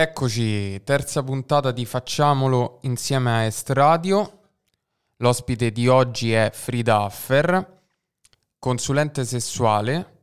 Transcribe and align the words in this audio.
Eccoci, 0.00 0.82
terza 0.82 1.22
puntata 1.22 1.72
di 1.72 1.84
Facciamolo 1.84 2.78
insieme 2.84 3.30
a 3.32 3.44
Est 3.44 3.68
Radio. 3.68 4.44
L'ospite 5.16 5.72
di 5.72 5.88
oggi 5.88 6.32
è 6.32 6.50
Frida 6.54 7.02
Affer, 7.02 7.82
consulente 8.58 9.26
sessuale, 9.26 10.22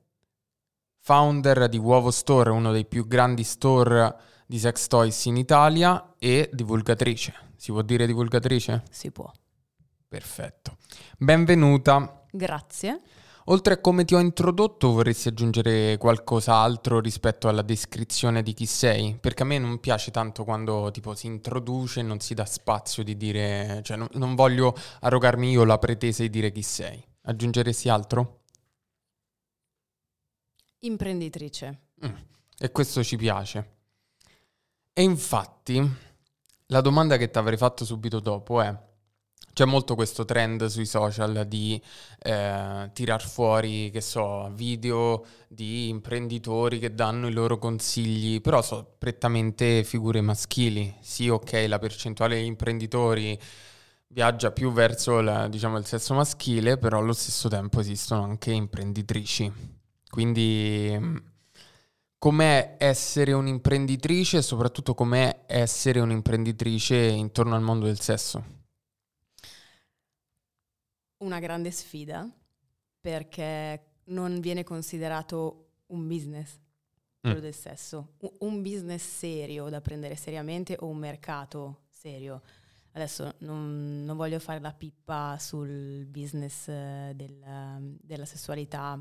founder 0.98 1.70
di 1.70 1.78
Uovo 1.78 2.10
Store, 2.10 2.50
uno 2.50 2.72
dei 2.72 2.86
più 2.86 3.06
grandi 3.06 3.44
store 3.44 4.16
di 4.48 4.58
sex 4.58 4.88
toys 4.88 5.26
in 5.26 5.38
Italia 5.38 6.16
e 6.18 6.50
divulgatrice. 6.52 7.36
Si 7.56 7.72
può 7.72 7.84
dire 7.84 8.08
divulgatrice? 8.08 8.82
Si 8.90 9.12
può. 9.12 9.32
Perfetto. 10.08 10.78
Benvenuta. 11.20 12.24
Grazie. 12.32 13.00
Oltre 13.50 13.76
a 13.76 13.78
come 13.78 14.04
ti 14.04 14.14
ho 14.14 14.20
introdotto, 14.20 14.92
vorresti 14.92 15.30
aggiungere 15.30 15.96
qualcos'altro 15.98 17.00
rispetto 17.00 17.48
alla 17.48 17.62
descrizione 17.62 18.44
di 18.44 18.54
chi 18.54 18.66
sei? 18.66 19.18
Perché 19.18 19.44
a 19.44 19.46
me 19.46 19.58
non 19.58 19.80
piace 19.80 20.12
tanto 20.12 20.44
quando 20.44 20.92
tipo 20.92 21.16
si 21.16 21.28
introduce 21.28 22.02
e 22.02 22.04
non 22.04 22.20
si 22.20 22.34
dà 22.34 22.44
spazio 22.44 23.04
di 23.04 23.16
dire, 23.16 23.80
cioè 23.84 23.96
non, 23.96 24.10
non 24.14 24.36
voglio 24.36 24.76
arrogarmi 25.00 25.50
io 25.50 25.64
la 25.64 25.78
pretesa 25.78 26.24
di 26.24 26.30
dire 26.30 26.52
chi 26.52 26.62
sei. 26.62 27.02
Aggiungeresti 27.22 27.88
altro? 27.88 28.42
Imprenditrice. 30.80 31.84
Mm, 32.06 32.16
e 32.60 32.72
questo 32.74 33.02
ci 33.02 33.16
piace. 33.16 33.76
E 34.92 35.02
infatti, 35.02 35.82
la 36.66 36.82
domanda 36.82 37.16
che 37.16 37.30
ti 37.30 37.38
avrei 37.38 37.58
fatto 37.58 37.86
subito 37.86 38.20
dopo 38.20 38.60
è 38.60 38.87
c'è 39.58 39.66
molto 39.66 39.96
questo 39.96 40.24
trend 40.24 40.68
sui 40.68 40.86
social 40.86 41.48
di 41.48 41.82
eh, 42.20 42.92
tirar 42.94 43.28
fuori, 43.28 43.90
che 43.90 44.02
so, 44.02 44.52
video 44.54 45.26
di 45.48 45.90
imprenditori 45.90 46.78
che 46.78 46.94
danno 46.94 47.28
i 47.28 47.32
loro 47.32 47.58
consigli, 47.58 48.40
però 48.40 48.62
sono 48.62 48.86
prettamente 49.00 49.84
figure 49.84 50.22
maschili. 50.22 50.94
Sì, 51.02 51.28
ok, 51.28 51.66
la 51.68 51.80
percentuale 51.80 52.40
di 52.40 52.46
imprenditori 52.46 53.36
viaggia 54.10 54.52
più 54.52 54.72
verso 54.72 55.22
la, 55.22 55.48
diciamo, 55.48 55.80
il 55.80 55.88
sesso 55.88 56.14
maschile, 56.14 56.78
però 56.78 57.00
allo 57.00 57.14
stesso 57.14 57.50
tempo 57.50 57.80
esistono 57.80 58.22
anche 58.22 58.52
imprenditrici. 58.52 59.52
Quindi 60.08 61.20
com'è 62.20 62.76
essere 62.78 63.34
un'imprenditrice 63.34 64.38
e 64.38 64.42
soprattutto 64.44 64.94
com'è 64.94 65.46
essere 65.48 66.00
un'imprenditrice 66.00 66.96
intorno 66.96 67.56
al 67.56 67.64
mondo 67.64 67.88
del 67.88 68.00
sesso? 68.00 68.57
Una 71.20 71.40
grande 71.40 71.72
sfida 71.72 72.30
perché 73.00 73.96
non 74.06 74.40
viene 74.40 74.64
considerato 74.64 75.70
un 75.88 76.08
business 76.08 76.60
quello 77.20 77.40
mm. 77.40 77.42
del 77.42 77.54
sesso, 77.54 78.14
un 78.40 78.62
business 78.62 79.04
serio 79.04 79.70
da 79.70 79.82
prendere 79.82 80.16
seriamente 80.16 80.76
o 80.80 80.88
un 80.88 80.98
mercato 80.98 81.86
serio. 81.90 82.42
Adesso 82.92 83.36
non, 83.40 84.04
non 84.06 84.18
voglio 84.18 84.40
fare 84.40 84.60
la 84.60 84.74
pippa 84.74 85.38
sul 85.40 86.06
business 86.08 86.68
eh, 86.68 87.12
del, 87.16 87.98
della 88.02 88.26
sessualità, 88.26 89.00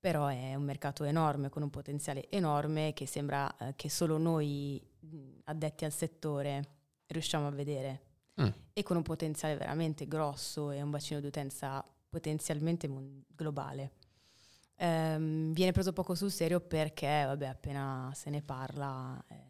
però 0.00 0.26
è 0.26 0.54
un 0.54 0.64
mercato 0.64 1.04
enorme, 1.04 1.48
con 1.48 1.62
un 1.62 1.70
potenziale 1.70 2.28
enorme 2.30 2.92
che 2.92 3.06
sembra 3.06 3.54
eh, 3.56 3.74
che 3.76 3.90
solo 3.90 4.16
noi 4.16 4.82
addetti 5.44 5.84
al 5.84 5.92
settore 5.92 6.78
riusciamo 7.06 7.46
a 7.46 7.50
vedere 7.50 8.09
mm. 8.40 8.48
e 8.72 8.82
con 8.82 8.96
un 8.96 9.02
potenziale 9.02 9.56
veramente 9.56 10.06
grosso 10.06 10.70
e 10.70 10.82
un 10.82 10.90
bacino 10.90 11.20
di 11.20 11.26
utenza 11.26 11.84
potenzialmente 12.08 12.88
mon- 12.88 13.24
globale. 13.28 13.92
Um, 14.78 15.52
viene 15.52 15.72
preso 15.72 15.92
poco 15.92 16.14
sul 16.14 16.30
serio 16.30 16.60
perché, 16.60 17.24
vabbè, 17.26 17.46
appena 17.46 18.10
se 18.14 18.30
ne 18.30 18.42
parla... 18.42 19.22
Eh, 19.28 19.48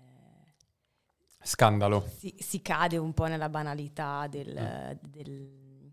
Scandalo. 1.43 2.07
Si, 2.19 2.35
si, 2.39 2.61
cade 2.61 2.99
un 2.99 3.15
po' 3.15 3.27
nella 3.27 3.49
banalità 3.49 4.27
del, 4.29 4.53
mm. 4.53 5.09
del, 5.09 5.93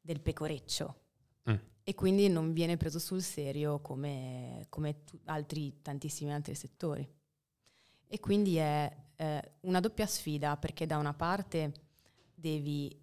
del 0.00 0.20
pecoreccio. 0.20 1.00
Mm. 1.50 1.56
E 1.82 1.94
quindi 1.94 2.28
non 2.28 2.52
viene 2.52 2.76
preso 2.76 2.98
sul 2.98 3.20
serio 3.20 3.80
come, 3.80 4.64
come 4.70 5.04
t- 5.04 5.18
altri, 5.24 5.82
tantissimi 5.82 6.32
altri 6.32 6.54
settori. 6.54 7.06
E 8.06 8.20
quindi 8.20 8.56
è 8.56 8.96
eh, 9.16 9.52
una 9.62 9.80
doppia 9.80 10.06
sfida 10.06 10.56
perché 10.56 10.86
da 10.86 10.98
una 10.98 11.14
parte 11.14 11.85
devi 12.36 12.94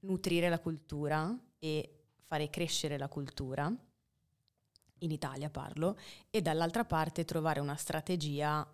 nutrire 0.00 0.48
la 0.48 0.60
cultura 0.60 1.36
e 1.58 2.04
fare 2.22 2.48
crescere 2.48 2.96
la 2.96 3.08
cultura, 3.08 3.70
in 5.02 5.10
Italia 5.10 5.50
parlo, 5.50 5.98
e 6.30 6.40
dall'altra 6.40 6.84
parte 6.84 7.24
trovare 7.24 7.60
una 7.60 7.76
strategia 7.76 8.66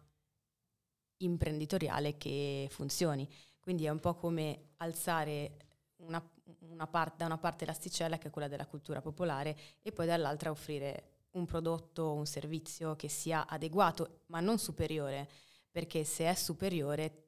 imprenditoriale 1.19 2.19
che 2.19 2.69
funzioni. 2.71 3.29
Quindi 3.59 3.87
è 3.87 3.89
un 3.89 4.01
po' 4.01 4.15
come 4.15 4.73
alzare 4.77 5.57
una, 5.97 6.23
una 6.69 6.87
part, 6.87 7.17
da 7.17 7.25
una 7.25 7.39
parte 7.39 7.65
l'asticella, 7.65 8.19
che 8.19 8.29
è 8.29 8.31
quella 8.31 8.49
della 8.49 8.67
cultura 8.67 9.01
popolare, 9.01 9.57
e 9.83 9.91
poi 9.93 10.07
dall'altra 10.07 10.51
offrire 10.51 11.13
un 11.31 11.47
prodotto, 11.47 12.13
un 12.13 12.27
servizio 12.27 12.95
che 12.95 13.09
sia 13.09 13.47
adeguato, 13.47 14.21
ma 14.27 14.41
non 14.41 14.59
superiore, 14.59 15.29
perché 15.71 16.05
se 16.05 16.29
è 16.29 16.35
superiore... 16.35 17.23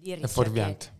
È 0.00 0.26
fuorviante 0.26 0.98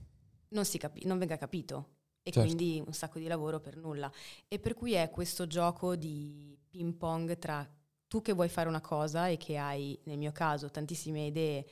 non, 0.50 0.64
capi- 0.78 1.06
non 1.06 1.19
venga 1.19 1.36
capito 1.36 1.97
e 2.22 2.31
certo. 2.31 2.41
quindi 2.41 2.82
un 2.84 2.92
sacco 2.92 3.19
di 3.19 3.26
lavoro 3.26 3.60
per 3.60 3.76
nulla. 3.76 4.10
E 4.48 4.59
per 4.59 4.75
cui 4.75 4.92
è 4.92 5.10
questo 5.10 5.47
gioco 5.47 5.97
di 5.97 6.59
ping 6.69 6.94
pong 6.94 7.38
tra 7.38 7.66
tu 8.06 8.22
che 8.22 8.32
vuoi 8.32 8.48
fare 8.48 8.69
una 8.69 8.81
cosa 8.81 9.28
e 9.28 9.36
che 9.36 9.56
hai, 9.56 9.98
nel 10.04 10.19
mio 10.19 10.32
caso, 10.32 10.70
tantissime 10.70 11.26
idee 11.26 11.66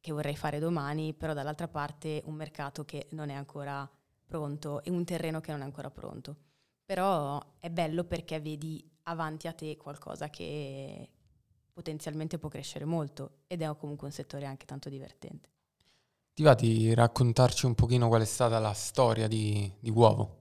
che 0.00 0.12
vorrei 0.12 0.36
fare 0.36 0.58
domani, 0.58 1.14
però 1.14 1.32
dall'altra 1.32 1.68
parte 1.68 2.22
un 2.24 2.34
mercato 2.34 2.84
che 2.84 3.06
non 3.12 3.28
è 3.28 3.34
ancora 3.34 3.88
pronto 4.26 4.82
e 4.82 4.90
un 4.90 5.04
terreno 5.04 5.40
che 5.40 5.52
non 5.52 5.60
è 5.60 5.64
ancora 5.64 5.90
pronto. 5.90 6.36
Però 6.84 7.40
è 7.60 7.70
bello 7.70 8.04
perché 8.04 8.40
vedi 8.40 8.84
avanti 9.04 9.46
a 9.46 9.52
te 9.52 9.76
qualcosa 9.76 10.28
che 10.28 11.08
potenzialmente 11.72 12.38
può 12.38 12.48
crescere 12.48 12.84
molto 12.84 13.42
ed 13.46 13.62
è 13.62 13.76
comunque 13.76 14.06
un 14.06 14.12
settore 14.12 14.44
anche 14.46 14.66
tanto 14.66 14.88
divertente. 14.88 15.50
Ti 16.34 16.42
va 16.42 16.54
di 16.54 16.94
raccontarci 16.94 17.66
un 17.66 17.74
pochino 17.74 18.08
qual 18.08 18.22
è 18.22 18.24
stata 18.24 18.58
la 18.58 18.72
storia 18.72 19.28
di, 19.28 19.70
di 19.78 19.90
Uovo? 19.90 20.40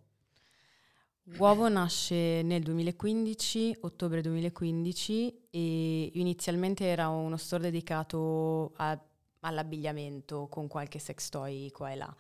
Uovo 1.37 1.67
nasce 1.67 2.41
nel 2.43 2.63
2015, 2.63 3.79
ottobre 3.81 4.21
2015, 4.21 5.47
e 5.49 6.11
inizialmente 6.13 6.85
era 6.85 7.09
uno 7.09 7.35
store 7.35 7.63
dedicato 7.63 8.71
a, 8.77 8.97
all'abbigliamento 9.41 10.47
con 10.47 10.67
qualche 10.67 10.99
sex 10.99 11.27
toy 11.27 11.69
qua 11.71 11.91
e 11.91 11.95
là. 11.95 12.15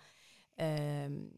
Eh, 0.53 1.29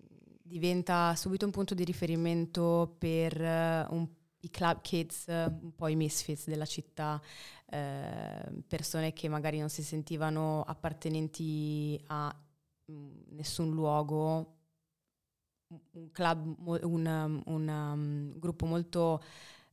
diventa 0.42 1.16
subito 1.16 1.46
un 1.46 1.52
punto 1.52 1.76
di 1.76 1.84
riferimento 1.84 2.96
per 2.98 3.40
uh, 3.40 3.94
un, 3.94 4.08
i 4.44 4.50
club 4.50 4.82
kids, 4.82 5.26
uh, 5.28 5.52
un 5.62 5.74
po' 5.76 5.88
i 5.88 5.96
misfits 5.96 6.48
della 6.48 6.66
città, 6.66 7.22
Ehm, 7.74 8.62
persone 8.68 9.14
che 9.14 9.28
magari 9.28 9.58
non 9.58 9.70
si 9.70 9.82
sentivano 9.82 10.62
appartenenti 10.62 12.00
a 12.08 12.34
mm, 12.92 13.22
nessun 13.30 13.72
luogo, 13.72 14.58
un 15.94 16.12
club, 16.12 16.56
un, 16.84 17.06
um, 17.06 17.42
un 17.46 17.68
um, 17.68 18.40
gruppo 18.40 18.68
molto 18.68 19.24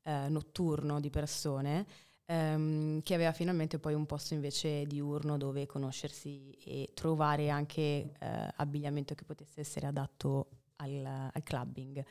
uh, 0.05 0.31
notturno 0.31 0.99
di 0.99 1.11
persone 1.11 1.87
um, 2.25 3.03
che 3.03 3.13
aveva 3.13 3.33
finalmente 3.33 3.79
poi 3.79 3.93
un 3.93 4.07
posto 4.07 4.33
invece 4.33 4.87
diurno 4.87 5.37
dove 5.37 5.67
conoscersi 5.67 6.53
e 6.65 6.93
trovare 6.95 7.51
anche 7.51 8.15
uh, 8.19 8.25
abbigliamento 8.57 9.15
che 9.15 9.25
potesse 9.25 9.61
essere 9.61 9.87
adatto 9.87 10.49
al, 10.77 11.05
al 11.05 11.43
clubbing. 11.43 12.03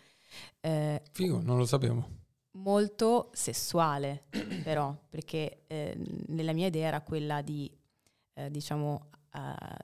Uh, 0.61 1.01
Figo, 1.13 1.41
non 1.41 1.57
lo 1.57 1.65
sapevo 1.65 2.27
molto 2.59 3.29
sessuale, 3.33 4.25
però, 4.63 4.95
perché 5.09 5.63
eh, 5.67 5.97
nella 6.27 6.53
mia 6.53 6.67
idea 6.67 6.87
era 6.87 7.01
quella 7.01 7.41
di, 7.41 7.71
eh, 8.33 8.49
diciamo, 8.49 9.07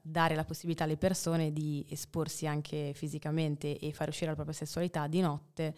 dare 0.01 0.33
la 0.33 0.43
possibilità 0.43 0.85
alle 0.85 0.97
persone 0.97 1.53
di 1.53 1.85
esporsi 1.89 2.47
anche 2.47 2.93
fisicamente 2.95 3.77
e 3.77 3.93
far 3.93 4.07
uscire 4.09 4.29
la 4.29 4.35
propria 4.35 4.55
sessualità 4.55 5.05
di 5.05 5.21
notte, 5.21 5.75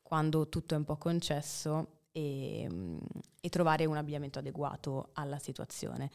quando 0.00 0.48
tutto 0.48 0.74
è 0.74 0.76
un 0.76 0.84
po' 0.84 0.96
concesso, 0.96 2.04
e, 2.12 2.66
mm, 2.70 2.98
e 3.40 3.48
trovare 3.48 3.86
un 3.86 3.96
abbigliamento 3.96 4.38
adeguato 4.38 5.10
alla 5.14 5.38
situazione. 5.38 6.10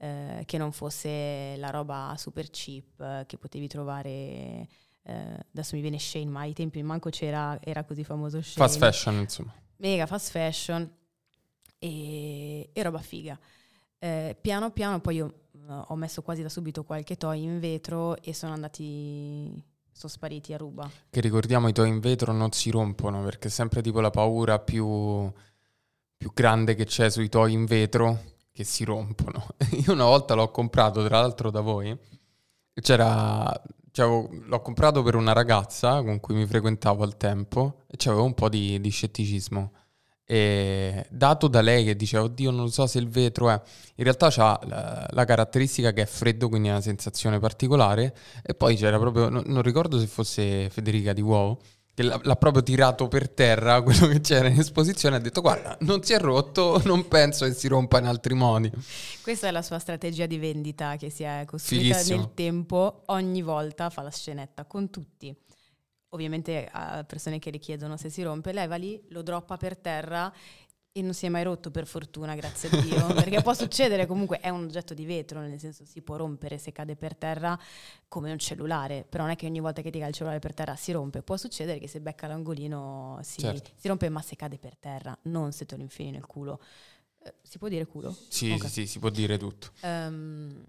Eh, 0.00 0.42
che 0.46 0.58
non 0.58 0.70
fosse 0.70 1.56
la 1.56 1.70
roba 1.70 2.14
super 2.16 2.50
cheap 2.50 3.00
eh, 3.00 3.24
che 3.26 3.36
potevi 3.36 3.66
trovare 3.66 4.68
eh, 5.02 5.46
adesso 5.52 5.74
mi 5.74 5.80
viene 5.80 5.98
Shane, 5.98 6.30
ma 6.30 6.40
ai 6.40 6.52
tempi 6.52 6.80
manco 6.84 7.10
c'era, 7.10 7.58
era 7.60 7.82
così 7.82 8.04
famoso 8.04 8.40
Shane. 8.40 8.64
Fast 8.64 8.78
fashion, 8.78 9.16
insomma 9.16 9.52
mega 9.78 10.06
fast 10.06 10.30
fashion 10.30 10.88
e, 11.78 12.70
e 12.72 12.82
roba 12.82 13.00
figa. 13.00 13.38
Eh, 13.98 14.36
piano 14.40 14.70
piano 14.70 15.00
poi 15.00 15.16
io 15.16 15.34
uh, 15.50 15.84
ho 15.88 15.96
messo 15.96 16.22
quasi 16.22 16.42
da 16.42 16.48
subito 16.48 16.84
qualche 16.84 17.16
toy 17.16 17.42
in 17.42 17.58
vetro 17.58 18.20
e 18.22 18.32
sono 18.32 18.52
andati 18.52 19.60
sono 19.98 20.12
spariti 20.12 20.52
a 20.52 20.56
ruba. 20.56 20.88
Che 21.10 21.20
ricordiamo 21.20 21.66
i 21.66 21.72
toy 21.72 21.88
in 21.88 21.98
vetro 21.98 22.32
non 22.32 22.52
si 22.52 22.70
rompono 22.70 23.22
perché 23.24 23.48
è 23.48 23.50
sempre 23.50 23.82
tipo 23.82 24.00
la 24.00 24.10
paura 24.10 24.60
più, 24.60 25.30
più 26.16 26.30
grande 26.32 26.76
che 26.76 26.84
c'è 26.84 27.10
sui 27.10 27.28
toy 27.28 27.52
in 27.52 27.64
vetro 27.64 28.36
che 28.52 28.62
si 28.62 28.84
rompono. 28.84 29.46
Io 29.84 29.92
una 29.92 30.04
volta 30.04 30.34
l'ho 30.34 30.52
comprato, 30.52 31.04
tra 31.04 31.20
l'altro 31.20 31.50
da 31.50 31.60
voi, 31.60 31.96
c'era, 32.80 33.60
cioè, 33.98 34.28
l'ho 34.44 34.60
comprato 34.60 35.02
per 35.02 35.16
una 35.16 35.32
ragazza 35.32 36.02
con 36.04 36.20
cui 36.20 36.36
mi 36.36 36.46
frequentavo 36.46 37.02
al 37.02 37.16
tempo 37.16 37.82
e 37.88 37.96
c'avevo 37.96 38.22
un 38.22 38.34
po' 38.34 38.48
di, 38.48 38.80
di 38.80 38.90
scetticismo. 38.90 39.72
E 40.24 41.04
dato 41.10 41.48
da 41.48 41.60
lei 41.60 41.84
che 41.84 41.96
diceva, 41.96 42.22
oddio, 42.22 42.52
non 42.52 42.70
so 42.70 42.86
se 42.86 42.98
il 42.98 43.08
vetro 43.08 43.50
è. 43.50 43.60
In 43.96 44.04
realtà 44.04 44.26
ha 44.36 44.60
la, 44.66 45.08
la, 45.10 45.24
caratteristica 45.24 45.92
che 45.92 46.02
è 46.02 46.06
freddo, 46.06 46.48
quindi 46.48 46.68
è 46.68 46.72
una 46.72 46.80
sensazione 46.80 47.40
particolare. 47.40 48.14
E 48.44 48.54
poi 48.54 48.76
c'era 48.76 48.98
proprio, 48.98 49.30
non, 49.30 49.42
non 49.46 49.62
ricordo 49.62 49.98
se 49.98 50.06
fosse 50.06 50.70
Federica 50.70 51.12
di 51.12 51.22
Uovo, 51.22 51.58
che 51.98 52.04
l'ha, 52.04 52.20
l'ha, 52.22 52.36
proprio 52.36 52.62
tirato 52.62 53.08
per 53.08 53.28
terra 53.28 53.82
quello 53.82 54.06
che 54.06 54.20
c'era 54.20 54.46
in 54.46 54.60
esposizione. 54.60 55.16
Ha 55.16 55.18
detto, 55.18 55.40
guarda, 55.40 55.76
non 55.80 56.04
si 56.04 56.12
è 56.12 56.20
rotto, 56.20 56.80
non 56.84 57.08
penso 57.08 57.44
che 57.44 57.52
si 57.52 57.66
rompa 57.66 57.98
in 57.98 58.06
altri 58.06 58.34
modi. 58.34 58.70
Questa 59.20 59.48
è 59.48 59.50
la 59.50 59.62
sua 59.62 59.80
strategia 59.80 60.26
di 60.26 60.38
vendita 60.38 60.94
che 60.94 61.10
si 61.10 61.24
è 61.24 61.42
costruita 61.44 61.96
Fighissimo. 61.96 62.20
nel 62.20 62.34
tempo. 62.34 63.02
Ogni 63.06 63.42
volta 63.42 63.90
fa 63.90 64.02
la 64.02 64.10
scenetta 64.10 64.64
con 64.64 64.90
tutti 64.90 65.34
ovviamente 66.10 66.66
a 66.72 67.04
persone 67.04 67.38
che 67.38 67.50
richiedono 67.50 67.98
se 67.98 68.08
si 68.08 68.22
rompe, 68.22 68.52
lei 68.52 68.66
va 68.66 68.76
lì, 68.76 68.98
lo 69.08 69.20
droppa 69.20 69.58
per 69.58 69.76
terra 69.76 70.32
e 70.98 71.02
non 71.02 71.14
si 71.14 71.26
è 71.26 71.28
mai 71.28 71.44
rotto 71.44 71.70
per 71.70 71.86
fortuna, 71.86 72.34
grazie 72.34 72.68
a 72.70 72.80
Dio, 72.80 73.06
perché 73.14 73.40
può 73.40 73.54
succedere 73.54 74.06
comunque, 74.06 74.40
è 74.40 74.48
un 74.48 74.64
oggetto 74.64 74.94
di 74.94 75.04
vetro, 75.04 75.40
nel 75.40 75.58
senso 75.58 75.84
si 75.84 76.02
può 76.02 76.16
rompere 76.16 76.58
se 76.58 76.72
cade 76.72 76.96
per 76.96 77.16
terra 77.16 77.58
come 78.08 78.32
un 78.32 78.38
cellulare, 78.38 79.04
però 79.08 79.24
non 79.24 79.32
è 79.32 79.36
che 79.36 79.46
ogni 79.46 79.60
volta 79.60 79.80
che 79.80 79.90
ti 79.90 79.98
cade 79.98 80.10
il 80.10 80.14
cellulare 80.14 80.40
per 80.40 80.54
terra 80.54 80.74
si 80.76 80.92
rompe, 80.92 81.22
può 81.22 81.36
succedere 81.36 81.78
che 81.78 81.86
se 81.86 82.00
becca 82.00 82.26
l'angolino 82.26 83.18
si, 83.22 83.40
certo. 83.40 83.70
si 83.76 83.88
rompe, 83.88 84.08
ma 84.08 84.20
se 84.22 84.36
cade 84.36 84.58
per 84.58 84.76
terra, 84.76 85.16
non 85.22 85.52
se 85.52 85.66
te 85.66 85.76
lo 85.76 85.82
infili 85.82 86.10
nel 86.10 86.26
culo. 86.26 86.60
Eh, 87.22 87.34
si 87.42 87.58
può 87.58 87.68
dire 87.68 87.86
culo? 87.86 88.14
Sì, 88.28 88.50
okay. 88.50 88.68
sì, 88.68 88.86
si 88.86 88.98
può 88.98 89.10
dire 89.10 89.38
tutto. 89.38 89.70
Um, 89.82 90.64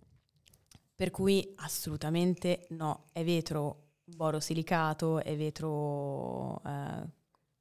per 0.96 1.12
cui 1.12 1.54
assolutamente 1.56 2.68
no, 2.70 3.08
è 3.14 3.24
vetro 3.24 3.86
borosilicato 4.04 5.22
e 5.22 5.36
vetro 5.36 6.62
eh, 6.66 7.18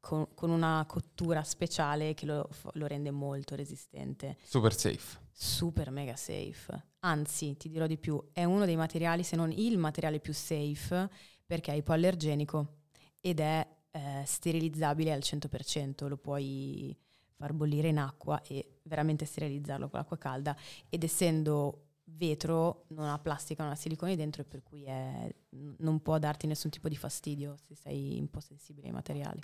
con, 0.09 0.29
con, 0.33 0.49
una 0.49 0.87
cottura 0.89 1.43
speciale 1.43 2.15
che 2.15 2.25
lo, 2.25 2.49
lo, 2.73 2.87
rende 2.87 3.11
molto 3.11 3.55
resistente. 3.55 4.39
Super 4.43 4.75
safe. 4.75 5.19
Super 5.31 5.91
mega 5.91 6.17
safe. 6.17 6.93
Anzi, 7.01 7.59
ti 7.59 7.69
dirò 7.69 7.87
di 7.87 7.99
più, 7.99 8.19
è 8.33 8.45
uno 8.45 8.65
dei 8.65 8.77
materiali, 8.77 9.23
se 9.23 9.37
non 9.37 9.53
il 9.53 9.77
materiale 9.77 10.19
più 10.19 10.33
safe, 10.33 11.11
perché 11.45 11.73
è 11.73 11.77
ipoallergenico 11.77 12.77
ed 13.21 13.41
è 13.41 13.69
eh, 13.91 14.23
sterilizzabile 14.25 15.13
al 15.13 15.21
100%, 15.23 16.09
lo 16.09 16.17
puoi 16.17 16.97
far 17.35 17.53
bollire 17.53 17.89
in 17.89 17.99
acqua 17.99 18.41
e 18.41 18.79
veramente 18.85 19.27
sterilizzarlo 19.27 19.91
con 19.91 19.99
l'acqua 19.99 20.17
calda 20.17 20.57
ed 20.89 21.05
essendo 21.05 21.89
vetro 22.05 22.87
non 22.89 23.09
ha 23.09 23.19
plastica, 23.19 23.63
non 23.63 23.73
ha 23.73 23.77
siliconi 23.77 24.17
dentro 24.17 24.41
e 24.41 24.47
per 24.47 24.63
cui 24.63 24.85
è, 24.85 25.31
non 25.51 26.01
può 26.01 26.19
darti 26.19 26.47
nessun 26.47 26.71
tipo 26.71 26.89
di 26.89 26.97
fastidio 26.97 27.57
se 27.59 27.75
sei 27.75 28.19
un 28.19 28.31
po' 28.31 28.41
sensibile 28.41 28.87
ai 28.87 28.95
materiali. 28.95 29.41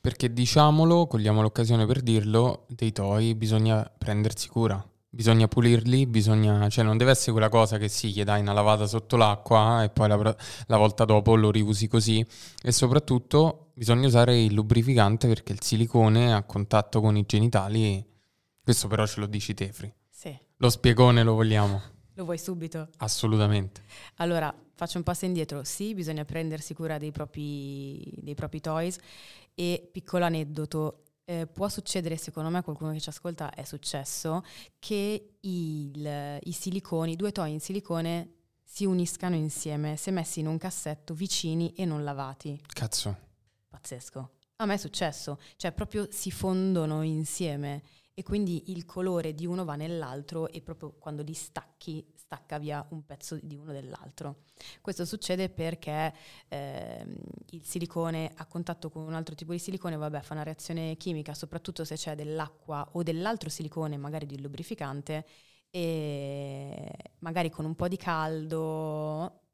Perché 0.00 0.32
diciamolo, 0.32 1.06
cogliamo 1.06 1.42
l'occasione 1.42 1.86
per 1.86 2.00
dirlo, 2.00 2.66
dei 2.68 2.92
toy 2.92 3.34
bisogna 3.34 3.90
prendersi 3.96 4.48
cura. 4.48 4.82
Bisogna 5.12 5.48
pulirli, 5.48 6.06
bisogna, 6.06 6.68
cioè 6.68 6.84
non 6.84 6.96
deve 6.96 7.10
essere 7.10 7.32
quella 7.32 7.48
cosa 7.48 7.78
che 7.78 7.88
sì, 7.88 8.12
gli 8.12 8.22
dai 8.22 8.40
una 8.40 8.52
lavata 8.52 8.86
sotto 8.86 9.16
l'acqua 9.16 9.82
e 9.82 9.90
poi 9.90 10.06
la, 10.06 10.36
la 10.66 10.76
volta 10.76 11.04
dopo 11.04 11.34
lo 11.34 11.50
riusi 11.50 11.88
così. 11.88 12.24
E 12.62 12.70
soprattutto 12.70 13.72
bisogna 13.74 14.06
usare 14.06 14.40
il 14.40 14.54
lubrificante 14.54 15.26
perché 15.26 15.52
il 15.52 15.62
silicone 15.62 16.32
a 16.32 16.44
contatto 16.44 17.00
con 17.00 17.16
i 17.16 17.24
genitali, 17.26 18.06
questo 18.62 18.86
però 18.86 19.04
ce 19.04 19.20
lo 19.20 19.26
dici 19.26 19.52
te, 19.52 19.72
Fri. 19.72 19.92
Sì. 20.08 20.38
Lo 20.58 20.70
spiegone 20.70 21.24
lo 21.24 21.34
vogliamo. 21.34 21.82
Lo 22.20 22.26
vuoi 22.26 22.38
subito? 22.38 22.90
Assolutamente. 22.98 23.82
Allora, 24.16 24.54
faccio 24.74 24.98
un 24.98 25.04
passo 25.04 25.24
indietro. 25.24 25.64
Sì, 25.64 25.94
bisogna 25.94 26.26
prendersi 26.26 26.74
cura 26.74 26.98
dei 26.98 27.12
propri, 27.12 28.12
dei 28.18 28.34
propri 28.34 28.60
toys. 28.60 28.98
E 29.54 29.88
piccolo 29.90 30.26
aneddoto, 30.26 31.04
eh, 31.24 31.46
può 31.46 31.70
succedere, 31.70 32.18
secondo 32.18 32.50
me 32.50 32.58
a 32.58 32.62
qualcuno 32.62 32.92
che 32.92 33.00
ci 33.00 33.08
ascolta 33.08 33.54
è 33.54 33.64
successo, 33.64 34.44
che 34.78 35.36
il, 35.40 36.38
i 36.42 36.52
siliconi, 36.52 37.16
due 37.16 37.32
toy 37.32 37.52
in 37.52 37.60
silicone 37.60 38.34
si 38.62 38.84
uniscano 38.84 39.34
insieme, 39.34 39.96
se 39.96 40.10
messi 40.10 40.40
in 40.40 40.46
un 40.46 40.58
cassetto 40.58 41.14
vicini 41.14 41.72
e 41.72 41.86
non 41.86 42.04
lavati. 42.04 42.60
Cazzo. 42.66 43.16
Pazzesco. 43.66 44.30
A 44.56 44.66
me 44.66 44.74
è 44.74 44.76
successo, 44.76 45.40
cioè 45.56 45.72
proprio 45.72 46.06
si 46.10 46.30
fondono 46.30 47.00
insieme 47.00 47.80
e 48.20 48.22
quindi 48.22 48.70
il 48.72 48.84
colore 48.84 49.34
di 49.34 49.46
uno 49.46 49.64
va 49.64 49.76
nell'altro 49.76 50.50
e 50.50 50.60
proprio 50.60 50.92
quando 50.98 51.22
li 51.22 51.32
stacchi 51.32 52.06
stacca 52.14 52.58
via 52.58 52.86
un 52.90 53.06
pezzo 53.06 53.38
di 53.42 53.56
uno 53.56 53.72
dell'altro. 53.72 54.42
Questo 54.82 55.06
succede 55.06 55.48
perché 55.48 56.12
eh, 56.48 57.06
il 57.48 57.64
silicone 57.64 58.30
a 58.36 58.44
contatto 58.44 58.90
con 58.90 59.04
un 59.04 59.14
altro 59.14 59.34
tipo 59.34 59.52
di 59.52 59.58
silicone 59.58 59.96
vabbè, 59.96 60.20
fa 60.20 60.34
una 60.34 60.42
reazione 60.42 60.98
chimica, 60.98 61.32
soprattutto 61.32 61.82
se 61.86 61.94
c'è 61.94 62.14
dell'acqua 62.14 62.86
o 62.92 63.02
dell'altro 63.02 63.48
silicone, 63.48 63.96
magari 63.96 64.26
di 64.26 64.38
lubrificante, 64.38 65.26
e 65.70 66.92
magari 67.20 67.48
con 67.48 67.64
un 67.64 67.74
po' 67.74 67.88
di 67.88 67.96
caldo 67.96 69.44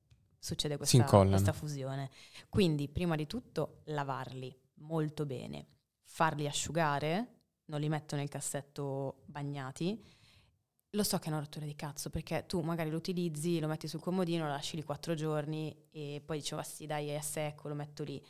succede 0.40 0.76
questa, 0.76 1.04
questa 1.04 1.52
fusione. 1.52 2.10
Quindi 2.48 2.88
prima 2.88 3.14
di 3.14 3.28
tutto 3.28 3.82
lavarli 3.84 4.52
molto 4.78 5.24
bene, 5.24 5.68
farli 6.02 6.48
asciugare 6.48 7.35
non 7.66 7.80
li 7.80 7.88
metto 7.88 8.16
nel 8.16 8.28
cassetto 8.28 9.22
bagnati, 9.26 10.02
lo 10.96 11.02
so 11.02 11.18
che 11.18 11.26
è 11.26 11.28
una 11.28 11.40
rottura 11.40 11.66
di 11.66 11.74
cazzo 11.76 12.10
perché 12.10 12.44
tu 12.46 12.60
magari 12.60 12.90
lo 12.90 12.96
utilizzi, 12.96 13.60
lo 13.60 13.68
metti 13.68 13.86
sul 13.86 14.00
comodino, 14.00 14.44
lo 14.44 14.50
lasci 14.50 14.76
lì 14.76 14.82
quattro 14.82 15.14
giorni 15.14 15.88
e 15.90 16.22
poi 16.24 16.38
dicevo, 16.38 16.60
ah, 16.60 16.64
sì 16.64 16.86
dai 16.86 17.08
è 17.08 17.20
secco, 17.20 17.68
lo 17.68 17.74
metto 17.74 18.02
lì. 18.02 18.22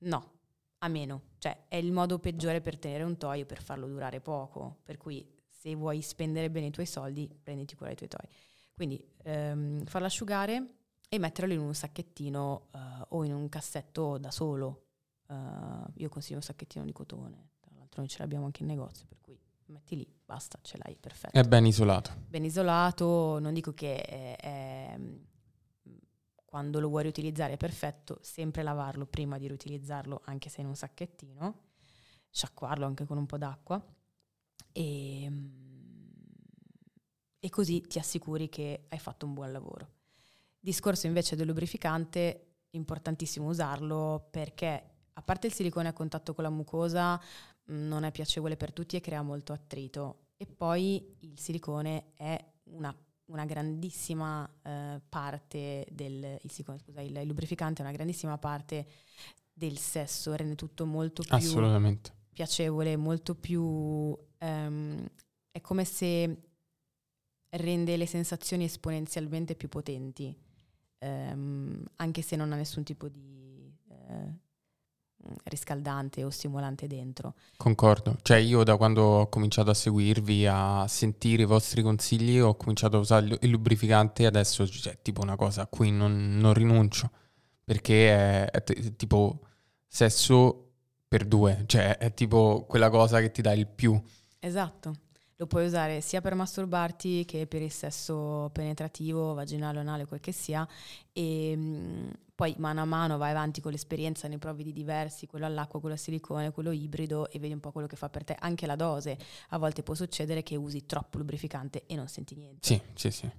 No, 0.00 0.32
a 0.78 0.88
meno. 0.88 1.22
Cioè 1.38 1.64
è 1.66 1.76
il 1.76 1.90
modo 1.90 2.18
peggiore 2.18 2.60
per 2.60 2.78
tenere 2.78 3.02
un 3.02 3.16
toy 3.16 3.44
per 3.44 3.62
farlo 3.62 3.86
durare 3.86 4.20
poco. 4.20 4.78
Per 4.84 4.96
cui 4.96 5.28
se 5.48 5.74
vuoi 5.74 6.02
spendere 6.02 6.50
bene 6.50 6.66
i 6.66 6.70
tuoi 6.70 6.86
soldi, 6.86 7.28
prenditi 7.42 7.74
cura 7.74 7.92
dei 7.92 7.96
tuoi 7.96 8.08
toy. 8.10 8.28
Quindi 8.74 9.04
ehm, 9.22 9.84
farlo 9.84 10.06
asciugare 10.06 10.74
e 11.08 11.18
metterlo 11.18 11.52
in 11.52 11.60
un 11.60 11.74
sacchettino 11.74 12.68
uh, 12.72 12.78
o 13.16 13.24
in 13.24 13.32
un 13.32 13.48
cassetto 13.48 14.18
da 14.18 14.30
solo. 14.30 14.82
Uh, 15.26 15.90
io 15.94 16.08
consiglio 16.08 16.36
un 16.36 16.42
sacchettino 16.42 16.84
di 16.84 16.92
cotone 16.92 17.53
l'altro 17.94 18.00
noi 18.00 18.08
ce 18.08 18.18
l'abbiamo 18.18 18.44
anche 18.46 18.62
in 18.62 18.68
negozio, 18.68 19.06
per 19.06 19.18
cui 19.20 19.38
metti 19.66 19.96
lì, 19.96 20.06
basta, 20.24 20.58
ce 20.62 20.78
l'hai, 20.78 20.96
perfetto. 20.98 21.38
È 21.38 21.42
ben 21.44 21.66
isolato. 21.66 22.12
Ben 22.28 22.44
isolato, 22.44 23.38
non 23.38 23.54
dico 23.54 23.72
che 23.72 24.00
è, 24.00 24.36
è, 24.36 24.98
quando 26.44 26.80
lo 26.80 26.88
vuoi 26.88 27.04
riutilizzare 27.04 27.54
è 27.54 27.56
perfetto, 27.56 28.18
sempre 28.20 28.62
lavarlo 28.62 29.06
prima 29.06 29.38
di 29.38 29.46
riutilizzarlo, 29.46 30.22
anche 30.24 30.48
se 30.48 30.60
in 30.60 30.66
un 30.66 30.76
sacchettino, 30.76 31.60
sciacquarlo 32.30 32.84
anche 32.84 33.04
con 33.04 33.16
un 33.16 33.26
po' 33.26 33.38
d'acqua 33.38 33.82
e, 34.72 35.32
e 37.38 37.50
così 37.50 37.80
ti 37.82 37.98
assicuri 37.98 38.48
che 38.48 38.86
hai 38.88 38.98
fatto 38.98 39.26
un 39.26 39.34
buon 39.34 39.52
lavoro. 39.52 39.92
Discorso 40.58 41.06
invece 41.06 41.36
del 41.36 41.46
lubrificante, 41.46 42.48
importantissimo 42.70 43.48
usarlo 43.48 44.28
perché 44.30 44.94
a 45.16 45.22
parte 45.22 45.46
il 45.46 45.52
silicone 45.52 45.88
a 45.88 45.92
contatto 45.92 46.34
con 46.34 46.42
la 46.42 46.50
mucosa, 46.50 47.20
non 47.66 48.04
è 48.04 48.10
piacevole 48.10 48.56
per 48.56 48.72
tutti 48.72 48.96
e 48.96 49.00
crea 49.00 49.22
molto 49.22 49.52
attrito. 49.52 50.28
E 50.36 50.46
poi 50.46 51.16
il 51.20 51.38
silicone 51.38 52.12
è 52.14 52.42
una, 52.64 52.94
una 53.26 53.44
grandissima 53.44 54.48
eh, 54.62 55.00
parte 55.08 55.86
del 55.90 56.38
il, 56.42 56.50
silicone, 56.50 56.78
scusa, 56.78 57.00
il, 57.00 57.16
il, 57.16 57.26
lubrificante 57.26 57.82
è 57.82 57.84
una 57.84 57.94
grandissima 57.94 58.36
parte 58.38 58.86
del 59.52 59.78
sesso, 59.78 60.34
rende 60.34 60.56
tutto 60.56 60.84
molto 60.84 61.22
più 61.22 61.30
piacevole, 62.34 62.96
molto 62.96 63.34
più 63.36 63.62
um, 63.62 65.06
è 65.50 65.60
come 65.60 65.84
se 65.84 66.42
rende 67.50 67.96
le 67.96 68.06
sensazioni 68.06 68.64
esponenzialmente 68.64 69.54
più 69.54 69.68
potenti, 69.68 70.36
um, 70.98 71.82
anche 71.96 72.22
se 72.22 72.34
non 72.34 72.52
ha 72.52 72.56
nessun 72.56 72.82
tipo 72.82 73.08
di 73.08 73.72
uh, 73.86 74.38
riscaldante 75.44 76.24
o 76.24 76.30
stimolante 76.30 76.86
dentro. 76.86 77.34
Concordo, 77.56 78.16
cioè 78.22 78.38
io 78.38 78.62
da 78.64 78.76
quando 78.76 79.02
ho 79.02 79.28
cominciato 79.28 79.70
a 79.70 79.74
seguirvi, 79.74 80.46
a 80.46 80.86
sentire 80.88 81.42
i 81.42 81.46
vostri 81.46 81.82
consigli, 81.82 82.38
ho 82.38 82.56
cominciato 82.56 82.96
a 82.96 83.00
usare 83.00 83.38
il 83.40 83.50
lubrificante 83.50 84.24
e 84.24 84.26
adesso 84.26 84.64
c'è 84.64 84.78
cioè, 84.78 84.98
tipo 85.02 85.22
una 85.22 85.36
cosa 85.36 85.62
a 85.62 85.66
cui 85.66 85.90
non, 85.90 86.36
non 86.38 86.54
rinuncio, 86.54 87.10
perché 87.64 88.10
è, 88.10 88.50
è, 88.50 88.62
t- 88.62 88.96
tipo 88.96 89.40
sesso 89.86 90.72
per 91.06 91.24
due, 91.24 91.64
cioè 91.66 91.96
è 91.98 92.12
tipo 92.12 92.64
quella 92.68 92.90
cosa 92.90 93.20
che 93.20 93.30
ti 93.30 93.42
dà 93.42 93.52
il 93.52 93.66
più. 93.66 94.00
Esatto. 94.38 94.98
Lo 95.36 95.46
puoi 95.46 95.66
usare 95.66 96.00
sia 96.00 96.20
per 96.20 96.34
masturbarti 96.34 97.24
che 97.24 97.46
per 97.46 97.60
il 97.60 97.72
sesso 97.72 98.50
penetrativo, 98.52 99.34
vaginale, 99.34 99.80
anale, 99.80 100.06
quel 100.06 100.20
che 100.20 100.30
sia, 100.30 100.66
e, 101.12 101.58
poi 102.34 102.54
mano 102.58 102.80
a 102.80 102.84
mano 102.84 103.16
vai 103.16 103.30
avanti 103.30 103.60
con 103.60 103.70
l'esperienza, 103.70 104.26
ne 104.26 104.38
provi 104.38 104.64
di 104.64 104.72
diversi, 104.72 105.26
quello 105.26 105.46
all'acqua, 105.46 105.78
quello 105.78 105.94
a 105.94 105.98
silicone, 105.98 106.50
quello 106.50 106.72
ibrido 106.72 107.30
e 107.30 107.38
vedi 107.38 107.52
un 107.52 107.60
po' 107.60 107.70
quello 107.70 107.86
che 107.86 107.96
fa 107.96 108.08
per 108.08 108.24
te. 108.24 108.36
Anche 108.38 108.66
la 108.66 108.74
dose, 108.74 109.16
a 109.50 109.58
volte 109.58 109.82
può 109.82 109.94
succedere 109.94 110.42
che 110.42 110.56
usi 110.56 110.84
troppo 110.84 111.18
lubrificante 111.18 111.84
e 111.86 111.94
non 111.94 112.08
senti 112.08 112.34
niente. 112.34 112.66
Sì, 112.66 112.80
sì, 112.94 113.10
sì. 113.10 113.30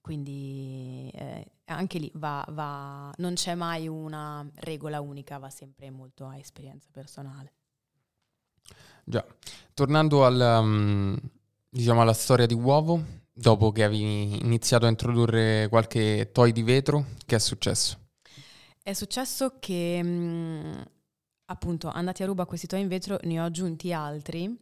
Quindi 0.00 1.10
eh, 1.12 1.50
anche 1.64 1.98
lì 1.98 2.08
va, 2.14 2.46
va, 2.50 3.12
non 3.16 3.34
c'è 3.34 3.56
mai 3.56 3.88
una 3.88 4.48
regola 4.54 5.00
unica, 5.00 5.38
va 5.38 5.50
sempre 5.50 5.90
molto 5.90 6.26
a 6.26 6.36
esperienza 6.36 6.88
personale. 6.92 7.52
Già, 9.04 9.26
tornando 9.74 10.24
al, 10.24 10.60
um, 10.62 11.18
diciamo 11.68 12.02
alla 12.02 12.12
storia 12.12 12.46
di 12.46 12.54
Uovo, 12.54 13.02
dopo 13.32 13.72
che 13.72 13.82
avevi 13.82 14.38
iniziato 14.38 14.86
a 14.86 14.88
introdurre 14.88 15.66
qualche 15.68 16.30
toy 16.32 16.52
di 16.52 16.62
vetro, 16.62 17.06
che 17.26 17.34
è 17.34 17.40
successo? 17.40 18.05
È 18.86 18.92
successo 18.92 19.56
che 19.58 20.00
mh, 20.00 20.84
appunto 21.46 21.88
andati 21.88 22.22
a 22.22 22.26
ruba 22.26 22.46
questi 22.46 22.68
toy 22.68 22.82
in 22.82 22.86
vetro 22.86 23.18
ne 23.24 23.40
ho 23.40 23.44
aggiunti 23.44 23.92
altri 23.92 24.56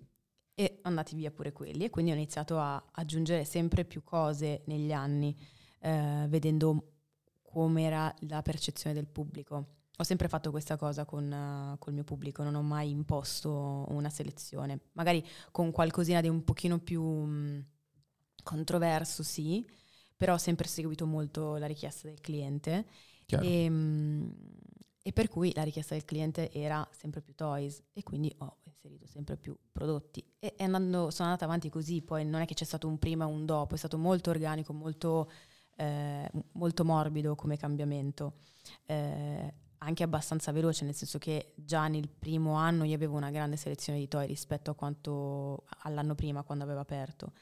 e 0.54 0.78
andati 0.80 1.14
via 1.14 1.30
pure 1.30 1.52
quelli 1.52 1.84
e 1.84 1.90
quindi 1.90 2.10
ho 2.10 2.14
iniziato 2.14 2.58
a 2.58 2.82
aggiungere 2.92 3.44
sempre 3.44 3.84
più 3.84 4.02
cose 4.02 4.62
negli 4.64 4.92
anni, 4.92 5.36
eh, 5.80 6.24
vedendo 6.30 6.92
com'era 7.42 8.14
la 8.20 8.40
percezione 8.40 8.94
del 8.94 9.06
pubblico. 9.06 9.66
Ho 9.94 10.02
sempre 10.04 10.28
fatto 10.28 10.50
questa 10.50 10.78
cosa 10.78 11.04
con, 11.04 11.30
uh, 11.30 11.78
col 11.78 11.92
mio 11.92 12.04
pubblico, 12.04 12.42
non 12.42 12.54
ho 12.54 12.62
mai 12.62 12.88
imposto 12.88 13.84
una 13.90 14.08
selezione, 14.08 14.86
magari 14.92 15.22
con 15.50 15.70
qualcosina 15.70 16.22
di 16.22 16.30
un 16.30 16.44
pochino 16.44 16.78
più 16.78 17.02
mh, 17.02 17.66
controverso, 18.42 19.22
sì, 19.22 19.62
però 20.16 20.32
ho 20.32 20.38
sempre 20.38 20.66
seguito 20.66 21.04
molto 21.04 21.56
la 21.56 21.66
richiesta 21.66 22.08
del 22.08 22.22
cliente 22.22 22.86
e, 23.26 23.68
mh, 23.68 24.34
e, 25.02 25.12
per 25.12 25.28
cui 25.28 25.52
la 25.54 25.62
richiesta 25.62 25.94
del 25.94 26.04
cliente 26.04 26.50
era 26.52 26.86
sempre 26.92 27.20
più 27.20 27.34
toys 27.34 27.82
e 27.92 28.02
quindi 28.02 28.34
ho 28.38 28.58
inserito 28.64 29.06
sempre 29.06 29.36
più 29.36 29.56
prodotti 29.72 30.24
e, 30.38 30.54
andando, 30.58 31.10
sono 31.10 31.28
andata 31.28 31.44
avanti 31.44 31.68
così, 31.68 32.02
poi 32.02 32.24
non 32.24 32.40
è 32.40 32.46
che 32.46 32.54
c'è 32.54 32.64
stato 32.64 32.88
un 32.88 32.98
prima 32.98 33.24
e 33.24 33.28
un 33.28 33.44
dopo, 33.44 33.74
è 33.74 33.78
stato 33.78 33.98
molto 33.98 34.30
organico, 34.30 34.72
molto, 34.72 35.30
eh, 35.76 36.30
molto 36.52 36.84
morbido 36.84 37.34
come 37.34 37.56
cambiamento. 37.56 38.34
Eh, 38.86 39.54
anche 39.84 40.02
abbastanza 40.02 40.50
veloce, 40.50 40.84
nel 40.84 40.94
senso 40.94 41.18
che 41.18 41.52
già 41.56 41.88
nel 41.88 42.08
primo 42.08 42.54
anno 42.54 42.84
io 42.84 42.94
avevo 42.94 43.16
una 43.16 43.30
grande 43.30 43.56
selezione 43.56 43.98
di 43.98 44.08
toy 44.08 44.26
rispetto 44.26 44.70
a 44.70 44.74
quanto 44.74 45.64
all'anno 45.80 46.14
prima 46.14 46.42
quando 46.42 46.64
avevo 46.64 46.80
aperto. 46.80 47.32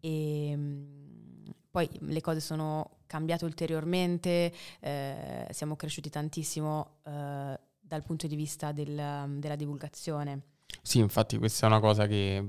E 0.00 0.50
ehm, 0.50 1.22
poi 1.70 1.88
le 2.00 2.20
cose 2.20 2.40
sono 2.40 3.01
cambiate 3.12 3.44
ulteriormente, 3.44 4.50
eh, 4.80 5.46
siamo 5.50 5.76
cresciuti 5.76 6.08
tantissimo 6.08 7.00
eh, 7.04 7.60
dal 7.78 8.02
punto 8.06 8.26
di 8.26 8.34
vista 8.34 8.72
del, 8.72 9.36
della 9.36 9.54
divulgazione. 9.54 10.40
Sì, 10.80 10.98
infatti 10.98 11.36
questa 11.36 11.66
è 11.66 11.68
una 11.68 11.80
cosa 11.80 12.06
che 12.06 12.42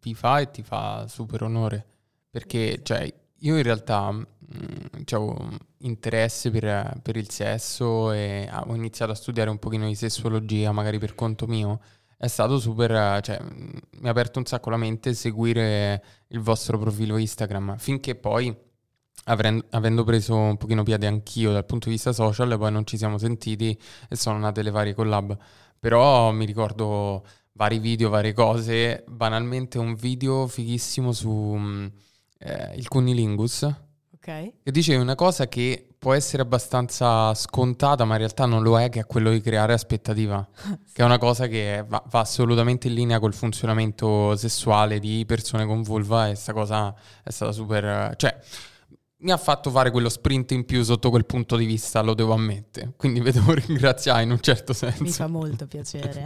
vi 0.00 0.14
fa 0.14 0.40
e 0.40 0.50
ti 0.50 0.62
fa 0.62 1.06
super 1.08 1.42
onore, 1.42 1.84
perché 2.30 2.80
cioè, 2.82 3.02
io 3.40 3.56
in 3.58 3.62
realtà 3.62 4.10
mh, 4.10 4.26
avevo 5.10 5.58
interesse 5.80 6.50
per, 6.50 6.98
per, 7.02 7.18
il 7.18 7.28
sesso 7.28 8.12
e 8.12 8.48
ho 8.50 8.74
iniziato 8.74 9.12
a 9.12 9.14
studiare 9.14 9.50
un 9.50 9.58
pochino 9.58 9.86
di 9.86 9.94
sessuologia, 9.94 10.72
magari 10.72 10.98
per 10.98 11.14
conto 11.14 11.46
mio. 11.46 11.80
È 12.16 12.28
stato 12.28 12.58
super, 12.58 13.20
cioè, 13.20 13.38
mi 13.42 14.06
ha 14.06 14.10
aperto 14.10 14.38
un 14.38 14.46
sacco 14.46 14.70
la 14.70 14.78
mente 14.78 15.12
seguire 15.12 16.02
il 16.28 16.40
vostro 16.40 16.78
profilo 16.78 17.18
Instagram, 17.18 17.76
finché 17.76 18.14
poi, 18.14 18.56
avendo 19.24 20.04
preso 20.04 20.36
un 20.36 20.56
pochino 20.56 20.82
piede 20.82 21.06
anch'io 21.06 21.52
dal 21.52 21.64
punto 21.64 21.86
di 21.88 21.94
vista 21.94 22.12
social, 22.12 22.56
poi 22.58 22.72
non 22.72 22.86
ci 22.86 22.96
siamo 22.96 23.18
sentiti 23.18 23.78
e 24.08 24.16
sono 24.16 24.38
nate 24.38 24.62
le 24.62 24.70
varie 24.70 24.94
collab. 24.94 25.36
Però 25.78 26.30
mi 26.32 26.44
ricordo 26.44 27.24
vari 27.52 27.78
video, 27.78 28.08
varie 28.08 28.32
cose, 28.32 29.04
banalmente 29.08 29.78
un 29.78 29.94
video 29.94 30.46
fighissimo 30.46 31.12
su 31.12 31.90
eh, 32.38 32.74
il 32.76 32.88
cunnilingus. 32.88 33.62
Ok. 34.14 34.28
E 34.28 34.70
dicevi 34.70 35.00
una 35.00 35.14
cosa 35.14 35.48
che 35.48 35.86
può 35.98 36.14
essere 36.14 36.42
abbastanza 36.42 37.32
scontata, 37.34 38.04
ma 38.04 38.14
in 38.14 38.18
realtà 38.18 38.44
non 38.44 38.62
lo 38.62 38.78
è, 38.78 38.88
che 38.88 39.00
è 39.00 39.06
quello 39.06 39.30
di 39.30 39.40
creare 39.40 39.72
aspettativa, 39.72 40.46
sì. 40.54 40.94
che 40.94 41.02
è 41.02 41.04
una 41.04 41.18
cosa 41.18 41.46
che 41.46 41.84
va, 41.86 42.02
va, 42.08 42.20
assolutamente 42.20 42.88
in 42.88 42.94
linea 42.94 43.20
col 43.20 43.34
funzionamento 43.34 44.34
sessuale 44.36 44.98
di 44.98 45.24
persone 45.26 45.64
con 45.66 45.82
vulva 45.82 46.26
e 46.26 46.30
questa 46.30 46.52
cosa 46.52 46.94
è 47.22 47.30
stata 47.30 47.52
super... 47.52 48.14
cioè 48.16 48.36
mi 49.22 49.30
ha 49.30 49.36
fatto 49.36 49.70
fare 49.70 49.90
quello 49.90 50.08
sprint 50.08 50.50
in 50.52 50.64
più 50.64 50.82
sotto 50.82 51.10
quel 51.10 51.24
punto 51.24 51.56
di 51.56 51.64
vista, 51.64 52.00
lo 52.00 52.14
devo 52.14 52.32
ammettere, 52.32 52.92
quindi 52.96 53.20
vi 53.20 53.30
devo 53.30 53.54
ringraziare 53.54 54.22
in 54.22 54.30
un 54.30 54.40
certo 54.40 54.72
senso. 54.72 55.02
Mi 55.02 55.10
fa 55.10 55.26
molto 55.26 55.66
piacere. 55.66 56.24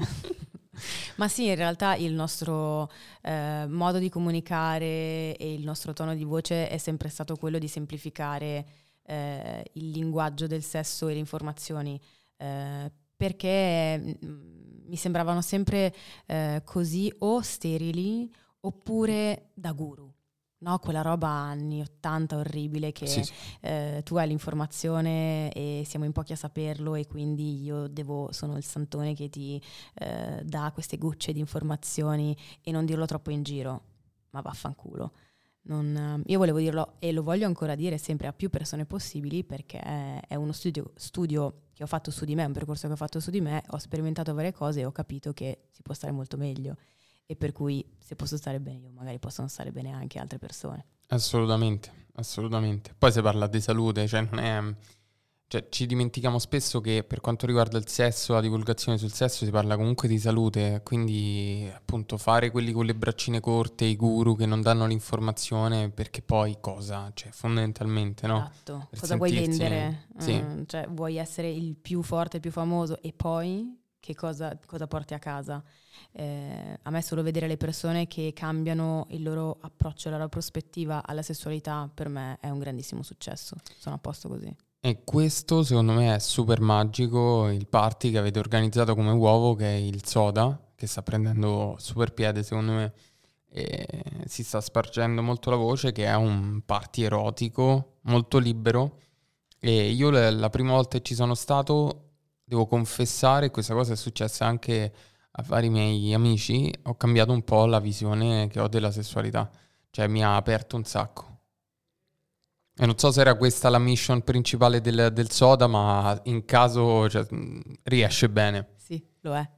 Ma 1.16 1.28
sì, 1.28 1.46
in 1.46 1.54
realtà 1.54 1.94
il 1.94 2.12
nostro 2.12 2.90
eh, 3.22 3.64
modo 3.66 3.98
di 3.98 4.10
comunicare 4.10 5.36
e 5.36 5.54
il 5.54 5.64
nostro 5.64 5.92
tono 5.94 6.14
di 6.14 6.24
voce 6.24 6.68
è 6.68 6.76
sempre 6.76 7.08
stato 7.08 7.36
quello 7.36 7.58
di 7.58 7.68
semplificare 7.68 8.66
eh, 9.04 9.64
il 9.72 9.90
linguaggio 9.90 10.46
del 10.46 10.62
sesso 10.62 11.08
e 11.08 11.14
le 11.14 11.18
informazioni, 11.18 11.98
eh, 12.36 12.92
perché 13.14 13.98
mm, 13.98 14.86
mi 14.86 14.96
sembravano 14.96 15.40
sempre 15.40 15.94
eh, 16.26 16.60
così 16.64 17.12
o 17.18 17.40
sterili 17.40 18.30
oppure 18.60 19.50
da 19.54 19.72
guru. 19.72 20.12
No, 20.66 20.80
quella 20.80 21.00
roba 21.00 21.28
anni 21.28 21.80
80 21.80 22.38
orribile 22.38 22.90
che 22.90 23.06
sì, 23.06 23.22
sì. 23.22 23.32
Eh, 23.60 24.00
tu 24.04 24.16
hai 24.16 24.26
l'informazione 24.26 25.52
e 25.52 25.84
siamo 25.86 26.04
in 26.04 26.10
pochi 26.10 26.32
a 26.32 26.36
saperlo 26.36 26.96
e 26.96 27.06
quindi 27.06 27.62
io 27.62 27.86
devo, 27.86 28.32
sono 28.32 28.56
il 28.56 28.64
santone 28.64 29.14
che 29.14 29.28
ti 29.28 29.62
eh, 29.94 30.42
dà 30.42 30.72
queste 30.74 30.98
gocce 30.98 31.32
di 31.32 31.38
informazioni 31.38 32.36
e 32.62 32.72
non 32.72 32.84
dirlo 32.84 33.06
troppo 33.06 33.30
in 33.30 33.44
giro, 33.44 33.82
ma 34.30 34.40
vaffanculo. 34.40 35.12
Non, 35.68 36.24
io 36.26 36.38
volevo 36.38 36.58
dirlo 36.58 36.94
e 36.98 37.12
lo 37.12 37.22
voglio 37.22 37.46
ancora 37.46 37.76
dire 37.76 37.96
sempre 37.96 38.26
a 38.26 38.32
più 38.32 38.50
persone 38.50 38.86
possibili 38.86 39.44
perché 39.44 39.78
è 39.78 40.34
uno 40.34 40.50
studio, 40.50 40.90
studio, 40.96 41.62
che 41.74 41.84
ho 41.84 41.86
fatto 41.86 42.10
su 42.10 42.24
di 42.24 42.34
me, 42.34 42.44
un 42.44 42.52
percorso 42.52 42.88
che 42.88 42.92
ho 42.92 42.96
fatto 42.96 43.20
su 43.20 43.30
di 43.30 43.40
me, 43.40 43.62
ho 43.68 43.78
sperimentato 43.78 44.34
varie 44.34 44.52
cose 44.52 44.80
e 44.80 44.84
ho 44.84 44.92
capito 44.92 45.32
che 45.32 45.68
si 45.70 45.82
può 45.82 45.94
stare 45.94 46.12
molto 46.12 46.36
meglio 46.36 46.76
e 47.26 47.36
per 47.36 47.52
cui 47.52 47.84
se 47.98 48.14
posso 48.16 48.36
stare 48.36 48.60
bene 48.60 48.86
io 48.86 48.92
magari 48.92 49.18
possono 49.18 49.48
stare 49.48 49.72
bene 49.72 49.92
anche 49.92 50.18
altre 50.18 50.38
persone. 50.38 50.86
Assolutamente, 51.08 51.90
assolutamente. 52.14 52.94
Poi 52.96 53.12
si 53.12 53.20
parla 53.20 53.46
di 53.46 53.60
salute, 53.60 54.06
cioè 54.06 54.26
non 54.30 54.38
è 54.38 54.74
cioè, 55.48 55.68
ci 55.68 55.86
dimentichiamo 55.86 56.40
spesso 56.40 56.80
che 56.80 57.04
per 57.04 57.20
quanto 57.20 57.46
riguarda 57.46 57.78
il 57.78 57.86
sesso, 57.86 58.32
la 58.32 58.40
divulgazione 58.40 58.98
sul 58.98 59.12
sesso, 59.12 59.44
si 59.44 59.50
parla 59.52 59.76
comunque 59.76 60.08
di 60.08 60.18
salute, 60.18 60.80
quindi 60.82 61.70
appunto 61.72 62.18
fare 62.18 62.50
quelli 62.50 62.72
con 62.72 62.84
le 62.84 62.96
braccine 62.96 63.38
corte, 63.38 63.84
i 63.84 63.94
guru 63.94 64.34
che 64.34 64.44
non 64.44 64.60
danno 64.60 64.86
l'informazione, 64.86 65.90
perché 65.90 66.20
poi 66.20 66.56
cosa? 66.60 67.12
Cioè, 67.14 67.30
fondamentalmente, 67.30 68.26
no? 68.26 68.38
Esatto, 68.38 68.86
per 68.90 68.98
cosa 68.98 69.16
sentirsi... 69.16 69.36
vuoi 69.36 69.46
vendere? 69.46 70.06
Sì. 70.18 70.34
Mm, 70.34 70.62
cioè, 70.66 70.88
vuoi 70.88 71.16
essere 71.16 71.48
il 71.48 71.76
più 71.76 72.02
forte, 72.02 72.36
il 72.36 72.42
più 72.42 72.50
famoso 72.50 73.00
e 73.00 73.12
poi 73.12 73.84
che 74.06 74.14
cosa, 74.14 74.56
cosa 74.66 74.86
porti 74.86 75.14
a 75.14 75.18
casa? 75.18 75.60
Eh, 76.12 76.78
a 76.80 76.90
me 76.90 77.02
solo 77.02 77.24
vedere 77.24 77.48
le 77.48 77.56
persone 77.56 78.06
che 78.06 78.32
cambiano 78.32 79.08
il 79.10 79.24
loro 79.24 79.58
approccio, 79.60 80.10
la 80.10 80.16
loro 80.16 80.28
prospettiva 80.28 81.04
alla 81.04 81.22
sessualità, 81.22 81.90
per 81.92 82.08
me 82.08 82.38
è 82.40 82.48
un 82.48 82.60
grandissimo 82.60 83.02
successo. 83.02 83.56
Sono 83.76 83.96
a 83.96 83.98
posto 83.98 84.28
così. 84.28 84.54
E 84.78 85.02
questo 85.02 85.64
secondo 85.64 85.92
me 85.92 86.14
è 86.14 86.18
super 86.20 86.60
magico, 86.60 87.48
il 87.48 87.66
party 87.66 88.12
che 88.12 88.18
avete 88.18 88.38
organizzato 88.38 88.94
come 88.94 89.10
uovo, 89.10 89.56
che 89.56 89.66
è 89.66 89.74
il 89.74 90.06
soda, 90.06 90.56
che 90.76 90.86
sta 90.86 91.02
prendendo 91.02 91.74
super 91.80 92.14
piede 92.14 92.44
secondo 92.44 92.72
me, 92.72 92.92
e 93.48 94.04
si 94.26 94.44
sta 94.44 94.60
spargendo 94.60 95.20
molto 95.20 95.50
la 95.50 95.56
voce, 95.56 95.90
che 95.90 96.04
è 96.04 96.14
un 96.14 96.62
party 96.64 97.02
erotico, 97.02 97.96
molto 98.02 98.38
libero. 98.38 99.00
E 99.58 99.90
io 99.90 100.10
la 100.10 100.50
prima 100.50 100.74
volta 100.74 100.98
che 100.98 101.02
ci 101.02 101.14
sono 101.16 101.34
stato, 101.34 102.05
devo 102.48 102.66
confessare, 102.66 103.50
questa 103.50 103.74
cosa 103.74 103.94
è 103.94 103.96
successa 103.96 104.46
anche 104.46 104.92
a 105.30 105.42
vari 105.42 105.68
miei 105.68 106.14
amici, 106.14 106.72
ho 106.84 106.94
cambiato 106.94 107.32
un 107.32 107.42
po' 107.42 107.66
la 107.66 107.80
visione 107.80 108.46
che 108.46 108.60
ho 108.60 108.68
della 108.68 108.92
sessualità, 108.92 109.50
cioè 109.90 110.06
mi 110.06 110.22
ha 110.22 110.36
aperto 110.36 110.76
un 110.76 110.84
sacco. 110.84 111.24
E 112.78 112.86
non 112.86 112.96
so 112.96 113.10
se 113.10 113.20
era 113.20 113.34
questa 113.34 113.68
la 113.68 113.78
mission 113.78 114.22
principale 114.22 114.80
del, 114.80 115.10
del 115.12 115.30
soda, 115.30 115.66
ma 115.66 116.18
in 116.24 116.44
caso 116.44 117.08
cioè, 117.08 117.26
riesce 117.82 118.28
bene. 118.30 118.74
Sì, 118.76 119.04
lo 119.20 119.34
è. 119.34 119.50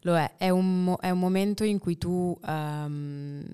Lo 0.00 0.16
è. 0.16 0.36
È 0.36 0.48
un, 0.48 0.96
è 0.98 1.10
un 1.10 1.18
momento 1.18 1.64
in 1.64 1.78
cui 1.78 1.98
tu 1.98 2.38
um, 2.40 3.44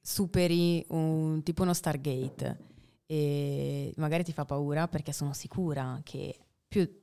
superi 0.00 0.84
un, 0.90 1.42
tipo 1.42 1.62
uno 1.62 1.74
Stargate 1.74 2.58
e 3.06 3.92
magari 3.96 4.24
ti 4.24 4.32
fa 4.32 4.44
paura 4.44 4.86
perché 4.86 5.12
sono 5.12 5.32
sicura 5.32 6.00
che 6.04 6.45
più, 6.68 7.02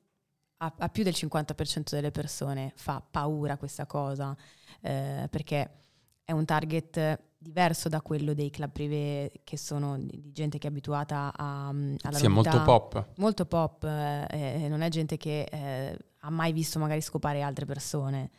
a, 0.58 0.74
a, 0.78 0.90
più 0.90 1.04
del 1.04 1.14
50% 1.16 1.90
delle 1.92 2.12
persone 2.12 2.74
fa 2.76 3.02
paura 3.02 3.58
questa 3.58 3.86
cosa 3.86 4.36
eh, 4.82 5.28
perché 5.30 5.80
è 6.24 6.32
un 6.32 6.46
target 6.46 7.20
diverso 7.38 7.90
da 7.90 8.02
quello 8.02 8.34
dei 8.34 8.50
club 8.50 8.72
privé 8.72 9.32
che 9.44 9.58
sono 9.58 10.00
di, 10.00 10.32
gente 10.32 10.58
che 10.58 10.68
è 10.68 10.70
abituata 10.70 11.34
a, 11.36 11.68
alla 11.68 12.18
Sì, 12.18 12.26
è 12.26 12.30
molto 12.30 12.64
pop. 12.64 13.10
Molto 13.18 13.46
pop, 13.46 13.84
eh, 13.84 14.68
non 14.70 14.82
è 14.82 14.90
gente 14.90 15.18
che 15.18 15.44
eh, 15.44 15.98
ha 16.20 16.30
mai 16.30 16.54
visto 16.54 16.80
magari 16.80 17.02
scopare 17.02 17.42
altre 17.42 17.66
persone 17.66 18.32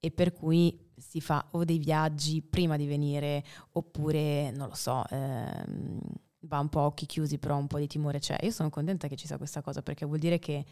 e 0.00 0.10
per 0.10 0.32
cui 0.32 0.90
si 0.96 1.20
fa 1.20 1.46
o 1.52 1.64
dei 1.64 1.78
viaggi 1.78 2.42
prima 2.42 2.76
di 2.76 2.86
venire 2.86 3.44
oppure, 3.72 4.50
non 4.52 4.68
lo 4.68 4.74
so, 4.74 5.04
ehm, 5.10 6.00
va 6.46 6.58
un 6.58 6.68
po' 6.68 6.80
a 6.80 6.84
occhi 6.86 7.06
chiusi 7.06 7.38
però 7.38 7.56
un 7.56 7.66
po' 7.66 7.78
di 7.78 7.86
timore 7.86 8.18
c'è. 8.18 8.38
Io 8.42 8.50
sono 8.50 8.70
contenta 8.70 9.08
che 9.08 9.16
ci 9.16 9.26
sia 9.26 9.36
questa 9.36 9.60
cosa 9.62 9.82
perché 9.82 10.04
vuol 10.06 10.18
dire 10.18 10.38
che 10.38 10.64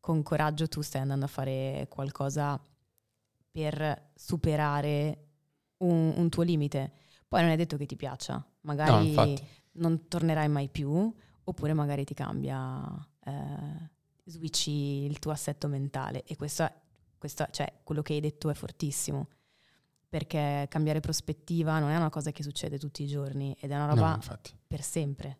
con 0.00 0.22
coraggio 0.22 0.66
tu 0.68 0.80
stai 0.80 1.02
andando 1.02 1.24
a 1.26 1.28
fare 1.28 1.86
qualcosa 1.90 2.58
per 3.50 4.10
superare 4.14 5.26
un, 5.78 6.12
un 6.16 6.28
tuo 6.28 6.42
limite. 6.42 6.92
Poi 7.28 7.42
non 7.42 7.50
è 7.50 7.56
detto 7.56 7.76
che 7.76 7.86
ti 7.86 7.96
piaccia, 7.96 8.44
magari 8.62 9.14
No, 9.14 9.48
non 9.72 10.08
tornerai 10.08 10.48
mai 10.48 10.68
più, 10.68 11.12
oppure 11.44 11.72
magari 11.74 12.04
ti 12.04 12.14
cambia, 12.14 12.82
eh, 13.24 13.90
switchi 14.24 15.04
il 15.04 15.18
tuo 15.18 15.30
assetto 15.32 15.68
mentale. 15.68 16.24
E 16.24 16.36
questo, 16.36 16.64
è- 16.64 16.74
questo- 17.18 17.46
cioè, 17.50 17.72
quello 17.84 18.02
che 18.02 18.14
hai 18.14 18.20
detto 18.20 18.50
è 18.50 18.54
fortissimo, 18.54 19.28
perché 20.10 20.66
cambiare 20.68 21.00
prospettiva 21.00 21.78
non 21.78 21.90
è 21.90 21.96
una 21.96 22.10
cosa 22.10 22.32
che 22.32 22.42
succede 22.42 22.78
tutti 22.78 23.04
i 23.04 23.06
giorni 23.06 23.56
ed 23.60 23.70
è 23.70 23.74
una 23.76 23.86
No, 23.86 23.94
roba 23.94 24.14
infatti. 24.16 24.52
per 24.66 24.82
sempre. 24.82 25.38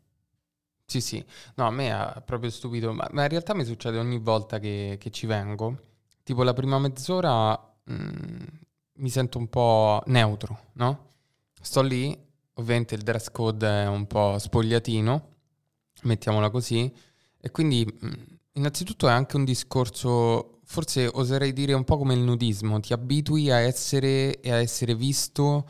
Sì, 0.86 1.00
sì. 1.00 1.24
No, 1.56 1.66
a 1.66 1.70
me 1.70 1.92
ha 1.92 2.22
proprio 2.24 2.50
stupito, 2.50 2.92
ma, 2.92 3.06
ma 3.12 3.22
in 3.24 3.28
realtà 3.28 3.54
mi 3.54 3.64
succede 3.64 3.98
ogni 3.98 4.18
volta 4.18 4.58
che, 4.58 4.96
che 4.98 5.10
ci 5.10 5.26
vengo. 5.26 5.78
Tipo 6.22 6.42
la 6.44 6.52
prima 6.52 6.78
mezz'ora 6.78 7.58
mm, 7.90 8.42
mi 8.94 9.10
sento 9.10 9.38
un 9.38 9.48
po' 9.48 10.02
neutro, 10.06 10.70
no? 10.74 11.08
Sto 11.60 11.82
lì, 11.82 12.16
ovviamente 12.54 12.94
il 12.94 13.02
dress 13.02 13.30
code 13.30 13.66
è 13.66 13.86
un 13.86 14.06
po' 14.06 14.38
spogliatino, 14.38 15.28
mettiamola 16.02 16.50
così, 16.50 16.92
e 17.40 17.50
quindi 17.50 17.84
mm, 17.86 18.12
innanzitutto 18.52 19.08
è 19.08 19.12
anche 19.12 19.36
un 19.36 19.44
discorso, 19.44 20.59
forse 20.70 21.08
oserei 21.12 21.52
dire 21.52 21.72
un 21.72 21.82
po' 21.82 21.98
come 21.98 22.14
il 22.14 22.20
nudismo, 22.20 22.78
ti 22.78 22.92
abitui 22.92 23.50
a 23.50 23.58
essere 23.58 24.38
e 24.40 24.52
a 24.52 24.56
essere 24.60 24.94
visto 24.94 25.66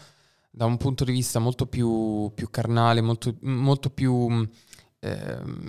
da 0.51 0.67
un 0.67 0.77
punto 0.77 1.05
di 1.05 1.13
vista 1.13 1.39
molto 1.39 1.65
più, 1.67 2.31
più 2.35 2.51
carnale, 2.51 3.01
molto, 3.01 3.35
molto 3.41 3.89
più 3.89 4.47
ehm, 4.99 5.69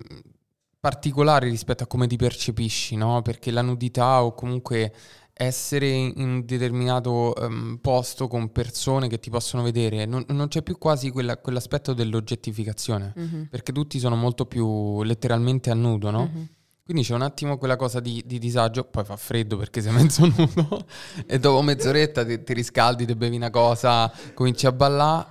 particolare 0.81 1.47
rispetto 1.47 1.83
a 1.83 1.87
come 1.87 2.07
ti 2.07 2.17
percepisci, 2.17 2.97
no? 2.97 3.21
Perché 3.21 3.51
la 3.51 3.61
nudità 3.61 4.21
o 4.21 4.33
comunque 4.33 4.93
essere 5.33 5.87
in 5.89 6.13
un 6.17 6.45
determinato 6.45 7.33
ehm, 7.35 7.77
posto 7.81 8.27
con 8.27 8.51
persone 8.51 9.07
che 9.07 9.19
ti 9.19 9.29
possono 9.29 9.63
vedere, 9.63 10.05
non, 10.05 10.25
non 10.27 10.49
c'è 10.49 10.61
più 10.61 10.77
quasi 10.77 11.09
quella- 11.09 11.37
quell'aspetto 11.37 11.93
dell'oggettificazione, 11.93 13.13
Mhm. 13.15 13.47
perché 13.49 13.71
tutti 13.71 13.97
sono 13.97 14.17
molto 14.17 14.45
più 14.45 15.03
letteralmente 15.03 15.69
a 15.71 15.73
nudo, 15.73 16.11
no? 16.11 16.23
Mhm. 16.23 16.49
Quindi 16.91 17.07
c'è 17.07 17.15
un 17.15 17.21
attimo 17.21 17.57
quella 17.57 17.77
cosa 17.77 18.01
di, 18.01 18.21
di 18.25 18.37
disagio, 18.37 18.83
poi 18.83 19.05
fa 19.05 19.15
freddo 19.15 19.55
perché 19.55 19.79
sei 19.79 19.93
mezzo 19.93 20.25
nudo 20.35 20.85
e 21.25 21.39
dopo 21.39 21.61
mezz'oretta 21.61 22.25
ti, 22.25 22.43
ti 22.43 22.51
riscaldi, 22.51 23.05
ti 23.05 23.15
bevi 23.15 23.37
una 23.37 23.49
cosa, 23.49 24.11
cominci 24.33 24.67
a 24.67 24.73
ballare 24.73 25.25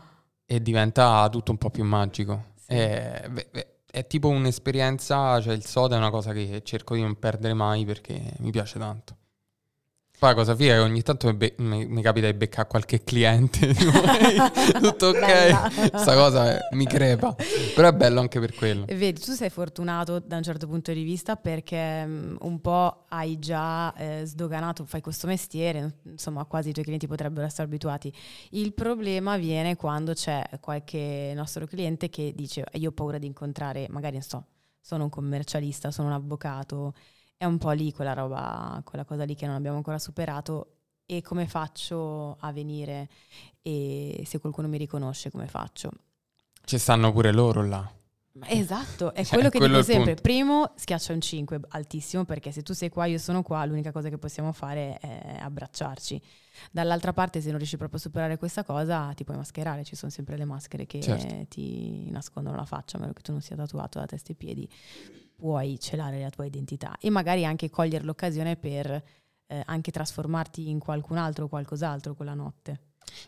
e 0.47 0.63
diventa 0.63 1.29
tutto 1.31 1.51
un 1.51 1.59
po' 1.59 1.69
più 1.69 1.85
magico. 1.85 2.45
Sì. 2.55 2.73
È, 2.73 3.27
beh, 3.31 3.49
beh, 3.51 3.67
è 3.91 4.07
tipo 4.07 4.29
un'esperienza, 4.29 5.39
cioè 5.43 5.53
il 5.53 5.67
soda 5.67 5.97
è 5.97 5.99
una 5.99 6.09
cosa 6.09 6.33
che 6.33 6.63
cerco 6.65 6.95
di 6.95 7.03
non 7.03 7.19
perdere 7.19 7.53
mai 7.53 7.85
perché 7.85 8.33
mi 8.39 8.51
piace 8.51 8.79
tanto. 8.79 9.17
Poi 10.21 10.29
la 10.29 10.35
cosa 10.35 10.55
figa 10.55 10.73
è 10.75 10.77
che 10.77 10.83
ogni 10.83 11.01
tanto 11.01 11.29
mi, 11.29 11.33
be- 11.35 11.55
mi- 11.61 11.87
mi 11.87 12.03
capita 12.03 12.27
di 12.27 12.35
beccare 12.35 12.69
qualche 12.69 13.03
cliente, 13.03 13.69
tipo, 13.73 14.03
"Ehi, 14.03 14.37
tutto 14.79 15.07
ok, 15.07 15.89
questa 15.91 16.15
cosa 16.15 16.59
mi 16.73 16.85
crepa, 16.85 17.35
però 17.75 17.89
è 17.89 17.93
bello 17.95 18.21
anche 18.21 18.39
per 18.39 18.55
quello. 18.55 18.85
Vedi, 18.85 19.19
tu 19.19 19.33
sei 19.33 19.49
fortunato 19.49 20.19
da 20.19 20.37
un 20.37 20.43
certo 20.43 20.67
punto 20.67 20.93
di 20.93 21.03
vista 21.05 21.37
perché 21.37 22.05
mm, 22.05 22.37
un 22.41 22.61
po' 22.61 23.07
hai 23.09 23.39
già 23.39 23.95
eh, 23.95 24.27
sdoganato, 24.27 24.85
fai 24.85 25.01
questo 25.01 25.27
mestiere, 25.27 26.01
insomma 26.05 26.45
quasi 26.45 26.69
i 26.69 26.73
tuoi 26.73 26.85
clienti 26.85 27.07
potrebbero 27.07 27.47
essere 27.47 27.63
abituati. 27.63 28.13
Il 28.51 28.75
problema 28.75 29.39
viene 29.39 29.75
quando 29.77 30.13
c'è 30.13 30.45
qualche 30.61 31.33
nostro 31.35 31.65
cliente 31.65 32.11
che 32.11 32.35
dice 32.37 32.67
io 32.73 32.91
ho 32.91 32.93
paura 32.93 33.17
di 33.17 33.25
incontrare, 33.27 33.87
magari 33.89 34.17
non 34.17 34.23
so, 34.23 34.45
sono 34.83 35.05
un 35.05 35.09
commercialista, 35.09 35.91
sono 35.91 36.09
un 36.09 36.15
avvocato, 36.15 36.93
è 37.41 37.47
un 37.47 37.57
po' 37.57 37.71
lì 37.71 37.91
quella 37.91 38.13
roba, 38.13 38.83
quella 38.85 39.07
cosa 39.07 39.25
lì 39.25 39.35
che 39.35 39.47
non 39.47 39.55
abbiamo 39.55 39.79
ancora 39.79 39.99
superato 39.99 40.75
e 41.07 41.23
come 41.23 41.47
faccio 41.49 42.37
a 42.39 42.53
venire 42.53 43.09
e 43.63 44.23
se 44.27 44.39
qualcuno 44.41 44.69
mi 44.69 44.77
riconosce 44.77 45.31
come 45.31 45.47
faccio. 45.47 45.91
Ci 46.63 46.77
stanno 46.77 47.11
pure 47.13 47.33
loro 47.33 47.65
là. 47.65 47.91
Esatto, 48.45 49.15
è 49.15 49.25
Cioè, 49.25 49.33
quello 49.33 49.49
che 49.49 49.57
quello 49.57 49.81
dico 49.81 49.87
sempre. 49.87 50.05
punto. 50.13 50.21
Primo, 50.21 50.73
schiaccia 50.77 51.15
un 51.15 51.23
5 51.23 51.61
altissimo 51.69 52.27
perché 52.27 52.53
se 52.53 52.63
tu 52.63 52.75
sei 52.75 52.91
qua, 52.91 53.07
io 53.07 53.17
sono 53.17 53.43
qua, 53.43 53.65
l'unica 53.65 53.91
cosa 53.91 54.11
che 54.11 54.19
possiamo 54.19 54.53
fare 54.53 54.99
è 54.99 55.39
abbracciarci. 55.41 56.21
Dall'altra 56.71 57.15
parte, 57.15 57.41
se 57.41 57.49
non 57.49 57.57
riesci 57.57 57.79
proprio 57.79 57.99
a 57.99 58.03
superare 58.03 58.37
questa 58.37 58.65
cosa, 58.65 59.11
ti 59.15 59.25
puoi 59.25 59.39
mascherare, 59.39 59.83
ci 59.83 59.97
sono 59.97 60.11
sempre 60.13 60.37
le 60.37 60.45
maschere 60.45 60.85
che 60.85 61.01
Certo. 61.01 61.47
ti 61.49 62.11
nascondono 62.11 62.55
la 62.57 62.67
faccia, 62.67 62.99
a 62.99 63.01
meno 63.01 63.15
che 63.15 63.23
tu 63.23 63.33
non 63.33 63.41
sia 63.41 63.57
tatuato 63.57 63.99
da 63.99 64.05
testa 64.05 64.31
ai 64.31 64.37
piedi, 64.37 64.69
puoi 65.41 65.79
celare 65.81 66.21
la 66.21 66.31
tua 66.31 66.45
identità 66.45 66.97
e 67.01 67.09
magari 67.11 67.45
anche 67.47 67.71
cogliere 67.71 68.05
l'occasione 68.05 68.57
per 68.57 68.91
eh, 69.47 69.63
anche 69.65 69.91
trasformarti 69.91 70.69
in 70.69 70.79
qualcun 70.79 71.17
altro 71.17 71.47
o 71.47 71.49
qualcos'altro 71.49 72.15
quella 72.15 72.35
notte. 72.35 72.81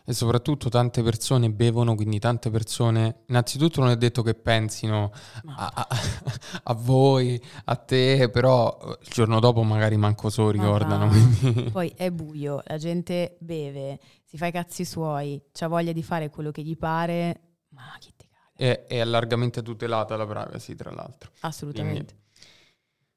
E 0.05 0.13
soprattutto 0.13 0.69
tante 0.69 1.03
persone 1.03 1.49
bevono, 1.51 1.95
quindi 1.95 2.17
tante 2.19 2.49
persone, 2.49 3.23
innanzitutto 3.27 3.81
non 3.81 3.89
è 3.89 3.97
detto 3.97 4.21
che 4.21 4.33
pensino 4.33 5.11
a, 5.57 5.71
a- 5.75 5.87
a 6.63 6.73
voi, 6.73 7.41
a 7.65 7.75
te, 7.75 8.29
però 8.29 8.77
eh, 8.81 8.97
il 9.01 9.09
giorno 9.11 9.41
dopo 9.41 9.61
magari 9.63 9.97
manco 9.97 10.29
so 10.29 10.49
ricordano. 10.51 11.09
quindi- 11.09 11.69
Poi 11.73 11.91
è 11.97 12.11
buio, 12.11 12.61
la 12.67 12.77
gente 12.77 13.35
beve, 13.41 13.99
si 14.23 14.37
fa 14.37 14.45
i 14.47 14.51
cazzi 14.53 14.85
suoi, 14.85 15.41
ha 15.59 15.67
voglia 15.67 15.91
di 15.91 16.03
fare 16.03 16.29
quello 16.29 16.51
che 16.51 16.61
gli 16.61 16.77
pare, 16.77 17.41
ma 17.69 17.81
chi 17.99 18.13
caga? 18.15 18.31
È, 18.63 18.85
è 18.87 19.03
largamente 19.03 19.61
tutelata 19.61 20.15
la 20.15 20.25
privacy, 20.25 20.73
tra 20.75 20.89
l'altro. 20.91 21.31
Assolutamente. 21.41 22.15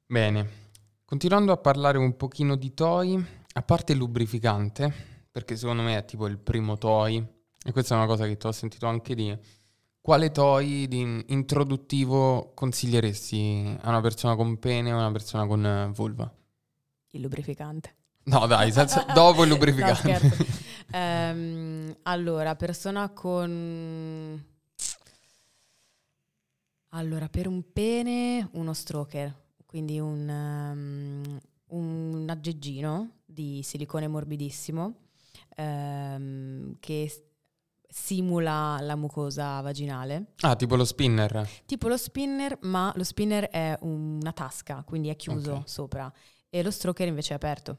Bene, 0.05 0.49
continuando 1.05 1.51
a 1.53 1.57
parlare 1.57 1.97
un 1.97 2.17
pochino 2.17 2.55
di 2.55 2.73
toy, 2.73 3.23
a 3.53 3.61
parte 3.61 3.93
il 3.93 3.97
lubrificante, 3.97 4.93
perché 5.31 5.55
secondo 5.55 5.83
me 5.83 5.97
è 5.97 6.05
tipo 6.05 6.27
il 6.27 6.37
primo 6.37 6.77
toy, 6.77 7.25
e 7.63 7.71
questa 7.71 7.93
è 7.95 7.97
una 7.97 8.07
cosa 8.07 8.25
che 8.25 8.35
ti 8.37 8.45
ho 8.45 8.51
sentito 8.51 8.87
anche 8.87 9.15
dire, 9.15 9.41
quale 10.01 10.31
toy 10.31 10.87
di 10.87 11.23
introduttivo 11.27 12.51
consiglieresti 12.53 13.77
a 13.81 13.89
una 13.89 14.01
persona 14.01 14.35
con 14.35 14.57
pene 14.59 14.91
o 14.91 14.95
a 14.97 14.99
una 14.99 15.11
persona 15.11 15.45
con 15.45 15.65
eh, 15.65 15.91
vulva? 15.93 16.29
Il 17.11 17.21
lubrificante. 17.21 17.95
No 18.23 18.45
dai, 18.47 18.71
senza- 18.73 19.05
dopo 19.13 19.43
il 19.43 19.49
No, 19.49 19.55
lubrificante. 19.55 20.17
scherzo. 20.17 20.45
Ehm, 20.91 21.95
allora, 22.03 22.55
persona 22.55 23.09
con... 23.09 24.55
Allora, 26.91 27.27
per 27.27 27.47
un 27.47 27.71
pene, 27.73 28.47
uno 28.53 28.73
stroker, 28.73 29.35
quindi 29.65 29.99
un, 29.99 30.27
ehm, 30.29 31.39
un 31.67 32.25
aggeggino 32.29 33.17
di 33.25 33.61
silicone 33.61 34.07
morbidissimo 34.07 34.95
ehm, 35.55 36.77
che 36.79 37.23
simula 37.89 38.77
la 38.81 38.95
mucosa 38.95 39.59
vaginale. 39.61 40.33
ah, 40.41 40.55
tipo 40.55 40.75
lo 40.75 40.85
spinner. 40.85 41.47
Tipo 41.65 41.87
lo 41.89 41.97
spinner, 41.97 42.57
ma 42.61 42.91
lo 42.95 43.03
spinner 43.03 43.49
è 43.49 43.77
una 43.81 44.31
tasca, 44.31 44.83
quindi 44.85 45.09
è 45.09 45.15
chiuso 45.17 45.55
Ok. 45.55 45.69
sopra. 45.69 46.11
E 46.49 46.63
lo 46.63 46.71
stroker 46.71 47.07
invece 47.07 47.33
è 47.33 47.35
aperto, 47.35 47.77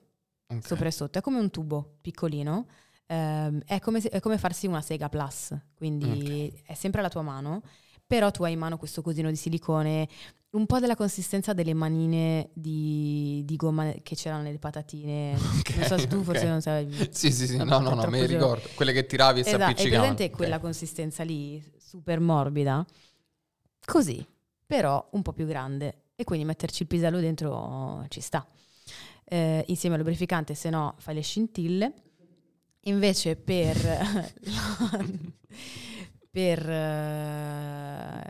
Ok. 0.48 0.66
sopra 0.66 0.86
e 0.88 0.90
sotto. 0.90 1.18
È 1.18 1.22
come 1.22 1.38
un 1.38 1.50
tubo 1.50 1.96
piccolino. 2.02 2.66
ehm, 3.10 3.62
è, 3.64 3.80
come 3.80 4.02
se- 4.02 4.10
è 4.10 4.20
come 4.20 4.36
farsi 4.36 4.66
una 4.66 4.82
sega 4.82 5.08
plus, 5.08 5.56
quindi 5.74 6.52
è 6.66 6.74
sempre 6.74 7.00
alla 7.00 7.08
tua 7.08 7.22
mano, 7.22 7.62
però 8.08 8.30
tu 8.30 8.42
hai 8.42 8.54
in 8.54 8.58
mano 8.58 8.78
questo 8.78 9.02
cosino 9.02 9.28
di 9.28 9.36
silicone, 9.36 10.08
un 10.52 10.64
po' 10.64 10.80
della 10.80 10.96
consistenza 10.96 11.52
delle 11.52 11.74
manine 11.74 12.48
di, 12.54 13.42
di 13.44 13.54
gomma 13.56 13.92
che 14.02 14.14
c'erano 14.16 14.42
nelle 14.42 14.58
patatine. 14.58 15.34
Ok, 15.34 15.76
non 15.76 15.84
so 15.84 15.98
se 15.98 16.06
tu 16.08 16.22
forse 16.22 16.44
ok. 16.44 16.48
non 16.48 16.60
sai. 16.62 17.08
Sì, 17.10 17.30
sì, 17.30 17.46
sì, 17.46 17.56
no, 17.58 17.64
no, 17.64 17.94
no, 17.94 18.06
me 18.08 18.20
le 18.20 18.26
ricordo. 18.26 18.66
Quelle 18.74 18.94
che 18.94 19.04
tiravi 19.04 19.40
e 19.40 19.42
si 19.42 19.50
Esatto, 19.50 19.64
è 19.64 19.66
appiccicavano. 19.72 20.00
presente 20.14 20.32
Ok. 20.32 20.36
quella 20.38 20.58
consistenza 20.58 21.22
lì, 21.22 21.62
super 21.76 22.18
morbida? 22.18 22.82
Così, 23.84 24.26
però 24.66 25.06
un 25.12 25.20
po' 25.20 25.34
più 25.34 25.44
grande. 25.46 26.04
E 26.16 26.24
quindi 26.24 26.46
metterci 26.46 26.82
il 26.82 26.88
pisello 26.88 27.20
dentro 27.20 28.06
ci 28.08 28.20
sta. 28.22 28.44
Eh, 29.24 29.62
insieme 29.68 29.96
al 29.96 30.00
lubrificante, 30.00 30.54
se 30.54 30.70
no 30.70 30.94
fai 30.98 31.14
le 31.14 31.20
scintille. 31.20 31.92
Invece 32.84 33.36
per, 33.36 33.76
per 36.38 36.70
eh, 36.70 38.22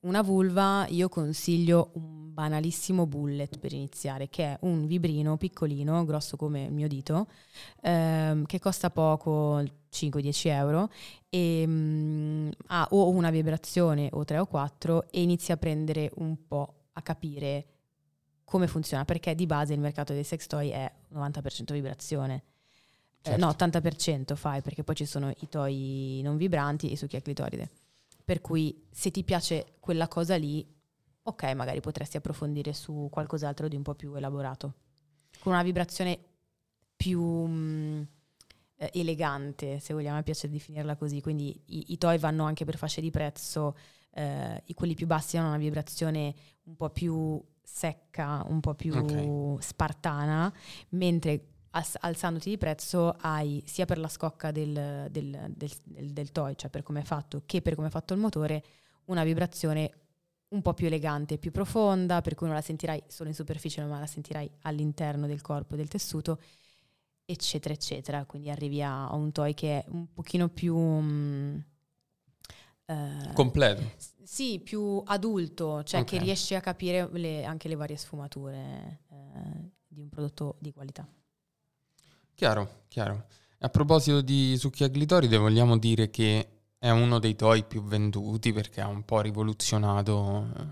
una 0.00 0.22
vulva 0.22 0.86
io 0.88 1.10
consiglio 1.10 1.90
un 1.96 2.32
banalissimo 2.32 3.06
bullet 3.06 3.58
per 3.58 3.74
iniziare, 3.74 4.30
che 4.30 4.44
è 4.44 4.58
un 4.62 4.86
vibrino 4.86 5.36
piccolino, 5.36 6.06
grosso 6.06 6.38
come 6.38 6.64
il 6.64 6.72
mio 6.72 6.88
dito, 6.88 7.28
ehm, 7.82 8.46
che 8.46 8.58
costa 8.58 8.88
poco, 8.88 9.62
5-10 9.90 10.48
euro, 10.48 10.88
e 11.28 11.66
mh, 11.66 12.50
ha 12.68 12.88
o 12.92 13.10
una 13.10 13.28
vibrazione 13.28 14.08
o 14.10 14.24
3 14.24 14.38
o 14.38 14.46
4 14.46 15.10
e 15.10 15.20
inizia 15.20 15.52
a 15.52 15.58
prendere 15.58 16.10
un 16.14 16.46
po' 16.46 16.84
a 16.92 17.02
capire 17.02 17.66
come 18.42 18.68
funziona, 18.68 19.04
perché 19.04 19.34
di 19.34 19.44
base 19.44 19.74
il 19.74 19.80
mercato 19.80 20.14
dei 20.14 20.24
sex 20.24 20.46
toy 20.46 20.70
è 20.70 20.90
90% 21.12 21.74
vibrazione. 21.74 22.44
Eh, 23.22 23.28
Certo. 23.28 23.44
no, 23.44 23.48
80% 23.50 24.34
fai, 24.34 24.62
perché 24.62 24.82
poi 24.82 24.94
ci 24.94 25.04
sono 25.04 25.30
i 25.30 25.48
toy 25.48 26.20
non 26.22 26.36
vibranti 26.36 26.88
e 26.88 26.92
i 26.92 26.96
succhi 26.96 27.16
a 27.16 27.20
clitoride. 27.20 27.68
Per 28.24 28.40
cui 28.40 28.86
se 28.90 29.10
ti 29.10 29.24
piace 29.24 29.74
quella 29.80 30.08
cosa 30.08 30.36
lì, 30.36 30.66
ok, 31.22 31.42
magari 31.54 31.80
potresti 31.80 32.16
approfondire 32.16 32.72
su 32.72 33.08
qualcos'altro 33.10 33.68
di 33.68 33.76
un 33.76 33.82
po' 33.82 33.94
più 33.94 34.14
elaborato, 34.14 34.74
con 35.40 35.52
una 35.52 35.62
vibrazione 35.62 36.18
più 36.96 37.22
mh, 37.22 38.06
eh, 38.76 38.90
elegante, 38.94 39.78
se 39.80 39.92
vogliamo, 39.94 40.16
mi 40.18 40.22
piace 40.22 40.48
definirla 40.48 40.96
così. 40.96 41.20
Quindi 41.20 41.60
i, 41.66 41.92
i 41.92 41.98
toy 41.98 42.18
vanno 42.18 42.44
anche 42.44 42.64
per 42.64 42.76
fasce 42.76 43.00
di 43.00 43.10
prezzo, 43.10 43.76
eh, 44.12 44.62
i- 44.66 44.74
quelli 44.74 44.94
più 44.94 45.06
bassi 45.06 45.36
hanno 45.36 45.48
una 45.48 45.58
vibrazione 45.58 46.34
un 46.64 46.76
po' 46.76 46.90
più 46.90 47.42
secca, 47.62 48.42
un 48.48 48.60
po' 48.60 48.74
più 48.74 48.94
Ok. 48.96 49.62
spartana, 49.62 50.52
mentre 50.90 51.49
alzandoti 51.72 52.50
di 52.50 52.58
prezzo 52.58 53.16
hai 53.20 53.62
sia 53.66 53.84
per 53.84 53.98
la 53.98 54.08
scocca 54.08 54.50
del, 54.50 55.06
del- 55.10 55.52
del- 55.54 56.12
del- 56.12 56.32
toy, 56.32 56.54
cioè 56.56 56.70
per 56.70 56.82
come 56.82 57.00
è 57.00 57.04
fatto, 57.04 57.42
che 57.46 57.62
per 57.62 57.74
come 57.74 57.88
è 57.88 57.90
fatto 57.90 58.12
il 58.14 58.20
motore, 58.20 58.64
una 59.06 59.24
vibrazione 59.24 59.90
un 60.48 60.62
po' 60.62 60.74
più 60.74 60.86
elegante, 60.86 61.38
più 61.38 61.52
profonda, 61.52 62.20
per 62.22 62.34
cui 62.34 62.46
non 62.46 62.56
la 62.56 62.62
sentirai 62.62 63.02
solo 63.06 63.28
in 63.28 63.34
superficie, 63.36 63.82
ma 63.84 64.00
la 64.00 64.06
sentirai 64.06 64.50
all'interno 64.62 65.26
del 65.28 65.40
corpo, 65.40 65.76
del 65.76 65.86
tessuto, 65.88 66.40
eccetera, 67.24 67.72
eccetera. 67.72 68.24
Quindi 68.24 68.50
arrivi 68.50 68.82
a, 68.82 69.08
a 69.08 69.14
un 69.14 69.30
toy 69.30 69.54
che 69.54 69.78
è 69.80 69.84
un 69.90 70.12
pochino 70.12 70.48
più... 70.48 70.76
mm, 70.76 71.58
eh, 72.86 73.30
Completo. 73.34 73.82
sì, 74.22 74.58
più 74.60 75.00
adulto, 75.06 75.82
cioè 75.84 76.04
che 76.04 76.16
Ok. 76.16 76.22
riesci 76.22 76.54
a 76.54 76.60
capire 76.60 77.08
le- 77.12 77.44
anche 77.44 77.68
le 77.68 77.76
varie 77.76 77.96
sfumature 77.96 79.02
eh, 79.08 79.70
di 79.86 80.00
un 80.00 80.08
prodotto 80.08 80.56
di 80.58 80.72
qualità. 80.72 81.06
Chiaro, 82.40 82.84
chiaro. 82.88 83.26
A 83.58 83.68
proposito 83.68 84.22
di 84.22 84.56
succhi 84.56 84.82
a 84.82 84.88
clitoride, 84.88 85.36
vogliamo 85.36 85.76
dire 85.76 86.08
che 86.08 86.60
è 86.78 86.88
uno 86.88 87.18
dei 87.18 87.36
toy 87.36 87.66
più 87.66 87.82
venduti 87.82 88.50
perché 88.54 88.80
ha 88.80 88.86
un 88.86 89.04
po' 89.04 89.20
rivoluzionato 89.20 90.46
eh, 90.56 90.62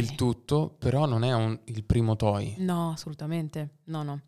il 0.00 0.08
Sì. 0.08 0.14
tutto, 0.16 0.74
però 0.76 1.06
non 1.06 1.22
è 1.22 1.32
un- 1.32 1.56
il 1.66 1.84
primo 1.84 2.16
toy. 2.16 2.56
No, 2.58 2.90
assolutamente, 2.90 3.76
no, 3.84 4.02
no. 4.02 4.20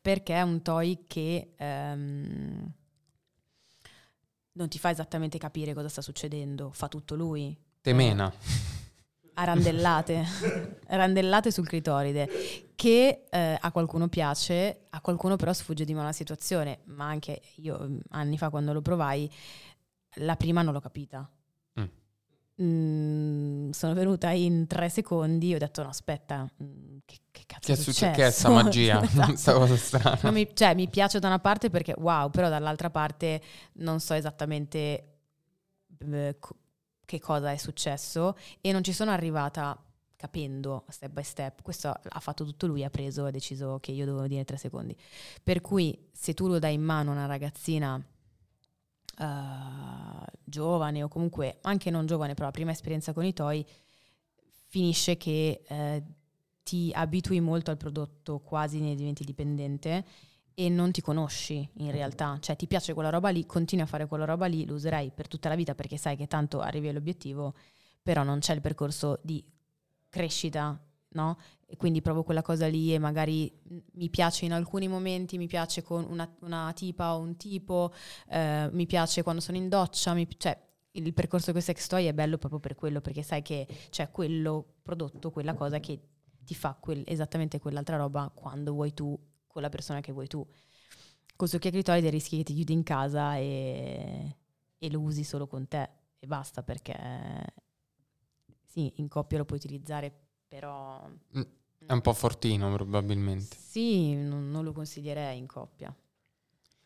Perché 0.00 0.34
è 0.36 0.42
un 0.42 0.62
toy 0.62 1.02
che 1.08 1.54
ehm, 1.56 2.72
non 4.52 4.68
ti 4.68 4.78
fa 4.78 4.90
esattamente 4.90 5.36
capire 5.38 5.74
cosa 5.74 5.88
sta 5.88 6.00
succedendo, 6.00 6.70
fa 6.70 6.86
tutto 6.86 7.16
lui. 7.16 7.58
Temena. 7.80 8.32
A 9.38 9.44
randellate, 9.44 10.24
randellate 10.88 11.50
sul 11.50 11.66
clitoride, 11.66 12.28
che 12.74 13.24
eh, 13.30 13.58
a 13.60 13.72
qualcuno 13.72 14.08
piace, 14.08 14.86
a 14.90 15.00
qualcuno 15.00 15.36
però 15.36 15.52
sfugge 15.52 15.84
di 15.84 15.94
mano 15.94 16.06
la 16.06 16.12
situazione, 16.12 16.80
ma 16.86 17.06
anche 17.06 17.40
io 17.56 17.78
mm, 17.80 17.98
anni 18.10 18.36
fa 18.36 18.50
quando 18.50 18.72
lo 18.72 18.82
provai, 18.82 19.30
la 20.14 20.34
prima 20.34 20.62
non 20.62 20.72
l'ho 20.72 20.80
capita. 20.80 21.28
Mm. 21.80 21.84
Mm, 22.60 23.70
sono 23.70 23.94
venuta 23.94 24.30
in 24.30 24.66
tre 24.66 24.88
secondi 24.88 25.52
e 25.52 25.54
ho 25.54 25.58
detto 25.58 25.82
no 25.84 25.88
aspetta, 25.88 26.44
mm, 26.60 26.98
che, 27.04 27.18
che 27.30 27.44
cazzo 27.46 27.72
Che 27.72 27.72
è 27.74 27.76
successo? 27.76 28.16
Che 28.16 28.26
è 28.26 28.30
sta 28.30 28.48
magia? 28.48 29.00
Esatto. 29.06 29.26
Questa 29.26 29.52
cosa 29.52 29.76
strana. 29.76 30.30
Mi, 30.32 30.48
cioè, 30.52 30.74
mi 30.74 30.88
piace 30.88 31.20
da 31.20 31.28
una 31.28 31.38
parte 31.38 31.70
perché 31.70 31.94
wow, 31.96 32.28
però 32.30 32.48
dall'altra 32.48 32.90
parte 32.90 33.40
non 33.74 34.00
so 34.00 34.14
esattamente 34.14 35.18
eh, 35.98 36.36
co- 36.40 36.56
che 37.08 37.20
cosa 37.20 37.52
è 37.52 37.56
successo 37.56 38.36
e 38.60 38.70
non 38.70 38.84
ci 38.84 38.92
sono 38.92 39.10
arrivata 39.10 39.82
capendo 40.14 40.84
step 40.88 41.10
by 41.10 41.22
step. 41.22 41.62
Questo 41.62 41.88
ha 41.88 42.20
fatto 42.20 42.44
tutto 42.44 42.66
lui, 42.66 42.84
ha 42.84 42.90
preso, 42.90 43.24
ha 43.24 43.30
deciso 43.30 43.78
che 43.80 43.92
io 43.92 44.04
dovevo 44.04 44.26
dire 44.26 44.44
tre 44.44 44.58
secondi. 44.58 44.94
Per 45.42 45.62
cui 45.62 46.10
se 46.12 46.34
tu 46.34 46.48
lo 46.48 46.58
dai 46.58 46.74
in 46.74 46.82
mano 46.82 47.08
a 47.08 47.14
una 47.14 47.24
ragazzina 47.24 47.96
eh, 49.16 49.24
giovane 50.44 51.02
o 51.02 51.08
comunque 51.08 51.60
anche 51.62 51.88
non 51.88 52.04
giovane, 52.04 52.34
però 52.34 52.44
la 52.44 52.52
prima 52.52 52.72
esperienza 52.72 53.14
con 53.14 53.24
i 53.24 53.32
toy, 53.32 53.64
finisce 54.66 55.16
che 55.16 55.62
eh, 55.66 56.02
ti 56.62 56.90
abitui 56.92 57.40
molto 57.40 57.70
al 57.70 57.78
prodotto, 57.78 58.40
quasi 58.40 58.80
ne 58.80 58.94
diventi 58.94 59.24
dipendente 59.24 60.04
e 60.60 60.68
non 60.68 60.90
ti 60.90 61.00
conosci 61.00 61.68
in 61.74 61.92
realtà, 61.92 62.36
cioè 62.40 62.56
ti 62.56 62.66
piace 62.66 62.92
quella 62.92 63.10
roba 63.10 63.28
lì, 63.28 63.46
continui 63.46 63.84
a 63.84 63.86
fare 63.86 64.08
quella 64.08 64.24
roba 64.24 64.46
lì, 64.46 64.66
lo 64.66 64.74
userai 64.74 65.12
per 65.14 65.28
tutta 65.28 65.48
la 65.48 65.54
vita 65.54 65.76
perché 65.76 65.96
sai 65.96 66.16
che 66.16 66.26
tanto 66.26 66.58
arrivi 66.60 66.88
all'obiettivo, 66.88 67.54
però 68.02 68.24
non 68.24 68.40
c'è 68.40 68.54
il 68.54 68.60
percorso 68.60 69.20
di 69.22 69.44
crescita, 70.08 70.76
no? 71.10 71.38
E 71.64 71.76
quindi 71.76 72.02
provo 72.02 72.24
quella 72.24 72.42
cosa 72.42 72.66
lì 72.66 72.92
e 72.92 72.98
magari 72.98 73.52
mm, 73.72 73.78
mi 73.92 74.10
piace 74.10 74.46
in 74.46 74.52
alcuni 74.52 74.88
momenti, 74.88 75.38
mi 75.38 75.46
piace 75.46 75.82
con 75.82 76.04
una, 76.08 76.28
una 76.40 76.72
tipa 76.74 77.14
o 77.14 77.20
un 77.20 77.36
tipo, 77.36 77.92
eh, 78.28 78.68
mi 78.72 78.86
piace 78.86 79.22
quando 79.22 79.40
sono 79.40 79.58
in 79.58 79.68
doccia, 79.68 80.12
mi- 80.12 80.26
cioè 80.38 80.60
il 80.92 81.14
percorso 81.14 81.52
con 81.52 81.60
sex 81.62 81.86
toy 81.86 82.06
è 82.06 82.12
bello 82.14 82.36
proprio 82.36 82.58
per 82.58 82.74
quello, 82.74 83.00
perché 83.00 83.22
sai 83.22 83.42
che 83.42 83.64
c'è 83.90 84.10
quello 84.10 84.74
prodotto, 84.82 85.30
quella 85.30 85.54
cosa 85.54 85.78
che 85.78 86.00
ti 86.44 86.54
fa 86.56 86.76
quel- 86.80 87.04
esattamente 87.06 87.60
quell'altra 87.60 87.96
roba 87.96 88.28
quando 88.34 88.72
vuoi 88.72 88.92
tu, 88.92 89.16
con 89.48 89.62
la 89.62 89.68
persona 89.70 90.00
che 90.00 90.12
vuoi 90.12 90.28
tu. 90.28 90.46
Con 91.36 91.48
succhi 91.48 91.68
a 91.68 91.70
clitoride 91.70 92.10
rischi 92.10 92.38
che 92.38 92.42
ti 92.44 92.54
chiudi 92.54 92.72
in 92.72 92.82
casa 92.84 93.36
e, 93.36 94.36
e 94.78 94.90
lo 94.90 95.00
usi 95.00 95.24
solo 95.24 95.46
con 95.46 95.68
te 95.68 95.88
e 96.18 96.26
basta 96.26 96.62
perché 96.62 96.94
sì, 98.64 98.92
in 98.96 99.08
coppia 99.08 99.38
lo 99.38 99.44
puoi 99.44 99.58
utilizzare, 99.58 100.12
però 100.46 101.08
Mm, 101.36 101.42
È 101.86 101.92
un 101.92 102.00
po' 102.02 102.12
fortino 102.12 102.70
probabilmente. 102.72 103.56
sì, 103.56 104.14
non, 104.14 104.50
non 104.50 104.64
lo 104.64 104.72
consiglierei 104.72 105.38
in 105.38 105.46
coppia. 105.46 105.94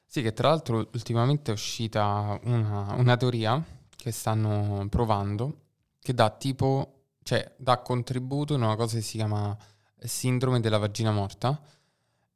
Sì, 0.07 0.20
che 0.22 0.33
tra 0.35 0.48
l'altro 0.48 0.77
ultimamente 0.92 1.51
è 1.51 1.55
uscita 1.55 2.38
una, 2.44 2.92
una 2.94 3.16
teoria 3.16 3.62
che 3.96 4.11
stanno 4.11 4.87
provando 4.90 5.61
che 6.01 6.12
dà 6.12 6.29
tipo, 6.31 7.05
cioè 7.22 7.55
dà 7.57 7.79
contributo 7.79 8.55
in 8.55 8.62
una 8.62 8.77
cosa 8.77 8.96
che 8.96 9.03
si 9.03 9.16
chiama 9.16 9.57
sindrome 9.98 10.61
della 10.61 10.79
vagina 10.79 11.12
morta 11.12 11.59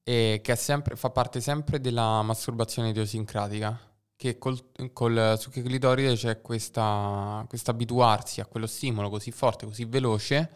e 0.08 0.38
che 0.40 0.54
sempre, 0.54 0.94
fa 0.94 1.10
parte 1.10 1.40
sempre 1.40 1.80
della 1.80 2.22
masturbazione 2.22 2.90
idiosincratica 2.90 3.76
che 4.14 4.38
col, 4.38 4.56
col 4.92 5.34
succhio 5.36 5.64
clitoride 5.64 6.14
c'è 6.14 6.40
questo 6.40 6.80
abituarsi 6.80 8.40
a 8.40 8.46
quello 8.46 8.68
stimolo 8.68 9.10
così 9.10 9.32
forte, 9.32 9.66
così 9.66 9.84
veloce 9.84 10.50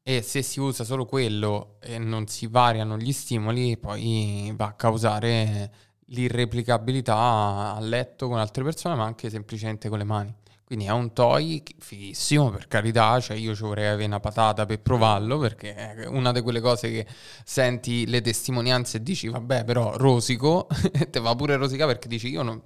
e 0.00 0.22
se 0.22 0.42
si 0.42 0.60
usa 0.60 0.84
solo 0.84 1.06
quello 1.06 1.76
e 1.80 1.98
non 1.98 2.28
si 2.28 2.46
variano 2.46 2.96
gli 2.96 3.12
stimoli 3.12 3.76
poi 3.76 4.52
va 4.54 4.66
a 4.66 4.74
causare 4.74 5.72
l'irreplicabilità 6.14 7.74
a 7.74 7.80
letto 7.80 8.28
con 8.28 8.38
altre 8.38 8.64
persone, 8.64 8.94
ma 8.94 9.04
anche 9.04 9.28
semplicemente 9.30 9.88
con 9.88 9.98
le 9.98 10.04
mani. 10.04 10.34
Quindi 10.64 10.86
è 10.86 10.92
un 10.92 11.12
toy 11.12 11.62
fighissimo, 11.78 12.50
per 12.50 12.66
carità, 12.68 13.20
cioè 13.20 13.36
io 13.36 13.54
ci 13.54 13.62
vorrei 13.62 13.86
avere 13.86 14.06
una 14.06 14.18
patata 14.18 14.64
per 14.64 14.80
provarlo, 14.80 15.38
perché 15.38 15.74
è 15.74 16.06
una 16.06 16.32
di 16.32 16.40
quelle 16.40 16.60
cose 16.60 16.90
che 16.90 17.06
senti 17.44 18.06
le 18.06 18.22
testimonianze 18.22 18.96
e 18.96 19.02
dici, 19.02 19.28
vabbè, 19.28 19.64
però 19.64 19.94
rosico, 19.96 20.66
e 20.90 21.08
te 21.10 21.20
va 21.20 21.34
pure 21.34 21.56
rosica 21.56 21.84
perché 21.84 22.08
dici, 22.08 22.30
io 22.30 22.42
non, 22.42 22.62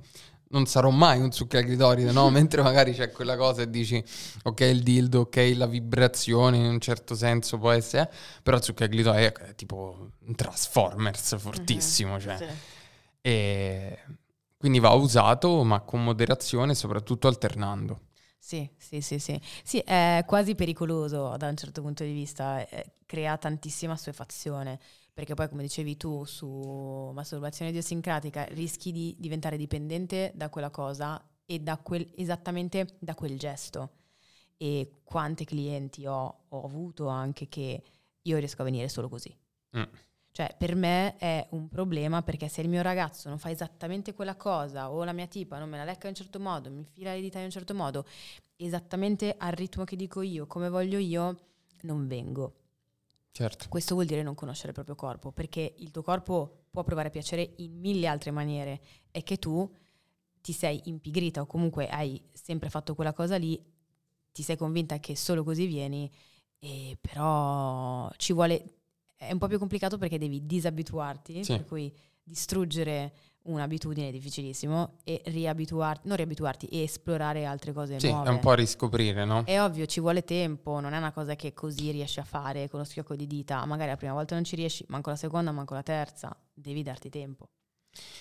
non 0.50 0.66
sarò 0.66 0.90
mai 0.90 1.20
un 1.20 1.32
succo 1.32 1.58
clitoride, 1.58 2.12
no? 2.12 2.30
Mentre 2.30 2.62
magari 2.62 2.92
c'è 2.94 3.11
quella 3.11 3.37
cosa 3.37 3.62
e 3.62 3.70
dici, 3.70 4.02
ok 4.44 4.61
il 4.61 4.84
dildo, 4.84 5.20
ok 5.20 5.52
la 5.56 5.66
vibrazione, 5.66 6.56
in 6.56 6.66
un 6.66 6.80
certo 6.80 7.16
senso 7.16 7.58
può 7.58 7.72
essere, 7.72 8.08
però 8.44 8.58
il 8.58 8.62
succo 8.62 8.87
clitoride 8.87 9.32
è 9.32 9.54
tipo 9.56 10.11
un 10.24 10.34
Transformers 10.37 11.37
fortissimo, 11.37 12.20
cioè. 12.20 12.37
Sì. 12.37 12.76
E 13.20 13.98
quindi 14.57 14.81
va 14.81 14.90
usato, 14.90 15.62
ma 15.64 15.81
con 15.81 16.02
moderazione, 16.02 16.74
soprattutto 16.74 17.28
alternando. 17.28 18.07
Sì, 18.38 18.68
sì, 18.76 19.00
sì, 19.00 19.18
sì. 19.18 19.40
Sì, 19.62 19.78
è 19.81 20.24
quasi 20.26 20.54
pericoloso 20.54 21.37
da 21.37 21.48
un 21.48 21.57
certo 21.57 21.83
punto 21.83 22.02
di 22.04 22.12
vista, 22.12 22.66
eh, 22.68 22.94
crea 23.04 23.37
tantissima 23.37 23.92
assuefazione, 23.92 24.81
perché 25.12 25.35
poi 25.35 25.48
come 25.48 25.62
dicevi 25.62 25.96
tu 25.96 26.24
su 26.24 27.11
masturbazione 27.12 27.70
idiosincratica 27.70 28.44
rischi 28.46 28.92
di 28.92 29.14
diventare 29.18 29.57
dipendente 29.57 30.33
da 30.35 30.48
quella 30.48 30.70
cosa 30.70 31.22
e 31.44 31.59
da 31.59 31.76
quel, 31.78 32.11
esattamente 32.16 32.96
da 33.00 33.14
quel 33.14 33.38
gesto. 33.38 33.90
E 34.57 35.00
quante 35.04 35.44
clienti 35.44 36.07
ho, 36.07 36.44
ho 36.48 36.64
avuto 36.64 37.09
anche 37.09 37.48
che 37.48 37.83
io 38.22 38.38
riesco 38.38 38.62
a 38.62 38.64
venire 38.64 38.88
solo 38.88 39.09
così. 39.09 39.37
Mm. 39.76 39.83
Cioè, 40.38 40.55
per 40.57 40.77
me 40.77 41.16
è 41.16 41.44
un 41.51 41.66
problema 41.66 42.22
perché 42.22 42.46
se 42.46 42.61
il 42.61 42.68
mio 42.68 42.81
ragazzo 42.81 43.29
non 43.29 43.40
fa 43.40 43.51
esattamente 43.51 44.14
quella 44.14 44.37
cosa 44.37 44.88
o 44.88 45.03
la 45.03 45.11
mia 45.11 45.27
tipa 45.27 45.59
non 45.59 45.68
me 45.68 45.79
la 45.79 45.83
lecca 45.83 46.07
in 46.07 46.11
un 46.11 46.14
certo 46.14 46.38
modo, 46.38 46.70
mi 46.70 46.85
fila 46.85 47.12
le 47.12 47.20
dita 47.20 47.38
in 47.38 47.46
un 47.46 47.51
certo 47.51 47.74
modo, 47.74 48.07
esattamente 48.55 49.35
al 49.37 49.51
ritmo 49.51 49.83
che 49.83 49.96
dico 49.96 50.22
io, 50.22 50.46
come 50.46 50.68
voglio 50.68 50.98
io, 50.98 51.38
non 51.81 52.07
vengo. 52.07 52.55
Certo. 53.33 53.66
Questo 53.68 53.94
vuol 53.94 54.07
dire 54.07 54.22
non 54.22 54.37
conoscere 54.37 54.68
il 54.68 54.74
proprio 54.74 54.94
corpo, 54.94 55.33
perché 55.33 55.74
il 55.79 55.90
tuo 55.90 56.03
corpo 56.03 56.66
può 56.70 56.85
provare 56.85 57.11
piacere 57.11 57.55
in 57.57 57.77
mille 57.77 58.07
altre 58.07 58.31
maniere 58.31 58.81
e 59.11 59.24
che 59.24 59.40
tu 59.40 59.68
ti 60.40 60.53
sei 60.53 60.83
impigrita 60.85 61.40
o 61.40 61.46
comunque 61.46 61.88
hai 61.88 62.22
sempre 62.33 62.70
fatto 62.70 62.94
quella 62.94 63.12
cosa 63.12 63.37
lì, 63.37 63.61
ti 64.31 64.44
sei 64.44 64.57
convinta 64.57 65.01
che 65.01 65.16
solo 65.16 65.42
così 65.42 65.66
vieni, 65.66 66.09
e 66.61 66.96
però 67.01 68.09
ci 68.16 68.33
vuole, 68.33 68.77
è 69.18 69.33
un 69.33 69.38
po' 69.38 69.48
più 69.48 69.59
complicato 69.59 69.98
perché 69.98 70.16
devi 70.16 70.46
disabituarti, 70.46 71.42
Sì. 71.44 71.57
per 71.57 71.66
cui 71.66 71.92
distruggere 72.22 73.12
un'abitudine 73.48 74.09
è 74.09 74.12
difficilissimo 74.12 74.98
e 75.04 75.22
riabituarti, 75.26 76.07
non 76.07 76.16
riabituarti, 76.16 76.66
e 76.66 76.83
esplorare 76.83 77.44
altre 77.46 77.72
cose 77.72 77.98
Sì, 77.98 78.09
nuove. 78.11 78.28
è 78.28 78.31
un 78.31 78.38
po' 78.40 78.50
a 78.50 78.54
riscoprire, 78.54 79.24
no? 79.24 79.42
È 79.44 79.61
ovvio, 79.61 79.87
ci 79.87 80.00
vuole 80.00 80.22
tempo, 80.22 80.78
non 80.81 80.92
è 80.92 80.98
una 80.98 81.12
cosa 81.12 81.35
che 81.35 81.52
così 81.54 81.90
riesci 81.90 82.20
a 82.20 82.24
fare 82.24 82.68
con 82.68 82.78
lo 82.81 82.85
schiocco 82.85 83.16
di 83.16 83.26
dita. 83.26 83.64
Magari 83.64 83.88
la 83.90 83.96
prima 83.96 84.12
volta 84.12 84.35
non 84.35 84.44
ci 84.44 84.54
riesci, 84.54 84.85
manco 84.88 85.11
la 85.11 85.16
seconda, 85.16 85.50
manco 85.50 85.74
la 85.74 85.83
terza. 85.83 86.37
Devi 86.52 86.83
darti 86.83 87.09
tempo. 87.09 87.48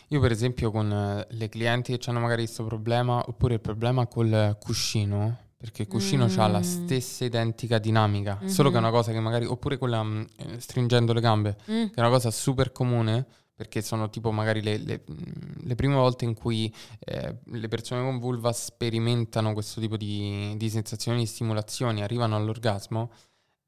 Io 0.10 0.22
per 0.22 0.32
esempio 0.32 0.72
con 0.72 0.90
eh, 0.92 1.28
le 1.30 1.50
clienti 1.50 1.96
che 1.98 2.10
hanno 2.10 2.20
magari 2.22 2.44
questo 2.44 2.64
problema, 2.64 3.22
oppure 3.28 3.56
il 3.56 3.60
problema 3.62 4.08
col 4.08 4.58
cuscino, 4.60 5.38
perché 5.58 5.82
il 5.84 5.88
cuscino 5.88 6.26
ha 6.26 6.48
la 6.48 6.60
Mm. 6.60 6.62
stessa 6.62 7.26
identica 7.26 7.80
dinamica, 7.80 8.40
solo 8.46 8.70
che 8.70 8.76
è 8.76 8.80
Mhm. 8.80 8.86
una 8.86 8.94
cosa 8.96 9.12
che 9.12 9.20
magari, 9.20 9.46
oppure 9.46 9.78
quella 9.78 10.04
mm, 10.04 10.22
eh, 10.38 10.60
stringendo 10.60 11.14
le 11.14 11.22
gambe, 11.22 11.56
che 11.66 11.92
è 11.96 12.00
una 12.00 12.10
cosa 12.10 12.30
super 12.30 12.72
comune, 12.72 13.26
perché 13.56 13.82
sono 13.82 14.08
tipo 14.12 14.32
magari 14.32 14.62
le, 14.62 14.78
le- 14.78 15.04
mm, 15.12 15.66
le 15.66 15.74
prime 15.76 15.96
volte 15.96 16.26
in 16.26 16.36
cui 16.36 16.72
eh, 17.00 17.38
le 17.44 17.68
persone 17.68 18.04
con 18.04 18.20
vulva 18.20 18.54
sperimentano 18.54 19.54
questo 19.54 19.82
tipo 19.82 19.98
di, 19.98 20.54
di 20.58 20.70
sensazioni, 20.70 21.20
di 21.22 21.26
stimolazioni, 21.26 22.04
arrivano 22.04 22.36
all'orgasmo, 22.36 23.12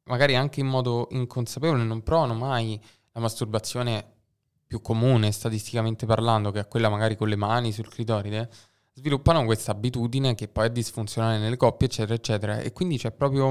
magari 0.04 0.36
anche 0.36 0.60
in 0.60 0.68
modo 0.68 1.08
inconsapevole, 1.10 1.84
non 1.84 2.04
provano 2.04 2.36
mai 2.36 2.80
la 3.14 3.20
masturbazione 3.20 4.14
più 4.68 4.80
comune 4.82 5.32
statisticamente 5.32 6.06
parlando, 6.06 6.52
che 6.52 6.60
è 6.60 6.68
quella 6.68 6.90
magari 6.90 7.16
con 7.16 7.28
le 7.28 7.36
mani 7.36 7.72
sul 7.72 7.90
clitoride, 7.90 8.48
sviluppano 9.00 9.46
questa 9.46 9.72
abitudine 9.72 10.36
che 10.36 10.48
poi 10.48 10.68
è 10.68 10.72
disfunzionale 10.72 11.38
nelle 11.38 11.58
coppie, 11.58 11.88
eccetera, 11.88 12.14
eccetera. 12.14 12.60
E 12.60 12.74
quindi 12.74 12.98
c'è 12.98 13.12
proprio 13.12 13.48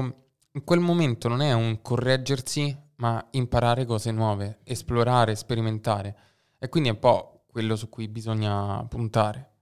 in 0.51 0.63
quel 0.63 0.79
momento 0.79 1.27
non 1.27 1.41
è 1.41 1.53
un 1.53 1.81
correggersi, 1.81 2.75
ma 2.97 3.27
imparare 3.31 3.85
cose 3.85 4.11
nuove, 4.11 4.59
esplorare, 4.63 5.35
sperimentare. 5.35 6.15
E 6.59 6.69
quindi 6.69 6.89
è 6.89 6.91
un 6.93 6.99
po' 6.99 7.45
quello 7.47 7.75
su 7.75 7.89
cui 7.89 8.07
bisogna 8.07 8.85
puntare. 8.85 9.53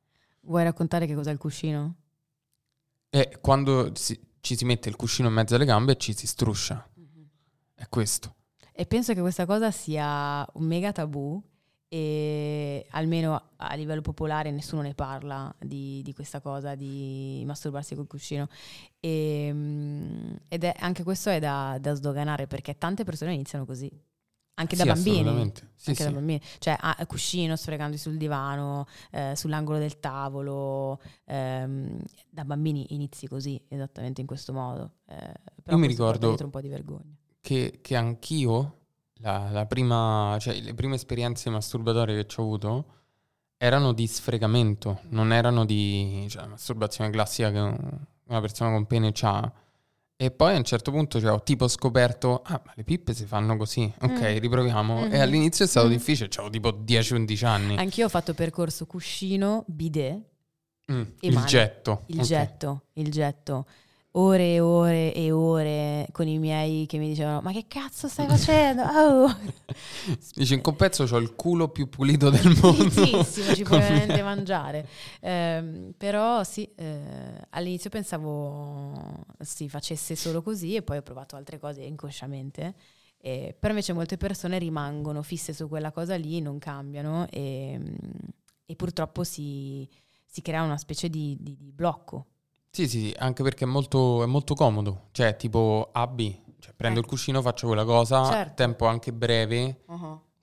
Vuoi 0.41 0.63
raccontare 0.63 1.07
che 1.07 1.15
cos'è 1.15 1.31
il 1.31 1.37
cuscino? 1.37 1.95
E 3.09 3.37
quando 3.41 3.91
si- 3.95 4.19
ci 4.41 4.57
si 4.57 4.65
mette 4.65 4.89
il 4.89 4.95
cuscino 4.95 5.29
in 5.29 5.33
mezzo 5.33 5.55
alle 5.55 5.65
gambe 5.65 5.97
ci 5.97 6.13
si 6.13 6.27
struscia. 6.27 6.89
È 7.73 7.87
questo. 7.89 8.35
E 8.73 8.85
penso 8.85 9.13
che 9.13 9.21
questa 9.21 9.45
cosa 9.45 9.71
sia 9.71 10.45
un 10.53 10.65
mega 10.65 10.91
tabù 10.91 11.41
e 11.89 12.85
almeno 12.91 13.41
a 13.55 13.73
livello 13.75 14.01
popolare 14.01 14.51
nessuno 14.51 14.81
ne 14.81 14.93
parla 14.93 15.53
di, 15.59 16.01
di 16.03 16.13
questa 16.13 16.41
cosa, 16.41 16.75
di 16.75 17.43
masturbarsi 17.45 17.95
col 17.95 18.07
cuscino. 18.07 18.47
E, 18.99 19.49
mm, 19.53 20.35
ed 20.49 20.63
è, 20.63 20.73
anche 20.79 21.03
questo 21.03 21.29
è 21.29 21.39
da, 21.39 21.77
da 21.79 21.93
sdoganare 21.93 22.47
perché 22.47 22.77
tante 22.77 23.03
persone 23.03 23.33
iniziano 23.33 23.65
così. 23.65 23.89
Anche 24.59 24.75
da 24.75 24.83
Sì, 24.83 24.89
bambini. 24.89 25.51
Sì, 25.75 25.89
anche 25.91 26.03
da 26.03 26.09
sì. 26.09 26.15
bambini. 26.15 26.41
Cioè, 26.57 26.75
a 26.79 27.05
cuscino, 27.05 27.55
sfregandosi 27.55 28.01
sul 28.01 28.17
divano, 28.17 28.87
eh, 29.11 29.33
sull'angolo 29.35 29.77
del 29.77 29.99
tavolo. 29.99 30.99
ehm, 31.25 32.01
da 32.29 32.43
bambini 32.43 32.93
inizi 32.95 33.27
così, 33.27 33.61
esattamente 33.67 34.19
in 34.21 34.27
questo 34.27 34.53
modo. 34.53 34.93
Eh, 35.07 35.33
però 35.63 35.77
mi 35.77 35.85
ricordo- 35.87 36.35
un 36.39 36.49
po' 36.49 36.61
di 36.61 36.69
vergogna. 36.69 37.15
che, 37.39 37.79
che 37.81 37.95
anch'io, 37.95 38.77
la, 39.19 39.49
la 39.51 39.65
prima, 39.65 40.37
cioè 40.39 40.59
le 40.59 40.73
prime 40.73 40.95
esperienze 40.95 41.49
masturbatorie 41.49 42.25
che 42.25 42.35
ho 42.39 42.43
avuto 42.43 42.85
erano 43.57 43.91
di 43.91 44.05
sfregamento, 44.07 45.01
non 45.09 45.31
erano 45.33 45.65
di 45.65 46.25
cioè, 46.29 46.45
masturbazione 46.45 47.09
classica 47.09 47.51
che 47.51 47.59
un- 47.59 47.99
una 48.27 48.41
persona 48.41 48.71
con 48.71 48.85
pene 48.85 49.11
ha. 49.21 49.51
E 50.19 50.31
poi 50.31 50.53
a 50.55 50.57
un 50.57 50.63
certo 50.63 50.91
punto 50.91 51.19
cioè, 51.19 51.31
ho 51.31 51.41
tipo 51.43 51.67
scoperto, 51.67 52.41
ah, 52.43 52.61
ma 52.65 52.71
le 52.75 52.83
pippe 52.83 53.13
si 53.13 53.25
fanno 53.25 53.55
così, 53.55 53.91
ok, 54.01 54.19
Mm. 54.21 54.37
riproviamo. 54.39 55.05
E 55.05 55.09
Mhm. 55.09 55.21
all'inizio 55.21 55.65
è 55.65 55.67
stato 55.67 55.87
Mm. 55.87 55.91
difficile, 55.91 56.29
avevo 56.33 56.49
tipo 56.49 56.71
10-11 56.71 57.45
anni. 57.45 57.77
Anch'io 57.77 58.05
ho 58.05 58.09
fatto 58.09 58.33
percorso 58.33 58.85
cuscino, 58.85 59.63
bidet, 59.67 60.21
Mm, 60.91 61.01
e 61.19 61.27
il 61.27 61.33
mani. 61.33 61.47
getto. 61.47 62.03
il 62.07 62.19
ok. 62.19 62.25
getto, 62.25 62.81
il 62.93 63.11
getto. 63.11 63.65
Ore 64.19 64.53
e 64.53 64.59
ore 64.59 65.13
e 65.13 65.31
ore 65.31 66.07
con 66.11 66.27
i 66.27 66.39
miei 66.39 66.87
che 66.87 66.97
mi 66.97 67.09
dicevano 67.09 67.41
ma 67.41 67.51
che 67.51 67.65
cazzo 67.67 68.07
stai 68.07 68.25
facendo? 68.25 68.81
Oh! 68.81 69.37
Dici, 70.33 70.55
in 70.55 70.61
compenso 70.61 71.03
ho 71.03 71.17
il 71.17 71.35
culo 71.35 71.69
più 71.69 71.87
pulito 71.87 72.31
del 72.31 72.57
mondo. 72.59 72.89
Pulitissimo, 72.89 73.53
ci 73.53 73.61
puoi 73.61 73.79
veramente 73.79 74.23
mangiare. 74.23 74.87
Ehm, 75.21 75.93
però 75.95 76.43
sì, 76.43 76.67
eh, 76.75 77.45
all'inizio 77.51 77.91
pensavo 77.91 79.23
si 79.39 79.69
facesse 79.69 80.15
solo 80.15 80.41
così 80.41 80.73
e 80.73 80.81
poi 80.81 80.97
ho 80.97 81.03
provato 81.03 81.35
altre 81.35 81.59
cose 81.59 81.83
inconsciamente. 81.83 82.73
E, 83.19 83.55
però 83.59 83.71
invece 83.73 83.93
molte 83.93 84.17
persone 84.17 84.57
rimangono 84.57 85.21
fisse 85.21 85.53
su 85.53 85.67
quella 85.67 85.91
cosa 85.91 86.15
lì, 86.15 86.41
non 86.41 86.57
cambiano 86.57 87.27
e, 87.29 87.79
e 88.65 88.75
purtroppo 88.75 89.23
si, 89.23 89.87
si 90.25 90.41
crea 90.41 90.63
una 90.63 90.77
specie 90.77 91.07
di, 91.07 91.37
di- 91.39 91.55
di 91.55 91.71
blocco. 91.71 92.25
Sì, 92.69 92.87
sì, 92.87 92.99
sì, 93.07 93.15
anche 93.17 93.43
perché 93.43 93.63
è 93.65 93.67
molto, 93.67 94.23
è 94.23 94.25
molto 94.25 94.53
comodo. 94.53 95.07
Cioè, 95.11 95.35
tipo 95.35 95.89
A, 95.91 96.05
B. 96.07 96.35
Cioè, 96.59 96.73
prendo 96.75 96.99
il 96.99 97.05
Ecco. 97.05 97.13
cuscino, 97.15 97.41
faccio 97.41 97.67
quella 97.67 97.85
cosa, 97.85 98.23
Certo. 98.25 98.53
tempo 98.55 98.85
anche 98.85 99.11
breve, 99.13 99.83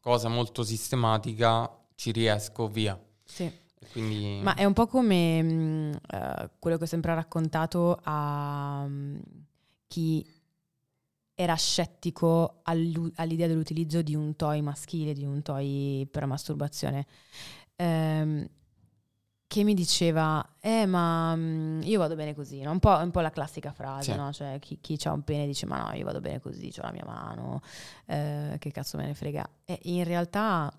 cosa 0.01 0.29
molto 0.29 0.63
sistematica, 0.63 1.71
ci 1.95 2.11
riesco, 2.13 2.69
via. 2.69 3.01
Sì. 3.25 3.51
Quindi... 3.93 4.41
Ma 4.43 4.55
è 4.55 4.65
un 4.65 4.73
po' 4.73 4.87
come 4.87 5.43
mh, 5.43 5.99
eh, 6.11 6.51
quello 6.59 6.77
che 6.79 6.85
ho 6.85 6.87
sempre 6.87 7.15
raccontato 7.15 7.99
a 8.03 8.85
mh, 8.87 9.21
chi 9.87 10.27
era 11.37 11.55
scettico 11.55 12.61
all'idea 12.63 13.47
dell'utilizzo 13.49 14.03
di 14.03 14.15
un 14.15 14.37
toy 14.37 14.61
maschile, 14.61 15.13
di 15.13 15.25
un 15.25 15.43
toy 15.43 16.07
per 16.07 16.27
masturbazione, 16.27 17.07
ehm, 17.77 18.49
che 19.47 19.63
mi 19.63 19.75
diceva, 19.75 20.45
eh 20.61 20.85
ma 20.87 21.35
mh, 21.37 21.83
io 21.85 21.99
vado 21.99 22.17
bene 22.17 22.35
così, 22.35 22.61
no? 22.63 22.71
un, 22.73 22.81
po', 22.81 22.97
un 22.97 23.11
po' 23.11 23.21
la 23.21 23.31
classica 23.31 23.73
frase, 23.73 24.13
Sì. 24.13 24.19
no? 24.19 24.33
cioè 24.33 24.59
chi, 24.59 24.79
chi 24.81 24.99
ha 25.07 25.13
un 25.13 25.23
pene 25.23 25.47
dice 25.47 25.67
ma 25.67 25.79
no 25.91 25.97
io 25.97 26.05
vado 26.05 26.21
bene 26.21 26.41
così, 26.41 26.73
ho 26.79 26.83
la 26.83 26.91
mia 26.93 27.05
mano, 27.05 27.61
eh, 28.07 28.57
che 28.59 28.71
cazzo 28.73 28.97
me 28.97 29.07
ne 29.07 29.15
frega. 29.15 29.49
E 29.65 29.79
in 29.85 30.03
realtà 30.05 30.73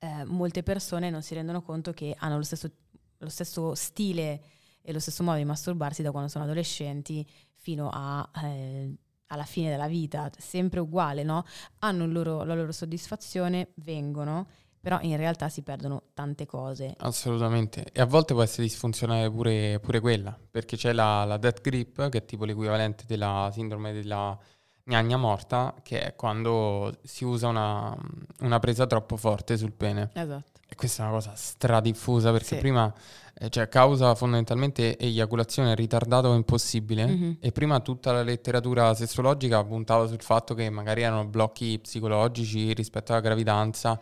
eh, 0.00 0.24
molte 0.24 0.62
persone 0.62 1.08
non 1.10 1.22
si 1.22 1.34
rendono 1.34 1.62
conto 1.62 1.92
che 1.92 2.14
hanno 2.18 2.36
lo 2.36 2.42
stesso, 2.44 2.70
lo 3.18 3.28
stesso 3.30 3.74
stile 3.74 4.42
e 4.82 4.92
lo 4.92 5.00
stesso 5.00 5.22
modo 5.22 5.38
di 5.38 5.44
masturbarsi 5.44 6.02
da 6.02 6.10
quando 6.10 6.28
sono 6.28 6.44
adolescenti 6.44 7.26
fino 7.54 7.88
a, 7.92 8.28
eh, 8.44 8.94
alla 9.28 9.44
fine 9.44 9.70
della 9.70 9.88
vita, 9.88 10.30
sempre 10.38 10.80
uguale, 10.80 11.22
no? 11.22 11.44
Hanno 11.80 12.06
loro- 12.06 12.44
la 12.44 12.54
loro 12.54 12.72
soddisfazione, 12.72 13.72
vengono, 13.76 14.46
però 14.80 14.98
in 15.02 15.16
realtà 15.16 15.48
si 15.48 15.62
perdono 15.62 16.02
tante 16.14 16.46
cose. 16.46 16.94
Assolutamente. 16.98 17.86
E 17.92 18.00
a 18.00 18.06
volte 18.06 18.32
può 18.34 18.42
essere 18.42 18.62
disfunzionale 18.62 19.30
pure, 19.30 19.78
pure 19.80 20.00
quella, 20.00 20.38
perché 20.50 20.76
c'è 20.76 20.92
la, 20.92 21.24
la 21.24 21.36
death 21.36 21.60
grip, 21.60 22.08
che 22.08 22.18
è 22.18 22.24
tipo 22.24 22.44
l'equivalente 22.44 23.04
della 23.06 23.50
sindrome 23.52 23.92
della 23.92 24.38
gnagna 24.84 25.16
morta, 25.16 25.74
che 25.82 26.00
è 26.00 26.14
quando 26.14 26.96
si 27.02 27.24
usa 27.24 27.48
una, 27.48 27.94
una 28.40 28.58
presa 28.58 28.86
troppo 28.86 29.16
forte 29.16 29.56
sul 29.56 29.72
pene. 29.72 30.10
Esatto. 30.14 30.60
E 30.70 30.74
questa 30.74 31.02
è 31.02 31.06
una 31.06 31.14
cosa 31.14 31.32
stradiffusa, 31.34 32.30
perché 32.30 32.54
Sì. 32.54 32.56
prima 32.56 32.92
eh, 33.40 33.48
cioè, 33.50 33.68
causa 33.68 34.14
fondamentalmente 34.14 34.96
eiaculazione 34.98 35.74
ritardata 35.74 36.28
o 36.28 36.34
impossibile. 36.34 37.06
Mhm. 37.06 37.36
E 37.40 37.52
prima 37.52 37.80
tutta 37.80 38.12
la 38.12 38.22
letteratura 38.22 38.92
sessologica 38.94 39.62
puntava 39.64 40.06
sul 40.06 40.20
fatto 40.22 40.54
che 40.54 40.68
magari 40.70 41.02
erano 41.02 41.24
blocchi 41.24 41.78
psicologici 41.78 42.72
rispetto 42.74 43.12
alla 43.12 43.20
gravidanza, 43.20 43.98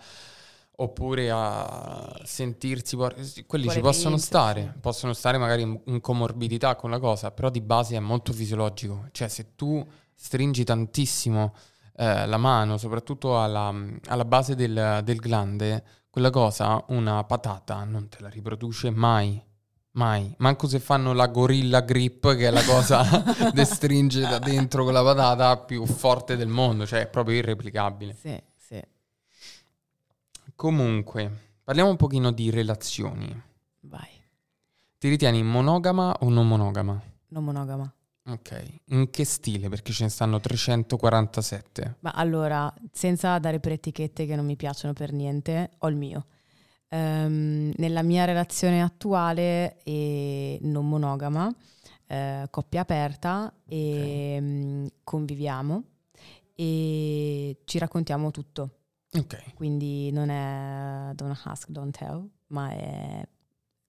oppure 0.77 1.31
a 1.31 2.21
sentirsi... 2.25 2.97
Quelli 3.47 3.69
ci 3.69 3.81
possono 3.81 4.17
stare, 4.17 4.75
possono 4.81 5.12
stare 5.12 5.39
magari 5.39 5.62
in, 5.62 6.01
comorbidità 6.01 6.77
con 6.77 6.91
la 6.91 6.99
cosa, 6.99 7.31
però 7.31 7.51
di 7.51 7.61
base 7.61 7.97
è 7.97 8.01
molto 8.01 8.33
fisiologico. 8.33 9.09
Cioè 9.12 9.29
se 9.29 9.55
tu 9.55 9.85
stringi 10.15 10.65
tantissimo 10.65 11.55
eh, 11.97 12.27
la 12.27 12.37
mano, 12.37 12.77
soprattutto 12.77 13.41
alla, 13.41 13.75
alla 14.07 14.25
base 14.25 14.55
del, 14.55 15.01
del 15.03 15.19
glande, 15.19 15.85
quella 16.11 16.31
cosa, 16.31 16.83
una 16.89 17.25
patata, 17.25 17.85
non 17.85 18.09
te 18.09 18.19
la 18.21 18.29
riproduce 18.29 18.91
mai. 18.91 19.43
Mai, 19.97 20.35
manco 20.39 20.69
se 20.69 20.79
fanno 20.79 21.15
la 21.15 21.27
gorilla 21.27 21.81
grip, 21.81 22.37
che 22.37 22.49
è 22.49 22.51
la 22.51 22.62
cosa 22.65 23.03
da 23.51 23.65
stringe 23.65 24.21
da 24.21 24.39
dentro 24.39 24.85
con 24.85 24.93
la 24.93 25.03
patata 25.03 25.57
più 25.57 25.87
forte 25.87 26.37
del 26.37 26.49
mondo, 26.49 26.85
cioè 26.85 27.01
è 27.01 27.07
proprio 27.07 27.37
irreplicabile. 27.37 28.15
Sì. 28.21 28.39
Comunque, 30.57 31.59
parliamo 31.62 31.90
un 31.90 31.97
pochino 31.97 32.31
di 32.33 32.49
relazioni. 32.49 33.42
Vai. 33.81 34.09
Ti 34.97 35.07
ritieni 35.07 35.42
monogama 35.42 36.16
o 36.21 36.31
non 36.31 36.49
monogama? 36.49 36.99
Non 37.29 37.45
monogama. 37.45 37.95
Ok, 38.29 38.81
in 38.87 39.11
che 39.11 39.27
stile? 39.27 39.69
Perché 39.69 39.92
ce 39.92 40.05
ne 40.05 40.09
stanno 40.09 40.40
347. 40.40 41.97
Ma 42.01 42.12
allora, 42.12 42.73
senza 42.90 43.38
dare 43.38 43.61
per 43.61 43.73
etichette 43.73 44.25
che 44.25 44.35
non 44.35 44.47
mi 44.47 44.57
piacciono 44.57 44.95
per 44.95 45.12
niente, 45.12 45.73
ho 45.77 45.88
il 45.88 45.97
mio. 45.97 46.27
Um, 46.88 47.73
nella 47.77 48.03
mia 48.03 48.25
relazione 48.25 48.83
attuale 48.83 49.83
e 49.83 50.59
non 50.62 50.88
monogama, 50.88 51.55
eh, 52.07 52.47
coppia 52.49 52.81
aperta 52.81 53.53
e 53.69 54.37
okay. 54.38 54.38
um, 54.38 54.88
conviviamo 55.05 55.83
e 56.55 57.59
ci 57.64 57.79
raccontiamo 57.79 58.31
tutto. 58.31 58.76
Ok. 59.12 59.55
Quindi 59.55 60.11
non 60.12 60.29
è 60.29 61.12
don't 61.14 61.40
ask, 61.45 61.69
don't 61.69 61.97
tell, 61.97 62.29
ma 62.49 62.71
è 62.71 63.29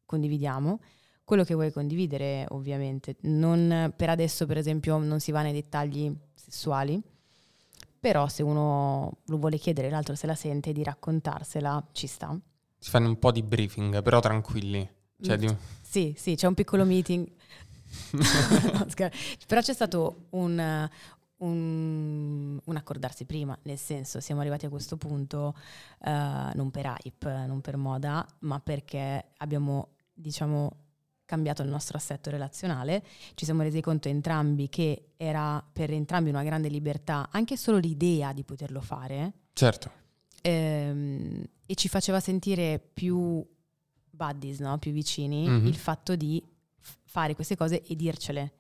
condividiamo 0.06 0.80
quello 1.28 1.44
che 1.44 1.56
vuoi 1.56 1.74
condividere, 1.74 2.46
ovviamente. 2.52 3.18
Non, 3.24 3.92
per 3.94 4.10
adesso, 4.10 4.46
per 4.46 4.56
esempio, 4.56 4.98
non 4.98 5.20
si 5.20 5.32
va 5.32 5.42
nei 5.42 5.52
dettagli 5.52 6.10
sessuali, 6.34 7.02
però 8.00 8.30
se 8.30 8.44
uno 8.44 9.18
lo 9.26 9.38
vuole 9.38 9.58
chiedere, 9.58 9.90
l'altro 9.90 10.16
se 10.16 10.26
la 10.26 10.36
sente 10.36 10.72
di 10.72 10.84
raccontarsela, 10.84 11.90
ci 11.92 12.08
sta. 12.08 12.34
Si 12.80 12.90
fanno 12.90 13.10
un 13.10 13.20
po' 13.20 13.34
di 13.34 13.44
briefing, 13.44 14.02
però 14.02 14.22
tranquilli. 14.22 14.90
Cioè 15.22 15.36
mm, 15.36 15.40
di... 15.40 15.56
Sì, 15.82 16.14
sì, 16.16 16.36
c'è 16.36 16.48
un 16.48 16.54
piccolo 16.54 16.86
meeting. 16.86 17.30
però 19.48 19.60
c'è 19.60 19.74
stato 19.74 20.28
un, 20.30 20.90
un, 21.38 22.60
un, 22.64 22.76
accordarsi 22.76 23.26
prima, 23.26 23.58
nel 23.64 23.78
senso 23.78 24.20
siamo 24.20 24.42
arrivati 24.42 24.66
a 24.66 24.70
questo 24.70 24.98
punto 24.98 25.56
uh, 26.00 26.10
non 26.56 26.72
per 26.72 26.86
hype, 26.86 27.46
non 27.46 27.62
per 27.62 27.78
moda, 27.78 28.26
ma 28.40 28.60
perché 28.60 29.32
abbiamo, 29.38 29.90
diciamo, 30.14 30.86
cambiato 31.28 31.62
il 31.62 31.70
nostro 31.70 31.98
assetto 31.98 32.30
relazionale, 32.30 33.04
ci 33.36 33.46
siamo 33.46 33.62
resi 33.62 33.82
conto 33.82 34.08
entrambi 34.08 34.70
che 34.70 35.10
era 35.18 35.64
per 35.72 35.92
entrambi 35.92 36.30
una 36.30 36.44
grande 36.44 36.70
libertà, 36.70 37.30
anche 37.32 37.58
solo 37.58 37.78
l'idea 37.78 38.34
di 38.34 38.44
poterlo 38.44 38.82
fare. 38.82 39.34
Certo. 39.54 39.92
Ehm, 40.42 41.44
e 41.66 41.76
ci 41.76 41.90
faceva 41.90 42.20
sentire 42.20 42.80
più 42.80 43.46
buddies, 44.10 44.60
no? 44.60 44.78
più 44.80 44.92
vicini, 44.92 45.48
mm-hmm. 45.48 45.66
il 45.68 45.76
fatto 45.76 46.16
di 46.16 46.42
f- 46.80 46.98
fare 47.04 47.36
queste 47.36 47.56
cose 47.56 47.84
e 47.84 47.96
dircele. 47.96 48.54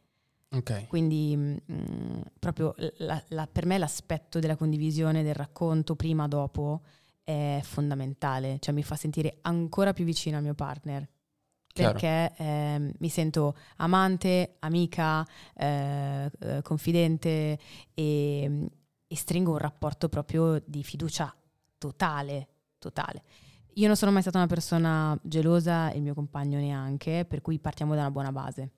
Okay. 0.49 0.87
Quindi 0.87 1.35
mh, 1.35 1.57
mm, 1.71 2.21
proprio 2.39 2.73
la, 2.97 3.21
la, 3.29 3.47
per 3.47 3.65
me 3.65 3.77
l'aspetto 3.77 4.39
della 4.39 4.55
condivisione, 4.55 5.23
del 5.23 5.35
racconto 5.35 5.95
prima 5.95 6.27
dopo 6.27 6.81
è 7.23 7.59
fondamentale, 7.63 8.57
cioè 8.59 8.73
mi 8.73 8.83
fa 8.83 8.95
sentire 8.95 9.39
ancora 9.41 9.91
più 9.91 10.05
vicino 10.05 10.37
al 10.37 10.43
mio 10.43 10.53
partner 10.53 11.07
perché 11.83 12.33
eh, 12.37 12.93
mi 12.97 13.09
sento 13.09 13.55
amante, 13.77 14.55
amica, 14.59 15.25
eh, 15.55 16.29
eh, 16.39 16.61
confidente 16.63 17.59
e, 17.93 18.69
e, 19.07 19.15
stringo 19.15 19.51
un 19.51 19.57
rapporto 19.57 20.09
proprio 20.09 20.61
di 20.65 20.83
fiducia 20.83 21.33
totale, 21.77 22.47
totale. 22.79 23.23
Io 23.73 23.85
non 23.85 23.95
sono 23.95 24.11
mai 24.11 24.21
stata 24.21 24.39
una 24.39 24.47
persona 24.47 25.17
gelosa 25.21 25.91
e 25.91 25.97
il 25.97 26.01
mio 26.01 26.15
compagno 26.15 26.57
neanche, 26.57 27.25
per 27.25 27.41
cui 27.41 27.59
partiamo 27.59 27.93
da 27.93 28.01
una 28.01 28.11
buona 28.11 28.31
base 28.31 28.71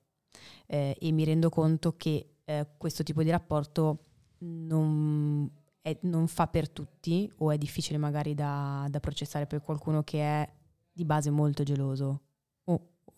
eh, 0.66 0.96
e 1.00 1.12
mi 1.12 1.24
rendo 1.24 1.50
conto 1.50 1.96
che 1.98 2.36
eh, 2.46 2.68
questo 2.78 3.04
tipo 3.04 3.24
di 3.24 3.30
rapporto 3.30 4.06
non, 4.40 5.50
è, 5.82 5.98
non, 6.02 6.28
fa 6.28 6.48
per 6.48 6.70
tutti 6.70 7.32
o 7.38 7.52
è 7.52 7.58
difficile 7.58 7.98
magari 7.98 8.34
da, 8.34 8.88
da 8.90 9.00
processare 9.00 9.48
per 9.48 9.62
qualcuno 9.62 10.04
che 10.04 10.22
è 10.22 10.50
di 10.92 11.06
base 11.06 11.30
molto 11.30 11.64
geloso 11.64 12.22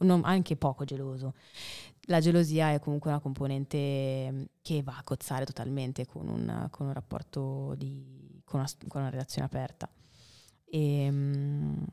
non, 0.02 0.22
anche 0.24 0.56
poco 0.56 0.84
geloso. 0.84 1.34
La 2.06 2.20
gelosia 2.20 2.72
è 2.74 2.80
comunque 2.80 3.10
una 3.10 3.20
componente 3.20 4.32
mm, 4.32 4.44
che 4.62 4.84
va 4.84 4.98
a 4.98 5.04
cozzare 5.04 5.46
totalmente 5.46 6.06
con 6.06 6.28
un, 6.28 6.68
con 6.70 6.88
un 6.88 6.94
rapporto 6.94 7.74
di, 7.78 8.42
con 8.44 8.60
una, 8.60 8.70
con 8.88 9.02
una 9.02 9.10
relazione 9.10 9.48
aperta. 9.48 9.90
E, 10.66 11.08
um, 11.10 11.86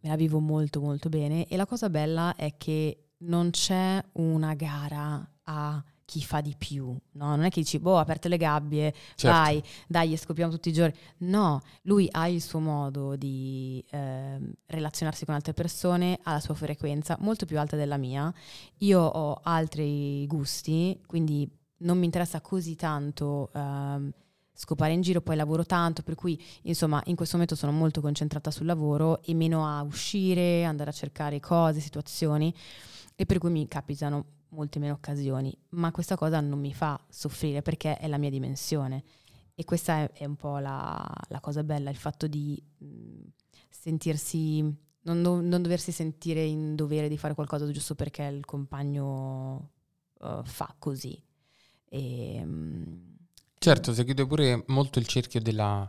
me 0.00 0.08
la 0.08 0.16
vivo 0.16 0.40
molto 0.40 0.80
molto 0.80 1.08
bene 1.08 1.46
e 1.46 1.56
la 1.56 1.66
cosa 1.66 1.88
bella 1.88 2.34
è 2.34 2.56
che 2.56 3.11
non 3.22 3.50
c'è 3.50 4.02
una 4.12 4.54
gara 4.54 5.28
a 5.44 5.82
chi 6.04 6.22
fa 6.22 6.40
di 6.42 6.54
più, 6.58 6.94
no? 7.12 7.36
Non 7.36 7.44
è 7.44 7.50
che 7.50 7.60
dici, 7.60 7.78
boh, 7.78 7.98
aperte 7.98 8.28
le 8.28 8.36
gabbie, 8.36 8.92
certo. 9.14 9.28
vai, 9.28 9.62
dai, 9.86 10.14
scopriamo 10.16 10.52
tutti 10.52 10.68
i 10.68 10.72
giorni. 10.72 10.94
No, 11.18 11.62
lui 11.82 12.06
ha 12.10 12.28
il 12.28 12.42
suo 12.42 12.58
modo 12.58 13.16
di 13.16 13.82
eh, 13.90 14.38
relazionarsi 14.66 15.24
con 15.24 15.34
altre 15.34 15.54
persone, 15.54 16.18
ha 16.22 16.32
la 16.32 16.40
sua 16.40 16.54
frequenza 16.54 17.16
molto 17.20 17.46
più 17.46 17.58
alta 17.58 17.76
della 17.76 17.96
mia. 17.96 18.32
Io 18.78 19.00
ho 19.00 19.40
altri 19.42 20.26
gusti, 20.26 21.00
quindi 21.06 21.48
non 21.78 21.98
mi 21.98 22.04
interessa 22.04 22.42
così 22.42 22.76
tanto 22.76 23.50
eh, 23.54 24.12
scopare 24.52 24.92
in 24.92 25.00
giro, 25.00 25.22
poi 25.22 25.36
lavoro 25.36 25.64
tanto, 25.64 26.02
per 26.02 26.14
cui 26.14 26.38
insomma 26.62 27.00
in 27.06 27.16
questo 27.16 27.36
momento 27.36 27.56
sono 27.56 27.72
molto 27.72 28.02
concentrata 28.02 28.50
sul 28.50 28.66
lavoro 28.66 29.22
e 29.22 29.32
meno 29.32 29.66
a 29.66 29.80
uscire, 29.80 30.64
andare 30.64 30.90
a 30.90 30.92
cercare 30.92 31.40
cose, 31.40 31.80
situazioni 31.80 32.54
e 33.14 33.26
per 33.26 33.38
cui 33.38 33.50
mi 33.50 33.66
capitano 33.68 34.40
molte 34.52 34.78
meno 34.78 34.94
occasioni, 34.94 35.56
ma 35.70 35.90
questa 35.90 36.16
cosa 36.16 36.40
non 36.40 36.58
mi 36.58 36.72
fa 36.72 36.98
soffrire 37.08 37.62
perché 37.62 37.96
è 37.96 38.06
la 38.06 38.18
mia 38.18 38.30
dimensione. 38.30 39.02
E 39.54 39.64
questa 39.64 40.02
è, 40.02 40.10
è 40.12 40.24
un 40.24 40.36
po' 40.36 40.58
la, 40.58 41.10
la, 41.28 41.40
cosa 41.40 41.62
bella, 41.62 41.90
il 41.90 41.96
fatto 41.96 42.26
di 42.26 42.60
mh, 42.78 42.86
sentirsi, 43.68 44.62
non, 45.02 45.22
do, 45.22 45.40
non, 45.40 45.62
doversi 45.62 45.92
sentire 45.92 46.42
in 46.42 46.74
dovere 46.74 47.08
di 47.08 47.18
fare 47.18 47.34
qualcosa 47.34 47.70
giusto 47.70 47.94
perché 47.94 48.22
il 48.22 48.44
compagno 48.44 49.70
uh, 50.20 50.42
fa 50.42 50.74
così. 50.78 51.22
E, 51.84 52.44
mh, 52.44 53.16
certo, 53.58 53.92
si 53.92 54.04
chiude 54.04 54.26
pure 54.26 54.64
molto 54.68 54.98
il 54.98 55.06
cerchio 55.06 55.40
della, 55.40 55.88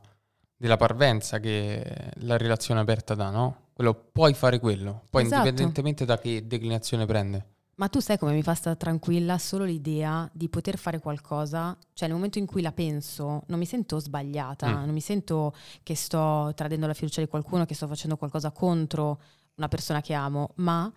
della 0.58 0.78
parvenza 0.78 1.40
che 1.40 2.12
la 2.16 2.38
relazione 2.38 2.82
aperta 2.82 3.16
dà, 3.16 3.30
no? 3.30 3.63
Quello, 3.74 4.10
puoi 4.12 4.34
fare 4.34 4.60
quello, 4.60 5.04
poi 5.10 5.24
esatto. 5.24 5.48
indipendentemente 5.48 6.06
da 6.06 6.20
che 6.20 6.46
declinazione 6.46 7.06
prende. 7.06 7.54
Ma 7.76 7.88
tu 7.90 8.00
sai 8.00 8.20
come 8.20 8.34
mi 8.34 8.44
fa 8.44 8.54
stare 8.54 8.78
tranquilla 8.78 9.40
solo 9.40 9.64
l'idea 9.64 10.30
di 10.32 10.48
poter 10.48 10.78
fare 10.78 11.00
qualcosa, 11.00 11.76
cioè 11.94 12.08
nel 12.08 12.16
momento 12.16 12.38
in 12.38 12.46
cui 12.46 12.62
la 12.62 12.72
penso 12.72 13.44
non 13.48 13.58
mi 13.58 13.66
sento 13.66 14.00
sbagliata, 14.00 14.68
mm. 14.68 14.86
non 14.86 14.94
mi 14.94 15.02
sento 15.02 15.56
che 15.82 15.96
sto 15.96 16.52
tradendo 16.56 16.86
la 16.86 16.94
fiducia 16.94 17.20
di 17.20 17.28
qualcuno, 17.28 17.66
che 17.66 17.74
sto 17.74 17.88
facendo 17.88 18.16
qualcosa 18.16 18.52
contro 18.52 19.20
una 19.56 19.68
persona 19.68 20.02
che 20.02 20.14
amo, 20.14 20.52
ma 20.58 20.92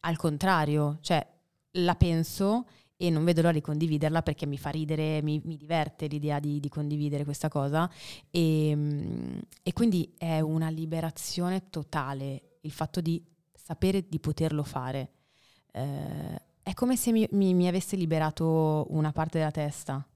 al 0.00 0.16
contrario, 0.18 0.98
cioè 1.00 1.26
la 1.74 1.94
penso 1.94 2.66
e 3.02 3.08
non 3.08 3.24
vedo 3.24 3.40
l'ora 3.40 3.54
di 3.54 3.62
condividerla 3.62 4.20
perché 4.20 4.44
mi 4.44 4.58
fa 4.58 4.68
ridere, 4.68 5.22
mi, 5.22 5.40
mi 5.42 5.56
diverte 5.56 6.06
l'idea 6.06 6.38
di, 6.38 6.60
di, 6.60 6.68
condividere 6.68 7.24
questa 7.24 7.48
cosa. 7.48 7.90
E, 8.30 8.68
ehm, 8.68 9.40
e 9.62 9.72
quindi 9.72 10.12
è 10.18 10.40
una 10.40 10.68
liberazione 10.68 11.70
totale 11.70 12.58
il 12.60 12.70
fatto 12.70 13.00
di 13.00 13.24
sapere 13.54 14.04
di 14.06 14.20
poterlo 14.20 14.62
fare. 14.64 15.12
Eh, 15.72 16.42
è 16.62 16.74
come 16.74 16.94
se 16.96 17.10
mi, 17.10 17.26
mi, 17.30 17.54
mi, 17.54 17.68
avesse 17.68 17.96
liberato 17.96 18.86
una 18.90 19.12
parte 19.12 19.38
della 19.38 19.50
testa 19.50 20.06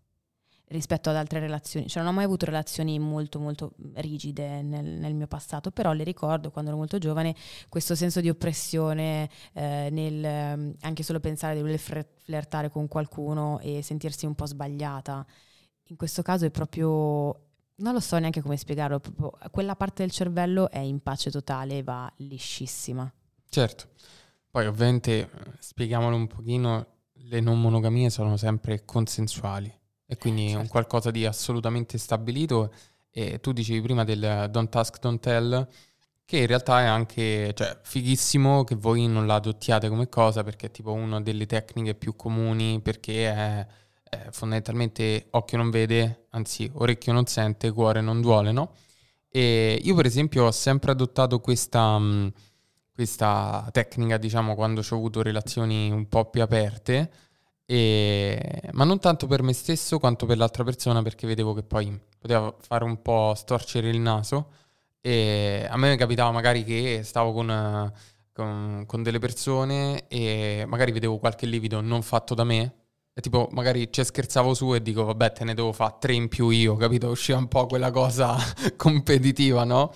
rispetto 0.75 1.09
ad 1.09 1.17
altre 1.17 1.39
relazioni. 1.39 1.89
Cioè 1.89 2.03
non 2.03 2.13
ho 2.13 2.15
mai 2.15 2.25
avuto 2.25 2.45
relazioni 2.45 2.99
molto 2.99 3.39
molto 3.39 3.73
rigide 3.95 4.61
nel, 4.63 4.85
nel 4.85 5.15
mio 5.15 5.27
passato, 5.27 5.71
però 5.71 5.93
le 5.93 6.05
ricordo 6.05 6.51
quando 6.51 6.71
ero 6.71 6.79
molto 6.79 6.99
giovane 6.99 7.35
questo 7.69 7.95
senso 7.95 8.21
di 8.21 8.29
oppressione 8.29 9.31
eh, 9.53 9.89
nel 9.91 10.25
ehm, 10.25 10.75
anche 10.81 11.03
solo 11.03 11.21
pensare 11.21 11.55
di 11.55 11.61
voler 11.61 11.79
flirtare 11.79 12.71
con 12.71 12.89
qualcuno 12.89 13.61
e 13.61 13.83
sentirsi 13.83 14.27
un 14.27 14.35
po' 14.35 14.47
sbagliata. 14.47 15.25
In 15.89 15.97
questo 15.97 16.23
caso 16.23 16.45
è 16.45 16.51
proprio 16.51 17.41
non 17.77 17.93
lo 17.93 18.01
so 18.01 18.17
neanche 18.19 18.41
come 18.41 18.57
spiegarlo, 18.57 19.01
quella 19.51 19.75
parte 19.75 20.03
del 20.03 20.13
cervello 20.13 20.71
è 20.71 20.79
in 20.79 21.01
pace 21.01 21.31
totale 21.31 21.79
e 21.79 21.83
va 21.83 22.13
liscissima. 22.19 23.13
Certo. 23.49 23.89
Poi 24.49 24.67
ovviamente, 24.67 25.29
spieghiamolo 25.59 26.15
un 26.15 26.29
pochino, 26.29 26.87
le 27.13 27.41
non 27.41 27.61
monogamie 27.61 28.11
sono 28.11 28.37
sempre 28.37 28.85
consensuali 28.85 29.83
e 30.07 30.17
quindi 30.17 30.49
certo. 30.49 30.61
un 30.61 30.69
qualcosa 30.69 31.11
di 31.11 31.27
assolutamente 31.27 31.99
stabilito 31.99 32.73
e 33.11 33.41
tu 33.41 33.53
dicevi 33.53 33.81
prima 33.81 34.05
del 34.05 34.49
don't 34.51 34.75
ask, 34.77 34.99
don't 35.01 35.21
tell 35.21 35.67
che 36.25 36.39
in 36.39 36.47
realtà 36.47 36.81
è 36.81 36.85
anche 36.85 37.53
cioè, 37.55 37.79
fighissimo 37.83 38.65
che 38.65 38.75
voi 38.75 39.07
non 39.07 39.27
la 39.27 39.37
adottiate 39.37 39.89
come 39.89 40.09
cosa 40.09 40.43
perché 40.43 40.67
è 40.67 40.71
tipo 40.71 40.93
una 40.93 41.21
delle 41.21 41.47
tecniche 41.47 41.95
più 41.95 42.17
comuni 42.17 42.81
perché 42.81 43.31
è, 43.31 43.67
è 44.03 44.29
fondamentalmente 44.31 45.27
occhio 45.31 45.59
non 45.59 45.71
vede, 45.71 46.27
anzi 46.31 46.71
orecchio 46.75 47.13
non 47.13 47.27
sente, 47.27 47.71
cuore 47.73 48.01
non 48.01 48.21
duole, 48.21 48.53
no? 48.53 48.75
E 49.29 49.81
io 49.83 49.95
per 49.95 50.07
esempio 50.07 50.45
ho 50.45 50.51
sempre 50.53 50.93
adottato 50.93 51.41
questa... 51.41 51.99
Mh, 51.99 52.33
questa 52.95 53.69
tecnica, 53.73 54.19
diciamo, 54.19 54.55
quando 54.55 54.81
ho 54.89 54.95
avuto 54.95 55.21
relazioni 55.21 55.91
un 55.91 56.09
po' 56.09 56.31
più 56.31 56.43
aperte, 56.43 57.11
e... 57.67 58.71
ma 58.73 58.85
non 58.85 58.99
tanto 58.99 59.27
per 59.27 59.43
me 59.43 59.53
stesso 59.53 59.99
quanto 59.99 60.27
per 60.27 60.37
l'altra 60.37 60.65
persona, 60.65 61.03
perché 61.03 61.27
vedevo 61.27 61.55
che 61.55 61.63
poi 61.63 61.99
poteva 62.19 62.55
fare 62.59 62.85
un 62.85 63.01
po' 63.03 63.35
storcere 63.35 63.89
il 63.89 63.99
naso. 64.01 64.51
E 65.01 65.67
a 65.69 65.77
me 65.77 65.97
capitava 65.97 66.31
magari 66.31 66.65
che 66.65 67.03
stavo 67.05 67.33
con, 67.33 67.93
con, 68.33 68.85
con 68.87 69.03
delle 69.03 69.19
persone 69.19 70.09
e 70.09 70.65
magari 70.67 70.93
vedevo 70.93 71.19
qualche 71.19 71.47
livido 71.47 71.81
non 71.81 72.03
fatto 72.03 72.35
da 72.35 72.45
me 72.45 72.75
E 73.17 73.21
tipo, 73.21 73.49
magari 73.53 73.93
ci 73.93 74.03
scherzavo 74.05 74.55
su 74.55 74.75
e 74.75 74.83
dico, 74.83 75.05
vabbè, 75.05 75.33
te 75.33 75.45
ne 75.45 75.55
devo 75.55 75.73
fare 75.73 75.97
tre 76.01 76.15
in 76.15 76.29
più 76.29 76.49
io, 76.49 76.75
capito? 76.77 77.09
Usciva 77.11 77.39
un 77.39 77.47
po' 77.49 77.67
quella 77.67 77.91
cosa 77.93 78.37
competitiva, 78.77 79.65
no? 79.65 79.93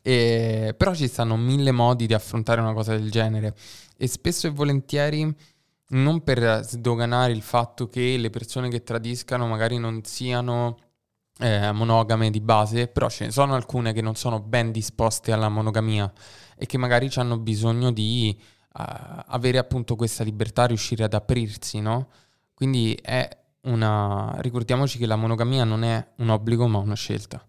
E... 0.00 0.74
Però 0.76 0.94
ci 0.94 1.06
stanno 1.06 1.36
mille 1.36 1.70
modi 1.70 2.06
di 2.06 2.14
affrontare 2.14 2.60
una 2.62 2.72
cosa 2.72 2.92
del 2.96 3.10
genere. 3.10 3.54
E 3.96 4.06
spesso 4.08 4.46
e 4.46 4.50
volentieri, 4.50 5.34
non 5.92 6.22
per 6.22 6.64
sdoganare 6.64 7.32
il 7.32 7.42
fatto 7.42 7.88
che 7.88 8.16
le 8.16 8.30
persone 8.30 8.68
che 8.68 8.82
tradiscano 8.82 9.46
magari 9.46 9.78
non 9.78 10.02
siano 10.04 10.78
eh, 11.38 11.72
monogame 11.72 12.30
di 12.30 12.40
base, 12.40 12.88
però 12.88 13.08
ce 13.08 13.26
ne 13.26 13.30
sono 13.30 13.54
alcune 13.54 13.92
che 13.92 14.00
non 14.00 14.14
sono 14.14 14.40
ben 14.40 14.70
disposte 14.70 15.32
alla 15.32 15.48
monogamia 15.48 16.10
e 16.56 16.66
che 16.66 16.78
magari 16.78 17.10
hanno 17.16 17.38
bisogno 17.38 17.90
di 17.90 18.36
uh, 18.38 18.82
avere 19.26 19.58
appunto 19.58 19.96
questa 19.96 20.24
libertà, 20.24 20.66
riuscire 20.66 21.04
ad 21.04 21.14
aprirsi, 21.14 21.80
no? 21.80 22.08
Quindi 22.54 22.94
è 22.94 23.28
una... 23.62 24.34
ricordiamoci 24.38 24.98
che 24.98 25.06
la 25.06 25.16
monogamia 25.16 25.64
non 25.64 25.82
è 25.82 26.06
un 26.16 26.28
obbligo 26.28 26.66
ma 26.68 26.78
una 26.78 26.94
scelta. 26.94 27.44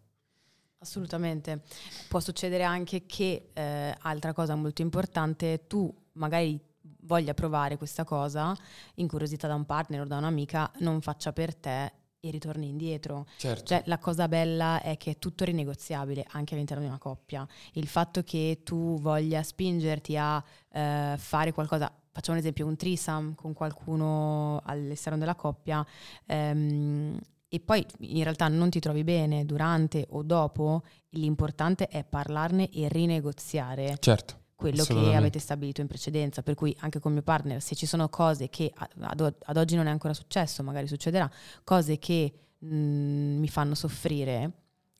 Assolutamente. 0.79 1.61
Può 2.09 2.19
succedere 2.19 2.63
anche 2.63 3.05
che, 3.05 3.51
eh, 3.53 3.95
altra 4.01 4.33
cosa 4.33 4.55
molto 4.55 4.81
importante, 4.81 5.65
tu 5.67 5.93
magari 6.13 6.59
voglia 7.05 7.33
provare 7.33 7.77
questa 7.77 8.03
cosa, 8.03 8.55
incuriosita 8.95 9.47
da 9.47 9.55
un 9.55 9.65
partner 9.65 10.01
o 10.01 10.05
da 10.05 10.17
un'amica, 10.17 10.71
non 10.79 11.01
faccia 11.01 11.33
per 11.33 11.55
te 11.55 11.91
e 12.25 12.31
ritorni 12.31 12.69
indietro. 12.69 13.25
Certo. 13.37 13.65
Cioè, 13.65 13.83
la 13.85 13.97
cosa 13.97 14.29
bella 14.29 14.81
è 14.81 14.95
che 14.95 15.11
è 15.11 15.19
tutto 15.19 15.43
rinegoziabile 15.43 16.25
anche 16.29 16.53
all'interno 16.53 16.81
di 16.81 16.89
una 16.89 16.97
coppia. 16.97 17.45
Il 17.73 17.87
fatto 17.87 18.23
che 18.23 18.61
tu 18.63 18.97
voglia 19.01 19.43
spingerti 19.43 20.15
a 20.15 20.41
eh, 20.71 21.15
fare 21.17 21.51
qualcosa, 21.51 21.91
facciamo 22.11 22.37
un 22.37 22.43
esempio, 22.43 22.65
un 22.65 22.77
trisam 22.77 23.35
con 23.35 23.51
qualcuno 23.51 24.61
all'esterno 24.63 25.19
della 25.19 25.35
coppia, 25.35 25.85
ehm, 26.25 27.19
e 27.49 27.59
poi 27.59 27.85
in 27.99 28.23
realtà 28.23 28.47
non 28.47 28.69
ti 28.69 28.79
trovi 28.79 29.03
bene 29.03 29.45
durante 29.45 30.07
o 30.11 30.23
dopo, 30.23 30.83
l'importante 31.09 31.87
è 31.87 32.05
parlarne 32.05 32.69
e 32.69 32.87
rinegoziare. 32.87 33.97
Certo 33.99 34.42
quello 34.63 34.83
che 34.85 35.15
avete 35.15 35.39
stabilito 35.39 35.81
in 35.81 35.87
precedenza. 35.87 36.41
Per 36.41 36.55
cui 36.55 36.75
anche 36.79 36.99
con 36.99 37.11
mio 37.11 37.21
partner, 37.21 37.61
se 37.61 37.75
ci 37.75 37.85
sono 37.85 38.07
cose 38.09 38.49
che 38.49 38.71
ad, 38.73 39.33
ad 39.43 39.57
oggi 39.57 39.75
non 39.75 39.87
è 39.87 39.89
ancora 39.89 40.13
successo, 40.13 40.63
magari 40.63 40.87
succederà, 40.87 41.29
cose 41.63 41.99
che 41.99 42.33
mh, 42.57 42.67
mi 42.67 43.47
fanno 43.49 43.75
soffrire, 43.75 44.51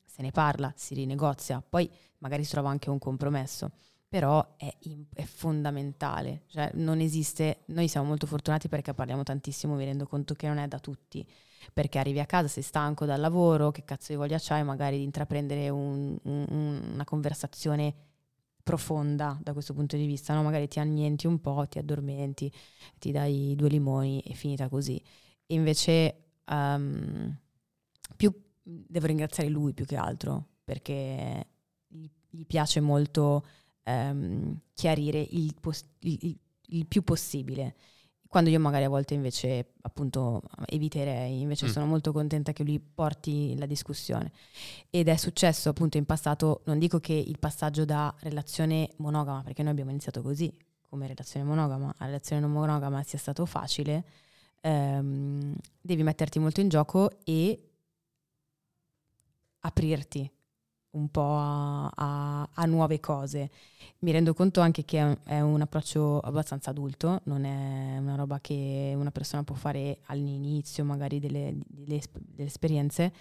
se 0.06 0.22
ne 0.22 0.32
parla, 0.32 0.74
si 0.76 0.94
rinegozia, 0.96 1.64
poi 1.68 1.90
magari 2.20 2.44
si 2.44 2.52
trova 2.52 2.70
anche 2.70 2.90
un 2.90 3.00
compromesso 3.00 3.72
però 4.14 4.54
è, 4.58 4.72
è, 5.12 5.24
fondamentale, 5.24 6.44
cioè 6.46 6.70
non 6.76 7.00
esiste, 7.00 7.64
noi 7.70 7.88
siamo 7.88 8.06
molto 8.06 8.28
fortunati 8.28 8.68
perché 8.68 8.94
parliamo 8.94 9.24
tantissimo, 9.24 9.74
mi 9.74 9.86
rendo 9.86 10.06
conto 10.06 10.36
che 10.36 10.46
non 10.46 10.60
è 10.60 10.68
da 10.68 10.78
tutti, 10.78 11.28
perché 11.74 11.98
arrivi 11.98 12.20
a 12.20 12.28
casa, 12.28 12.48
sei 12.48 12.62
stanco 12.62 13.06
dal 13.06 13.20
lavoro, 13.20 13.72
che 13.72 13.84
cazzo 13.84 14.12
di 14.12 14.20
voglia 14.20 14.38
c'hai 14.40 14.64
magari 14.64 14.98
di 14.98 15.04
intraprendere 15.04 15.70
un, 15.70 16.16
un, 16.22 16.92
una 16.94 17.06
conversazione 17.06 17.96
profonda 18.64 19.38
da 19.42 19.52
questo 19.52 19.74
punto 19.74 19.98
di 19.98 20.06
vista, 20.06 20.34
no? 20.34 20.42
magari 20.42 20.68
ti 20.68 20.80
annienti 20.80 21.28
un 21.28 21.40
po', 21.42 21.68
ti 21.68 21.78
addormenti, 21.78 22.52
ti 22.98 23.12
dai 23.12 23.54
due 23.56 23.70
limoni 23.70 24.22
e 24.22 24.34
finita 24.34 24.70
così. 24.70 25.02
Invece 25.48 26.30
um, 26.48 27.36
più, 28.16 28.34
devo 28.64 29.06
ringraziare 29.06 29.50
lui 29.50 29.74
più 29.74 29.86
che 29.86 29.98
altro, 29.98 30.48
perché 30.64 31.48
gli, 31.88 32.10
piace 32.48 32.80
molto 32.80 33.46
ehm, 33.84 34.58
chiarire 34.74 35.20
il, 35.32 35.54
pos- 35.60 35.86
il, 36.00 36.38
il, 36.68 36.86
più 36.88 37.04
possibile. 37.04 37.76
Quando 38.34 38.50
io 38.50 38.60
magari 38.60 38.84
a 38.84 38.90
volte 38.90 39.14
invece 39.14 39.74
appunto 39.82 40.42
eviterei, 40.66 41.42
invece 41.42 41.68
mm. 41.68 41.70
sono 41.70 41.86
molto 41.86 42.12
contenta 42.12 42.52
che 42.52 42.64
lui 42.64 42.80
porti 42.80 43.56
la 43.60 43.68
discussione. 43.68 44.32
Ed 44.90 45.08
è 45.08 45.16
successo 45.18 45.70
appunto 45.70 45.98
in 45.98 46.06
passato, 46.06 46.62
non 46.66 46.80
dico 46.80 47.00
che 47.00 47.14
il 47.14 47.38
passaggio 47.38 47.86
da 47.86 48.12
relazione 48.22 48.90
monogama, 48.96 49.44
perché 49.44 49.62
noi 49.62 49.74
abbiamo 49.74 49.92
iniziato 49.92 50.24
così, 50.24 50.52
come 50.90 51.06
relazione 51.06 51.46
monogama, 51.46 51.94
a 51.96 52.06
relazione 52.08 52.42
non 52.42 52.52
monogama 52.52 53.04
sia 53.04 53.20
stato 53.20 53.46
facile, 53.46 54.04
ehm, 54.62 55.54
devi 55.80 56.02
metterti 56.02 56.40
molto 56.40 56.60
in 56.60 56.70
gioco 56.70 57.12
e 57.24 57.70
aprirti 59.60 60.32
un 60.94 61.10
po' 61.10 61.36
a, 61.38 61.90
a, 61.94 62.50
a, 62.52 62.66
nuove 62.66 63.00
cose. 63.00 63.50
Mi 64.00 64.12
rendo 64.12 64.34
conto 64.34 64.62
anche 64.62 64.84
che 64.84 65.18
è 65.24 65.40
un, 65.40 65.62
approccio 65.62 66.20
abbastanza 66.20 66.72
adulto, 66.72 67.22
non 67.26 67.46
è 67.46 67.98
una 67.98 68.16
roba 68.16 68.40
che 68.40 68.94
una 68.96 69.12
persona 69.12 69.44
può 69.44 69.56
fare 69.56 70.00
all'inizio 70.06 70.84
magari 70.84 71.20
delle, 71.20 71.56
delle, 71.68 72.02
delle 72.12 72.48
esperienze, 72.48 73.14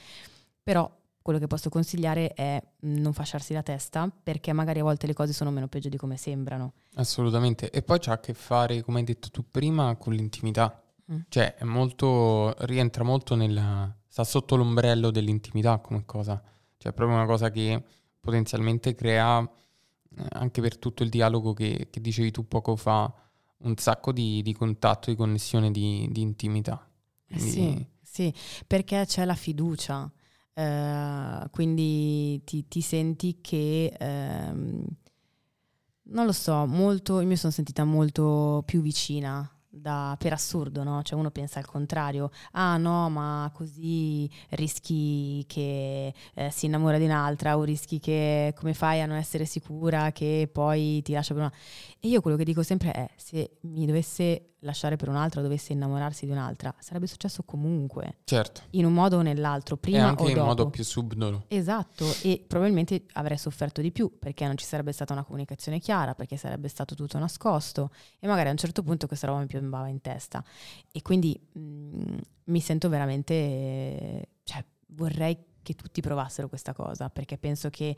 però 0.63 0.91
quello 1.23 1.39
che 1.39 1.47
posso 1.47 1.71
consigliare 1.71 2.33
è 2.35 2.61
non 2.81 3.13
fasciarsi 3.13 3.53
la 3.53 3.63
testa 3.63 4.11
perché 4.23 4.53
magari 4.53 4.81
a 4.81 4.83
volte 4.83 5.07
le 5.07 5.15
cose 5.15 5.33
sono 5.33 5.51
meno 5.51 5.69
peggio 5.69 5.89
di 5.89 5.97
come 5.97 6.17
sembrano. 6.17 6.73
Assolutamente, 6.95 7.71
e 7.71 7.83
poi 7.83 8.01
c'ha 8.01 8.13
a 8.13 8.21
che 8.21 8.35
fare, 8.35 8.83
come 8.83 8.99
hai 8.99 9.05
detto 9.05 9.31
tu 9.31 9.45
prima, 9.49 9.95
con 9.97 10.13
l'intimità. 10.13 10.83
Mm. 11.11 11.21
Cioè, 11.29 11.55
è 11.55 11.65
molto, 11.65 12.55
rientra 12.67 13.05
molto 13.05 13.37
nella... 13.37 13.95
sta 14.09 14.25
sotto 14.25 14.57
l'ombrello 14.57 15.11
dell'intimità 15.11 15.79
come 15.79 16.05
cosa. 16.05 16.43
Cioè 16.83 16.91
è 16.91 16.95
proprio 16.97 17.17
una 17.17 17.27
cosa 17.27 17.49
che 17.53 17.81
potenzialmente 18.19 18.97
crea, 18.97 19.41
eh, 19.41 20.27
anche 20.31 20.61
per 20.61 20.79
tutto 20.79 21.05
il 21.05 21.11
dialogo 21.11 21.53
che, 21.53 21.87
che, 21.91 22.01
dicevi 22.01 22.33
tu 22.33 22.49
poco 22.49 22.75
fa, 22.75 23.13
un 23.59 23.77
sacco 23.77 24.11
di, 24.11 24.43
di 24.43 24.53
contatto, 24.53 25.09
di 25.09 25.17
connessione, 25.17 25.71
di, 25.71 26.09
di 26.11 26.23
intimità. 26.23 26.85
Eh 27.29 27.37
quindi... 27.37 27.53
Sì, 27.53 27.87
sì, 28.03 28.35
perché 28.67 29.05
c'è 29.07 29.25
la 29.25 29.37
fiducia. 29.37 30.11
Uh, 30.55 31.49
quindi 31.51 32.43
ti, 32.43 32.67
ti, 32.67 32.81
senti 32.81 33.39
che, 33.41 33.97
uh, 34.01 34.85
non 36.03 36.27
lo 36.27 36.33
so, 36.33 36.67
molto, 36.67 37.21
io 37.21 37.29
mi 37.29 37.37
sono 37.37 37.53
sentita 37.53 37.85
molto 37.85 38.65
più 38.67 38.83
vicina 38.83 39.49
da, 39.75 40.15
per 40.19 40.35
assurdo, 40.35 40.83
no? 40.83 41.03
Cioè 41.03 41.19
uno 41.19 41.31
pensa 41.31 41.59
al 41.59 41.67
contrario, 41.67 42.31
ah 42.53 42.77
no, 42.77 43.09
ma 43.09 43.51
così 43.55 44.29
rischi 44.51 45.45
che 45.47 46.13
eh, 46.35 46.51
si 46.51 46.67
innamora 46.67 46.99
di 46.99 47.05
un'altra 47.05 47.57
o 47.57 47.63
rischi 47.63 47.99
che 47.99 48.53
come 48.55 48.75
fai 48.75 49.01
a 49.01 49.07
non 49.07 49.17
essere 49.17 49.47
sicura 49.47 50.13
che 50.13 50.49
poi 50.53 51.01
ti 51.03 51.13
lascia 51.15 51.33
per 51.33 51.43
una... 51.45 51.53
E 52.05 52.09
io 52.09 52.21
quello 52.21 52.37
che 52.37 52.43
dico 52.43 52.65
sempre 52.65 52.91
è, 52.91 53.09
se 53.15 53.59
mi 53.61 53.87
dovesse 53.87 54.55
lasciare 54.63 54.97
per 54.97 55.09
un'altra 55.09 55.41
dovesse 55.41 55.73
innamorarsi 55.73 56.27
di 56.27 56.33
un'altra, 56.33 56.75
sarebbe 56.81 57.07
successo 57.07 57.45
comunque. 57.45 58.17
Certo. 58.25 58.63
In 58.71 58.87
un 58.87 58.93
modo 58.93 59.19
o 59.19 59.23
nell'altro, 59.23 59.77
prima 59.77 59.99
e 59.99 60.01
anche 60.01 60.25
o 60.25 60.29
in 60.29 60.35
dopo. 60.35 60.47
modo 60.47 60.69
più 60.69 60.83
subdolo. 60.83 61.45
Esatto, 61.47 62.05
e 62.23 62.45
probabilmente 62.45 63.05
avrei 63.13 63.39
sofferto 63.39 63.81
di 63.81 63.93
più 63.93 64.19
perché 64.19 64.45
non 64.47 64.57
ci 64.57 64.65
sarebbe 64.65 64.91
stata 64.91 65.13
una 65.13 65.23
comunicazione 65.23 65.79
chiara, 65.79 66.17
perché 66.17 66.37
sarebbe 66.37 66.67
stato 66.67 66.97
tutto 66.97 67.21
nascosto 67.21 67.93
e 68.19 68.27
magari 68.27 68.49
a 68.49 68.51
un 68.51 68.59
certo 68.59 68.83
punto 68.83 69.07
questa 69.07 69.29
roba 69.29 69.39
mi 69.39 69.47
piombava 69.47 69.87
in 69.87 70.01
testa. 70.01 70.43
E 70.91 71.03
quindi 71.03 71.41
mh, 71.53 71.61
mm, 71.61 72.19
mi 72.47 72.61
sento 72.61 72.89
veramente... 72.89 74.31
cioè 74.43 74.65
vorrei 74.89 75.39
che 75.63 75.75
tutti 75.75 76.01
provassero 76.01 76.49
questa 76.49 76.73
cosa 76.73 77.09
perché 77.09 77.39
penso 77.39 77.71
che 77.71 77.97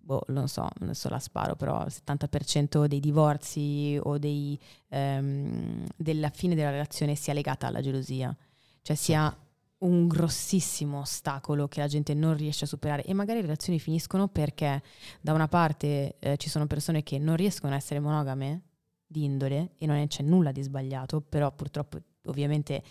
boh, 0.00 0.22
non 0.28 0.48
so, 0.48 0.68
adesso 0.80 1.08
la 1.08 1.18
sparo, 1.18 1.56
però 1.56 1.84
il 1.84 1.92
70% 1.92 2.86
dei 2.86 3.00
divorzi 3.00 3.98
o 4.02 4.18
dei, 4.18 4.58
um, 4.88 5.84
della 5.96 6.30
fine 6.30 6.54
della 6.54 6.70
relazione 6.70 7.14
sia 7.14 7.32
legata 7.32 7.66
alla 7.66 7.80
gelosia, 7.80 8.34
cioè 8.82 8.96
sia 8.96 9.34
un 9.80 10.08
grossissimo 10.08 11.00
ostacolo 11.00 11.68
che 11.68 11.80
la 11.80 11.86
gente 11.86 12.14
non 12.14 12.36
riesce 12.36 12.64
a 12.64 12.68
superare. 12.68 13.04
E 13.04 13.14
magari 13.14 13.40
le 13.40 13.46
relazioni 13.46 13.78
finiscono 13.78 14.28
perché 14.28 14.82
da 15.20 15.32
una 15.32 15.48
parte 15.48 16.16
eh, 16.18 16.36
ci 16.36 16.48
sono 16.48 16.66
persone 16.66 17.02
che 17.02 17.18
non 17.18 17.36
riescono 17.36 17.72
a 17.72 17.76
essere 17.76 18.00
monogame 18.00 18.62
di 19.06 19.24
indole 19.24 19.72
e 19.78 19.86
non 19.86 20.06
c'è 20.06 20.22
nulla 20.22 20.52
di 20.52 20.62
sbagliato, 20.62 21.20
però 21.20 21.52
purtroppo 21.52 21.98
ovviamente 22.24 22.82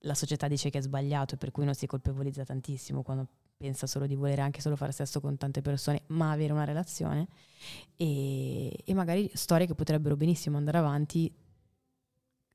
la 0.00 0.14
società 0.14 0.48
dice 0.48 0.70
che 0.70 0.78
è 0.78 0.82
sbagliato 0.82 1.36
per 1.36 1.50
cui 1.50 1.64
non 1.64 1.74
si 1.74 1.86
colpevolizza 1.86 2.44
tantissimo 2.44 3.02
quando 3.02 3.28
pensa 3.56 3.86
solo 3.86 4.06
di 4.06 4.14
volere 4.14 4.42
anche 4.42 4.60
solo 4.60 4.76
fare 4.76 4.92
sesso 4.92 5.20
con 5.20 5.36
tante 5.36 5.62
persone, 5.62 6.02
ma 6.08 6.30
avere 6.30 6.52
una 6.52 6.64
relazione 6.64 7.28
e, 7.96 8.76
e 8.84 8.94
magari 8.94 9.30
storie 9.34 9.66
che 9.66 9.74
potrebbero 9.74 10.16
benissimo 10.16 10.56
andare 10.56 10.78
avanti 10.78 11.32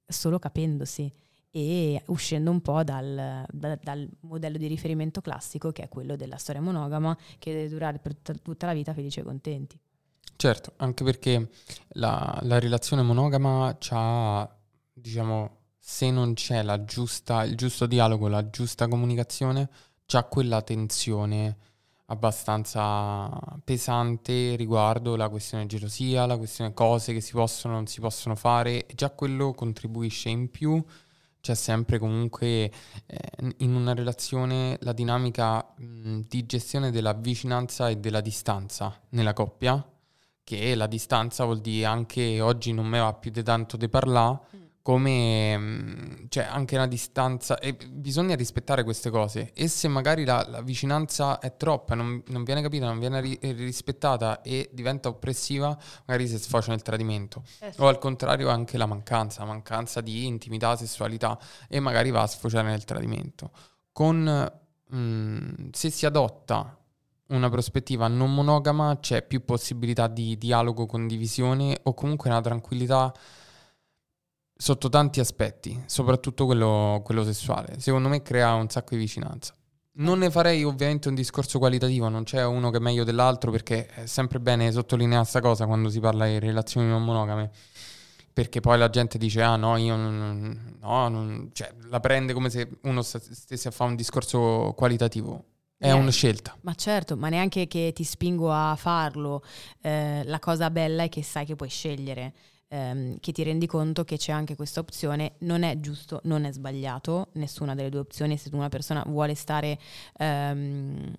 solo 0.05 0.39
capendosi 0.39 1.11
e 1.51 2.01
uscendo 2.07 2.51
un 2.51 2.61
po' 2.61 2.83
dal, 2.83 3.45
da, 3.49 3.79
dal, 3.81 4.07
modello 4.21 4.57
di 4.57 4.67
riferimento 4.67 5.21
classico 5.21 5.71
che 5.71 5.83
è 5.83 5.89
quello 5.89 6.15
della 6.15 6.37
storia 6.37 6.61
monogama 6.61 7.17
che 7.39 7.53
deve 7.53 7.69
durare 7.69 7.99
per 7.99 8.15
t- 8.15 8.41
tutta 8.41 8.67
la 8.67 8.73
vita 8.73 8.93
felici 8.93 9.19
e 9.19 9.23
contenti. 9.23 9.79
Certo, 10.35 10.73
anche 10.77 11.03
perché 11.03 11.49
la, 11.93 12.37
la 12.43 12.59
relazione 12.59 13.01
monogama 13.01 13.75
ha, 13.89 14.57
diciamo, 14.93 15.57
se 15.77 16.11
non 16.11 16.33
c'è 16.33 16.63
giusta, 16.85 17.43
il 17.43 17.55
giusto 17.55 17.87
dialogo, 17.87 18.27
la 18.27 18.49
giusta 18.49 18.87
comunicazione, 18.87 19.69
c'ha 20.09 20.23
quella 20.23 20.63
tensione 20.63 21.55
abbastanza 22.05 23.29
pesante 23.63 24.55
riguardo 24.55 25.15
la 25.15 25.29
questione 25.29 25.67
gelosia, 25.67 26.25
la 26.25 26.37
questione 26.37 26.73
cose 26.73 27.13
che 27.13 27.21
si 27.21 27.33
possono 27.33 27.75
o 27.75 27.77
non 27.77 27.85
si 27.85 27.99
possono 27.99 28.33
fare, 28.33 28.87
già 28.95 29.11
quello 29.11 29.53
contribuisce 29.53 30.29
in 30.29 30.49
più. 30.49 30.83
C'è 31.41 31.53
sempre 31.53 31.99
comunque 31.99 32.71
eh, 33.05 33.55
in 33.57 33.75
una 33.75 33.93
relazione 33.93 34.79
la 34.81 34.93
dinamica 34.93 35.73
mh, 35.77 36.21
di 36.27 36.43
gestione 36.47 36.89
della 36.89 37.13
vicinanza 37.13 37.87
e 37.87 37.97
della 37.97 38.21
distanza 38.21 38.99
nella 39.09 39.33
coppia, 39.33 39.87
che 40.43 40.73
la 40.73 40.87
distanza 40.87 41.45
vuol 41.45 41.61
dire 41.61 41.85
anche 41.85 42.41
oggi 42.41 42.73
non 42.73 42.87
me 42.87 42.97
va 42.97 43.13
più 43.13 43.29
di 43.29 43.43
tanto 43.43 43.77
di 43.77 43.87
parlare, 43.87 44.39
mm 44.55 44.58
come 44.89 45.55
mm, 45.55 46.13
cioè 46.29 46.45
anche 46.45 46.73
una 46.73 46.87
distanza 46.87 47.59
e 47.59 47.73
bisogna 47.73 48.35
rispettare 48.35 48.83
queste 48.83 49.11
cose. 49.11 49.51
E 49.53 49.67
se 49.67 49.87
magari 49.87 50.25
la, 50.25 50.43
la 50.49 50.63
vicinanza 50.63 51.37
è 51.37 51.55
troppa 51.57 51.93
non, 51.93 52.23
non, 52.29 52.43
viene 52.43 52.63
capita 52.63 52.87
non 52.87 52.97
viene 52.97 53.21
ri, 53.21 53.37
rispettata 53.39 54.41
e 54.41 54.67
diventa 54.73 55.07
oppressiva 55.07 55.77
magari 56.07 56.27
si 56.27 56.39
sfocia 56.39 56.71
nel 56.71 56.81
tradimento. 56.81 57.43
Eh 57.59 57.71
sì. 57.71 57.81
o 57.81 57.87
al 57.87 57.99
contrario 57.99 58.49
anche 58.49 58.79
la 58.79 58.87
mancanza 58.87 59.45
mancanza 59.45 60.01
di 60.01 60.25
intimità 60.25 60.75
sessualità 60.75 61.37
e 61.67 61.79
magari 61.79 62.09
va 62.09 62.23
a 62.23 62.27
sfociare 62.27 62.69
nel 62.69 62.83
tradimento. 62.83 63.51
Con 63.91 64.51
mh, 64.87 64.97
mm, 64.97 65.69
se 65.71 65.91
si 65.91 66.07
adotta 66.07 66.75
una 67.27 67.49
prospettiva 67.51 68.07
non 68.07 68.33
monogama 68.33 68.97
c'è 68.99 69.21
più 69.21 69.45
possibilità 69.45 70.07
di 70.07 70.35
dialogo 70.35 70.87
condivisione 70.87 71.77
o 71.83 71.93
comunque 71.93 72.31
una 72.31 72.41
tranquillità 72.41 73.13
sotto 74.61 74.89
tanti 74.89 75.21
aspetti, 75.21 75.83
soprattutto 75.85 76.45
quello, 76.45 77.01
quello, 77.05 77.23
sessuale. 77.23 77.79
Secondo 77.79 78.09
me 78.09 78.21
crea 78.21 78.55
un 78.55 78.69
sacco 78.69 78.89
di 78.89 78.97
vicinanza. 78.97 79.55
Non 79.99 80.19
ne 80.19 80.29
farei 80.29 80.65
ovviamente 80.65 81.07
un 81.07 81.15
discorso 81.15 81.59
qualitativo, 81.59 82.09
non 82.09 82.25
c'è 82.25 82.43
uno 82.43 82.69
che 82.69 82.77
è 82.77 82.81
meglio 82.81 83.05
dell'altro 83.05 83.51
perché 83.51 83.87
è 83.87 84.05
sempre 84.05 84.41
bene 84.41 84.69
sottolineare 84.73 85.21
questa 85.21 85.39
cosa 85.39 85.65
quando 85.65 85.89
si 85.89 86.01
parla 86.01 86.25
di 86.25 86.39
relazioni 86.39 86.87
non 86.87 87.05
monogame. 87.05 87.51
Perché 88.33 88.59
poi 88.59 88.77
la 88.77 88.89
gente 88.89 89.17
dice, 89.17 89.41
ah 89.41 89.55
no, 89.55 89.77
io 89.77 89.95
non, 89.95 90.77
no, 90.81 91.07
non, 91.07 91.49
cioè, 91.53 91.73
la 91.89 92.01
prende 92.01 92.33
come 92.33 92.49
se 92.49 92.69
uno 92.81 93.01
stesse 93.01 93.67
a 93.69 93.71
fare 93.71 93.91
un 93.91 93.95
discorso 93.95 94.73
qualitativo. 94.75 95.45
È 95.77 95.87
yeah. 95.87 95.95
una 95.95 96.11
scelta. 96.11 96.57
Ma 96.61 96.73
certo, 96.75 97.15
ma 97.15 97.29
neanche 97.29 97.67
che 97.67 97.93
ti 97.95 98.03
spingo 98.03 98.51
a 98.51 98.75
farlo. 98.75 99.41
Eh, 99.81 100.23
la 100.25 100.39
cosa 100.39 100.69
bella 100.69 101.03
è 101.03 101.09
che 101.09 101.23
sai 101.23 101.45
che 101.45 101.55
puoi 101.55 101.69
scegliere 101.69 102.33
ehm, 102.69 103.19
che 103.19 103.31
ti 103.31 103.43
rendi 103.43 103.67
conto 103.67 104.03
che 104.05 104.17
c'è 104.17 104.31
anche 104.31 104.55
questa 104.55 104.79
opzione, 104.79 105.35
non 105.39 105.63
è 105.63 105.79
giusto, 105.79 106.21
non 106.23 106.45
è 106.45 106.51
sbagliato, 106.51 107.29
nessuna 107.33 107.75
delle 107.75 107.89
due 107.89 107.99
opzioni, 107.99 108.37
se 108.37 108.49
una 108.53 108.69
persona 108.69 109.03
vuole 109.05 109.35
stare 109.35 109.77
ehm, 110.17 111.13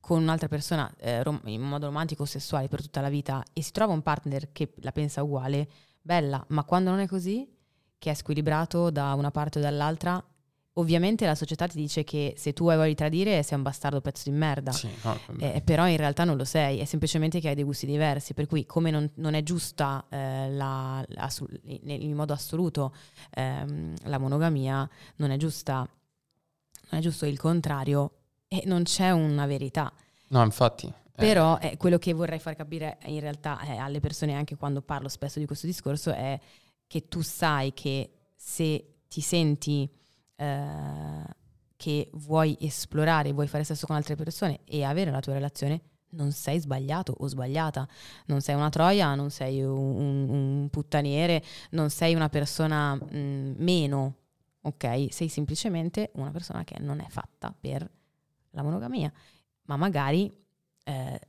con 0.00 0.22
un'altra 0.22 0.48
persona 0.48 0.92
eh, 0.98 1.22
rom- 1.22 1.42
in 1.44 1.60
modo 1.60 1.86
romantico 1.86 2.22
o 2.22 2.26
sessuale 2.26 2.68
per 2.68 2.82
tutta 2.82 3.00
la 3.00 3.08
vita 3.08 3.42
e 3.52 3.62
si 3.62 3.70
trova 3.72 3.92
un 3.92 4.02
partner 4.02 4.50
che 4.52 4.72
la 4.80 4.92
pensa 4.92 5.22
uguale, 5.22 5.68
bella, 6.00 6.44
ma 6.48 6.64
quando 6.64 6.90
non 6.90 7.00
è 7.00 7.06
così, 7.06 7.48
che 7.98 8.10
è 8.10 8.14
squilibrato 8.14 8.90
da 8.90 9.14
una 9.14 9.30
parte 9.30 9.58
o 9.58 9.62
dall'altra, 9.62 10.22
Ovviamente 10.76 11.26
la 11.26 11.34
società 11.34 11.66
ti 11.66 11.76
dice 11.76 12.02
che 12.02 12.32
se 12.38 12.54
tu 12.54 12.66
hai 12.68 12.76
voglia 12.76 12.88
di 12.88 12.94
tradire 12.94 13.42
sei 13.42 13.58
un 13.58 13.62
bastardo 13.62 14.00
pezzo 14.00 14.30
di 14.30 14.34
merda, 14.34 14.72
sì, 14.72 14.88
no, 15.02 15.18
eh, 15.38 15.60
però 15.60 15.86
in 15.86 15.98
realtà 15.98 16.24
non 16.24 16.38
lo 16.38 16.46
sei, 16.46 16.78
è 16.78 16.86
semplicemente 16.86 17.40
che 17.40 17.48
hai 17.50 17.54
dei 17.54 17.64
gusti 17.64 17.84
diversi, 17.84 18.32
per 18.32 18.46
cui 18.46 18.64
come 18.64 18.90
non, 18.90 19.10
non 19.16 19.34
è 19.34 19.42
giusta 19.42 20.02
eh, 20.08 20.50
la, 20.50 21.04
la, 21.08 21.30
in 21.64 22.14
modo 22.14 22.32
assoluto 22.32 22.94
ehm, 23.32 23.96
la 24.04 24.16
monogamia, 24.16 24.88
non 25.16 25.30
è 25.30 25.36
giusta, 25.36 25.86
non 26.90 27.00
è 27.00 27.02
giusto 27.02 27.26
il 27.26 27.38
contrario 27.38 28.12
e 28.48 28.62
non 28.64 28.84
c'è 28.84 29.10
una 29.10 29.44
verità. 29.44 29.92
No, 30.28 30.42
infatti. 30.42 30.86
Eh. 30.86 30.92
Però 31.14 31.58
eh, 31.58 31.76
quello 31.76 31.98
che 31.98 32.14
vorrei 32.14 32.38
far 32.38 32.56
capire 32.56 32.96
in 33.04 33.20
realtà 33.20 33.60
eh, 33.60 33.76
alle 33.76 34.00
persone, 34.00 34.32
anche 34.32 34.56
quando 34.56 34.80
parlo 34.80 35.10
spesso 35.10 35.38
di 35.38 35.44
questo 35.44 35.66
discorso, 35.66 36.14
è 36.14 36.40
che 36.86 37.08
tu 37.08 37.20
sai 37.20 37.74
che 37.74 38.10
se 38.34 39.00
ti 39.06 39.20
senti 39.20 40.00
eh, 40.42 41.24
che 41.76 42.10
vuoi 42.14 42.56
esplorare, 42.60 43.32
vuoi 43.32 43.46
fare 43.46 43.64
sesso 43.64 43.86
con 43.86 43.96
altre 43.96 44.16
persone 44.16 44.60
e 44.64 44.84
avere 44.84 45.10
la 45.10 45.20
tua 45.20 45.32
relazione, 45.32 45.80
non 46.10 46.32
sei 46.32 46.60
sbagliato 46.60 47.14
o 47.16 47.26
sbagliata, 47.26 47.88
non 48.26 48.40
sei 48.40 48.54
una 48.54 48.68
troia, 48.68 49.14
non 49.14 49.30
sei 49.30 49.62
un, 49.62 50.28
un 50.28 50.68
puttaniere, 50.70 51.42
non 51.70 51.90
sei 51.90 52.14
una 52.14 52.28
persona 52.28 52.94
mh, 52.94 53.16
mm, 53.16 53.52
meno, 53.58 54.16
ok? 54.62 55.08
Sei 55.10 55.28
semplicemente 55.28 56.10
una 56.14 56.30
persona 56.30 56.64
che 56.64 56.78
non 56.78 57.00
è 57.00 57.06
fatta 57.08 57.54
per 57.58 57.88
la 58.50 58.62
monogamia, 58.62 59.12
ma 59.64 59.76
magari 59.76 60.32
eh, 60.84 61.20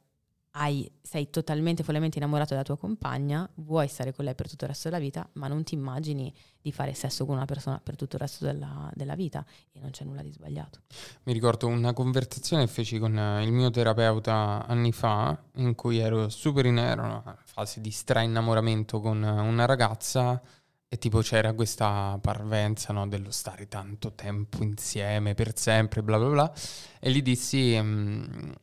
hai, 0.56 0.92
sei 1.02 1.30
totalmente 1.32 1.84
follemente 1.84 2.20
innamorato 2.20 2.50
della 2.50 2.64
tua 2.64 2.78
compagna, 2.78 3.50
vuoi 3.56 3.88
stare 3.88 4.14
con 4.14 4.26
lei 4.26 4.36
per 4.36 4.48
tutto 4.48 4.66
il 4.66 4.70
resto 4.70 4.90
della 4.90 5.02
vita, 5.02 5.28
ma 5.34 5.48
non 5.48 5.64
ti 5.64 5.74
immagini 5.74 6.32
di 6.62 6.72
fare 6.72 6.94
sesso 6.94 7.26
con 7.26 7.36
una 7.36 7.46
persona 7.46 7.80
per 7.84 7.96
tutto 7.96 8.18
il 8.18 8.22
resto 8.22 8.46
della, 8.46 8.90
della 8.94 9.16
vita 9.16 9.44
e 9.72 9.80
non 9.80 9.90
c'è 9.90 10.04
nulla 10.04 10.22
di 10.22 10.32
sbagliato. 10.32 10.82
Mi 11.24 11.34
ricordo 11.34 11.68
una 11.68 11.94
conversazione 11.94 12.66
che 12.66 12.72
feci 12.72 13.00
con 13.00 13.14
il 13.42 13.52
mio 13.52 13.72
terapeuta 13.72 14.66
anni 14.68 14.92
fa, 14.92 15.36
in 15.56 15.74
cui 15.74 15.98
ero 15.98 16.30
super 16.30 16.66
in 16.68 16.78
ero, 16.78 17.04
una 17.04 17.38
fase 17.46 17.82
di 17.82 17.90
stra-innamoramento 17.90 19.00
con 19.00 19.24
una 19.24 19.66
ragazza 19.66 20.40
e 20.88 20.98
tipo 21.00 21.22
c'era 21.22 21.54
questa 21.54 22.20
parvenza 22.22 22.94
no, 22.94 23.08
dello 23.08 23.32
stare 23.32 23.68
tanto 23.68 24.14
tempo 24.14 24.62
insieme, 24.62 25.34
per 25.34 25.58
sempre, 25.58 26.04
bla 26.04 26.20
bla 26.20 26.30
bla, 26.30 26.54
e 27.00 27.12
gli 27.12 27.24
dissi... 27.24 28.62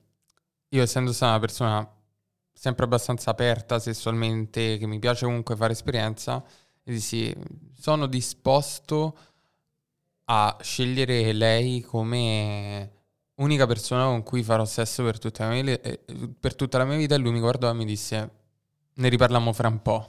Io 0.71 0.83
essendo 0.83 1.13
stata 1.13 1.33
una 1.33 1.41
persona 1.41 1.95
sempre 2.53 2.85
abbastanza 2.85 3.31
aperta 3.31 3.79
sessualmente, 3.79 4.79
che 4.79 4.87
mi 4.87 4.99
piace 4.99 5.25
comunque 5.25 5.57
fare 5.57 5.73
esperienza, 5.73 6.45
dissi, 6.83 7.35
sono 7.77 8.07
disposto 8.07 9.17
a 10.27 10.57
scegliere 10.61 11.33
lei 11.33 11.81
come 11.81 12.93
unica 13.37 13.67
persona 13.67 14.05
con 14.05 14.23
cui 14.23 14.45
farò 14.45 14.65
sesso 14.65 15.03
per 15.03 15.19
tutta 15.19 15.49
la 15.49 15.61
mia, 15.61 15.81
eh, 15.81 16.01
per 16.39 16.55
tutta 16.55 16.79
la 16.79 16.85
mia 16.85 16.97
vita 16.97 17.17
e 17.17 17.19
lui 17.19 17.33
mi 17.33 17.41
guardò 17.41 17.69
e 17.71 17.75
mi 17.75 17.85
disse, 17.85 18.31
ne 18.95 19.09
riparliamo 19.09 19.53
fra 19.53 19.67
un 19.67 19.83
po'. 19.83 20.09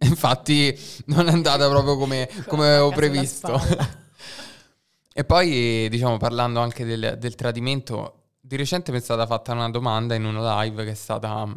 Infatti 0.00 0.78
non 1.06 1.28
è 1.28 1.32
andata 1.32 1.68
proprio 1.68 1.98
come, 1.98 2.28
come 2.46 2.68
avevo 2.68 2.90
previsto. 2.90 3.60
e 5.12 5.24
poi, 5.24 5.88
diciamo, 5.90 6.16
parlando 6.16 6.60
anche 6.60 6.86
del, 6.86 7.16
del 7.18 7.34
tradimento, 7.34 8.23
di 8.46 8.56
recente 8.56 8.92
mi 8.92 8.98
è 8.98 9.00
stata 9.00 9.24
fatta 9.24 9.52
una 9.52 9.70
domanda 9.70 10.14
in 10.14 10.26
una 10.26 10.62
live 10.62 10.84
che 10.84 10.90
è 10.90 10.94
stata 10.94 11.48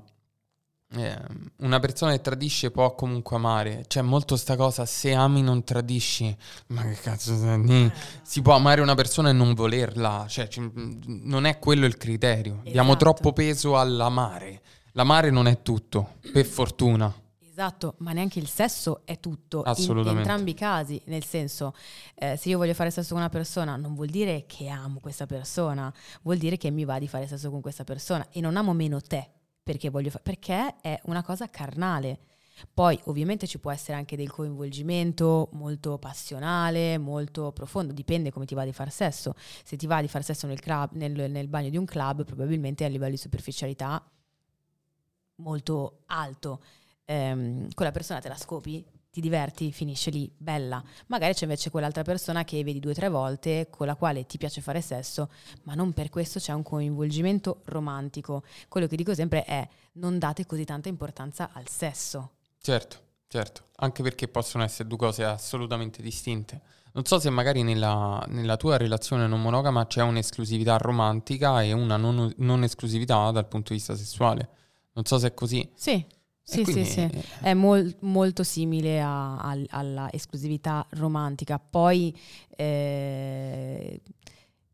eh, 0.96 1.18
una 1.58 1.80
persona 1.80 2.14
che 2.14 2.22
tradisce 2.22 2.72
può 2.72 2.96
comunque 2.96 3.36
amare. 3.36 3.84
C'è 3.88 4.02
molto 4.02 4.38
sta 4.38 4.56
cosa, 4.56 4.86
se 4.86 5.14
ami 5.14 5.42
non 5.42 5.66
tradisci. 5.66 6.34
Ma 6.68 6.84
che 6.84 6.94
cazzo, 6.94 7.34
eh. 7.34 7.92
si 8.22 8.42
può 8.42 8.56
amare 8.56 8.80
una 8.80 8.96
persona 8.96 9.30
e 9.30 9.34
non 9.34 9.54
volerla. 9.54 10.26
Cioè, 10.30 10.48
non 11.06 11.46
è 11.46 11.60
quello 11.60 11.86
il 11.86 11.98
criterio. 11.98 12.54
Esatto. 12.54 12.72
Diamo 12.72 12.96
troppo 12.96 13.34
peso 13.34 13.78
all'amare. 13.78 14.62
L'amare 14.94 15.30
non 15.30 15.48
è 15.48 15.62
tutto, 15.62 16.14
per 16.32 16.46
fortuna. 16.46 17.14
Esatto, 17.58 17.96
ma 18.00 18.12
neanche 18.12 18.38
il 18.38 18.48
sesso 18.48 19.02
è 19.04 19.20
tutto 19.20 19.64
in, 19.66 19.98
entrambi 20.10 20.52
i 20.52 20.54
casi, 20.54 21.02
nel 21.06 21.24
senso 21.24 21.74
eh, 22.14 22.38
se 22.38 22.50
io 22.50 22.60
voglio 22.60 22.76
fare 22.76 22.92
sesso 22.92 23.16
con 23.16 23.18
una 23.18 23.30
persona 23.30 23.76
non 23.76 23.96
vuol 23.96 24.10
dire 24.10 24.46
che 24.46 24.68
amo 24.68 25.00
questa 25.00 25.26
persona, 25.26 25.92
vuol 26.22 26.38
dire 26.38 26.58
che 26.58 26.70
mi 26.70 26.86
va 26.86 27.00
di 27.00 27.08
fare 27.08 27.26
sesso 27.26 27.50
con 27.50 27.60
questa 27.60 27.84
persona 27.84 28.28
e 28.30 28.42
non 28.42 28.58
amo 28.58 28.74
meno 28.74 29.02
te 29.02 29.28
perché 29.64 29.90
voglio 29.90 30.12
fa- 30.12 30.20
perché 30.20 30.76
è 30.82 31.00
una 31.06 31.24
cosa 31.24 31.50
carnale. 31.50 32.20
Poi 32.72 33.00
ovviamente 33.06 33.48
ci 33.48 33.58
può 33.58 33.72
essere 33.72 33.98
anche 33.98 34.16
del 34.16 34.30
coinvolgimento 34.30 35.50
molto 35.54 35.98
passionale, 35.98 37.00
molto 37.00 37.52
profondo, 37.54 37.92
dipende 37.92 38.30
come 38.30 38.46
ti 38.46 38.54
va 38.54 38.66
di 38.66 38.72
fare 38.72 38.92
sesso. 38.92 39.34
Se 39.64 39.76
ti 39.78 39.88
va 39.88 40.00
di 40.02 40.08
fare 40.08 40.24
sesso 40.24 40.46
nel, 40.46 40.60
club, 40.60 40.92
nel, 40.92 41.32
nel 41.32 41.48
bagno 41.48 41.72
di 41.72 41.78
un 41.78 41.86
club, 41.86 42.24
probabilmente 42.24 42.86
a 42.86 42.88
livello 42.88 43.12
di 43.12 43.18
superficialità 43.18 44.08
molto 45.38 46.02
alto 46.06 46.62
ehm, 47.08 47.70
quella 47.74 47.92
persona 47.92 48.20
te 48.20 48.28
la 48.28 48.36
scopi, 48.36 48.86
ti 49.10 49.22
diverti, 49.22 49.72
finisce 49.72 50.12
lì, 50.12 50.32
bella. 50.38 50.84
Magari 51.08 51.34
c'è 51.34 51.44
invece 51.44 51.72
quell'altra 51.72 52.04
persona 52.04 52.44
che 52.44 52.64
vedi 52.64 52.80
due 52.80 52.92
o 52.92 52.94
tre 52.96 53.10
volte, 53.10 53.68
con 53.72 53.88
la 53.88 53.96
quale 53.96 54.26
ti 54.26 54.38
piace 54.38 54.62
fare 54.62 54.82
sesso, 54.82 55.32
ma 55.64 55.74
non 55.74 55.94
per 55.94 56.10
questo 56.10 56.40
c'è 56.40 56.54
un 56.54 56.62
coinvolgimento 56.62 57.62
romantico. 57.66 58.44
Quello 58.68 58.86
che 58.86 58.96
dico 58.96 59.16
sempre 59.16 59.44
è 59.46 59.68
non 59.94 60.20
date 60.20 60.46
così 60.46 60.66
tanta 60.66 60.90
importanza 60.90 61.50
al 61.54 61.68
sesso. 61.68 62.34
Certo, 62.62 62.98
certo, 63.28 63.70
anche 63.78 64.04
perché 64.04 64.28
possono 64.28 64.64
essere 64.64 64.88
due 64.88 64.98
cose 64.98 65.24
assolutamente 65.24 66.02
distinte. 66.02 66.62
Non 66.92 67.06
so 67.06 67.20
se 67.20 67.30
magari 67.30 67.64
nella, 67.64 68.24
nella 68.28 68.58
tua 68.58 68.78
relazione 68.78 69.28
non 69.28 69.42
monogama 69.42 69.86
c'è 69.86 70.02
un'esclusività 70.02 70.78
romantica 70.78 71.62
e 71.62 71.72
una 71.72 71.96
non, 71.96 72.34
non 72.38 72.64
esclusività 72.64 73.30
dal 73.32 73.48
punto 73.48 73.70
di 73.70 73.78
vista 73.78 73.96
sessuale. 73.96 74.50
Non 74.94 75.06
so 75.06 75.20
se 75.20 75.28
è 75.28 75.34
così. 75.36 75.70
Sì, 75.76 76.04
sì, 76.48 76.64
sì, 76.64 76.86
sì, 76.86 77.10
è 77.42 77.54
mol- 77.54 77.94
molto 78.02 78.44
simile 78.44 79.02
a, 79.02 79.38
a, 79.38 79.58
alla 79.70 80.10
esclusività 80.12 80.86
romantica. 80.92 81.60
Poi 81.60 82.18
eh, 82.56 84.02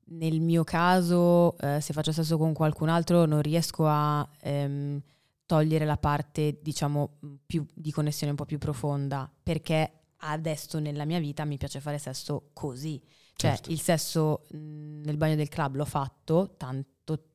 nel 0.05 0.39
mio 0.39 0.63
caso, 0.63 1.57
eh, 1.57 1.81
se 1.81 1.93
faccio 1.93 2.11
sesso 2.11 2.37
con 2.37 2.53
qualcun 2.53 2.89
altro, 2.89 3.25
non 3.25 3.41
riesco 3.41 3.87
a 3.87 4.27
ehm, 4.41 5.01
togliere 5.47 5.85
la 5.85 5.97
parte, 5.97 6.59
diciamo, 6.61 7.17
più, 7.45 7.65
di 7.73 7.91
connessione 7.91 8.31
un 8.31 8.37
po' 8.37 8.45
più 8.45 8.59
profonda, 8.59 9.27
perché 9.41 9.91
adesso 10.17 10.77
nella 10.77 11.05
mia 11.05 11.19
vita 11.19 11.43
mi 11.43 11.57
piace 11.57 11.79
fare 11.79 11.97
sesso 11.97 12.49
così. 12.53 13.01
Cioè 13.35 13.51
Certo. 13.51 13.71
il 13.71 13.79
sesso 13.81 14.45
mh, 14.51 15.01
nel 15.05 15.17
bagno 15.17 15.35
del 15.35 15.49
club 15.49 15.75
l'ho 15.75 15.85
fatto 15.85 16.53
tanto 16.55 16.91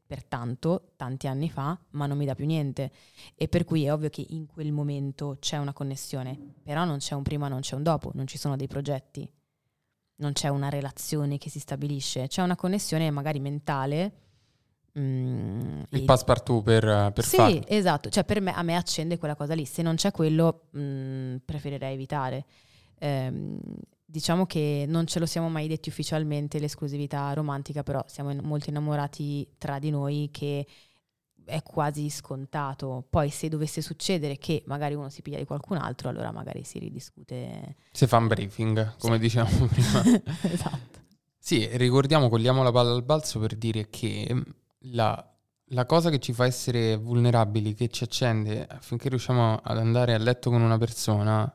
per 0.08 0.24
tanto, 0.24 0.92
tanti 0.96 1.26
anni 1.26 1.50
fa, 1.50 1.78
ma 1.90 2.06
non 2.06 2.16
mi 2.16 2.24
dà 2.24 2.34
più 2.34 2.46
niente. 2.46 2.90
E 3.34 3.46
per 3.46 3.64
cui 3.64 3.84
è 3.84 3.92
ovvio 3.92 4.08
che 4.08 4.24
in 4.30 4.46
quel 4.46 4.72
momento 4.72 5.36
c'è 5.38 5.58
una 5.58 5.74
connessione, 5.74 6.54
però 6.62 6.84
non 6.86 6.96
c'è 6.96 7.14
un 7.14 7.22
prima, 7.22 7.46
non 7.48 7.60
c'è 7.60 7.74
un 7.74 7.82
dopo, 7.82 8.10
non 8.14 8.26
ci 8.26 8.38
sono 8.38 8.56
dei 8.56 8.66
progetti, 8.66 9.30
non 10.16 10.32
c'è 10.32 10.48
una 10.48 10.70
relazione 10.70 11.36
che 11.36 11.50
si 11.50 11.60
stabilisce, 11.60 12.26
c'è 12.26 12.42
una 12.42 12.56
connessione 12.56 13.10
magari 13.10 13.38
mentale. 13.38 14.12
mm, 14.98 15.82
Il 15.90 16.04
passepartout 16.04 16.62
per, 16.64 17.12
per 17.12 17.24
sì, 17.24 17.36
farlo. 17.36 17.66
esatto, 17.66 18.08
cioè 18.08 18.24
per 18.24 18.40
me, 18.40 18.54
a 18.54 18.62
me 18.62 18.76
accende 18.76 19.18
quella 19.18 19.36
cosa 19.36 19.54
lì, 19.54 19.66
se 19.66 19.82
non 19.82 19.96
c'è 19.96 20.10
quello 20.10 20.68
mh, 20.70 21.36
preferirei 21.44 21.92
evitare. 21.92 22.46
Ehm, 23.00 23.58
diciamo 24.10 24.46
che 24.46 24.86
non 24.88 25.06
ce 25.06 25.18
lo 25.18 25.26
siamo 25.26 25.50
mai 25.50 25.68
detti 25.68 25.90
ufficialmente 25.90 26.58
l'esclusività 26.58 27.30
romantica, 27.34 27.82
però 27.82 28.02
siamo 28.06 28.34
molto 28.42 28.70
innamorati 28.70 29.46
tra 29.58 29.78
di 29.78 29.90
noi 29.90 30.30
che 30.32 30.66
è 31.44 31.62
quasi 31.62 32.08
scontato. 32.08 33.04
Poi 33.08 33.28
se 33.30 33.48
dovesse 33.48 33.82
succedere 33.82 34.38
che 34.38 34.62
magari 34.66 34.94
uno 34.94 35.10
si 35.10 35.20
piglia 35.22 35.38
di 35.38 35.44
qualcun 35.44 35.76
altro, 35.76 36.08
allora 36.08 36.30
magari 36.32 36.64
si 36.64 36.78
ridiscute. 36.78 37.76
Si 37.92 38.06
fa 38.06 38.16
un 38.16 38.28
briefing, 38.28 38.96
come 38.98 39.16
Sì. 39.16 39.20
dicevamo 39.20 39.66
prima. 39.68 40.02
esatto. 40.42 41.00
Sì, 41.38 41.68
ricordiamo, 41.76 42.28
cogliamo 42.30 42.62
la 42.62 42.72
palla 42.72 42.92
al 42.94 43.04
balzo 43.04 43.38
per 43.38 43.56
dire 43.56 43.88
che 43.90 44.26
mm, 44.32 44.40
la, 44.92 45.34
la 45.66 45.86
cosa 45.86 46.08
che 46.10 46.18
ci 46.18 46.32
fa 46.32 46.44
essere 46.46 46.96
vulnerabili, 46.96 47.74
che 47.74 47.88
ci 47.88 48.04
accende 48.04 48.66
affinché 48.66 49.08
riusciamo 49.10 49.56
ad 49.62 49.78
andare 49.78 50.14
a 50.14 50.18
letto 50.18 50.50
con 50.50 50.60
una 50.62 50.76
persona, 50.78 51.50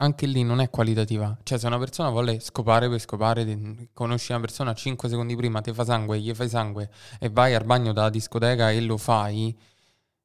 anche 0.00 0.26
lì 0.26 0.42
non 0.42 0.60
è 0.60 0.70
qualitativa. 0.70 1.36
Cioè, 1.42 1.58
se 1.58 1.66
una 1.66 1.78
persona 1.78 2.10
vuole 2.10 2.40
scopare 2.40 2.88
per 2.88 3.00
scopare, 3.00 3.44
te- 3.44 3.88
conosci 3.92 4.32
una 4.32 4.40
persona 4.40 4.72
5 4.74 5.08
secondi 5.08 5.34
prima, 5.36 5.60
ti 5.60 5.72
fa 5.72 5.84
sangue, 5.84 6.20
gli 6.20 6.32
fai 6.34 6.48
sangue 6.48 6.90
e 7.18 7.28
vai 7.30 7.54
al 7.54 7.64
bagno 7.64 7.92
dalla 7.92 8.10
discoteca 8.10 8.70
e 8.70 8.80
lo 8.80 8.96
fai, 8.96 9.56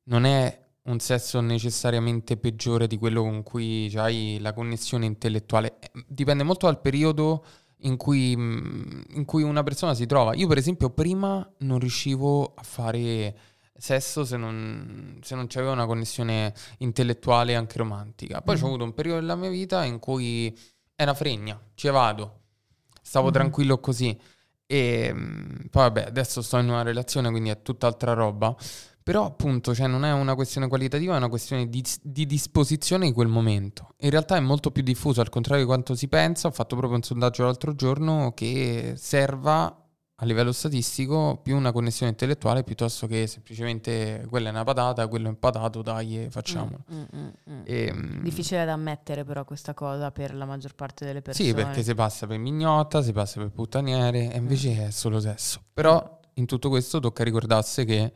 non 0.06 0.26
è 0.26 0.62
un 0.84 1.00
sesso 1.00 1.40
necessariamente 1.40 2.38
peggiore 2.38 2.88
di 2.88 2.98
quello 2.98 3.22
con 3.24 3.42
cui 3.44 3.92
hai 3.96 4.38
la 4.42 4.54
connessione 4.54 5.06
intellettuale. 5.06 5.78
Eh, 5.80 5.92
Dipende 6.08 6.44
molto 6.44 6.66
dal 6.68 6.80
periodo 6.82 7.44
in 7.80 7.98
cui, 7.98 8.36
mh, 8.36 9.04
in 9.16 9.26
cui 9.26 9.44
una 9.44 9.64
persona 9.64 9.94
si 9.94 10.06
trova. 10.06 10.34
Io, 10.36 10.48
per 10.48 10.58
esempio, 10.58 10.90
prima 10.90 11.48
non 11.60 11.80
riuscivo 11.80 12.54
a 12.56 12.64
fare 12.64 13.36
sesso 13.84 14.24
se 14.24 14.38
non, 14.38 15.20
se 15.22 15.36
non 15.36 15.48
c'avevo 15.48 15.74
una 15.74 15.86
connessione 15.86 16.54
intellettuale 16.78 17.52
e 17.52 17.56
anche 17.56 17.78
romantica. 17.78 18.42
Poi 18.42 18.56
c'ho 18.56 18.62
Mhm. 18.62 18.68
avuto 18.68 18.84
un 18.86 18.94
periodo 18.94 19.20
della 19.20 19.36
mia 19.36 19.50
vita 19.50 19.84
in 19.84 20.00
cui 20.00 20.58
è 20.96 21.04
una 21.04 21.14
fregna, 21.14 21.60
ci 21.76 21.90
vado, 21.90 22.40
stavo 23.02 23.28
Mhm. 23.28 23.34
tranquillo 23.34 23.80
così. 23.80 24.18
E 24.66 25.12
mh, 25.14 25.68
poi 25.70 25.84
vabbè, 25.84 26.06
adesso 26.06 26.42
sto 26.42 26.58
in 26.60 26.70
una 26.70 26.82
relazione, 26.82 27.30
quindi 27.30 27.50
è 27.50 27.62
tutt'altra 27.62 28.14
roba. 28.14 28.56
Però 29.04 29.26
appunto, 29.26 29.76
cioè, 29.76 29.88
non 29.88 30.06
è 30.06 30.14
una 30.14 30.34
questione 30.34 30.70
qualitativa, 30.70 31.14
è 31.16 31.18
una 31.18 31.28
questione 31.28 31.68
di, 31.68 31.84
di 32.02 32.26
disposizione 32.26 33.08
di 33.08 33.12
quel 33.12 33.28
momento. 33.28 33.96
In 33.98 34.10
realtà 34.12 34.38
è 34.38 34.40
molto 34.40 34.72
più 34.72 34.82
diffuso, 34.82 35.20
al 35.20 35.28
contrario 35.28 35.64
di 35.64 35.68
quanto 35.68 35.94
si 35.94 36.08
pensa. 36.08 36.48
Ho 36.48 36.52
fatto 36.52 36.78
proprio 36.78 36.96
un 36.96 37.04
sondaggio 37.04 37.44
l'altro 37.44 37.76
giorno 37.76 38.32
che 38.34 38.94
serva 38.96 39.78
a 40.24 40.26
livello 40.26 40.54
statistico 40.54 41.40
più 41.44 41.56
una 41.56 41.74
connessione 41.74 42.12
intellettuale 42.12 42.64
piuttosto 42.64 43.08
che 43.08 43.28
semplicemente 43.28 44.26
quella 44.30 44.48
è 44.48 44.52
una 44.52 44.64
patata, 44.64 45.08
quello 45.08 45.28
è 45.28 45.30
un 45.30 45.38
patato, 45.38 45.82
dai, 45.82 46.28
facciamolo. 46.30 46.86
Mm, 46.92 47.02
mm, 47.02 47.20
mm, 47.20 47.28
mm. 47.50 47.62
E, 47.66 47.94
mh, 47.94 48.22
Difficile 48.24 48.64
da 48.64 48.72
ammettere 48.72 49.26
però 49.26 49.44
questa 49.44 49.74
cosa 49.74 50.12
per 50.12 50.34
la 50.34 50.46
maggior 50.46 50.76
parte 50.76 51.06
delle 51.06 51.22
persone. 51.22 51.50
Sì, 51.50 51.54
perché 51.54 51.84
si 51.84 51.94
passa 51.94 52.26
per 52.26 52.38
mignotta, 52.38 53.02
si 53.02 53.12
passa 53.12 53.42
per 53.42 53.52
puttaniere 53.52 54.32
e 54.32 54.38
invece 54.38 54.88
è 54.88 54.92
solo 54.92 55.20
sesso. 55.20 55.62
Però 55.74 56.20
in 56.36 56.46
tutto 56.46 56.70
questo 56.70 57.00
tocca 57.00 57.24
ricordarsi 57.24 57.84
che 57.84 58.14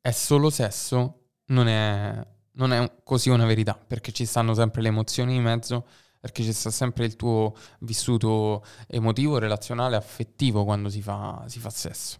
è 0.00 0.10
solo 0.10 0.48
sesso, 0.48 1.24
non 1.46 1.68
è, 1.68 2.26
non 2.52 2.72
è 2.72 2.90
così 3.04 3.28
una 3.28 3.44
verità, 3.44 3.78
perché 3.86 4.12
ci 4.12 4.24
stanno 4.24 4.54
sempre 4.54 4.80
le 4.80 4.88
emozioni 4.88 5.34
in 5.34 5.42
mezzo, 5.42 5.86
perché 6.20 6.42
ci 6.42 6.52
sta 6.52 6.70
sempre 6.70 7.06
il 7.06 7.16
tuo 7.16 7.54
vissuto 7.80 8.62
emotivo, 8.86 9.38
relazionale, 9.38 9.96
affettivo 9.96 10.64
quando 10.64 10.88
si 10.90 11.00
fa, 11.00 11.42
si 11.46 11.58
fa 11.58 11.70
sesso. 11.70 12.18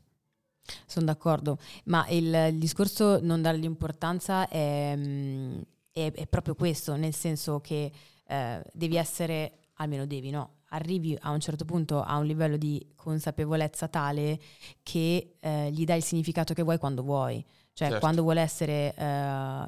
Sono 0.87 1.07
d'accordo, 1.07 1.59
ma 1.85 2.07
il, 2.09 2.33
il 2.53 2.59
discorso 2.59 3.19
non 3.21 3.43
dargli 3.43 3.65
importanza 3.65 4.49
è, 4.49 4.95
mm, 4.97 5.59
è- 5.93 6.13
è 6.13 6.27
proprio 6.27 6.55
questo, 6.55 6.97
nel 6.97 7.15
senso 7.15 7.61
che 7.61 7.91
eh, 8.27 8.63
devi 8.73 8.97
essere, 8.97 9.53
almeno 9.75 10.07
devi, 10.07 10.31
no? 10.31 10.59
Arrivi 10.73 11.19
a 11.23 11.31
un 11.31 11.41
certo 11.41 11.65
punto 11.65 12.01
a 12.01 12.17
un 12.17 12.27
livello 12.27 12.57
di 12.57 12.93
consapevolezza 12.95 13.89
tale 13.89 14.39
che 14.85 15.35
eh, 15.41 15.71
gli 15.73 15.85
dai 15.85 15.97
il 15.99 16.05
significato 16.05 16.55
che 16.55 16.63
vuoi 16.63 16.79
quando 16.79 17.03
vuoi. 17.03 17.45
Cioè, 17.73 17.89
Certo. 17.89 17.99
quando 17.99 18.23
vuole 18.23 18.41
essere 18.41 18.95
eh, 18.95 19.67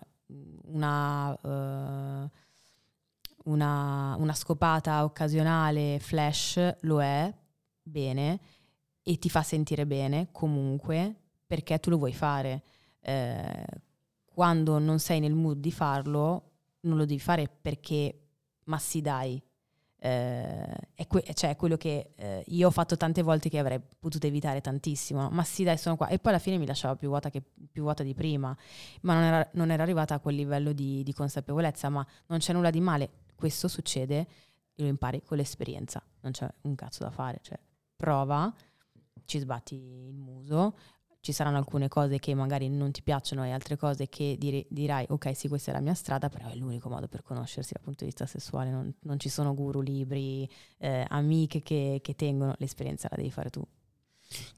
una, 0.67 1.37
eh, 1.43 2.31
una, 3.45 4.17
una 4.19 4.35
scopata 4.35 5.05
occasionale, 5.05 5.99
flash, 5.99 6.77
lo 6.81 7.03
è, 7.03 7.33
bene, 7.83 8.41
e 9.03 9.19
ti 9.19 9.29
fa 9.29 9.43
sentire 9.43 9.87
bene 9.87 10.29
comunque 10.31 11.15
perché 11.47 11.79
tu 11.81 11.91
lo 11.91 11.99
vuoi 11.99 12.13
fare. 12.13 12.63
Eh, 13.01 13.65
quando 14.25 14.79
non 14.79 14.99
sei 14.99 15.21
nel 15.21 15.35
mood 15.35 15.59
di 15.59 15.73
farlo, 15.73 16.51
non 16.81 16.97
lo 16.97 17.05
devi 17.05 17.21
fare 17.21 17.49
perché, 17.49 18.21
ma 18.65 18.79
sì 18.79 19.01
dai. 19.01 19.43
Eh, 20.05 20.65
è, 20.95 21.07
que- 21.07 21.25
cioè, 21.35 21.55
quello 21.55 21.77
che 21.77 22.13
eh, 22.17 22.43
io 22.47 22.67
ho 22.69 22.71
fatto 22.71 22.97
tante 22.97 23.23
volte 23.23 23.49
che 23.49 23.59
avrei 23.59 23.81
potuto 23.99 24.27
evitare 24.27 24.61
tantissimo. 24.61 25.29
Ma 25.31 25.45
sì, 25.45 25.63
dai, 25.65 25.77
sono 25.79 25.97
qua. 25.97 26.09
E 26.09 26.19
poi 26.19 26.33
alla 26.33 26.41
fine 26.41 26.57
mi 26.59 26.67
lasciava 26.67 26.97
più 26.97 27.09
vuota, 27.09 27.31
che, 27.31 27.43
più 27.71 27.83
vuota 27.83 28.03
di 28.03 28.15
prima. 28.15 28.57
Ma 29.03 29.15
non 29.15 29.23
era, 29.23 29.51
non 29.53 29.71
era 29.71 29.83
arrivata 29.83 30.15
a 30.15 30.19
quel 30.21 30.37
livello 30.37 30.73
di, 30.73 31.03
di 31.03 31.13
consapevolezza. 31.13 31.89
Ma 31.89 32.05
non 32.27 32.39
c'è 32.39 32.53
nulla 32.53 32.71
di 32.71 32.81
male. 32.81 33.11
Questo 33.43 33.67
succede 33.67 34.21
e 34.73 34.83
lo 34.83 34.87
impari 34.87 35.21
con 35.21 35.37
l'esperienza. 35.37 36.01
Non 36.21 36.31
c'è 36.31 36.49
un 36.61 36.77
cazzo 36.77 37.03
da 37.03 37.11
fare. 37.11 37.41
Cioè, 37.43 37.59
prova, 37.97 38.55
ci 39.25 39.41
sbatti 39.41 39.75
il 39.75 40.15
muso. 40.15 40.77
Ci 41.19 41.33
saranno 41.33 41.57
alcune 41.57 41.89
cose 41.89 42.21
che 42.21 42.35
magari 42.35 42.69
non 42.69 42.93
ti 42.93 43.03
piacciono 43.03 43.45
e 43.45 43.51
altre 43.51 43.77
cose 43.77 44.09
che 44.09 44.37
dire- 44.39 44.65
dirai, 44.71 45.07
ok, 45.09 45.35
sì, 45.35 45.49
questa 45.49 45.73
è 45.73 45.75
la 45.75 45.81
mia 45.81 45.95
strada, 45.95 46.29
però 46.29 46.47
è 46.47 46.55
l'unico 46.55 46.89
modo 46.89 47.09
per 47.09 47.25
conoscersi 47.25 47.73
dal 47.73 47.83
punto 47.83 48.05
di 48.05 48.11
vista 48.11 48.27
sessuale. 48.27 48.71
Non, 48.71 48.95
non 49.01 49.19
ci 49.19 49.29
sono 49.29 49.55
guru, 49.55 49.81
libri, 49.81 50.49
eh, 50.79 51.05
amiche 51.09 51.63
che, 51.63 51.99
che 52.01 52.15
tengono, 52.15 52.55
l'esperienza 52.59 53.09
la 53.11 53.17
devi 53.17 53.33
fare 53.33 53.51
tu. 53.51 53.67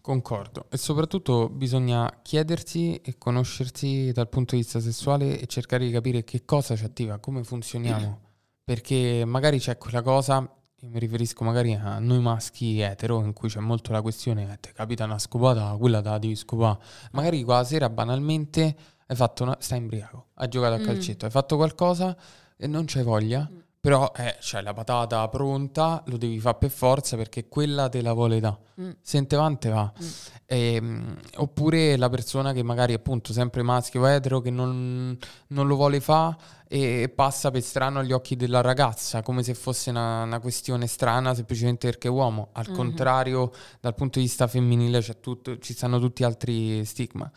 Concordo. 0.02 0.66
E 0.68 0.76
soprattutto 0.76 1.48
bisogna 1.48 2.20
chiedersi 2.20 2.96
e 2.96 3.16
conoscersi 3.16 4.12
dal 4.12 4.28
punto 4.28 4.56
di 4.56 4.60
vista 4.60 4.78
sessuale 4.78 5.40
e 5.40 5.46
cercare 5.46 5.86
di 5.86 5.90
capire 5.90 6.22
che 6.22 6.44
cosa 6.44 6.76
ci 6.76 6.84
attiva, 6.84 7.18
come 7.18 7.42
funzioniamo. 7.44 8.23
Perché 8.64 9.24
magari 9.26 9.58
c'è 9.58 9.76
quella 9.76 10.00
cosa, 10.00 10.38
io 10.38 10.88
mi 10.88 10.98
riferisco 10.98 11.44
magari 11.44 11.74
a 11.74 11.98
noi 11.98 12.18
maschi 12.20 12.80
etero, 12.80 13.22
in 13.22 13.34
cui 13.34 13.50
c'è 13.50 13.60
molto 13.60 13.92
la 13.92 14.00
questione, 14.00 14.50
eh, 14.50 14.58
te 14.58 14.72
capita 14.72 15.04
una 15.04 15.18
scopata, 15.18 15.76
quella 15.78 16.00
te 16.00 16.08
la 16.08 16.18
devi 16.18 16.34
scopare. 16.34 16.78
Magari 17.12 17.42
quella 17.42 17.62
sera 17.64 17.90
banalmente 17.90 18.74
hai 19.06 19.16
fatto 19.16 19.42
una... 19.42 19.56
stai 19.60 19.78
imbriaco, 19.78 20.28
hai 20.34 20.48
giocato 20.48 20.74
a 20.74 20.78
Mm. 20.78 20.84
calcetto, 20.84 21.24
hai 21.26 21.30
fatto 21.30 21.56
qualcosa 21.56 22.16
e 22.56 22.66
non 22.66 22.84
c'hai 22.86 23.02
voglia. 23.02 23.46
Mm. 23.50 23.58
Però 23.84 24.10
eh, 24.16 24.38
c'hai 24.40 24.62
la 24.62 24.72
patata 24.72 25.28
pronta, 25.28 26.02
lo 26.06 26.16
devi 26.16 26.40
fare 26.40 26.56
per 26.58 26.70
forza 26.70 27.18
perché 27.18 27.48
quella 27.48 27.90
te 27.90 28.00
la 28.00 28.14
vuole 28.14 28.40
da. 28.40 28.58
Mm. 28.80 28.90
Se 29.02 29.26
te 29.26 29.36
va, 29.36 29.54
te 29.56 29.68
va. 29.68 29.92
Mm. 30.02 30.06
Ehm, 30.46 31.16
oppure 31.36 31.98
la 31.98 32.08
persona 32.08 32.54
che 32.54 32.62
magari 32.62 32.94
appunto 32.94 33.34
sempre 33.34 33.60
maschio 33.60 34.00
o 34.00 34.08
etero 34.08 34.40
che 34.40 34.48
non, 34.48 35.14
non 35.48 35.66
lo 35.66 35.76
vuole 35.76 36.00
fare 36.00 36.34
e 36.66 37.12
passa 37.14 37.50
per 37.50 37.60
strano 37.60 37.98
agli 37.98 38.12
occhi 38.12 38.36
della 38.36 38.62
ragazza, 38.62 39.20
come 39.20 39.42
se 39.42 39.52
fosse 39.52 39.90
una, 39.90 40.22
una 40.22 40.40
questione 40.40 40.86
strana 40.86 41.34
semplicemente 41.34 41.86
perché 41.86 42.08
è 42.08 42.10
uomo. 42.10 42.48
Al 42.52 42.64
Mhm. 42.70 42.74
contrario, 42.74 43.50
dal 43.80 43.94
punto 43.94 44.18
di 44.18 44.24
vista 44.24 44.46
femminile 44.46 45.00
c'è 45.00 45.20
tutto- 45.20 45.58
ci 45.58 45.74
stanno 45.74 45.98
tutti 46.00 46.24
altri 46.24 46.82
stigma. 46.86 47.30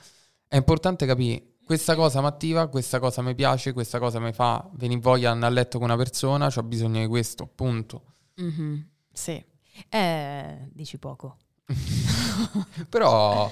È 0.47 0.55
importante 0.55 1.05
capire 1.05 1.55
questa 1.67 1.95
cosa 1.95 2.21
mi 2.21 2.27
attiva, 2.27 2.67
questa 2.67 2.97
cosa 2.99 3.21
mi 3.21 3.35
piace, 3.35 3.73
questa 3.73 3.99
cosa 3.99 4.21
mi 4.21 4.31
fa 4.31 4.65
venire 4.75 5.01
voglia 5.01 5.27
di 5.27 5.33
andare 5.33 5.51
a 5.51 5.55
letto 5.55 5.79
con 5.79 5.89
una 5.89 5.97
persona, 5.97 6.49
ho 6.55 6.63
bisogno 6.63 7.01
di 7.01 7.07
questo, 7.07 7.45
punto. 7.53 8.03
Mhm. 8.35 8.87
Sì. 9.11 9.43
Eh, 9.89 10.69
dici 10.71 10.97
poco. 10.97 11.35
Però 12.87 13.51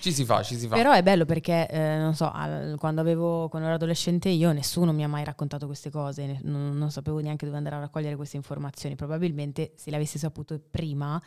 ci 0.00 0.12
si 0.12 0.26
fa, 0.26 0.42
ci 0.42 0.56
si 0.58 0.68
fa. 0.68 0.76
Però 0.76 0.92
è 0.92 1.02
bello 1.02 1.24
perché, 1.24 1.66
eh, 1.66 1.96
non 1.96 2.14
so, 2.14 2.30
al- 2.30 2.76
quando, 2.78 3.00
avevo, 3.00 3.48
quando 3.48 3.68
ero 3.68 3.76
adolescente 3.76 4.28
io, 4.28 4.52
nessuno 4.52 4.92
mi 4.92 5.02
ha 5.02 5.08
mai 5.08 5.24
raccontato 5.24 5.64
queste 5.64 5.88
cose, 5.90 6.26
ne- 6.26 6.40
non, 6.42 6.76
non 6.76 6.90
sapevo 6.90 7.18
neanche 7.20 7.46
dove 7.46 7.56
andare 7.56 7.76
a 7.76 7.80
raccogliere 7.80 8.14
queste 8.14 8.36
informazioni. 8.36 8.94
Probabilmente 8.94 9.72
se 9.76 9.88
le 9.88 9.96
avessi 9.96 10.18
saputo 10.18 10.60
prima, 10.70 11.18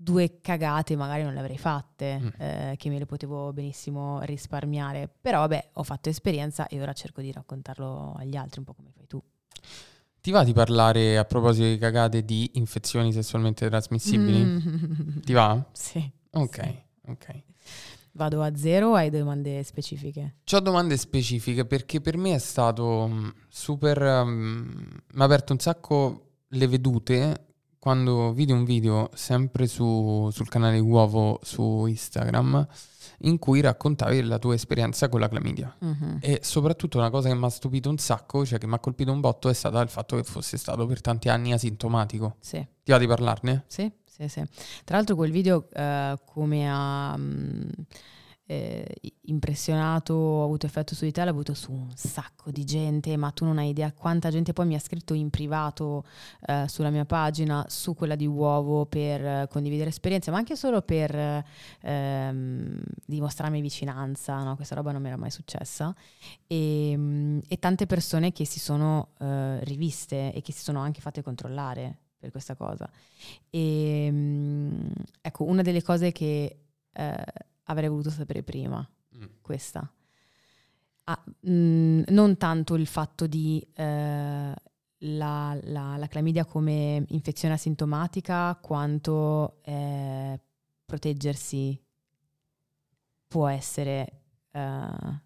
due 0.00 0.38
cagate 0.40 0.94
magari 0.94 1.24
non 1.24 1.32
le 1.34 1.40
avrei 1.40 1.58
fatte, 1.58 2.18
Mm. 2.20 2.28
eh, 2.38 2.74
che 2.78 2.88
me 2.88 2.98
le 2.98 3.06
potevo 3.06 3.52
benissimo 3.52 4.20
risparmiare. 4.22 5.10
Però 5.20 5.40
vabbè, 5.40 5.70
ho 5.74 5.82
fatto 5.82 6.08
esperienza 6.08 6.68
e 6.68 6.80
ora 6.80 6.92
cerco 6.92 7.20
di 7.20 7.32
raccontarlo 7.32 8.14
agli 8.16 8.36
altri, 8.36 8.60
un 8.60 8.64
po' 8.64 8.74
come 8.74 8.90
fai 8.94 9.06
tu. 9.08 9.20
Ti 10.20 10.30
va 10.30 10.44
di 10.44 10.52
parlare 10.52 11.18
a 11.18 11.24
proposito 11.24 11.66
di 11.66 11.78
cagate 11.78 12.24
di 12.24 12.50
infezioni 12.54 13.12
sessualmente 13.12 13.66
trasmissibili? 13.68 14.44
Mm. 14.44 15.18
Ti 15.20 15.32
va? 15.32 15.64
Sì. 15.72 16.10
Ok, 16.30 16.62
sì. 16.62 16.82
ok. 17.10 17.42
Vado 18.12 18.42
a 18.42 18.54
zero 18.56 18.90
o 18.90 18.94
hai 18.94 19.10
domande 19.10 19.62
specifiche? 19.62 20.36
Ho 20.52 20.60
domande 20.60 20.96
specifiche 20.96 21.64
perché 21.64 22.00
per 22.00 22.16
me 22.16 22.34
è 22.34 22.38
stato 22.38 23.08
mm, 23.08 23.28
super... 23.48 24.00
Um, 24.02 24.86
mi 25.12 25.20
ha 25.22 25.24
aperto 25.24 25.52
un 25.52 25.58
sacco 25.60 26.30
le 26.48 26.66
vedute 26.66 27.47
quando 27.78 28.32
vidi 28.32 28.52
un 28.52 28.64
video 28.64 29.10
sempre 29.14 29.66
su, 29.66 30.28
sul 30.32 30.48
canale 30.48 30.78
Uovo 30.78 31.40
su 31.42 31.86
Instagram 31.86 32.66
in 33.22 33.38
cui 33.38 33.60
raccontavi 33.60 34.22
la 34.22 34.38
tua 34.38 34.54
esperienza 34.54 35.08
con 35.08 35.20
la 35.20 35.28
clamidia. 35.28 35.74
Uh-huh. 35.78 36.18
E 36.20 36.40
soprattutto 36.42 36.98
una 36.98 37.10
cosa 37.10 37.28
che 37.28 37.34
mi 37.34 37.44
ha 37.44 37.48
stupito 37.48 37.88
un 37.88 37.98
sacco, 37.98 38.44
cioè 38.44 38.58
che 38.58 38.66
mi 38.66 38.74
ha 38.74 38.78
colpito 38.78 39.10
un 39.10 39.20
botto, 39.20 39.48
è 39.48 39.54
stata 39.54 39.80
il 39.80 39.88
fatto 39.88 40.16
che 40.16 40.22
fosse 40.22 40.56
stato 40.56 40.86
per 40.86 41.00
tanti 41.00 41.28
anni 41.28 41.52
asintomatico. 41.52 42.36
Sì. 42.40 42.64
Ti 42.82 42.92
va 42.92 42.98
di 42.98 43.06
parlarne? 43.06 43.64
Sì, 43.66 43.90
sì, 44.04 44.28
sì. 44.28 44.44
Tra 44.84 44.96
l'altro 44.96 45.16
quel 45.16 45.30
video 45.30 45.68
uh, 45.72 46.18
come 46.24 46.70
ha... 46.70 47.14
Um, 47.16 47.70
eh, 48.50 48.86
impressionato, 49.26 50.14
ho 50.14 50.44
avuto 50.44 50.64
effetto 50.64 50.94
su 50.94 51.04
di 51.04 51.12
te, 51.12 51.22
l'ha 51.22 51.30
avuto 51.30 51.52
su 51.52 51.70
un 51.70 51.90
sacco 51.94 52.50
di 52.50 52.64
gente, 52.64 53.14
ma 53.18 53.30
tu 53.30 53.44
non 53.44 53.58
hai 53.58 53.68
idea 53.68 53.92
quanta 53.92 54.30
gente 54.30 54.54
poi 54.54 54.66
mi 54.66 54.74
ha 54.74 54.78
scritto 54.78 55.12
in 55.12 55.28
privato 55.28 56.06
eh, 56.46 56.64
sulla 56.66 56.88
mia 56.88 57.04
pagina, 57.04 57.66
su 57.68 57.94
quella 57.94 58.14
di 58.14 58.26
Uovo 58.26 58.86
per 58.86 59.22
eh, 59.22 59.48
condividere 59.50 59.90
esperienze, 59.90 60.30
ma 60.30 60.38
anche 60.38 60.56
solo 60.56 60.80
per 60.80 61.44
ehm, 61.82 62.80
dimostrarmi 63.04 63.60
vicinanza, 63.60 64.42
no? 64.42 64.56
questa 64.56 64.74
roba 64.74 64.92
non 64.92 65.02
mi 65.02 65.08
era 65.08 65.18
mai 65.18 65.30
successa, 65.30 65.94
e, 66.46 66.94
mm, 66.96 67.38
e 67.48 67.58
tante 67.58 67.84
persone 67.84 68.32
che 68.32 68.46
si 68.46 68.58
sono 68.58 69.10
eh, 69.18 69.62
riviste 69.64 70.32
e 70.32 70.40
che 70.40 70.52
si 70.52 70.62
sono 70.62 70.80
anche 70.80 71.02
fatte 71.02 71.22
controllare 71.22 71.98
per 72.18 72.30
questa 72.30 72.54
cosa. 72.54 72.88
E 73.50 74.08
mm, 74.10 74.86
ecco, 75.20 75.44
una 75.44 75.60
delle 75.60 75.82
cose 75.82 76.12
che 76.12 76.60
eh, 76.92 77.24
avrei 77.68 77.88
voluto 77.88 78.10
sapere 78.10 78.42
prima 78.42 78.86
mm. 79.16 79.24
questa. 79.40 79.90
Ah, 81.04 81.24
mh, 81.40 81.50
mm, 81.50 82.02
non 82.08 82.36
tanto 82.36 82.74
il 82.74 82.86
fatto 82.86 83.26
di 83.26 83.66
eh, 83.74 84.54
la, 85.02 85.58
la, 85.62 85.96
la, 85.96 86.06
clamidia 86.08 86.44
come 86.44 87.04
infezione 87.08 87.54
asintomatica, 87.54 88.58
quanto 88.60 89.60
eh, 89.62 90.38
proteggersi 90.84 91.80
può 93.26 93.46
essere 93.48 94.22
eh, 94.50 95.20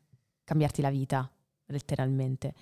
cambiarti 0.45 0.83
la 0.83 0.91
vita, 0.91 1.31
letteralmente. 1.67 2.55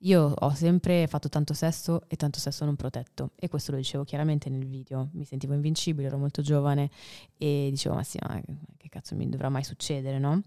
Io 0.00 0.34
ho 0.36 0.50
sempre 0.54 1.06
fatto 1.06 1.28
tanto 1.30 1.54
sesso 1.54 2.02
e 2.08 2.16
tanto 2.16 2.38
sesso 2.38 2.64
non 2.64 2.76
protetto. 2.76 3.30
E 3.36 3.48
questo 3.48 3.72
lo 3.72 3.78
dicevo 3.78 4.04
chiaramente 4.04 4.50
nel 4.50 4.66
video, 4.66 5.08
mi 5.12 5.24
sentivo 5.24 5.54
invincibile, 5.54 6.08
ero 6.08 6.18
molto 6.18 6.42
giovane 6.42 6.90
e 7.38 7.68
dicevo 7.70 7.94
ma 7.94 8.02
sì, 8.02 8.18
ma 8.26 8.40
che 8.76 8.88
cazzo 8.88 9.14
mi 9.14 9.28
dovrà 9.28 9.48
mai 9.48 9.64
succedere, 9.64 10.18
no? 10.18 10.42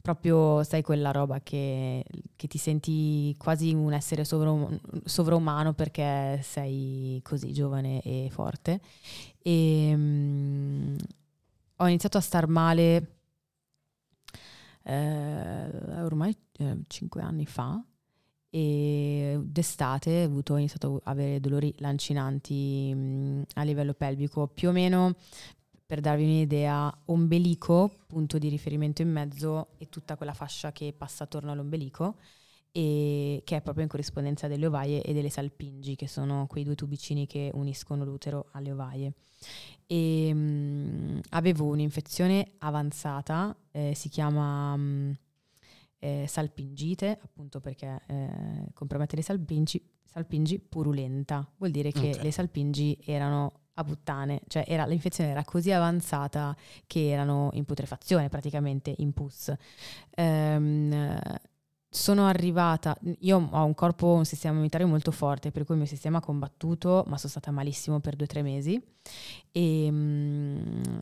Proprio 0.00 0.62
sai 0.64 0.80
quella 0.82 1.10
roba 1.10 1.40
che, 1.40 2.04
che 2.34 2.46
ti 2.48 2.56
senti 2.56 3.34
quasi 3.36 3.74
un 3.74 3.92
essere 3.92 4.24
sovra- 4.24 4.66
sovraumano 5.04 5.74
perché 5.74 6.40
sei 6.42 7.20
così 7.22 7.52
giovane 7.52 8.00
e 8.00 8.28
forte. 8.30 8.80
E 9.42 9.92
um, 9.94 10.96
ho 11.76 11.86
iniziato 11.86 12.16
a 12.16 12.20
star 12.22 12.46
male 12.48 13.16
eh, 14.84 16.02
ormai 16.02 16.34
eh, 16.58 16.78
cinque 16.86 17.20
anni 17.20 17.44
fa 17.46 17.82
e 18.50 19.38
d'estate 19.40 20.22
ho, 20.22 20.26
avuto, 20.26 20.54
ho 20.54 20.58
iniziato 20.58 21.00
a 21.04 21.10
avere 21.12 21.40
dolori 21.40 21.72
lancinanti 21.78 22.92
mh, 22.92 23.42
a 23.54 23.62
livello 23.62 23.94
pelvico, 23.94 24.48
più 24.48 24.68
o 24.68 24.72
meno 24.72 25.14
per 25.86 26.00
darvi 26.00 26.22
un'idea, 26.22 27.02
ombelico, 27.06 27.90
punto 28.06 28.38
di 28.38 28.48
riferimento 28.48 29.02
in 29.02 29.10
mezzo 29.10 29.70
e 29.78 29.88
tutta 29.88 30.16
quella 30.16 30.34
fascia 30.34 30.70
che 30.70 30.94
passa 30.96 31.24
attorno 31.24 31.50
all'ombelico 31.50 32.16
e 32.70 33.42
che 33.44 33.56
è 33.56 33.60
proprio 33.60 33.82
in 33.82 33.90
corrispondenza 33.90 34.46
delle 34.46 34.66
ovaie 34.66 35.02
e 35.02 35.12
delle 35.12 35.30
salpingi, 35.30 35.96
che 35.96 36.06
sono 36.06 36.46
quei 36.46 36.62
due 36.62 36.76
tubicini 36.76 37.26
che 37.26 37.50
uniscono 37.54 38.04
l'utero 38.04 38.50
alle 38.52 38.70
ovaie. 38.70 39.12
E, 39.86 40.32
mh, 40.32 41.20
avevo 41.30 41.66
un'infezione 41.66 42.52
avanzata, 42.58 43.56
eh, 43.72 43.92
si 43.94 44.08
chiama... 44.08 44.76
Mh, 44.76 45.16
eh, 46.00 46.24
salpingite, 46.26 47.18
appunto 47.22 47.60
perché 47.60 48.02
eh, 48.06 48.72
compromette 48.74 49.16
le 49.16 49.22
salpingi, 49.22 49.82
salpingi 50.04 50.58
purulenta, 50.58 51.48
vuol 51.56 51.70
dire 51.70 51.92
che 51.92 52.10
okay. 52.10 52.22
le 52.22 52.32
salpingi 52.32 52.98
erano 53.04 53.52
a 53.74 53.84
puttane, 53.84 54.42
cioè 54.48 54.64
era, 54.66 54.84
l'infezione 54.84 55.30
era 55.30 55.44
così 55.44 55.70
avanzata 55.70 56.56
che 56.86 57.08
erano 57.08 57.50
in 57.52 57.64
putrefazione 57.64 58.28
praticamente, 58.28 58.92
in 58.98 59.12
pus. 59.12 59.52
Ehm, 60.10 61.20
sono 61.92 62.26
arrivata, 62.26 62.96
io 63.20 63.48
ho 63.50 63.64
un 63.64 63.74
corpo, 63.74 64.12
un 64.12 64.24
sistema 64.24 64.54
immunitario 64.54 64.86
molto 64.86 65.10
forte, 65.10 65.50
per 65.50 65.64
cui 65.64 65.74
il 65.74 65.80
mio 65.80 65.88
sistema 65.88 66.18
ha 66.18 66.20
combattuto, 66.20 67.04
ma 67.08 67.16
sono 67.18 67.30
stata 67.30 67.50
malissimo 67.50 67.98
per 67.98 68.14
due 68.14 68.26
o 68.26 68.28
tre 68.28 68.42
mesi 68.42 68.80
e 69.50 69.90
mh, 69.90 71.00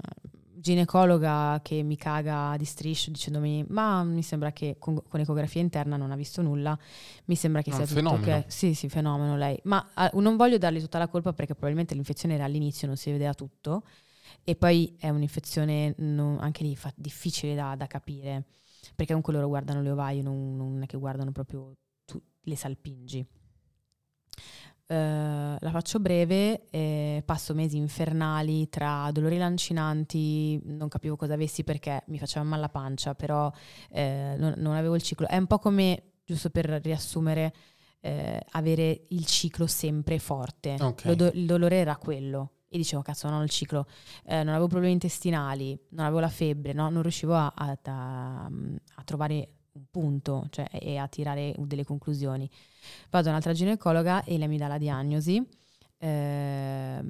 ginecologa 0.61 1.61
che 1.62 1.82
mi 1.82 1.96
caga 1.96 2.54
di 2.56 2.64
striscio 2.64 3.11
dicendomi 3.11 3.64
ma 3.68 4.02
mi 4.02 4.22
sembra 4.22 4.52
che 4.52 4.76
con, 4.78 5.00
con 5.06 5.20
ecografia 5.20 5.61
interna 5.61 5.96
non 5.96 6.11
ha 6.11 6.16
visto 6.16 6.42
nulla, 6.42 6.78
mi 7.26 7.36
sembra 7.36 7.62
che 7.62 7.70
no, 7.70 7.76
sia 7.76 7.86
tutto 7.86 8.00
fenomeno. 8.00 8.36
ok. 8.36 8.44
Sì, 8.48 8.74
sì, 8.74 8.88
fenomeno 8.88 9.36
lei. 9.36 9.59
Ma 9.64 9.86
uh, 10.12 10.20
non 10.20 10.36
voglio 10.36 10.59
dargli 10.59 10.80
tutta 10.80 10.98
la 10.98 11.09
colpa 11.09 11.32
perché 11.32 11.52
probabilmente 11.54 11.94
l'infezione 11.94 12.34
era 12.34 12.44
all'inizio, 12.44 12.86
non 12.86 12.96
si 12.96 13.11
vedeva 13.11 13.34
tutto 13.34 13.84
e 14.44 14.56
poi 14.56 14.96
è 14.98 15.09
un'infezione 15.09 15.94
non, 15.98 16.38
anche 16.40 16.64
lì 16.64 16.74
fa, 16.76 16.92
difficile 16.96 17.54
da, 17.54 17.74
da, 17.76 17.86
capire 17.86 18.44
perché 18.94 19.06
comunque 19.06 19.32
loro 19.32 19.48
guardano 19.48 19.82
le 19.82 19.90
ovaie, 19.90 20.22
non, 20.22 20.56
non 20.56 20.82
è 20.82 20.86
che 20.86 20.96
guardano 20.96 21.32
proprio 21.32 21.76
tu, 22.04 22.20
le 22.42 22.56
salpingi. 22.56 23.26
Uh, 24.91 25.55
la 25.61 25.70
faccio 25.70 26.01
breve, 26.01 26.64
eh, 26.70 27.22
passo 27.26 27.53
mesi 27.53 27.76
infernali 27.76 28.70
tra 28.70 29.11
dolori 29.12 29.36
lancinanti, 29.36 30.59
non 30.64 30.89
capivo 30.89 31.14
cosa 31.14 31.34
avessi 31.34 31.62
perché 31.62 32.05
mi 32.07 32.18
faceva 32.18 32.43
male 32.43 32.62
la 32.62 32.68
pancia, 32.70 33.14
però 33.14 33.53
eh, 33.91 34.34
non, 34.39 34.55
non, 34.57 34.76
avevo 34.76 34.95
il 34.95 35.03
ciclo. 35.03 35.28
È 35.28 35.36
un 35.36 35.47
po' 35.47 35.59
come, 35.59 36.12
giusto 36.24 36.49
per 36.49 36.64
riassumere, 36.82 37.53
eh, 38.01 38.41
avere 38.53 39.05
il 39.09 39.26
ciclo 39.26 39.66
sempre 39.66 40.18
forte. 40.18 40.76
Okay. 40.80 41.14
Do- 41.14 41.32
il 41.34 41.45
dolore 41.45 41.76
era 41.76 41.97
quello. 41.97 42.53
E 42.70 42.78
dicevo, 42.78 43.03
cazzo, 43.03 43.28
non 43.28 43.41
ho 43.41 43.43
il 43.43 43.51
ciclo, 43.51 43.86
eh, 44.24 44.36
non 44.43 44.55
avevo 44.55 44.68
problemi 44.68 44.95
intestinali, 44.95 45.78
non 45.91 46.07
avevo 46.07 46.20
la 46.20 46.28
febbre, 46.28 46.72
no? 46.72 46.89
non 46.89 47.03
riuscivo 47.03 47.34
a, 47.34 47.53
a, 47.55 47.78
a, 47.82 48.45
a 48.45 49.03
trovare 49.05 49.49
un 49.79 49.85
punto 49.91 50.47
cioè, 50.51 50.68
e 50.72 50.97
a 50.97 51.09
tirare 51.09 51.55
delle 51.59 51.85
conclusioni. 51.85 52.49
Vado 53.11 53.29
a 53.29 53.31
un'altra 53.31 53.53
ginecologa 53.53 54.24
e 54.24 54.37
lei 54.39 54.49
mi 54.49 54.59
dà 54.59 54.66
la 54.66 54.79
diagnosi. 54.79 55.47
Eh, 56.01 57.01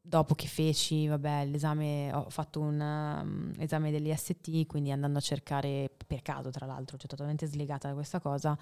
dopo 0.00 0.34
che 0.34 0.46
feci 0.46 1.06
vabbè, 1.08 1.46
l'esame, 1.46 2.12
ho 2.12 2.30
fatto 2.30 2.60
un 2.60 2.78
um, 2.78 3.52
esame 3.58 3.90
dell'IST, 3.90 4.66
quindi 4.66 4.92
andando 4.92 5.18
a 5.18 5.20
cercare 5.20 5.90
per 6.06 6.22
caso, 6.22 6.50
tra 6.50 6.66
l'altro, 6.66 6.96
cioè 6.96 7.08
totalmente 7.08 7.46
slegata 7.46 7.88
da 7.88 7.94
questa 7.94 8.20
cosa, 8.20 8.56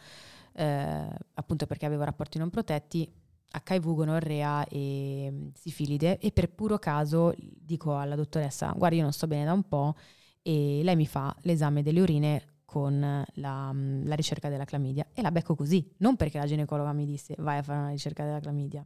eh, 0.54 1.08
appunto 1.34 1.66
perché 1.66 1.84
avevo 1.84 2.04
rapporti 2.04 2.38
non 2.38 2.48
protetti, 2.48 3.10
HIV, 3.52 3.94
gonorrea 3.94 4.66
e 4.66 5.28
mm, 5.30 5.48
sifilide 5.54 6.18
e 6.18 6.32
per 6.32 6.50
puro 6.50 6.78
caso 6.78 7.34
dico 7.36 7.98
alla 7.98 8.14
dottoressa 8.14 8.72
guarda 8.74 8.96
io 8.96 9.02
non 9.02 9.12
sto 9.12 9.26
bene 9.26 9.44
da 9.44 9.52
un 9.52 9.68
po' 9.68 9.94
e 10.40 10.80
lei 10.82 10.96
mi 10.96 11.06
fa 11.06 11.34
l'esame 11.42 11.82
delle 11.82 12.00
urine 12.00 12.51
con 12.72 13.26
la, 13.34 13.70
mm, 13.70 14.06
la, 14.06 14.14
ricerca 14.14 14.48
della 14.48 14.64
clamidia 14.64 15.06
e 15.12 15.20
la 15.20 15.30
becco 15.30 15.54
così, 15.54 15.86
non 15.98 16.16
perché 16.16 16.38
la 16.38 16.46
ginecologa 16.46 16.94
mi 16.94 17.04
disse 17.04 17.34
vai 17.36 17.58
a 17.58 17.62
fare 17.62 17.80
una 17.80 17.90
ricerca 17.90 18.24
della 18.24 18.40
clamidia. 18.40 18.82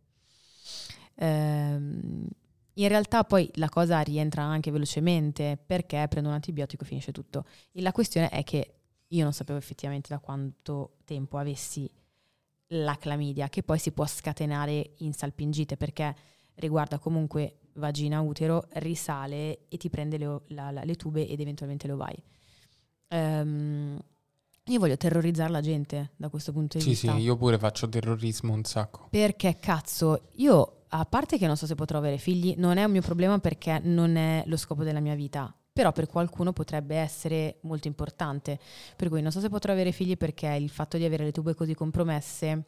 Ehm, 1.14 2.26
in 2.74 2.89
realtà 2.89 3.22
poi 3.22 3.49
la 3.55 3.68
cosa 3.68 4.01
rientra 4.01 4.43
anche 4.43 4.72
velocemente 4.72 5.57
perché 5.64 6.05
prendo 6.09 6.30
un 6.30 6.34
antibiotico 6.34 6.82
e 6.82 6.87
finisce 6.87 7.12
tutto. 7.12 7.45
E 7.70 7.80
la 7.80 7.93
questione 7.93 8.28
è 8.28 8.43
che 8.43 8.74
io 9.07 9.22
non 9.22 9.32
sapevo 9.32 9.57
effettivamente 9.57 10.09
da 10.09 10.18
quanto 10.18 10.97
tempo 11.05 11.39
avessi 11.39 11.89
la 12.70 12.97
clamidia, 12.97 13.49
che 13.49 13.62
poi 13.62 13.78
si 13.78 13.93
può 13.93 14.05
scatenare 14.05 14.95
in 14.99 15.12
salpingite 15.12 15.76
perché 15.76 16.12
riguarda 16.57 16.99
comunque 16.99 17.61
vagina, 17.74 18.20
utero, 18.20 18.66
risale 18.72 19.68
e 19.68 19.76
ti 19.76 19.89
prende 19.89 20.18
le, 20.18 20.41
la, 20.49 20.72
la, 20.72 20.82
le 20.82 20.97
tube 20.97 21.28
ed 21.28 21.39
eventualmente 21.39 21.87
le 21.87 21.93
ovaie. 21.93 22.22
Um, 23.09 23.99
io 24.69 24.79
voglio 24.81 24.97
terrorizzare 24.97 25.51
la 25.51 25.61
gente 25.61 26.11
da 26.17 26.29
questo 26.29 26.53
punto 26.53 26.79
di 26.79 26.83
sì, 26.83 26.91
vista. 26.91 27.13
Sì, 27.13 27.19
sì, 27.19 27.25
io 27.25 27.37
pure 27.37 27.59
faccio 27.59 27.89
terrorismo 27.89 28.53
un 28.53 28.65
sacco. 28.65 29.07
Perché 29.11 29.59
cazzo, 29.61 30.29
io 30.37 30.85
a 30.89 31.05
parte 31.05 31.39
che 31.39 31.47
non 31.47 31.57
so 31.57 31.67
se 31.67 31.75
potrò 31.75 31.99
avere 31.99 32.19
figli, 32.19 32.55
non 32.59 32.77
è 32.77 32.85
un 32.85 32.91
mio 32.91 33.03
problema 33.03 33.39
perché 33.39 33.81
non 33.83 34.17
è 34.17 34.43
lo 34.47 34.57
scopo 34.57 34.83
della 34.83 35.01
mia 35.01 35.15
vita, 35.15 35.55
però 35.73 35.93
per 35.93 36.07
qualcuno 36.07 36.53
potrebbe 36.53 36.97
essere 36.97 37.59
molto 37.63 37.87
importante. 37.87 38.59
Per 38.97 39.09
cui 39.09 39.23
non 39.23 39.31
so 39.31 39.41
se 39.41 39.49
potrò 39.49 39.73
avere 39.73 39.93
figli 39.93 40.17
perché 40.17 40.49
il 40.49 40.71
fatto 40.71 40.97
di 40.97 41.05
avere 41.05 41.25
le 41.25 41.33
tube 41.33 41.55
così 41.55 41.75
compromesse 41.75 42.65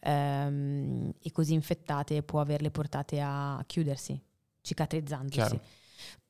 ehm, 0.00 1.12
e 1.22 1.32
così 1.32 1.54
infettate 1.54 2.22
può 2.22 2.40
averle 2.40 2.70
portate 2.70 3.20
a 3.20 3.62
chiudersi, 3.66 4.20
cicatrizzandosi. 4.60 5.60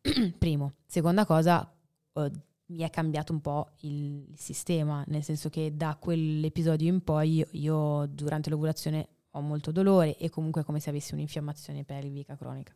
Primo. 0.39 0.75
Seconda 0.87 1.25
cosa, 1.25 1.69
eh, 2.15 2.31
mi 2.69 2.83
è 2.83 2.91
cambiato 2.91 3.33
un 3.33 3.41
po' 3.41 3.71
il, 3.81 4.27
sistema, 4.37 5.03
nel 5.09 5.23
senso 5.23 5.49
che 5.49 5.77
da 5.77 5.97
quell'episodio 5.99 6.89
in 6.89 7.03
poi 7.03 7.35
io, 7.35 7.47
io 7.53 8.07
durante 8.07 8.51
l'ovulazione 8.51 9.09
ho 9.33 9.41
molto 9.41 9.71
dolore 9.73 10.17
e 10.17 10.31
comunque 10.31 10.63
è 10.63 10.65
come 10.65 10.81
se 10.81 10.91
avessi 10.91 11.15
un'infiammazione 11.15 11.85
pelvica 11.85 12.37
cronica. 12.37 12.75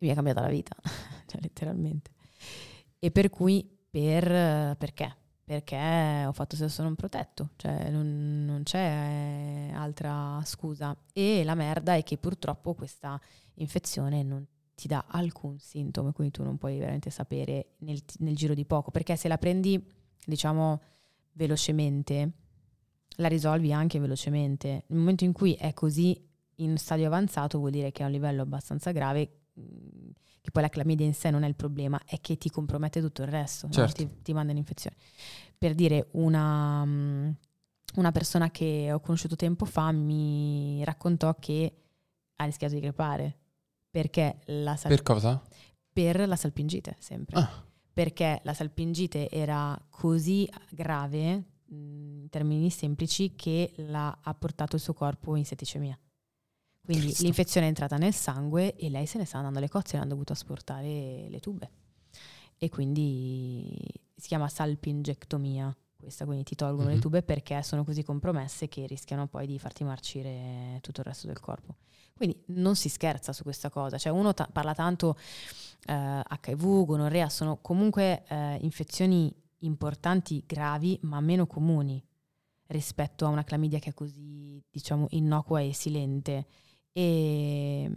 Mi 0.00 0.08
è 0.08 0.14
cambiata 0.14 0.40
la 0.40 0.48
vita, 0.48 0.76
cioè 1.26 1.40
letteralmente. 1.40 2.12
E 2.98 3.10
per 3.10 3.30
cui, 3.30 3.68
per, 3.90 4.76
perché? 4.76 5.16
Perché 5.44 6.24
ho 6.26 6.32
fatto 6.32 6.56
sesso 6.56 6.82
non 6.82 6.94
protetto, 6.94 7.50
cioè 7.56 7.90
non, 7.90 8.44
non 8.46 8.62
c'è 8.62 9.70
altra 9.74 10.40
scusa. 10.44 10.96
E 11.12 11.42
la 11.44 11.54
merda 11.54 11.94
è 11.94 12.02
che 12.02 12.16
purtroppo 12.16 12.74
questa 12.74 13.20
infezione 13.54 14.22
non 14.22 14.44
ti 14.74 14.88
dà 14.88 15.04
alcun 15.08 15.58
sintomo, 15.58 16.12
quindi 16.12 16.32
tu 16.32 16.42
non 16.42 16.58
puoi 16.58 16.78
veramente 16.78 17.10
sapere 17.10 17.74
nel, 17.78 18.02
nel 18.18 18.34
giro 18.34 18.54
di 18.54 18.64
poco, 18.64 18.90
perché 18.90 19.16
se 19.16 19.28
la 19.28 19.38
prendi, 19.38 19.82
diciamo, 20.24 20.80
velocemente, 21.32 22.32
la 23.16 23.28
risolvi 23.28 23.72
anche 23.72 23.98
velocemente. 23.98 24.84
Nel 24.88 24.98
momento 24.98 25.24
in 25.24 25.32
cui 25.32 25.54
è 25.54 25.72
così 25.72 26.20
in 26.56 26.76
stadio 26.76 27.06
avanzato 27.06 27.58
vuol 27.58 27.70
dire 27.70 27.92
che 27.92 28.00
è 28.00 28.04
a 28.04 28.06
un 28.06 28.12
livello 28.12 28.42
abbastanza 28.42 28.90
grave, 28.90 29.42
mm, 29.58 30.10
che 30.40 30.50
poi 30.50 30.62
la 30.62 30.68
clamidia 30.68 31.06
in 31.06 31.14
sé 31.14 31.30
non 31.30 31.44
è 31.44 31.48
il 31.48 31.54
problema, 31.54 32.00
è 32.04 32.20
che 32.20 32.36
ti 32.36 32.50
compromette 32.50 33.00
tutto 33.00 33.22
il 33.22 33.28
resto, 33.28 33.68
certo. 33.70 34.02
no? 34.02 34.08
ti, 34.08 34.22
ti, 34.22 34.32
manda 34.32 34.52
l'infezione. 34.52 34.96
Per 35.56 35.74
dire, 35.74 36.08
una, 36.12 36.84
mm, 36.84 37.30
una 37.96 38.12
persona 38.12 38.50
che 38.50 38.90
ho 38.92 39.00
conosciuto 39.00 39.36
tempo 39.36 39.64
fa 39.64 39.92
mi 39.92 40.82
raccontò 40.84 41.34
che 41.38 41.76
ha 42.36 42.44
rischiato 42.44 42.74
di 42.74 42.80
crepare 42.80 43.38
perché 43.94 44.40
la 44.46 44.74
sal- 44.74 44.90
Per 44.90 45.02
cosa? 45.02 45.40
Per 45.92 46.26
la 46.26 46.34
salpingite, 46.34 46.96
sempre. 46.98 47.38
Ah. 47.38 47.64
Perché 47.92 48.40
la 48.42 48.52
salpingite 48.52 49.30
era 49.30 49.80
così 49.88 50.50
grave, 50.70 51.44
in 51.66 52.26
termini 52.28 52.70
semplici, 52.70 53.36
che 53.36 53.72
l'ha, 53.76 54.18
ha 54.20 54.34
portato 54.34 54.74
il 54.74 54.82
suo 54.82 54.94
corpo 54.94 55.36
in 55.36 55.44
setticemia. 55.44 55.96
Quindi 56.84 57.04
Cristo. 57.04 57.22
l'infezione 57.22 57.66
è 57.66 57.68
entrata 57.68 57.96
nel 57.96 58.12
sangue 58.12 58.74
e 58.74 58.90
lei 58.90 59.06
se 59.06 59.18
ne 59.18 59.26
sta 59.26 59.36
andando 59.36 59.58
alle 59.58 59.68
cozze 59.68 59.94
e 59.94 60.00
hanno 60.00 60.08
dovuto 60.08 60.32
asportare 60.32 61.28
le 61.28 61.38
tube. 61.38 61.70
E 62.58 62.68
quindi 62.70 63.78
si 64.16 64.26
chiama 64.26 64.48
salpingectomia 64.48 65.72
questa, 65.96 66.24
quindi 66.24 66.42
ti 66.42 66.56
tolgono 66.56 66.86
mm-hmm. 66.86 66.96
le 66.96 67.00
tube 67.00 67.22
perché 67.22 67.62
sono 67.62 67.84
così 67.84 68.02
compromesse 68.02 68.66
che 68.66 68.86
rischiano 68.86 69.28
poi 69.28 69.46
di 69.46 69.56
farti 69.60 69.84
marcire 69.84 70.78
tutto 70.80 70.98
il 70.98 71.06
resto 71.06 71.28
del 71.28 71.38
corpo. 71.38 71.76
Quindi 72.14 72.40
non 72.46 72.76
si 72.76 72.88
scherza 72.88 73.32
su 73.32 73.42
questa 73.42 73.70
cosa, 73.70 73.98
cioè 73.98 74.12
uno 74.12 74.32
ta- 74.34 74.48
parla 74.50 74.74
tanto 74.74 75.16
eh, 75.86 76.22
HIV, 76.46 76.84
gonorrea, 76.84 77.28
sono 77.28 77.58
comunque 77.60 78.24
eh, 78.28 78.58
infezioni 78.62 79.34
importanti, 79.58 80.44
gravi, 80.46 80.98
ma 81.02 81.20
meno 81.20 81.46
comuni 81.46 82.02
rispetto 82.68 83.26
a 83.26 83.28
una 83.28 83.44
clamidia 83.44 83.78
che 83.78 83.90
è 83.90 83.94
così, 83.94 84.62
diciamo, 84.70 85.06
innocua 85.10 85.60
e 85.60 85.72
silente. 85.72 86.46
E, 86.92 87.90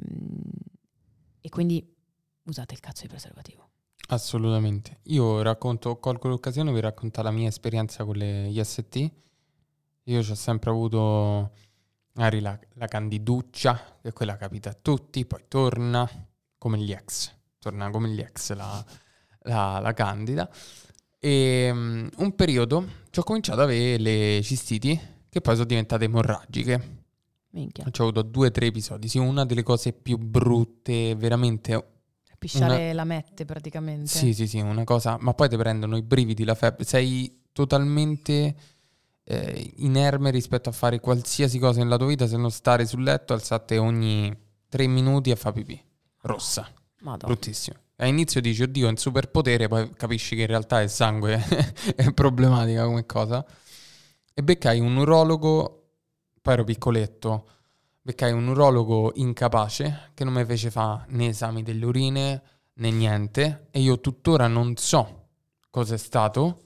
e 1.39 1.49
quindi 1.49 1.95
usate 2.43 2.73
il 2.73 2.79
cazzo 2.79 3.03
di 3.03 3.07
preservativo. 3.09 3.69
Assolutamente. 4.09 4.99
Io 5.03 5.41
racconto, 5.41 5.99
colgo 5.99 6.29
l'occasione 6.29 6.71
per 6.71 6.83
raccontare 6.83 7.27
la 7.27 7.33
mia 7.33 7.47
esperienza 7.47 8.05
con 8.05 8.15
le 8.15 8.47
IST. 8.47 9.11
Io 10.03 10.23
ci 10.23 10.31
ho 10.31 10.35
sempre 10.35 10.69
avuto 10.69 11.51
magari 12.17 12.41
la, 12.41 12.59
la 12.73 12.87
candiduccia, 12.87 13.99
che 14.01 14.11
quella 14.11 14.35
capita 14.35 14.71
a 14.71 14.77
tutti, 14.79 15.25
poi 15.25 15.45
torna 15.47 16.09
come 16.57 16.77
gli 16.79 16.91
ex, 16.91 17.33
torna 17.59 17.89
come 17.89 18.09
gli 18.09 18.19
ex 18.19 18.53
la, 18.53 18.83
la, 19.43 19.79
la 19.79 19.93
candida. 19.93 20.49
E 21.19 21.69
um, 21.71 22.09
un 22.17 22.35
periodo 22.35 22.87
ci 23.09 23.19
ho 23.19 23.23
cominciato 23.23 23.61
ad 23.61 23.67
avere 23.67 23.97
le 23.97 24.41
cistiti 24.43 24.99
che 25.29 25.41
poi 25.41 25.55
sono 25.55 25.67
diventate 25.67 26.05
emorragiche. 26.05 26.95
Minchia. 27.51 27.85
Ci 27.89 28.01
ho 28.01 28.03
avuto 28.03 28.21
due 28.21 28.47
o 28.47 28.51
tre 28.51 28.67
episodi. 28.67 29.07
Sì, 29.07 29.17
una 29.17 29.45
delle 29.45 29.63
cose 29.63 29.93
più 29.93 30.17
brutte, 30.17 31.15
veramente 31.15 31.93
Pisciare 32.37 32.85
una... 32.85 32.93
la 32.93 33.03
mette 33.03 33.45
praticamente. 33.45 34.07
Sì, 34.07 34.33
sì, 34.33 34.47
sì, 34.47 34.59
una 34.59 34.83
cosa, 34.83 35.17
ma 35.19 35.33
poi 35.33 35.49
ti 35.49 35.57
prendono 35.57 35.97
i 35.97 36.03
brividi, 36.03 36.43
la 36.43 36.53
febbre, 36.53 36.83
sei 36.83 37.45
totalmente 37.51 38.55
eh, 39.29 39.73
inerme 39.77 40.31
rispetto 40.31 40.69
a 40.69 40.71
fare 40.71 41.01
qualsiasi 41.01 41.59
cosa 41.59 41.79
nella 41.79 41.97
tua 41.97 42.07
vita 42.07 42.27
se 42.27 42.37
non 42.37 42.49
stare 42.49 42.85
sul 42.85 43.03
letto, 43.03 43.33
alzate 43.33 43.77
ogni 43.77 44.33
tre 44.69 44.87
minuti 44.87 45.31
a 45.31 45.35
fare 45.35 45.55
pipì. 45.55 45.83
Rossa. 46.21 46.65
Madonna. 47.01 47.33
Bruttissimo. 47.33 47.77
All'inizio 47.97 48.39
dici, 48.39 48.63
oddio, 48.63 48.87
è 48.87 48.89
un 48.89 48.95
superpotere, 48.95 49.67
poi 49.67 49.89
capisci 49.91 50.35
che 50.35 50.41
in 50.43 50.47
realtà 50.47 50.81
il 50.81 50.89
sangue 50.89 51.43
è 51.95 52.13
problematica 52.13 52.85
come 52.85 53.05
cosa. 53.05 53.45
E 54.33 54.43
beccai 54.43 54.79
un 54.79 54.95
urologo, 54.95 55.89
poi 56.41 56.53
ero 56.53 56.63
piccoletto, 56.63 57.47
beccai 58.01 58.31
un 58.31 58.47
urologo 58.47 59.11
incapace 59.15 60.11
che 60.13 60.23
non 60.23 60.33
mi 60.33 60.45
fece 60.45 60.71
fare 60.71 61.03
né 61.09 61.27
esami 61.27 61.63
delle 61.63 61.85
urine 61.85 62.41
né 62.75 62.91
niente 62.91 63.67
e 63.71 63.81
io 63.81 63.99
tuttora 63.99 64.47
non 64.47 64.77
so 64.77 65.25
cosa 65.69 65.95
è 65.95 65.97
stato, 65.97 66.61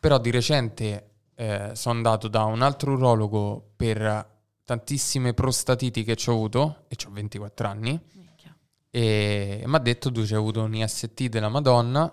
però 0.00 0.18
di 0.18 0.30
recente 0.30 1.08
eh, 1.38 1.70
sono 1.74 1.94
andato 1.94 2.26
da 2.26 2.44
un 2.44 2.62
altro 2.62 2.92
urologo 2.92 3.70
per 3.76 4.36
tantissime 4.64 5.32
prostatiti 5.32 6.02
che 6.02 6.16
ho 6.26 6.32
avuto 6.32 6.84
e 6.88 6.96
ho 7.06 7.10
24 7.10 7.68
anni 7.68 8.00
e 8.90 9.62
mi 9.64 9.74
ha 9.74 9.78
detto 9.78 10.10
tu 10.10 10.20
hai 10.20 10.32
avuto 10.32 10.62
un 10.62 10.74
IST 10.74 11.28
della 11.28 11.48
Madonna 11.48 12.12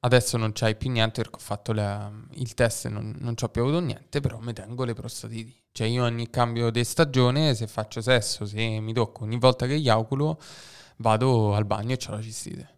Adesso 0.00 0.36
non 0.36 0.52
c'hai 0.52 0.76
più 0.76 0.90
niente 0.90 1.22
perché 1.22 1.36
ho 1.36 1.40
fatto 1.40 1.72
la, 1.72 2.10
il 2.34 2.54
test 2.54 2.84
e 2.84 2.88
non, 2.88 3.16
non 3.18 3.34
ho 3.40 3.48
più 3.48 3.62
avuto 3.62 3.80
niente, 3.80 4.20
però 4.20 4.38
mi 4.38 4.52
tengo 4.52 4.84
le 4.84 4.94
prostatiti. 4.94 5.64
Cioè 5.72 5.88
io 5.88 6.04
ogni 6.04 6.30
cambio 6.30 6.70
di 6.70 6.84
stagione, 6.84 7.54
se 7.54 7.66
faccio 7.66 8.00
sesso, 8.00 8.46
se 8.46 8.78
mi 8.78 8.92
tocco, 8.92 9.24
ogni 9.24 9.38
volta 9.38 9.66
che 9.66 9.72
eiaculo, 9.72 10.40
vado 10.98 11.54
al 11.54 11.64
bagno 11.64 11.94
e 11.94 11.98
ho 12.06 12.10
la 12.12 12.22
cistite. 12.22 12.76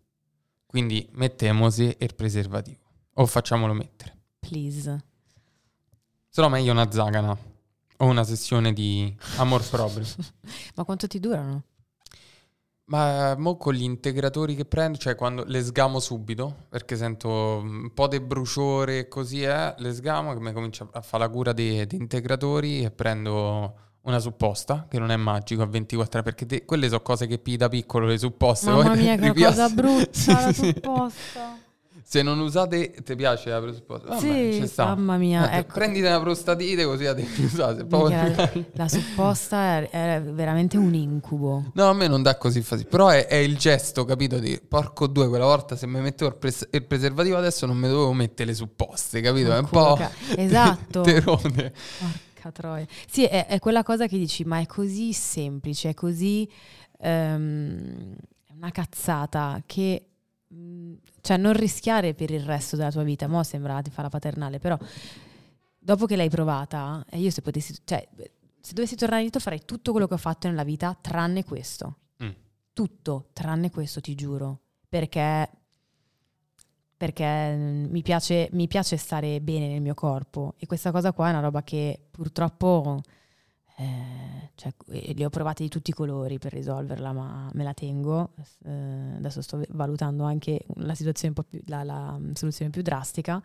Quindi 0.64 1.06
mettemosi 1.12 1.94
il 1.98 2.14
preservativo. 2.14 2.78
O 3.14 3.26
facciamolo 3.26 3.74
mettere. 3.74 4.16
Please. 4.38 5.09
Se 6.32 6.40
no 6.40 6.48
meglio 6.48 6.70
una 6.70 6.88
zagana 6.92 7.36
o 7.96 8.04
una 8.06 8.22
sessione 8.22 8.72
di 8.72 9.12
amor 9.38 9.68
proprio. 9.68 10.06
Ma 10.76 10.84
quanto 10.84 11.08
ti 11.08 11.18
durano? 11.18 11.64
Ma 12.84 13.34
mo 13.36 13.56
con 13.56 13.74
gli 13.74 13.82
integratori 13.82 14.54
che 14.54 14.64
prendo, 14.64 14.96
cioè 14.96 15.16
quando 15.16 15.44
le 15.44 15.62
sgamo 15.62 15.98
subito, 15.98 16.66
perché 16.68 16.96
sento 16.96 17.28
un 17.28 17.92
po' 17.92 18.06
di 18.06 18.20
bruciore 18.20 18.98
e 19.00 19.08
così 19.08 19.42
è, 19.42 19.74
le 19.78 19.92
sgamo 19.92 20.32
che 20.32 20.40
mi 20.40 20.52
comincio 20.52 20.88
a 20.92 21.00
fare 21.00 21.24
la 21.24 21.30
cura 21.30 21.52
dei 21.52 21.86
integratori 21.92 22.82
e 22.82 22.90
prendo 22.90 23.74
una 24.02 24.18
supposta, 24.18 24.86
che 24.88 24.98
non 24.98 25.10
è 25.10 25.16
magico 25.16 25.62
a 25.62 25.66
24 25.66 26.20
ore, 26.20 26.22
perché 26.22 26.46
te, 26.46 26.64
quelle 26.64 26.88
sono 26.88 27.02
cose 27.02 27.26
che 27.26 27.38
pii 27.38 27.56
da 27.56 27.68
piccolo, 27.68 28.06
le 28.06 28.18
supposte. 28.18 28.70
Mamma 28.70 28.94
mia, 28.94 29.16
che 29.16 29.34
cosa 29.34 29.68
brutta 29.68 30.32
la 30.46 30.52
supposta. 30.52 31.58
Se 32.02 32.22
non 32.22 32.38
usate, 32.40 32.92
ti 33.04 33.14
piace 33.14 33.50
la 33.50 33.60
presupposta? 33.60 34.08
Vabbè, 34.08 34.20
sì, 34.20 34.72
mamma 34.76 35.16
mia. 35.16 35.50
Eh, 35.50 35.58
ecco. 35.58 35.74
Prendite 35.74 36.06
una 36.06 36.20
prostatite 36.20 36.84
così 36.84 37.04
la 37.04 37.12
devi 37.12 37.44
usare. 37.44 37.86
La, 37.88 38.50
la 38.72 38.88
supposta 38.88 39.78
è, 39.78 39.90
è, 39.90 40.22
veramente 40.22 40.76
un 40.76 40.94
incubo. 40.94 41.70
No, 41.74 41.88
a 41.88 41.92
me 41.92 42.08
non 42.08 42.22
dà 42.22 42.36
così 42.36 42.62
fastidio. 42.62 42.90
Però 42.90 43.08
è, 43.08 43.26
è, 43.26 43.36
il 43.36 43.56
gesto, 43.56 44.04
capito? 44.04 44.38
Di 44.38 44.60
porco 44.66 45.06
due, 45.06 45.28
quella 45.28 45.44
volta 45.44 45.76
se 45.76 45.86
mi 45.86 46.00
mettevo 46.00 46.30
il, 46.30 46.36
pres- 46.36 46.68
il, 46.70 46.84
preservativo 46.84 47.36
adesso 47.36 47.66
non 47.66 47.76
mi 47.76 47.88
dovevo 47.88 48.12
mettere 48.12 48.50
le 48.50 48.54
supposte, 48.54 49.20
capito? 49.20 49.52
È 49.52 49.58
un 49.58 49.68
po'... 49.68 49.98
Esatto. 50.36 51.02
terone. 51.02 51.72
Porca 52.34 52.50
troia. 52.52 52.86
Sì, 53.08 53.24
è, 53.24 53.46
è, 53.46 53.58
quella 53.58 53.82
cosa 53.82 54.06
che 54.06 54.18
dici, 54.18 54.44
ma 54.44 54.58
è 54.58 54.66
così 54.66 55.12
semplice, 55.12 55.90
è 55.90 55.94
così... 55.94 56.48
Um, 57.02 58.14
una 58.52 58.70
cazzata 58.72 59.62
che 59.64 60.10
Mm, 60.52 60.94
cioè 61.20 61.36
non 61.36 61.52
rischiare 61.52 62.14
per 62.14 62.30
il 62.30 62.42
resto 62.42 62.76
della 62.76 62.90
tua 62.90 63.02
vita, 63.02 63.28
mo 63.28 63.42
sembra 63.42 63.80
di 63.82 63.90
fare 63.90 64.04
la 64.04 64.08
paternale, 64.08 64.58
però 64.58 64.78
dopo 65.78 66.06
che 66.06 66.16
l'hai 66.16 66.30
provata, 66.30 67.04
e 67.08 67.18
io 67.18 67.30
se 67.30 67.42
potessi, 67.42 67.74
cioè 67.84 68.06
se 68.60 68.74
dovessi 68.74 68.96
tornare 68.96 69.22
indietro 69.22 69.40
farei 69.40 69.64
tutto 69.64 69.90
quello 69.92 70.06
che 70.06 70.14
ho 70.14 70.18
fatto 70.18 70.48
nella 70.48 70.64
vita 70.64 70.96
tranne 71.00 71.44
questo. 71.44 71.96
Mm. 72.22 72.30
Tutto, 72.72 73.28
tranne 73.32 73.70
questo, 73.70 74.00
ti 74.00 74.14
giuro, 74.14 74.60
perché 74.88 75.48
perché 77.00 77.54
mi 77.56 78.02
piace, 78.02 78.50
mi 78.52 78.68
piace 78.68 78.98
stare 78.98 79.40
bene 79.40 79.68
nel 79.68 79.80
mio 79.80 79.94
corpo 79.94 80.52
e 80.58 80.66
questa 80.66 80.90
cosa 80.90 81.14
qua 81.14 81.28
è 81.28 81.30
una 81.30 81.40
roba 81.40 81.62
che 81.62 81.98
purtroppo 82.10 83.00
eh, 83.80 84.50
cioè, 84.56 84.74
li 84.88 85.24
ho 85.24 85.30
provati 85.30 85.62
di 85.62 85.70
tutti 85.70 85.88
i 85.88 85.94
colori 85.94 86.38
per 86.38 86.52
risolverla, 86.52 87.12
ma 87.12 87.48
me 87.54 87.64
la 87.64 87.72
tengo. 87.72 88.34
Eh, 88.64 89.16
adesso 89.16 89.40
sto 89.40 89.62
valutando 89.70 90.24
anche 90.24 90.66
la 90.74 90.94
situazione 90.94 91.34
un 91.34 91.42
po' 91.42 91.48
più, 91.48 91.62
la, 91.64 91.82
la 91.82 92.20
soluzione 92.34 92.70
più 92.70 92.82
drastica, 92.82 93.42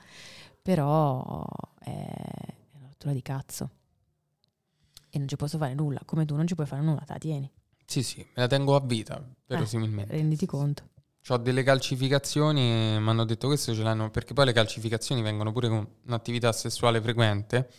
però 0.61 1.45
è 1.79 1.89
una 2.73 2.87
rottura 2.87 3.13
di 3.13 3.21
cazzo. 3.21 3.69
E 5.09 5.17
non 5.17 5.29
ci 5.29 5.37
posso 5.37 5.57
fare 5.57 5.73
nulla, 5.73 6.01
come 6.03 6.25
tu 6.25 6.35
non 6.35 6.45
ci 6.45 6.55
puoi 6.55 6.67
fare 6.67 6.81
nulla, 6.81 6.99
te 7.05 7.13
la 7.13 7.19
tieni. 7.19 7.49
Sì, 7.85 8.03
sì, 8.03 8.19
me 8.19 8.41
la 8.41 8.47
tengo 8.47 8.75
a 8.75 8.81
vita, 8.81 9.25
verosimilmente. 9.47 10.11
Eh, 10.11 10.17
renditi 10.17 10.45
conto. 10.45 10.89
Ho 11.29 11.37
delle 11.37 11.63
calcificazioni, 11.63 12.99
mi 12.99 13.09
hanno 13.09 13.23
detto 13.23 13.47
questo 13.47 13.73
ce 13.73 13.83
l'hanno, 13.83 14.11
perché 14.11 14.33
poi 14.33 14.45
le 14.45 14.53
calcificazioni 14.53 15.21
vengono 15.21 15.53
pure 15.53 15.69
con 15.69 15.87
un'attività 16.07 16.51
sessuale 16.51 16.99
frequente. 17.01 17.71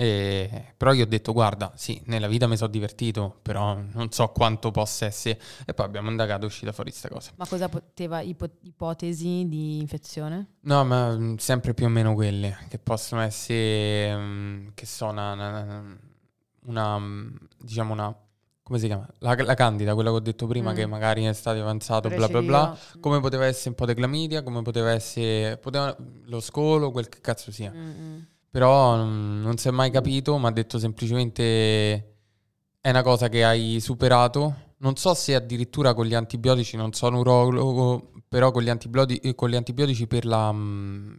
E, 0.00 0.74
però 0.76 0.92
io 0.92 1.02
ho 1.02 1.08
detto, 1.08 1.32
guarda, 1.32 1.72
sì, 1.74 2.00
nella 2.04 2.28
vita 2.28 2.46
mi 2.46 2.56
sono 2.56 2.70
divertito, 2.70 3.40
però 3.42 3.74
non 3.74 4.12
so 4.12 4.28
quanto 4.28 4.70
possa 4.70 5.06
essere. 5.06 5.40
E 5.66 5.74
poi 5.74 5.86
abbiamo 5.86 6.08
indagato, 6.08 6.44
è 6.44 6.46
uscita 6.46 6.70
fuori 6.70 6.90
questa 6.90 7.08
cosa. 7.08 7.32
Ma 7.34 7.48
cosa 7.48 7.68
poteva, 7.68 8.20
ipo- 8.20 8.48
ipotesi 8.62 9.48
di 9.48 9.80
infezione? 9.80 10.58
No, 10.60 10.84
ma 10.84 11.16
mh, 11.16 11.38
sempre 11.38 11.74
più 11.74 11.86
o 11.86 11.88
meno 11.88 12.14
quelle, 12.14 12.58
che 12.68 12.78
possono 12.78 13.22
essere, 13.22 14.14
mh, 14.14 14.70
che 14.74 14.86
sono 14.86 15.10
una, 15.10 15.32
una, 15.32 15.98
una, 16.66 17.32
diciamo 17.58 17.92
una 17.92 18.16
come 18.62 18.78
si 18.78 18.86
chiama? 18.86 19.08
La, 19.18 19.34
la 19.34 19.54
candida, 19.54 19.94
quella 19.94 20.10
che 20.10 20.16
ho 20.16 20.20
detto 20.20 20.46
prima, 20.46 20.70
mm. 20.72 20.74
che 20.74 20.86
magari 20.86 21.24
è 21.24 21.32
stato 21.32 21.58
avanzato, 21.58 22.08
bla 22.08 22.28
bla 22.28 22.42
bla. 22.42 22.78
Come 23.00 23.18
poteva 23.18 23.46
essere 23.46 23.70
un 23.70 23.74
po' 23.74 23.86
di 23.86 23.94
clamidia, 23.94 24.42
come 24.42 24.62
poteva 24.62 24.90
essere 24.90 25.56
poteva, 25.56 25.96
lo 26.26 26.38
scolo, 26.38 26.92
quel 26.92 27.08
che 27.08 27.20
cazzo 27.20 27.50
sia. 27.50 27.72
Mm-hmm. 27.74 28.18
Però 28.50 28.96
non, 28.96 29.56
si 29.56 29.68
è 29.68 29.70
mai 29.70 29.90
capito, 29.90 30.38
mi 30.38 30.46
ha 30.46 30.50
detto 30.50 30.78
semplicemente 30.78 32.16
è 32.80 32.90
una 32.90 33.02
cosa 33.02 33.28
che 33.28 33.44
hai 33.44 33.80
superato. 33.80 34.66
Non 34.78 34.96
so 34.96 35.12
se 35.14 35.34
addirittura 35.34 35.92
con 35.92 36.06
gli 36.06 36.14
antibiotici, 36.14 36.76
non 36.76 36.92
sono 36.92 37.18
urologo, 37.18 38.12
però 38.28 38.50
con 38.50 38.62
gli, 38.62 38.70
antibiotici, 38.70 39.34
con 39.34 39.50
gli 39.50 39.56
antibiotici 39.56 40.06
per 40.06 40.24
la, 40.24 40.54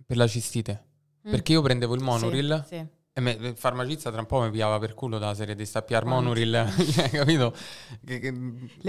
per 0.06 0.18
la 0.18 0.28
cistite. 0.28 0.86
Mm. 1.28 1.32
Perché 1.32 1.52
io 1.52 1.62
prendevo 1.62 1.94
il 1.96 2.02
monoril. 2.02 2.64
Sì, 2.68 2.76
sì 2.76 2.98
e 3.20 3.22
me, 3.22 3.32
il 3.32 3.58
farmacista 3.58 4.12
tra 4.12 4.22
un 4.22 4.26
po' 4.26 4.42
mi 4.42 4.50
piava 4.50 4.80
per 4.80 4.94
culo 4.94 5.18
dalla 5.18 5.34
serie 5.34 5.54
di 5.54 5.66
stappiare 5.66 6.06
Monoril, 6.06 6.66
cioè, 6.94 7.10
capito? 7.10 7.54
Che, 8.06 8.34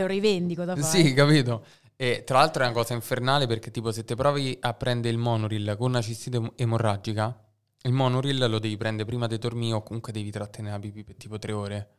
rivendico 0.06 0.64
fare. 0.64 0.82
Sì, 0.82 1.12
capito? 1.12 1.64
E 1.96 2.22
tra 2.24 2.38
l'altro 2.38 2.62
è 2.62 2.66
una 2.66 2.74
cosa 2.74 2.94
infernale 2.94 3.46
perché 3.46 3.70
tipo 3.70 3.92
se 3.92 4.04
ti 4.04 4.14
provi 4.14 4.56
a 4.60 4.72
prendere 4.72 5.12
il 5.12 5.20
Monoril 5.20 5.74
con 5.76 5.90
una 5.90 6.00
cistite 6.00 6.52
emorragica, 6.56 7.36
il 7.82 7.92
Monoril 7.92 8.46
lo 8.48 8.58
devi 8.58 8.76
prendere 8.76 9.08
prima 9.08 9.26
di 9.26 9.38
dormire 9.38 9.74
o 9.74 9.82
comunque 9.82 10.12
devi 10.12 10.30
trattenere 10.30 10.74
la 10.74 10.80
pipì 10.80 11.04
per 11.04 11.16
tipo 11.16 11.38
tre 11.38 11.52
ore 11.52 11.90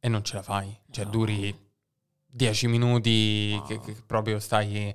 e 0.00 0.08
non 0.08 0.22
ce 0.24 0.34
la 0.34 0.42
fai. 0.42 0.76
Cioè 0.90 1.04
no. 1.04 1.10
duri 1.10 1.66
dieci 2.30 2.66
minuti 2.66 3.54
no. 3.54 3.62
che, 3.62 3.80
che, 3.80 3.96
proprio 4.04 4.38
stai, 4.38 4.94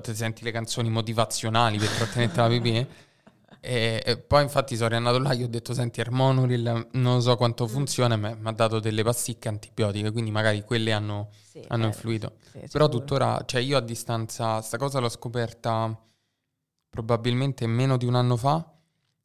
ti 0.00 0.14
senti 0.14 0.44
le 0.44 0.50
canzoni 0.50 0.88
motivazionali 0.88 1.78
per 1.78 1.88
trattenere 1.88 2.32
la 2.34 2.48
pipì. 2.48 2.86
E, 3.62 4.02
e, 4.02 4.16
poi 4.16 4.42
infatti 4.42 4.74
sono 4.74 4.88
riandato 4.88 5.18
là, 5.18 5.34
gli 5.34 5.42
ho 5.42 5.46
detto 5.46 5.74
senti 5.74 6.00
Armonuril 6.00 6.88
non 6.92 7.20
so 7.20 7.36
quanto 7.36 7.64
mm. 7.64 7.68
funziona, 7.68 8.16
ma 8.16 8.34
mi 8.34 8.48
ha 8.48 8.52
dato 8.52 8.80
delle 8.80 9.02
pasticche 9.02 9.48
antibiotiche, 9.48 10.10
quindi 10.12 10.30
magari 10.30 10.64
quelle 10.64 10.92
hanno, 10.92 11.28
sì, 11.42 11.62
hanno 11.68 11.84
eh, 11.84 11.88
influito. 11.88 12.36
Sì, 12.52 12.60
Però 12.72 12.88
tuttora, 12.88 13.42
cioè 13.44 13.60
io 13.60 13.76
a 13.76 13.80
distanza, 13.80 14.62
sta 14.62 14.78
cosa 14.78 14.98
l'ho 14.98 15.10
scoperta 15.10 15.94
probabilmente 16.88 17.66
meno 17.66 17.98
di 17.98 18.06
un 18.06 18.14
anno 18.14 18.38
fa, 18.38 18.69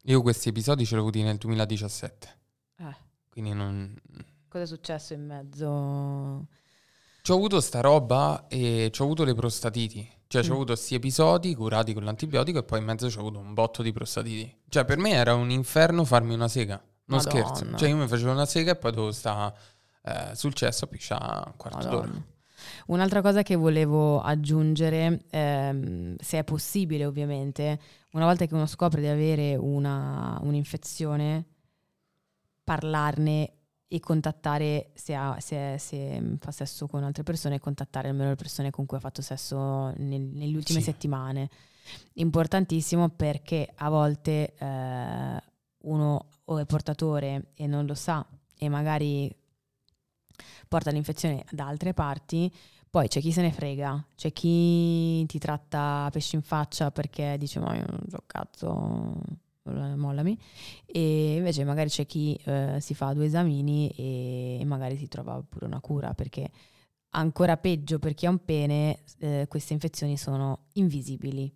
io 0.07 0.21
questi 0.21 0.49
episodi 0.49 0.85
ce 0.85 0.95
l'ho 0.95 1.01
avuti 1.01 1.23
nel 1.23 1.37
2017. 1.37 2.39
Eh. 2.77 2.95
Quindi 3.29 3.53
non... 3.53 3.95
Cosa 4.47 4.63
è 4.63 4.67
successo 4.67 5.13
in 5.13 5.25
mezzo? 5.25 6.47
Ci 7.21 7.31
ho 7.31 7.35
avuto 7.35 7.59
sta 7.59 7.81
roba 7.81 8.45
e 8.47 8.89
ci 8.91 9.01
ho 9.01 9.05
avuto 9.05 9.23
le 9.23 9.33
prostatiti. 9.33 10.07
Cioè, 10.27 10.43
mm. 10.43 10.49
ho 10.49 10.53
avuto 10.53 10.73
questi 10.73 10.95
episodi 10.95 11.55
curati 11.55 11.93
con 11.93 12.03
l'antibiotico 12.03 12.59
e 12.59 12.63
poi 12.63 12.79
in 12.79 12.85
mezzo 12.85 13.09
ci 13.09 13.17
ho 13.17 13.21
avuto 13.21 13.39
un 13.39 13.53
botto 13.53 13.81
di 13.81 13.91
prostatiti. 13.91 14.61
Cioè, 14.69 14.85
per 14.85 14.97
me 14.97 15.11
era 15.11 15.33
un 15.33 15.49
inferno 15.49 16.05
farmi 16.05 16.33
una 16.33 16.47
sega. 16.47 16.81
Non 17.05 17.19
Madonna. 17.23 17.43
scherzo. 17.43 17.77
Cioè, 17.77 17.89
io 17.89 17.97
mi 17.97 18.07
facevo 18.07 18.31
una 18.31 18.45
sega 18.45 18.71
e 18.71 18.75
poi 18.75 18.91
dovevo 18.91 19.11
stare 19.11 19.57
eh, 20.03 20.35
sul 20.35 20.53
cesso 20.53 20.85
a 20.85 20.87
pisciare 20.87 21.43
un 21.47 21.57
quarto 21.57 21.87
d'ora. 21.87 22.11
Un'altra 22.87 23.21
cosa 23.21 23.43
che 23.43 23.55
volevo 23.55 24.21
aggiungere, 24.21 25.23
ehm, 25.29 26.15
se 26.19 26.39
è 26.39 26.43
possibile 26.43 27.05
ovviamente, 27.05 27.79
una 28.11 28.25
volta 28.25 28.45
che 28.45 28.53
uno 28.53 28.65
scopre 28.65 29.01
di 29.01 29.07
avere 29.07 29.55
una, 29.55 30.39
un'infezione, 30.41 31.45
parlarne 32.63 33.51
e 33.87 33.99
contattare 33.99 34.91
se, 34.93 35.13
ha, 35.13 35.37
se, 35.39 35.77
se, 35.77 36.37
fa 36.39 36.51
sesso 36.51 36.87
con 36.87 37.03
altre 37.03 37.23
persone, 37.23 37.59
contattare 37.59 38.09
almeno 38.09 38.29
le 38.29 38.35
persone 38.35 38.71
con 38.71 38.85
cui 38.85 38.97
ha 38.97 39.01
fatto 39.01 39.21
sesso 39.21 39.93
nel, 39.97 40.21
nelle 40.21 40.55
ultime 40.55 40.79
sì. 40.79 40.85
settimane. 40.85 41.49
Importantissimo 42.13 43.09
perché 43.09 43.71
a 43.75 43.89
volte 43.89 44.55
eh, 44.57 45.41
uno 45.83 46.25
o 46.45 46.57
è 46.57 46.65
portatore 46.65 47.51
e 47.53 47.67
non 47.67 47.85
lo 47.85 47.93
sa 47.93 48.25
e 48.57 48.69
magari 48.69 49.33
porta 50.67 50.91
l'infezione 50.91 51.45
da 51.51 51.67
altre 51.67 51.93
parti, 51.93 52.51
poi 52.89 53.07
c'è 53.07 53.19
chi 53.19 53.31
se 53.31 53.41
ne 53.41 53.51
frega, 53.51 54.05
c'è 54.15 54.31
chi 54.31 55.25
ti 55.25 55.37
tratta 55.37 56.07
pesci 56.11 56.35
in 56.35 56.41
faccia 56.41 56.91
perché 56.91 57.35
dice 57.37 57.59
ma 57.59 57.75
io 57.75 57.85
non 57.87 58.03
so 58.07 58.23
cazzo, 58.25 59.15
mollami, 59.63 60.37
e 60.85 61.35
invece 61.35 61.63
magari 61.63 61.89
c'è 61.89 62.05
chi 62.05 62.39
eh, 62.45 62.77
si 62.79 62.93
fa 62.93 63.13
due 63.13 63.25
esamini 63.25 63.89
e 63.89 64.61
magari 64.65 64.95
si 64.97 65.07
trova 65.07 65.43
pure 65.47 65.65
una 65.65 65.81
cura, 65.81 66.13
perché 66.13 66.49
ancora 67.09 67.57
peggio 67.57 67.99
per 67.99 68.13
chi 68.13 68.25
ha 68.25 68.29
un 68.29 68.43
pene, 68.43 68.99
eh, 69.19 69.45
queste 69.49 69.73
infezioni 69.73 70.17
sono 70.17 70.67
invisibili, 70.73 71.51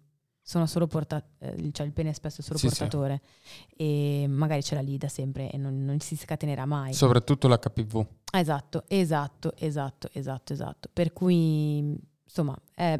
sono 0.49 0.65
solo 0.65 0.87
portatori, 0.87 1.67
eh, 1.67 1.71
cioè 1.71 1.85
il 1.85 1.93
pene 1.93 2.09
è 2.09 2.13
spesso 2.13 2.41
solo 2.41 2.57
sì, 2.57 2.65
portatore 2.65 3.21
sì. 3.43 4.23
e 4.23 4.25
magari 4.27 4.63
l'ha 4.71 4.81
lì 4.81 4.97
da 4.97 5.07
sempre 5.07 5.51
e 5.51 5.57
non, 5.57 5.85
non 5.85 5.99
si 5.99 6.17
scatenerà 6.17 6.65
mai. 6.65 6.91
Soprattutto 6.91 7.47
l'HPV. 7.47 8.03
Esatto, 8.33 8.83
esatto, 8.87 9.53
esatto, 9.55 10.09
esatto, 10.11 10.53
esatto. 10.53 10.89
Per 10.91 11.13
cui, 11.13 11.95
insomma, 12.23 12.59
è 12.73 12.99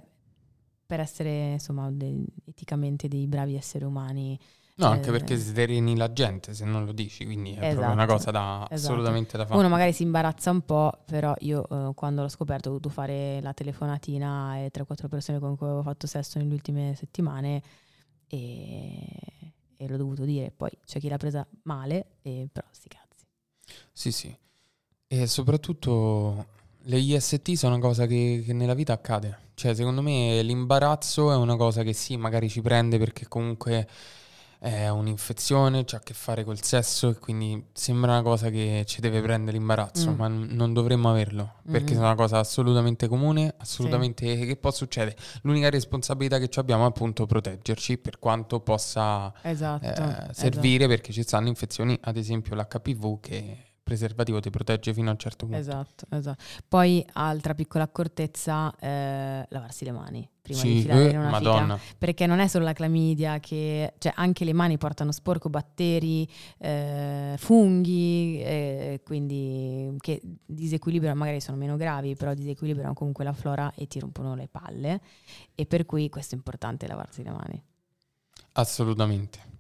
per 0.86 1.00
essere 1.00 1.54
insomma, 1.54 1.90
de- 1.90 2.24
eticamente 2.46 3.08
dei 3.08 3.26
bravi 3.26 3.56
esseri 3.56 3.84
umani 3.84 4.38
No, 4.80 4.88
anche 4.88 5.12
perché 5.12 5.36
sderini 5.36 5.98
la 5.98 6.14
gente 6.14 6.54
se 6.54 6.64
non 6.64 6.86
lo 6.86 6.94
dici, 6.94 7.26
quindi 7.26 7.52
è 7.52 7.58
esatto, 7.58 7.76
proprio 7.76 7.92
una 7.92 8.04
esatto, 8.04 8.18
cosa 8.18 8.32
da, 8.32 8.68
esatto. 8.70 8.94
assolutamente 8.94 9.38
da 9.38 9.46
fare. 9.46 9.60
Uno 9.60 9.68
magari 9.68 9.92
si 9.92 10.04
imbarazza 10.04 10.52
un 10.52 10.62
po', 10.62 11.00
però 11.06 11.34
io 11.40 11.68
eh, 11.70 11.94
quando 11.96 12.22
l'ho 12.22 12.30
scoperto 12.30 12.70
ho 12.70 12.72
dovuto 12.72 12.90
fare 12.90 13.42
la 13.42 13.54
telefonatina 13.54 14.52
a 14.52 14.56
3-4 14.56 15.10
persone 15.10 15.40
con 15.40 15.58
cui 15.58 15.68
avevo 15.68 15.84
fatto 15.84 16.08
sesso 16.08 16.40
nelle 16.40 16.54
ultime 16.54 16.96
settimane 16.96 17.62
e, 18.28 19.06
e 19.76 19.88
l'ho 19.88 19.98
dovuto 19.98 20.24
dire. 20.24 20.54
Poi 20.56 20.70
c'è 20.86 21.00
chi 21.00 21.10
l'ha 21.10 21.18
presa 21.18 21.46
male, 21.64 22.12
e, 22.22 22.48
però 22.50 22.66
sti 22.72 22.88
cazzi. 22.88 23.26
Sì, 23.92 24.14
sì. 24.14 24.38
E 25.08 25.28
soprattutto 25.28 26.46
le 26.84 26.98
IST 26.98 27.52
sono 27.54 27.76
una 27.76 27.84
cosa 27.86 28.06
che, 28.06 28.44
che 28.46 28.54
nella 28.54 28.74
vita 28.74 28.94
accade. 28.94 29.48
Cioè, 29.56 29.76
secondo 29.76 30.02
me 30.02 30.42
l'imbarazzo 30.42 31.34
è 31.34 31.36
una 31.36 31.58
cosa 31.58 31.84
che 31.84 31.92
sì, 31.92 32.16
magari 32.16 32.48
ci 32.48 32.62
prende 32.62 32.98
perché 32.98 33.28
comunque 33.28 33.86
è 34.60 34.90
un'infezione, 34.90 35.86
c'ha 35.86 35.98
a 35.98 36.00
che 36.02 36.14
fare 36.14 36.44
col 36.44 36.62
sesso 36.62 37.10
e 37.10 37.16
quindi 37.18 37.68
sembra 37.72 38.12
una 38.12 38.22
cosa 38.22 38.50
che 38.50 38.84
ci 38.86 39.00
deve 39.00 39.22
prendere 39.22 39.58
l'imbarazzo, 39.58 40.12
mm. 40.12 40.16
ma 40.16 40.28
n- 40.28 40.48
non 40.52 40.74
dovremmo 40.74 41.10
averlo, 41.10 41.54
perché 41.64 41.94
mm-hmm. 41.94 42.02
è 42.02 42.06
una 42.06 42.16
cosa 42.16 42.40
assolutamente 42.40 43.08
comune, 43.08 43.56
assolutamente 43.58 44.38
sì. 44.38 44.46
che 44.46 44.58
può 44.58 44.72
succedere. 44.72 45.16
L'unica 45.44 45.70
responsabilità 45.70 46.40
che 46.40 46.50
abbiamo 46.60 46.84
è 46.84 46.88
appunto 46.88 47.26
proteggerci 47.26 48.00
per 48.00 48.20
quanto 48.20 48.60
possa 48.60 49.34
esatto, 49.44 49.86
eh, 49.86 50.34
servire, 50.34 50.84
esatto. 50.84 50.88
perché 50.90 51.14
ci 51.14 51.24
stanno 51.24 51.48
infezioni, 51.48 51.98
ad 52.02 52.18
esempio 52.18 52.54
l'HPV 52.56 53.20
che 53.22 53.69
preservativo 53.90 54.40
ti 54.40 54.52
protegge 54.52 54.94
fino 54.94 55.10
a 55.10 55.14
un 55.14 55.18
certo 55.18 55.48
punto. 55.48 55.60
Esatto, 55.60 56.06
esatto. 56.12 56.44
Poi 56.68 57.04
altra 57.14 57.56
piccola 57.56 57.86
accortezza, 57.86 58.72
eh, 58.80 59.46
lavarsi 59.50 59.84
le 59.84 59.92
mani 59.92 60.30
prima 60.40 60.60
sì, 60.60 60.74
di 60.74 60.82
filare 60.82 61.10
in 61.10 61.18
una 61.18 61.30
Madonna. 61.30 61.78
fica. 61.78 61.96
Perché 61.98 62.28
non 62.28 62.40
è 62.40 62.48
solo 62.48 62.66
la 62.66 62.74
clamidia 62.74 63.40
che, 63.40 63.96
cioè 63.98 64.14
anche 64.16 64.46
le 64.46 64.54
mani 64.54 64.78
portano 64.78 65.12
sporco, 65.12 65.50
batteri, 65.50 66.30
eh, 66.60 67.34
funghi, 67.38 68.42
eh, 68.44 69.02
quindi 69.04 69.96
che 70.00 70.22
disequilibrano, 70.46 71.18
magari 71.18 71.42
sono 71.42 71.58
meno 71.58 71.76
gravi, 71.76 72.16
però 72.16 72.36
disequilibrano 72.36 72.94
comunque 72.94 73.24
la 73.24 73.34
flora 73.34 73.72
e 73.76 73.88
ti 73.88 74.00
rompono 74.00 74.36
le 74.36 74.48
palle. 74.48 75.02
E 75.56 75.66
per 75.66 75.88
cui 75.88 76.10
questo 76.10 76.36
è 76.36 76.38
importante 76.38 76.86
lavarsi 76.86 77.24
le 77.24 77.32
mani. 77.32 77.64
Assolutamente. 78.54 79.58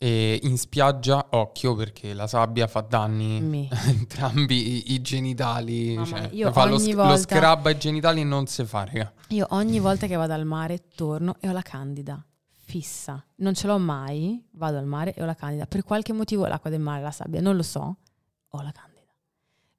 E 0.00 0.38
in 0.44 0.56
spiaggia, 0.58 1.26
occhio 1.30 1.74
perché 1.74 2.14
la 2.14 2.28
sabbia 2.28 2.68
fa 2.68 2.82
danni 2.82 3.68
a 3.72 3.88
entrambi 3.88 4.92
i, 4.92 5.02
genitali. 5.02 5.94
Mamma 5.94 6.06
cioè, 6.06 6.28
io 6.32 6.52
fa 6.52 6.66
lo, 6.66 6.78
volta, 6.78 7.08
lo, 7.08 7.16
scrub 7.16 7.66
ai 7.66 7.78
genitali 7.78 8.22
non 8.22 8.46
si 8.46 8.64
fa, 8.64 8.84
raga. 8.84 9.12
Io 9.28 9.46
ogni 9.50 9.80
volta 9.80 10.06
che 10.06 10.14
vado 10.14 10.32
al 10.32 10.44
mare 10.44 10.84
torno 10.94 11.36
e 11.40 11.48
ho 11.48 11.52
la 11.52 11.62
candida 11.62 12.24
fissa. 12.68 13.24
Non 13.36 13.54
ce 13.54 13.66
l'ho 13.66 13.78
mai, 13.78 14.46
vado 14.52 14.76
al 14.76 14.84
mare 14.84 15.14
e 15.14 15.22
ho 15.22 15.24
la 15.24 15.34
candida. 15.34 15.66
Per 15.66 15.82
qualche 15.82 16.12
motivo 16.12 16.46
l'acqua 16.46 16.70
del 16.70 16.80
mare, 16.80 17.02
la 17.02 17.10
sabbia, 17.10 17.40
non 17.40 17.56
lo 17.56 17.62
so, 17.62 17.96
ho 18.46 18.62
la 18.62 18.70
candida. 18.70 19.10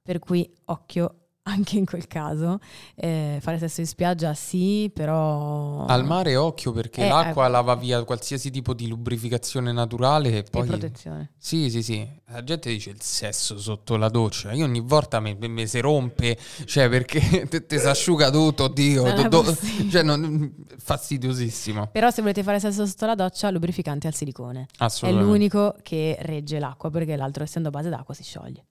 Per 0.02 0.18
cui 0.18 0.52
occhio 0.66 1.19
anche 1.50 1.76
in 1.76 1.84
quel 1.84 2.06
caso. 2.06 2.58
Eh, 2.94 3.38
fare 3.40 3.58
sesso 3.58 3.80
in 3.80 3.86
spiaggia 3.86 4.32
sì, 4.34 4.90
però... 4.92 5.84
Al 5.86 6.04
mare 6.04 6.36
occhio 6.36 6.72
perché 6.72 7.04
Eh, 7.04 7.08
l'acqua 7.08 7.46
eh. 7.46 7.50
lava 7.50 7.74
via 7.74 8.02
qualsiasi 8.04 8.50
tipo 8.50 8.72
di 8.74 8.88
lubrificazione 8.88 9.72
naturale 9.72 10.38
e 10.38 10.42
poi... 10.44 10.62
E 10.64 10.66
protezione. 10.66 11.30
Sì, 11.36 11.68
sì, 11.70 11.82
sì. 11.82 12.18
La 12.32 12.44
gente 12.44 12.70
dice 12.70 12.90
il 12.90 13.00
sesso 13.02 13.58
sotto 13.58 13.96
la 13.96 14.08
doccia. 14.08 14.52
Io 14.52 14.64
ogni 14.64 14.80
volta 14.80 15.18
mi, 15.20 15.34
mi 15.36 15.66
si 15.66 15.80
rompe, 15.80 16.38
cioè 16.64 16.88
perché 16.88 17.48
te, 17.66 17.78
si 17.78 17.86
asciuga 17.86 18.30
tutto, 18.30 18.64
oddio. 18.64 19.04
È 19.06 19.14
do- 19.28 19.42
do- 19.42 19.56
cioè, 19.90 20.02
non- 20.02 20.54
fastidiosissimo. 20.78 21.88
Però 21.88 22.10
se 22.10 22.20
volete 22.22 22.42
fare 22.42 22.60
sesso 22.60 22.86
sotto 22.86 23.06
la 23.06 23.14
doccia, 23.16 23.50
lubrificante 23.50 24.06
al 24.06 24.14
silicone. 24.14 24.68
È 24.70 24.84
Assolutamente. 24.84 25.30
l'unico 25.32 25.74
che 25.82 26.16
regge 26.20 26.58
l'acqua 26.60 26.88
perché 26.90 27.16
l'altro, 27.16 27.42
essendo 27.42 27.70
base 27.70 27.88
d'acqua, 27.88 28.14
si 28.14 28.22
scioglie. 28.22 28.64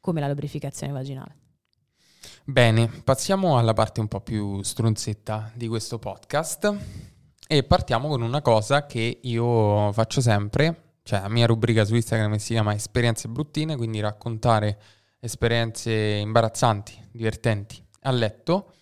Come 0.00 0.20
la 0.20 0.28
lubrificazione 0.28 0.92
vaginale. 0.92 1.34
Bene, 2.48 2.86
passiamo 3.02 3.58
alla 3.58 3.72
parte 3.72 3.98
un 3.98 4.06
po' 4.06 4.20
più 4.20 4.62
stronzetta 4.62 5.50
di 5.52 5.66
questo 5.66 5.98
podcast 5.98 6.76
e 7.44 7.64
partiamo 7.64 8.06
con 8.06 8.22
una 8.22 8.40
cosa 8.40 8.86
che 8.86 9.18
io 9.20 9.90
faccio 9.90 10.20
sempre, 10.20 10.98
cioè 11.02 11.22
la 11.22 11.28
mia 11.28 11.46
rubrica 11.46 11.84
su 11.84 11.96
Instagram 11.96 12.36
si 12.36 12.52
chiama 12.52 12.72
Esperienze 12.72 13.26
bruttine, 13.26 13.74
quindi 13.74 13.98
raccontare 13.98 14.80
esperienze 15.18 15.90
imbarazzanti, 15.90 17.08
divertenti 17.10 17.84
a 18.02 18.12
letto 18.12 18.74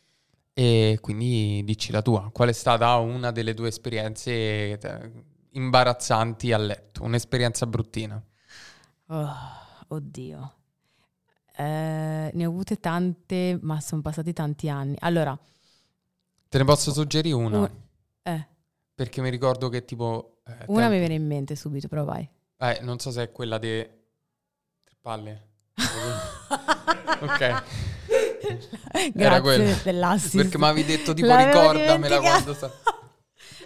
e 0.53 0.99
quindi 1.01 1.62
dici 1.65 1.91
la 1.91 2.03
tua, 2.03 2.29
qual 2.35 2.51
è 2.51 2.53
stata 2.53 2.95
una 2.97 3.31
delle 3.31 3.55
tue 3.55 3.69
esperienze 3.69 4.79
eh, 4.79 5.12
imbarazzanti 5.53 6.53
a 6.53 6.59
letto, 6.59 7.03
un'esperienza 7.03 7.67
bruttina? 7.67 8.23
Oh, 9.07 9.35
oddio. 9.89 10.55
Eh, 11.57 12.31
ne 12.33 12.47
ho 12.47 12.49
avute 12.51 12.81
tante, 12.81 13.59
ma 13.63 13.81
sono 13.81 14.03
passati 14.03 14.33
tanti 14.33 14.69
anni. 14.69 14.97
Allora, 15.01 15.39
Te 16.49 16.59
ne 16.59 16.65
posso 16.65 16.93
suggerire 16.93 17.35
una, 17.35 17.59
un- 17.59 17.71
eh, 18.23 18.47
perché 18.95 19.21
mi 19.21 19.31
ricordo 19.31 19.69
che 19.69 19.85
tipo... 19.85 20.39
eh, 20.47 20.65
una 20.67 20.89
mi 20.89 20.99
viene 20.99 21.15
in 21.15 21.27
mente 21.27 21.55
subito, 21.57 21.89
però 21.89 22.05
vai. 22.05 22.29
Eh, 22.59 22.79
non 22.83 22.99
so 22.99 23.11
se 23.11 23.23
è 23.25 23.33
quella 23.33 23.59
di 23.59 23.69
tre 24.85 24.97
palle. 25.01 25.49
ok. 27.21 27.63
Era 29.15 29.41
quella. 29.41 29.75
Dell'assist. 29.83 30.37
Perché 30.37 30.59
mi 30.59 30.65
avevi 30.65 30.85
detto 30.87 31.13
tipo 31.15 31.27
L'avevo 31.27 31.73
ricordamela 31.73 32.21
quando 32.21 32.55
sta... 32.55 32.71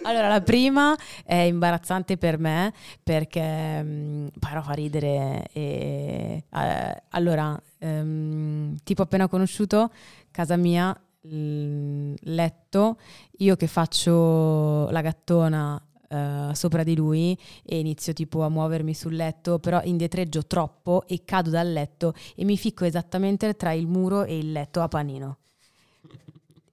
Allora, 0.03 0.29
la 0.29 0.41
prima 0.41 0.95
è 1.25 1.35
imbarazzante 1.35 2.17
per 2.17 2.37
me 2.39 2.73
perché 3.03 3.81
mh, 3.83 4.29
però 4.39 4.61
fa 4.61 4.71
ridere. 4.71 5.45
E, 5.51 6.45
eh, 6.49 7.03
allora, 7.09 7.61
ehm, 7.79 8.75
tipo 8.83 9.01
appena 9.01 9.27
conosciuto, 9.27 9.91
casa 10.31 10.55
mia, 10.55 10.95
l- 11.21 12.13
letto, 12.21 12.97
io 13.39 13.55
che 13.55 13.67
faccio 13.67 14.89
la 14.89 15.01
gattona 15.01 15.81
eh, 16.07 16.49
sopra 16.53 16.83
di 16.83 16.95
lui 16.95 17.37
e 17.63 17.79
inizio 17.79 18.13
tipo 18.13 18.43
a 18.43 18.49
muovermi 18.49 18.93
sul 18.93 19.15
letto, 19.15 19.59
però 19.59 19.81
indietreggio 19.83 20.45
troppo 20.45 21.03
e 21.07 21.23
cado 21.25 21.49
dal 21.49 21.71
letto 21.71 22.13
e 22.35 22.43
mi 22.45 22.57
ficco 22.57 22.85
esattamente 22.85 23.55
tra 23.55 23.71
il 23.73 23.87
muro 23.87 24.23
e 24.23 24.37
il 24.37 24.51
letto 24.51 24.81
a 24.81 24.87
panino. 24.87 25.37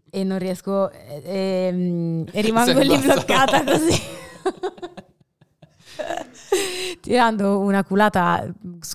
E 0.08 0.24
non 0.24 0.38
riesco 0.38 0.90
e, 0.90 1.22
e- 1.24 2.24
e 2.32 2.40
rimango 2.40 2.72
Sei 2.72 2.86
lì 2.88 2.98
bloccata 2.98 3.64
così. 3.64 4.00
Tirando 7.00 7.58
una 7.58 7.84
culata 7.84 8.46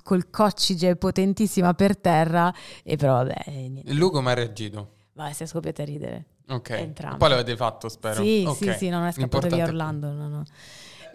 col 0.03 0.29
coccige 0.29 0.95
potentissima 0.95 1.73
per 1.73 1.97
terra 1.97 2.53
e 2.83 2.95
però 2.95 3.13
vabbè, 3.13 3.43
eh, 3.45 3.69
niente. 3.69 3.93
Lui 3.93 4.11
come 4.11 4.31
ha 4.31 4.33
reagito? 4.33 4.91
Vai, 5.13 5.33
si 5.33 5.43
è 5.43 5.45
scoppiati 5.45 5.81
a 5.81 5.85
ridere. 5.85 6.25
Ok. 6.49 6.69
Entrambi. 6.71 7.17
Poi 7.17 7.29
l'avete 7.29 7.55
fatto, 7.55 7.89
spero. 7.89 8.21
Sì, 8.21 8.43
Ok. 8.47 8.55
sì, 8.55 8.73
sì, 8.73 8.89
non 8.89 9.05
è 9.05 9.11
scappato 9.11 9.47
via 9.47 9.65
Orlando. 9.65 10.11
No, 10.11 10.27
no. 10.27 10.43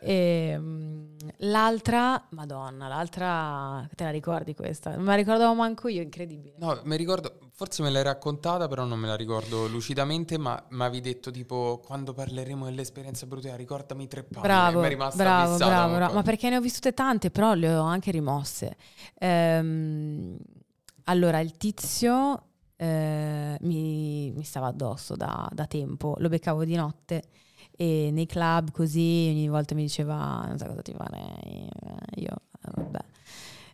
E, 0.00 0.56
mm, 0.58 1.16
l'altra, 1.38 2.26
madonna, 2.30 2.88
l'altra, 2.88 3.88
te 3.94 4.04
la 4.04 4.10
ricordi 4.10 4.54
questa? 4.54 4.90
Non 4.90 5.00
me 5.00 5.10
la 5.10 5.14
ricordavo 5.16 5.54
manco 5.54 5.88
io, 5.88 6.02
incredibile. 6.02 6.54
No, 6.58 6.80
mi 6.84 6.96
ricordo, 6.96 7.38
forse 7.52 7.82
me 7.82 7.90
l'hai 7.90 8.02
raccontata, 8.02 8.68
però 8.68 8.84
non 8.84 8.98
me 8.98 9.06
la 9.06 9.16
ricordo 9.16 9.66
lucidamente, 9.66 10.38
ma 10.38 10.62
mi 10.70 10.82
avevi 10.82 11.00
detto 11.00 11.30
tipo, 11.30 11.80
quando 11.84 12.12
parleremo 12.12 12.64
dell'esperienza 12.64 13.26
brutale, 13.26 13.56
ricordami 13.56 14.06
tre 14.06 14.22
palle. 14.22 14.46
Bravo, 14.46 14.80
Mi 14.80 14.86
è 14.86 14.88
rimasta 14.88 15.22
bravo, 15.22 15.52
fissata 15.52 15.70
bravo, 15.70 15.94
bravo. 15.94 16.14
Ma 16.14 16.22
perché 16.22 16.48
ne 16.48 16.56
ho 16.56 16.60
vissute 16.60 16.92
tante, 16.92 17.30
però 17.30 17.54
le 17.54 17.74
ho 17.74 17.82
anche 17.82 18.10
rimosse. 18.10 18.76
Ehm, 19.18 20.36
allora, 21.04 21.40
il 21.40 21.56
tizio 21.56 22.42
eh, 22.76 23.56
mi, 23.60 24.32
mi 24.32 24.44
stava 24.44 24.66
addosso 24.66 25.16
da, 25.16 25.48
da 25.52 25.66
tempo, 25.66 26.14
lo 26.18 26.28
beccavo 26.28 26.64
di 26.64 26.74
notte 26.74 27.22
e 27.76 28.10
nei 28.12 28.26
club 28.26 28.70
così 28.70 29.28
ogni 29.30 29.48
volta 29.48 29.74
mi 29.74 29.82
diceva 29.82 30.44
non 30.46 30.58
so 30.58 30.66
cosa 30.66 30.82
ti 30.82 30.92
farei, 30.92 31.68
io 32.16 32.30
eh, 32.30 32.70
vabbè. 32.74 33.04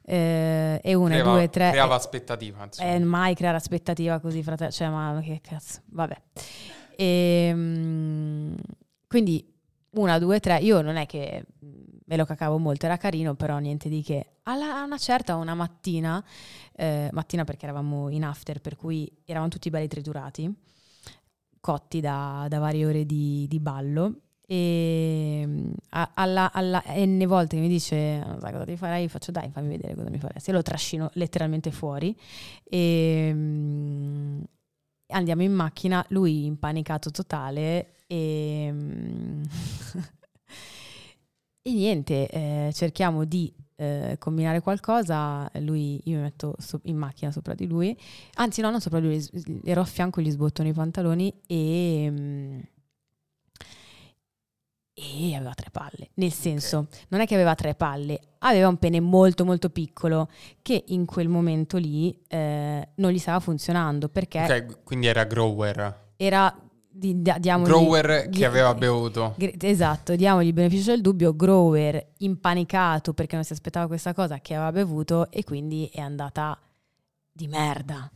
Eh, 0.05 0.81
e 0.83 0.95
una, 0.95 1.15
Creava, 1.15 1.33
due, 1.33 1.49
tre. 1.49 1.71
creava 1.71 1.95
aspettativa, 1.95 2.65
insomma. 2.65 2.91
Eh, 2.91 2.99
mai 2.99 3.35
creare 3.35 3.57
aspettativa 3.57 4.19
così, 4.19 4.43
fratello. 4.43 4.71
Cioè, 4.71 4.89
ma 4.89 5.21
che 5.23 5.41
cazzo, 5.41 5.81
vabbè. 5.87 6.21
Ehm, 6.97 8.57
quindi 9.07 9.49
una, 9.91 10.19
due, 10.19 10.41
tre. 10.41 10.59
Io 10.59 10.81
non 10.81 10.97
è 10.97 11.07
che 11.07 11.45
me 12.05 12.17
lo 12.17 12.25
cacavo 12.25 12.59
molto, 12.59 12.87
era 12.87 12.97
carino, 12.97 13.35
però 13.35 13.59
niente 13.59 13.89
di 13.89 14.03
che. 14.03 14.39
Alla, 14.45 14.83
una 14.83 14.99
certa, 14.99 15.37
una 15.37 15.55
mattina, 15.55 16.23
eh, 16.75 17.09
mattina 17.13 17.45
perché 17.45 17.65
eravamo 17.65 18.09
in 18.11 18.25
after, 18.25 18.61
per 18.61 18.77
cui 18.77 19.11
eravamo 19.25 19.51
tutti 19.51 19.71
belli 19.71 19.87
triturati, 19.87 20.53
cotti 21.63 22.01
da, 22.01 22.45
da 22.51 22.59
varie 22.59 22.85
ore 22.85 23.07
di, 23.07 23.47
di 23.49 23.59
ballo. 23.61 24.17
E 24.45 25.49
a- 25.91 26.11
alla, 26.15 26.53
alla 26.53 26.83
n 26.89 27.25
volte 27.27 27.57
mi 27.57 27.69
dice 27.69 28.19
non 28.27 28.39
sai 28.41 28.53
cosa 28.53 28.65
ti 28.67 28.77
farai, 28.77 29.09
faccio 29.09 29.31
dai 29.31 29.49
fammi 29.51 29.69
vedere 29.69 29.95
cosa 29.95 30.11
mi 30.11 30.19
faresti. 30.19 30.53
Lo 30.53 30.61
trascino 30.63 31.09
letteralmente 31.15 31.71
fuori. 31.71 32.15
E 32.65 33.31
mm, 33.33 34.41
andiamo 35.09 35.43
in 35.43 35.53
macchina, 35.53 36.05
lui 36.09 36.45
impanicato 36.45 37.11
totale 37.11 37.95
e, 38.07 38.69
mm, 38.73 39.43
e 41.63 41.73
niente, 41.73 42.29
eh, 42.29 42.71
cerchiamo 42.75 43.25
di 43.25 43.53
eh, 43.83 44.17
combinare 44.19 44.61
qualcosa, 44.61 45.51
lui, 45.61 46.01
io 46.05 46.17
mi 46.17 46.23
metto 46.23 46.55
so- 46.59 46.81
in 46.85 46.97
macchina 46.97 47.31
sopra 47.33 47.55
di 47.55 47.67
lui, 47.67 47.97
anzi 48.35 48.61
no, 48.61 48.71
non 48.71 48.81
sopra 48.81 49.01
di 49.01 49.07
lui, 49.07 49.61
ero 49.65 49.81
a 49.81 49.85
fianco, 49.85 50.21
gli 50.21 50.31
sbottono 50.31 50.69
i 50.69 50.73
pantaloni 50.73 51.33
e... 51.47 52.09
mm, 52.11 52.59
e 54.95 55.35
aveva 55.35 55.55
tre 55.55 55.71
palle, 55.73 56.11
nel 56.15 56.33
senso, 56.33 56.87
non 57.09 57.21
è 57.21 57.27
che 57.27 57.35
aveva 57.35 57.55
tre 57.55 57.75
palle, 57.75 58.21
aveva 58.41 58.69
un 58.69 58.77
pene 58.77 59.01
molto 59.01 59.45
molto 59.47 59.71
piccolo 59.71 60.29
che 60.61 60.85
in 60.89 61.07
quel 61.07 61.29
momento 61.29 61.79
lì 61.79 62.15
eh, 62.29 62.89
non 62.97 63.11
gli 63.11 63.19
stava 63.19 63.41
funzionando 63.41 64.11
perché 64.11 64.43
Ok, 64.43 64.83
quindi 64.85 65.07
era 65.07 65.25
grower. 65.25 66.11
era 66.17 66.55
di, 66.93 67.21
da- 67.23 67.39
diamogli- 67.39 67.69
Grower 67.71 68.29
che 68.29 68.45
aveva 68.45 68.75
bevuto. 68.75 69.35
Gr- 69.37 69.63
Esatto, 69.65 70.15
diamogli 70.15 70.47
il 70.49 70.53
beneficio 70.53 70.91
del 70.91 71.01
dubbio, 71.01 71.35
Grower 71.35 72.11
impanicato 72.19 73.13
perché 73.15 73.35
non 73.35 73.45
si 73.45 73.53
aspettava 73.53 73.87
questa 73.87 74.13
cosa 74.15 74.39
che 74.41 74.55
aveva 74.55 74.73
bevuto 74.73 75.31
e 75.31 75.45
quindi 75.45 75.89
è 75.93 76.01
andata 76.01 76.59
di 77.33 77.49
merda. 77.49 78.11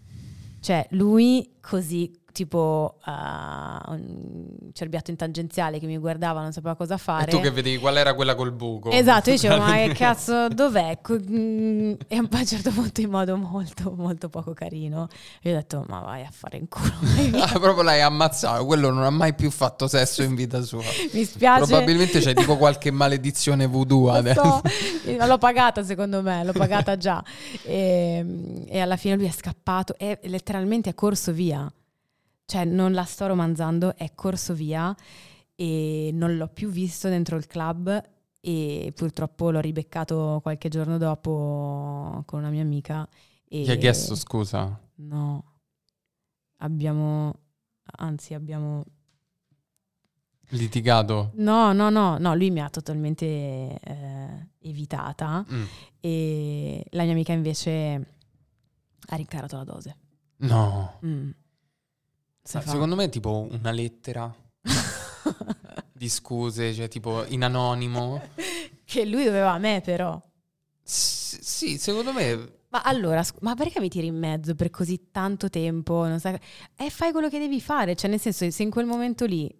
Cioè 0.60 0.86
lui 0.90 1.54
così 1.60 2.12
tipo 2.36 2.96
ah, 3.04 3.82
un 3.88 4.46
cerbiato 4.74 5.10
in 5.10 5.16
tangenziale 5.16 5.78
che 5.78 5.86
mi 5.86 5.96
guardava, 5.96 6.42
non 6.42 6.52
sapeva 6.52 6.74
cosa 6.74 6.96
E 6.96 6.98
fare. 6.98 7.30
tu 7.30 7.40
che 7.40 7.50
vedevi 7.50 7.78
qual 7.78 7.96
era 7.96 8.12
quella 8.12 8.34
col 8.34 8.52
buco. 8.52 8.90
Esatto, 8.90 9.30
io 9.30 9.36
dicevo, 9.36 9.56
ma 9.56 9.72
che 9.72 9.94
cazzo, 9.94 10.48
dov'è? 10.48 10.98
Mm, 11.16 11.92
E 12.08 12.16
a 12.16 12.20
un 12.20 12.46
certo 12.46 12.70
punto 12.70 13.00
in 13.00 13.08
modo 13.10 13.36
molto, 13.36 13.94
molto 13.96 14.28
poco 14.28 14.52
carino, 14.52 15.08
io 15.42 15.52
ho 15.52 15.54
detto, 15.54 15.84
ma 15.88 16.00
vai 16.00 16.22
a 16.24 16.30
fare 16.30 16.58
in 16.58 16.68
culo. 16.68 16.92
vai 17.00 17.30
via." 17.30 17.44
Ah, 17.44 17.58
proprio 17.58 17.82
l'hai 17.82 18.02
ammazzato, 18.02 18.66
quello 18.66 18.90
non 18.90 19.02
ha 19.04 19.10
mai 19.10 19.34
più 19.34 19.50
fatto 19.50 19.88
sesso 19.88 20.22
in 20.22 20.34
vita 20.34 20.60
sua. 20.62 20.82
Mi 21.12 21.24
spiace. 21.24 21.64
Probabilmente 21.64 22.18
c'è 22.20 22.34
tipo 22.34 22.56
qualche 22.58 22.90
maledizione 22.90 23.66
voodoo 23.66 24.10
adesso. 24.10 24.42
so, 24.42 25.26
l'ho 25.26 25.38
pagata 25.38 25.82
secondo 25.82 26.20
me, 26.20 26.44
l'ho 26.44 26.52
pagata 26.52 26.96
già. 26.98 27.22
E, 27.62 28.64
e 28.68 28.78
alla 28.80 28.96
fine 28.96 29.16
lui 29.16 29.26
è 29.26 29.30
scappato 29.32 29.94
e 29.96 30.18
letteralmente 30.24 30.90
è 30.90 30.94
corso 30.94 31.32
via. 31.32 31.70
Cioè 32.46 32.64
non 32.64 32.92
la 32.92 33.02
sto 33.04 33.26
romanzando, 33.26 33.96
è 33.96 34.12
corso 34.14 34.54
via 34.54 34.94
e 35.56 36.10
non 36.12 36.36
l'ho 36.36 36.46
più 36.48 36.68
visto 36.70 37.08
dentro 37.08 37.36
il 37.36 37.46
club 37.46 38.02
e 38.40 38.92
purtroppo 38.94 39.50
l'ho 39.50 39.58
ribeccato 39.60 40.38
qualche 40.42 40.68
giorno 40.68 40.96
dopo 40.96 42.22
con 42.24 42.38
una 42.38 42.50
mia 42.50 42.62
amica. 42.62 43.06
E 43.48 43.62
Gli 43.62 43.70
hai 43.70 43.78
chiesto 43.78 44.14
scusa? 44.14 44.78
No, 44.96 45.44
abbiamo, 46.58 47.34
anzi 47.98 48.34
abbiamo 48.34 48.84
Litigato? 50.50 51.32
No, 51.34 51.72
no, 51.72 51.90
no, 51.90 52.18
no, 52.18 52.34
lui 52.36 52.50
mi 52.52 52.60
ha 52.60 52.70
totalmente 52.70 53.26
eh, 53.26 54.48
evitata 54.60 55.44
Mm. 55.50 55.64
e 55.98 56.86
la 56.90 57.02
mia 57.02 57.12
amica 57.12 57.32
invece 57.32 58.14
Ha 59.08 59.16
rincarato 59.16 59.56
la 59.56 59.64
dose. 59.64 59.96
No. 60.38 60.98
Mm. 61.04 61.30
Se 62.46 62.60
fa- 62.60 62.70
Secondo 62.70 62.94
me 62.94 63.04
è 63.04 63.08
tipo 63.08 63.48
una 63.50 63.72
lettera 63.72 64.32
di 65.92 66.08
scuse, 66.08 66.72
cioè 66.74 66.88
tipo 66.88 67.24
in 67.26 67.42
anonimo. 67.42 68.22
che 68.84 69.04
lui 69.04 69.24
doveva 69.24 69.52
a 69.52 69.58
me 69.58 69.80
però. 69.84 70.20
S- 70.82 71.40
sì, 71.40 71.76
secondo 71.78 72.12
me... 72.12 72.54
Ma 72.68 72.82
allora, 72.82 73.24
ma 73.40 73.54
perché 73.54 73.80
mi 73.80 73.88
tiri 73.88 74.06
in 74.08 74.16
mezzo 74.18 74.54
per 74.54 74.70
così 74.70 75.08
tanto 75.10 75.48
tempo? 75.48 76.06
Non 76.06 76.20
sai... 76.20 76.38
E 76.76 76.90
fai 76.90 77.10
quello 77.12 77.28
che 77.28 77.38
devi 77.38 77.60
fare, 77.60 77.96
cioè 77.96 78.10
nel 78.10 78.20
senso 78.20 78.48
se 78.50 78.62
in 78.62 78.70
quel 78.70 78.86
momento 78.86 79.24
lì 79.24 79.52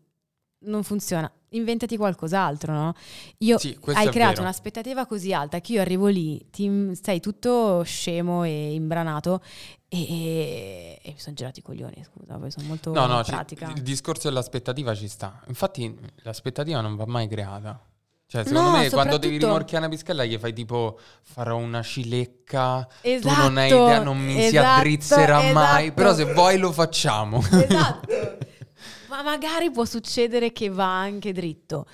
non 0.59 0.83
funziona, 0.83 1.31
inventati 1.51 1.97
qualcos'altro, 1.97 2.73
no? 2.73 2.95
Io 3.39 3.59
Sì, 3.59 3.77
hai 3.93 4.09
creato 4.11 4.31
vero. 4.33 4.43
un'aspettativa 4.43 5.07
così 5.07 5.33
alta 5.33 5.61
che 5.61 5.73
io 5.75 5.81
arrivo 5.81 6.07
lì, 6.09 6.45
ti, 6.51 6.91
sei 7.01 7.21
tutto 7.21 7.83
scemo 7.85 8.45
e 8.45 8.75
imbranato 8.75 9.41
e, 9.89 10.99
e- 11.03 11.11
mi 11.13 11.19
sono 11.19 11.35
girati 11.35 11.61
i 11.61 11.63
coglioni, 11.63 12.05
scusa, 12.05 12.35
poi 12.37 12.51
sono 12.51 12.67
molto 12.67 12.93
No, 12.93 13.07
no, 13.07 13.23
pratica. 13.23 13.73
il 13.75 13.83
discorso 13.83 14.29
dell'aspettativa 14.29 14.95
ci 14.95 15.09
sta. 15.09 15.41
Infatti 15.47 15.97
l'aspettativa 16.23 16.81
non 16.81 16.97
va 16.97 17.05
mai 17.07 17.29
creata. 17.29 17.81
Cioè, 18.29 18.43
secondo 18.45 18.71
No, 18.71 18.77
me 18.79 18.91
quando 18.91 19.19
devi 19.19 19.39
rimorchiare 19.39 19.87
una 19.87 19.95
pischella 19.95 20.25
gli 20.25 20.37
fai 20.37 20.53
tipo 20.53 20.99
farò 21.23 21.57
una 21.59 21.81
cilecca, 21.83 22.89
Esatto, 23.01 23.35
tu 23.35 23.41
non 23.41 23.57
hai 23.57 23.67
idea, 23.69 24.03
non 24.03 24.19
mi 24.19 24.33
si 24.33 24.47
esatto, 24.47 24.79
addrizzerà 24.81 25.53
mai, 25.53 25.83
esatto. 25.85 25.95
però 25.95 26.13
se 26.15 26.33
vuoi 26.33 26.59
lo 26.59 26.73
facciamo. 26.73 27.39
Esatto. 27.39 28.09
Ma 29.09 29.23
magari 29.23 29.71
può 29.71 29.85
succedere 29.85 30.51
che 30.53 30.69
va 30.69 30.99
anche 31.01 31.33
dritto. 31.33 31.87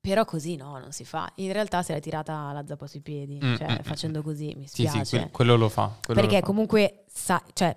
Però 0.00 0.24
così 0.24 0.56
no, 0.56 0.78
non 0.78 0.92
si 0.92 1.04
fa. 1.04 1.30
In 1.36 1.52
realtà 1.52 1.82
se 1.82 1.92
l'è 1.92 2.00
tirata 2.00 2.52
la 2.52 2.64
zappa 2.66 2.86
sui 2.86 3.00
piedi, 3.00 3.38
Mm, 3.42 3.54
cioè 3.56 3.70
mm, 3.72 3.76
facendo 3.82 4.22
così 4.22 4.54
mi 4.56 4.66
sì, 4.66 4.86
spiace. 4.86 5.04
sì, 5.04 5.16
que- 5.18 5.30
quello 5.30 5.56
lo 5.56 5.68
fa. 5.68 5.94
quello 6.04 6.20
Perché 6.20 6.36
lo 6.36 6.40
fa. 6.40 6.46
comunque 6.46 7.04
sa- 7.06 7.42
cioè, 7.52 7.76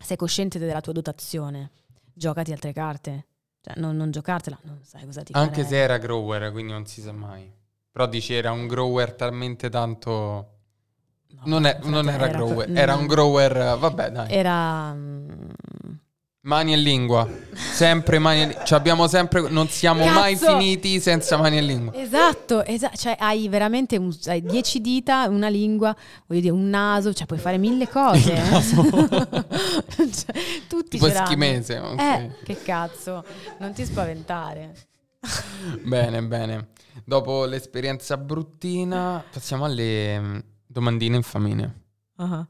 sei 0.00 0.16
cosciente 0.16 0.58
della 0.60 0.80
tua 0.80 0.92
dotazione, 0.92 1.72
giocati 2.12 2.52
altre 2.52 2.72
carte. 2.72 3.26
Cioè, 3.62 3.74
non, 3.78 3.96
non 3.96 4.10
giocartela, 4.10 4.58
non 4.62 4.78
sai 4.84 5.04
cosa 5.04 5.22
ti 5.22 5.32
Anche 5.34 5.56
fare. 5.62 5.66
se 5.66 5.76
era 5.76 5.98
grower, 5.98 6.50
quindi 6.52 6.72
non 6.72 6.86
si 6.86 7.02
sa 7.02 7.12
mai. 7.12 7.52
Però 7.92 8.06
dici 8.06 8.32
era 8.32 8.52
un 8.52 8.66
grower 8.68 9.12
talmente 9.14 9.68
tanto... 9.68 10.54
No, 11.32 11.42
Non, 11.44 11.64
è- 11.66 11.78
non 11.82 12.08
era, 12.08 12.28
grower, 12.28 12.70
mm, 12.70 12.76
era 12.76 12.94
un 12.96 13.06
grower... 13.06 13.76
Vabbè, 13.78 14.10
dai. 14.10 14.32
Era... 14.32 14.92
Mani 16.42 16.72
e 16.72 16.76
lingua. 16.76 17.28
Sempre 17.52 18.18
mani 18.18 18.40
e 18.40 18.46
lingua. 18.46 18.64
Cioè 18.64 18.78
abbiamo 18.78 19.06
sempre... 19.08 19.48
Non 19.50 19.68
siamo 19.68 20.06
mai 20.06 20.36
Cazzo! 20.36 20.56
finiti 20.56 20.98
senza 20.98 21.36
mani 21.36 21.58
e 21.58 21.60
lingua. 21.60 21.94
Esatto, 21.94 22.64
esa- 22.64 22.90
cioè 22.94 23.14
hai 23.18 23.46
veramente 23.48 23.98
un- 23.98 24.16
hai 24.24 24.40
dieci 24.40 24.80
dita, 24.80 25.28
una 25.28 25.48
lingua, 25.48 25.94
voglio 26.26 26.40
dire, 26.40 26.52
un 26.54 26.70
naso, 26.70 27.12
cioè 27.12 27.26
puoi 27.26 27.38
fare 27.38 27.58
mille 27.58 27.88
cose. 27.88 28.32
Eh. 28.32 28.38
Cioè, 30.10 30.34
tutti 30.66 30.96
Tipo 30.96 31.06
ce 31.08 31.12
l'hanno. 31.12 31.24
eschimese, 31.24 31.78
ok. 31.78 32.00
Eh, 32.00 32.30
che 32.42 32.62
cazzo, 32.62 33.22
non 33.58 33.72
ti 33.72 33.84
spaventare. 33.84 34.74
Bene, 35.84 36.22
bene. 36.22 36.68
Dopo 37.04 37.44
l'esperienza 37.44 38.16
bruttina, 38.16 39.22
passiamo 39.30 39.66
alle 39.66 40.18
mm, 40.18 40.38
domandine 40.66 41.16
infamine. 41.16 41.80
Ah. 42.16 42.46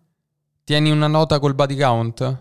Tieni 0.65 0.91
una 0.91 1.09
nota 1.09 1.39
col 1.41 1.55
body 1.55 1.77
count? 1.77 2.39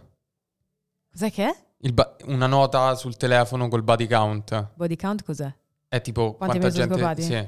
Cos'è 1.20 1.34
che 1.34 1.50
è? 1.50 1.92
Ba- 1.92 2.16
una 2.28 2.48
nota 2.48 2.96
sul 2.96 3.18
telefono 3.18 3.68
col 3.68 3.84
body 3.84 4.08
count. 4.08 4.70
Body 4.76 4.96
count 4.96 5.26
cos'è? 5.26 5.54
È 5.90 6.00
tipo 6.00 6.36
Quanti 6.36 6.60
quanta 6.60 6.78
gente... 6.78 6.94
scopati? 6.94 7.22
Sì. 7.24 7.48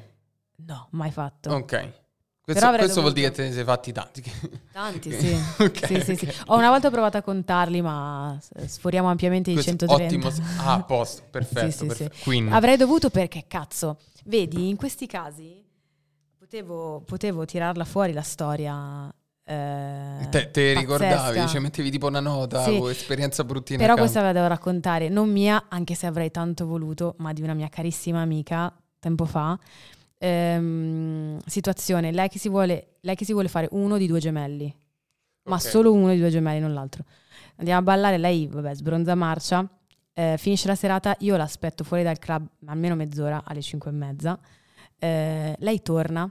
No, 0.65 0.87
mai 0.91 1.09
fatto. 1.09 1.51
Ok. 1.51 1.93
Questo, 2.41 2.69
questo 2.69 2.99
vuol 2.99 3.13
dire 3.13 3.29
che 3.29 3.35
te 3.35 3.43
ne 3.43 3.53
sei 3.53 3.63
fatti 3.63 3.93
tanti. 3.93 4.21
Tanti, 4.73 5.11
sì. 5.17 5.33
Ok, 5.59 5.85
sì, 5.85 6.01
sì, 6.01 6.15
sì. 6.17 6.25
ok. 6.25 6.43
Ho 6.47 6.57
una 6.57 6.67
volta 6.67 6.91
provato 6.91 7.15
a 7.15 7.21
contarli, 7.21 7.81
ma 7.81 8.37
sforiamo 8.65 9.07
ampiamente 9.09 9.51
i 9.51 9.53
Questo- 9.53 9.71
130. 9.87 10.27
Ottimo. 10.27 10.45
Ah, 10.59 10.73
a 10.73 10.83
posto. 10.83 11.23
Perfetto. 11.31 11.71
Sì, 11.71 11.77
sì, 11.77 11.85
perfetto. 11.85 12.29
sì. 12.29 12.47
Avrei 12.49 12.75
dovuto 12.75 13.09
perché, 13.09 13.45
cazzo, 13.47 13.99
vedi, 14.25 14.67
in 14.67 14.75
questi 14.75 15.07
casi 15.07 15.63
potevo, 16.37 17.03
potevo 17.05 17.45
tirarla 17.45 17.85
fuori 17.85 18.11
la 18.11 18.21
storia. 18.21 19.15
Eh, 19.51 20.29
te, 20.29 20.51
te 20.51 20.73
ricordavi, 20.73 21.47
cioè 21.47 21.59
mettevi 21.59 21.91
tipo 21.91 22.07
una 22.07 22.19
nota 22.19 22.63
Sì. 22.63 22.77
o 22.79 22.89
esperienza 22.89 23.43
bruttina. 23.43 23.79
Però 23.79 23.93
accanto. 23.93 24.01
questa 24.11 24.19
ve 24.21 24.27
la 24.27 24.33
devo 24.33 24.47
raccontare, 24.47 25.09
non 25.09 25.29
mia, 25.29 25.65
anche 25.69 25.93
se 25.95 26.05
avrei 26.07 26.31
tanto 26.31 26.65
voluto, 26.65 27.15
ma 27.17 27.33
di 27.33 27.41
una 27.41 27.53
mia 27.53 27.67
carissima 27.69 28.21
amica 28.21 28.73
tempo 28.99 29.25
fa. 29.25 29.57
Ehm, 30.17 31.39
situazione, 31.45 32.11
lei 32.11 32.29
che, 32.29 32.37
si 32.39 32.47
vuole, 32.49 32.97
lei 33.01 33.15
che 33.15 33.25
si 33.25 33.33
vuole 33.33 33.47
fare 33.47 33.67
uno 33.71 33.97
di 33.97 34.07
due 34.07 34.19
gemelli, 34.19 34.73
ma 35.43 35.55
Ok. 35.55 35.61
solo 35.61 35.91
uno 35.91 36.11
di 36.11 36.19
due 36.19 36.29
gemelli, 36.29 36.59
non 36.59 36.73
l'altro. 36.73 37.03
Andiamo 37.57 37.79
a 37.79 37.83
ballare, 37.83 38.17
lei, 38.17 38.47
vabbè, 38.47 38.73
sbronza 38.75 39.15
marcia, 39.15 39.67
eh, 40.13 40.35
finisce 40.37 40.67
la 40.67 40.75
serata, 40.75 41.15
io 41.19 41.35
l'aspetto 41.37 41.83
fuori 41.83 42.03
dal 42.03 42.19
club 42.19 42.45
almeno 42.65 42.95
mezz'ora, 42.95 43.43
alle 43.45 43.61
cinque 43.61 43.89
e 43.89 43.93
mezza. 43.93 44.39
Eh, 44.99 45.55
lei 45.57 45.81
torna 45.81 46.29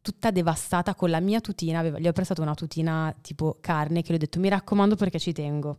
tutta 0.00 0.30
devastata 0.30 0.94
con 0.94 1.10
la 1.10 1.20
mia 1.20 1.40
tutina, 1.40 1.78
aveva- 1.78 1.98
gli 1.98 2.08
ho 2.08 2.12
prestato 2.12 2.42
una 2.42 2.54
tutina 2.54 3.14
tipo 3.20 3.58
carne 3.60 4.02
che 4.02 4.10
le 4.10 4.16
ho 4.16 4.18
detto 4.20 4.38
mi 4.40 4.48
raccomando 4.48 4.96
perché 4.96 5.18
ci 5.18 5.32
tengo. 5.32 5.78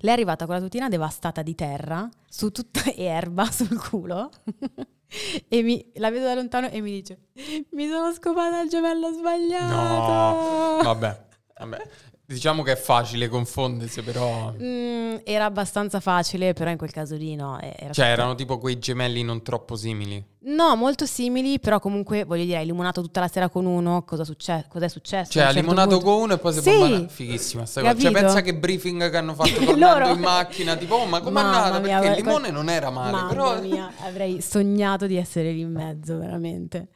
Lei 0.00 0.10
è 0.10 0.14
arrivata 0.14 0.46
con 0.46 0.56
la 0.56 0.60
tutina 0.60 0.88
devastata 0.88 1.42
di 1.42 1.54
terra, 1.54 2.08
su 2.28 2.50
tutta 2.50 2.82
erba 2.94 3.50
sul 3.50 3.80
culo, 3.80 4.30
e 5.48 5.62
mi, 5.62 5.90
la 5.94 6.10
vedo 6.10 6.26
da 6.26 6.34
lontano 6.34 6.68
e 6.68 6.80
mi 6.80 6.90
dice: 6.90 7.28
Mi 7.70 7.88
sono 7.88 8.12
scopata 8.12 8.60
il 8.60 8.68
gemello 8.68 9.12
sbagliato. 9.12 9.74
No, 9.74 10.82
vabbè, 10.82 11.26
vabbè. 11.58 11.88
Diciamo 12.30 12.62
che 12.62 12.70
è 12.72 12.76
facile 12.76 13.26
confondersi, 13.26 14.02
però... 14.02 14.54
Mm, 14.56 15.16
era 15.24 15.46
abbastanza 15.46 15.98
facile, 15.98 16.52
però 16.52 16.70
in 16.70 16.76
quel 16.76 16.92
caso 16.92 17.16
lì 17.16 17.34
no. 17.34 17.58
Era 17.60 17.92
Cioè, 17.92 18.06
erano 18.06 18.36
tipo 18.36 18.58
quei 18.58 18.78
gemelli 18.78 19.24
non 19.24 19.42
troppo 19.42 19.74
simili. 19.74 20.24
No, 20.42 20.76
molto 20.76 21.06
simili, 21.06 21.58
però 21.58 21.80
comunque 21.80 22.22
voglio 22.22 22.44
dire, 22.44 22.58
hai 22.58 22.66
limonato 22.66 23.02
tutta 23.02 23.18
la 23.18 23.26
sera 23.26 23.48
con 23.48 23.66
uno, 23.66 24.04
cosa 24.04 24.22
succe- 24.22 24.66
cos'è 24.68 24.88
successo? 24.88 25.32
Cioè, 25.32 25.42
A 25.42 25.46
ha 25.46 25.48
un 25.48 25.54
certo 25.54 25.68
limonato 25.70 25.96
punto? 25.98 26.04
con 26.12 26.22
uno 26.22 26.34
e 26.34 26.38
poi 26.38 26.52
si 26.52 26.60
Sì. 26.60 26.70
mandare. 26.78 27.08
Fighissima 27.08 27.66
sta 27.66 27.80
cosa. 27.80 27.98
Cioè, 27.98 28.12
pensa 28.12 28.40
che 28.42 28.54
briefing 28.54 29.10
che 29.10 29.16
hanno 29.16 29.34
fatto 29.34 29.50
tornando 29.64 29.98
Loro- 29.98 30.12
in 30.14 30.20
macchina. 30.20 30.76
Tipo, 30.76 30.94
oh, 30.94 31.06
ma 31.06 31.20
com'è 31.20 31.40
andata? 31.40 31.80
Perché 31.80 31.90
il 31.90 31.98
guarda- 32.00 32.14
limone 32.14 32.50
non 32.52 32.68
era 32.68 32.90
male, 32.90 33.10
Mamma 33.10 33.28
però... 33.28 33.60
mia, 33.60 33.90
avrei 34.04 34.40
sognato 34.40 35.08
di 35.08 35.16
essere 35.16 35.50
lì 35.50 35.62
in 35.62 35.72
mezzo, 35.72 36.16
veramente. 36.16 36.86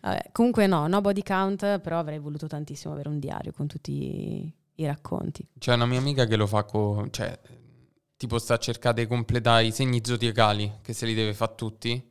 Vabbè, 0.00 0.30
comunque 0.32 0.66
no, 0.66 0.86
no 0.86 1.02
body 1.02 1.22
count, 1.22 1.80
però 1.80 1.98
avrei 1.98 2.18
voluto 2.18 2.46
tantissimo 2.46 2.94
avere 2.94 3.10
un 3.10 3.18
diario 3.18 3.52
con 3.52 3.66
tutti 3.66 4.50
i 4.80 4.86
racconti. 4.86 5.46
C'è 5.58 5.74
una 5.74 5.86
mia 5.86 5.98
amica 5.98 6.24
che 6.26 6.36
lo 6.36 6.46
fa 6.46 6.64
con... 6.64 7.10
Cioè, 7.12 7.38
tipo 8.16 8.38
sta 8.38 8.54
a 8.54 8.58
cercare 8.58 9.02
di 9.02 9.06
completare 9.08 9.64
i 9.66 9.72
segni 9.72 10.00
zodiacali, 10.04 10.78
che 10.82 10.92
se 10.92 11.06
li 11.06 11.14
deve 11.14 11.34
fare 11.34 11.54
tutti. 11.54 12.08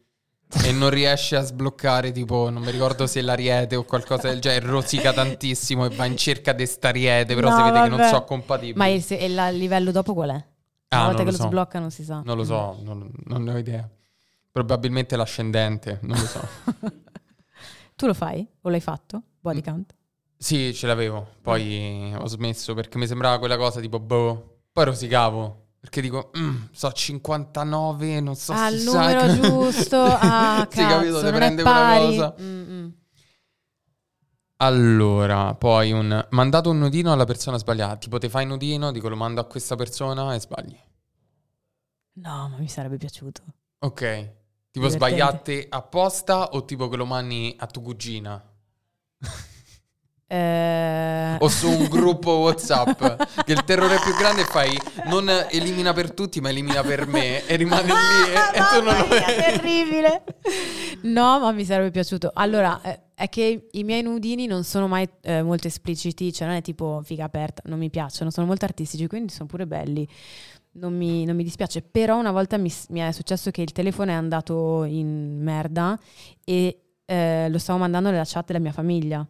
e 0.65 0.71
non 0.71 0.89
riesce 0.89 1.35
a 1.35 1.41
sbloccare, 1.41 2.11
tipo, 2.11 2.49
non 2.49 2.63
mi 2.63 2.71
ricordo 2.71 3.05
se 3.05 3.21
l'ariete 3.21 3.75
o 3.75 3.83
qualcosa 3.83 4.29
del 4.29 4.39
genere, 4.41 4.65
rosica 4.65 5.13
tantissimo 5.13 5.85
e 5.85 5.95
va 5.95 6.05
in 6.05 6.17
cerca 6.17 6.53
di 6.53 6.65
st'ariete, 6.65 7.35
però 7.35 7.49
No, 7.49 7.55
si 7.55 7.61
vede 7.61 7.81
che 7.83 7.87
non 7.89 7.97
vabbè. 7.97 8.09
sono 8.09 8.23
compatibili. 8.23 8.75
Ma 8.77 8.87
il, 8.87 9.03
se- 9.03 9.15
il 9.17 9.33
livello 9.57 9.91
dopo 9.91 10.13
qual 10.15 10.29
è? 10.29 10.33
Una 10.33 11.01
Ah, 11.03 11.05
volta 11.05 11.23
che 11.23 11.29
lo 11.29 11.37
so. 11.37 11.43
sblocca 11.45 11.77
non 11.79 11.91
si 11.91 12.03
sa. 12.03 12.21
Non 12.25 12.35
lo 12.35 12.41
Mm. 12.41 12.45
so, 12.45 12.79
non, 12.81 13.11
non 13.25 13.43
ne 13.43 13.53
ho 13.53 13.57
idea. 13.57 13.87
Probabilmente 14.51 15.15
l'ascendente, 15.15 15.99
non 16.01 16.17
lo 16.19 16.25
so. 16.25 16.47
tu 17.95 18.07
lo 18.07 18.15
fai? 18.15 18.47
O 18.61 18.69
l'hai 18.69 18.81
fatto? 18.81 19.21
Body 19.39 19.59
Mm. 19.59 19.63
count? 19.63 19.95
Sì, 20.41 20.73
ce 20.73 20.87
l'avevo. 20.87 21.35
Poi 21.41 22.13
ho 22.15 22.25
smesso 22.27 22.73
perché 22.73 22.97
mi 22.97 23.05
sembrava 23.07 23.39
quella 23.39 23.57
cosa 23.57 23.81
tipo, 23.81 23.99
boh. 23.99 24.59
Poi 24.71 24.85
rosicavo. 24.85 25.65
Perché 25.81 25.99
dico, 26.01 26.31
mm, 26.37 26.63
so 26.71 26.91
59, 26.91 28.19
non 28.21 28.35
so 28.35 28.53
ah, 28.53 28.69
se 28.69 28.75
il 28.75 28.81
sai 28.81 29.13
numero 29.15 29.33
che- 29.33 29.39
giusto. 29.49 29.97
Ah, 30.21 30.67
Sì, 30.69 30.77
cazzo, 30.79 30.95
capito, 30.95 31.21
non 31.21 31.33
prende 31.33 31.63
pari. 31.63 32.05
cosa. 32.05 32.35
Mm, 32.39 32.71
mm. 32.71 32.89
Allora, 34.61 35.55
poi 35.55 35.91
un 35.93 36.25
mandato 36.31 36.69
un 36.69 36.79
nudino 36.79 37.11
alla 37.13 37.23
persona 37.25 37.57
sbagliata. 37.57 37.95
Tipo, 37.97 38.17
te 38.17 38.29
fai 38.29 38.45
nudino, 38.45 38.91
dico 38.91 39.07
lo 39.09 39.15
mando 39.15 39.39
a 39.41 39.45
questa 39.45 39.75
persona 39.75 40.33
e 40.35 40.39
sbagli. 40.39 40.77
No, 42.15 42.49
ma 42.49 42.57
mi 42.57 42.67
sarebbe 42.67 42.97
piaciuto. 42.97 43.41
Ok. 43.79 43.99
Tipo 44.71 44.87
Divertente. 44.87 44.95
sbagliate 44.97 45.65
apposta 45.69 46.49
o 46.51 46.65
tipo 46.65 46.89
che 46.89 46.97
lo 46.97 47.05
mandi 47.05 47.55
a 47.57 47.65
tua 47.67 47.81
cugina? 47.81 48.43
Eh, 50.31 51.37
O 51.39 51.47
su 51.47 51.67
un 51.67 51.87
gruppo 51.87 52.37
WhatsApp. 52.37 53.01
che 53.43 53.51
il 53.51 53.63
terrore 53.63 53.95
più 54.03 54.13
grande 54.15 54.43
fai 54.43 54.77
non 55.05 55.27
elimina 55.49 55.91
per 55.91 56.11
tutti, 56.13 56.39
ma 56.39 56.49
elimina 56.49 56.83
per 56.83 57.07
me 57.07 57.43
e 57.47 57.55
rimane 57.55 57.87
lì 57.87 58.31
e, 58.31 58.57
e 58.57 58.61
tu 58.71 58.83
non 58.83 58.95
lo 58.95 59.07
mia, 59.07 59.25
vedi. 59.25 59.41
terribile. 59.41 60.23
No, 61.01 61.39
ma 61.39 61.51
mi 61.51 61.65
sarebbe 61.65 61.89
piaciuto. 61.89 62.29
Allora, 62.33 62.79
eh, 62.83 62.99
è 63.15 63.27
che 63.27 63.69
i 63.71 63.83
miei 63.83 64.03
nudini 64.03 64.45
non 64.45 64.63
sono 64.63 64.87
mai 64.87 65.09
eh, 65.21 65.41
molto 65.41 65.65
espliciti, 65.65 66.31
cioè 66.31 66.45
non 66.47 66.57
è 66.57 66.61
tipo 66.61 67.01
figa 67.03 67.23
aperta, 67.25 67.63
non 67.65 67.79
mi 67.79 67.89
piacciono, 67.89 68.29
sono 68.29 68.45
molto 68.45 68.65
artistici, 68.65 69.07
quindi 69.07 69.33
sono 69.33 69.47
pure 69.47 69.65
belli. 69.65 70.07
Non 70.73 70.95
mi, 70.95 71.25
non 71.25 71.35
mi 71.35 71.43
dispiace, 71.43 71.81
però 71.81 72.19
una 72.19 72.31
volta 72.31 72.57
mi, 72.57 72.71
mi 72.89 72.99
è 72.99 73.11
successo 73.11 73.49
che 73.49 73.63
il 73.63 73.71
telefono 73.71 74.11
è 74.11 74.13
andato 74.13 74.83
in 74.83 75.39
merda 75.41 75.97
e 76.43 76.81
eh, 77.03 77.47
lo 77.49 77.57
stavo 77.57 77.79
mandando 77.79 78.11
nella 78.11 78.23
chat 78.25 78.45
della 78.45 78.59
mia 78.59 78.71
famiglia. 78.71 79.25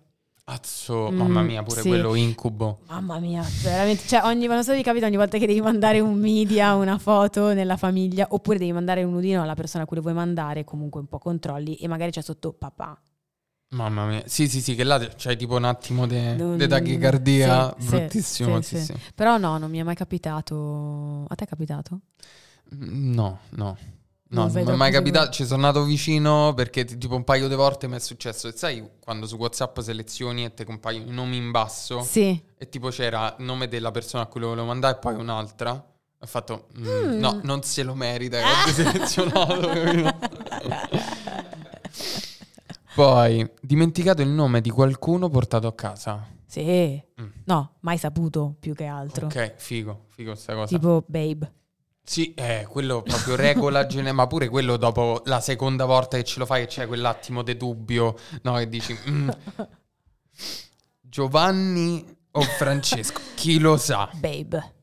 Azzo, 0.51 1.11
Mm, 1.11 1.15
mamma 1.17 1.41
mia, 1.43 1.61
pure 1.61 1.81
sì. 1.81 1.87
quello 1.87 2.15
incubo. 2.15 2.79
Mamma 2.87 3.19
mia, 3.19 3.43
veramente. 3.63 4.07
Cioè, 4.07 4.21
ogni, 4.23 4.47
non 4.47 4.63
so 4.63 4.71
se 4.71 4.77
vi 4.77 4.83
capita 4.83 5.05
ogni 5.05 5.15
volta 5.15 5.37
che 5.37 5.45
devi 5.45 5.61
mandare 5.61 5.99
un 5.99 6.17
media, 6.17 6.73
una 6.73 6.97
foto 6.97 7.53
nella 7.53 7.77
famiglia, 7.77 8.25
oppure 8.31 8.57
devi 8.57 8.71
mandare 8.71 9.03
un 9.03 9.11
nudino 9.13 9.43
alla 9.43 9.53
persona 9.53 9.83
a 9.83 9.85
cui 9.85 9.97
lo 9.97 10.01
vuoi 10.01 10.15
mandare, 10.15 10.63
comunque 10.63 10.99
un 10.99 11.07
po' 11.07 11.19
controlli 11.19 11.75
e 11.75 11.87
magari 11.87 12.09
c'è 12.11 12.21
sotto 12.21 12.51
papà. 12.53 12.99
Mamma 13.71 14.07
mia. 14.07 14.23
Sì, 14.25 14.47
sì, 14.49 14.61
sì, 14.61 14.73
che 14.73 14.83
là 14.83 14.97
c'hai 15.15 15.37
tipo 15.37 15.55
un 15.55 15.65
attimo 15.65 16.07
di 16.07 16.19
Non- 16.35 16.57
tachicardia 16.67 17.75
sì, 17.77 17.85
bruttissimo. 17.87 18.61
sì, 18.61 18.79
sì. 18.79 18.95
Però 19.13 19.37
no, 19.37 19.59
non 19.59 19.69
mi 19.69 19.77
è 19.77 19.83
mai 19.83 19.93
capitato. 19.93 21.25
A 21.27 21.35
te 21.35 21.43
è 21.43 21.47
capitato? 21.47 21.99
No, 22.71 23.39
no. 23.51 23.77
No, 24.31 24.43
Non 24.43 24.51
non 24.63 24.73
è 24.73 24.75
mai 24.75 24.91
capitato, 24.91 25.31
ci 25.31 25.43
sono 25.43 25.65
andato 25.65 25.83
vicino 25.85 26.53
perché 26.55 26.85
ti- 26.85 26.99
tipo 26.99 27.15
un 27.15 27.23
paio 27.23 27.47
di 27.47 27.55
volte 27.55 27.87
mi 27.87 27.95
è 27.95 27.99
successo, 27.99 28.47
e 28.47 28.51
sai 28.55 28.87
quando 28.99 29.25
su 29.25 29.35
WhatsApp 29.37 29.79
selezioni 29.79 30.45
e 30.45 30.53
ti 30.53 30.63
compaiono 30.65 31.09
i 31.09 31.13
nomi 31.13 31.37
in 31.37 31.49
basso 31.49 32.01
Sì. 32.01 32.39
e 32.55 32.69
tipo 32.69 32.89
c'era 32.89 33.35
il 33.39 33.43
nome 33.45 33.67
della 33.67 33.89
persona 33.89 34.23
a 34.23 34.25
cui 34.27 34.39
lo 34.39 34.49
volevo 34.49 34.67
mandare 34.67 34.97
e 34.97 34.99
poi 34.99 35.15
un'altra, 35.15 35.71
ho 35.73 36.25
fatto 36.27 36.67
mm, 36.77 36.85
Mm. 37.15 37.19
no, 37.19 37.39
non 37.41 37.63
se 37.63 37.81
lo 37.81 37.95
merita, 37.95 38.37
che 38.37 38.69
ho 38.69 38.73
selezionato. 38.73 39.69
poi 42.93 43.49
dimenticato 43.61 44.21
il 44.21 44.29
nome 44.29 44.61
di 44.61 44.69
qualcuno 44.69 45.29
portato 45.29 45.65
a 45.67 45.73
casa. 45.73 46.27
Sì. 46.45 47.01
Mm. 47.21 47.27
No, 47.45 47.75
mai 47.81 47.97
saputo 47.97 48.55
più 48.59 48.73
che 48.75 48.85
altro. 48.85 49.25
Ok, 49.27 49.55
figo, 49.57 50.05
figo 50.09 50.35
sta 50.35 50.53
cosa. 50.53 50.67
Tipo 50.67 51.03
Babe. 51.07 51.53
Sì, 52.09 52.33
eh, 52.33 52.65
quello 52.67 53.03
proprio 53.03 53.35
regola 53.35 53.85
ma 54.13 54.25
pure 54.25 54.49
quello 54.49 54.77
dopo 54.77 55.21
la 55.25 55.39
seconda 55.39 55.85
volta 55.85 56.17
che 56.17 56.23
ce 56.23 56.39
lo 56.39 56.47
fai 56.47 56.63
e 56.63 56.65
c'è 56.65 56.87
quell'attimo 56.87 57.43
di 57.43 57.55
dubbio, 57.55 58.15
no, 58.41 58.55
che 58.55 58.67
dici 58.67 58.97
"Mm, 59.07 59.29
Giovanni 61.01 62.03
o 62.31 62.41
Francesco, 62.41 63.21
chi 63.35 63.59
lo 63.59 63.77
sa. 63.77 64.09
Babe. 64.15 64.73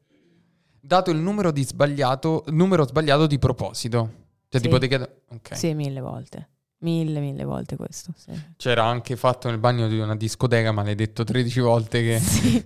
Dato 0.81 1.11
il 1.11 1.17
numero 1.19 1.51
di 1.51 1.65
sbagliato, 1.65 2.45
numero 2.47 2.87
sbagliato 2.87 3.27
di 3.27 3.41
proposito. 3.41 4.13
Cioè 4.49 4.61
Sì. 4.61 4.67
tipo 4.69 4.79
ti 4.79 4.87
chiedo, 4.87 5.23
ok. 5.31 5.57
Sì, 5.57 5.75
mille 5.75 6.01
volte. 6.01 6.49
Mille, 6.79 7.19
mille 7.19 7.43
volte 7.43 7.75
questo. 7.75 8.13
Sì. 8.17 8.31
C'era 8.57 8.85
anche 8.85 9.17
fatto 9.17 9.49
nel 9.49 9.59
bagno 9.59 9.89
di 9.89 9.99
una 9.99 10.15
discoteca, 10.15 10.71
maledetto 10.71 11.25
13 11.25 11.59
volte 11.59 12.03
che 12.03 12.19
sì. 12.21 12.65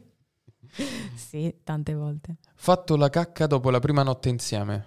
Sì, 1.16 1.54
tante 1.64 1.94
volte. 1.94 2.36
Fatto 2.62 2.94
la 2.96 3.08
cacca 3.08 3.46
dopo 3.46 3.70
la 3.70 3.78
prima 3.80 4.02
notte 4.02 4.28
insieme. 4.28 4.84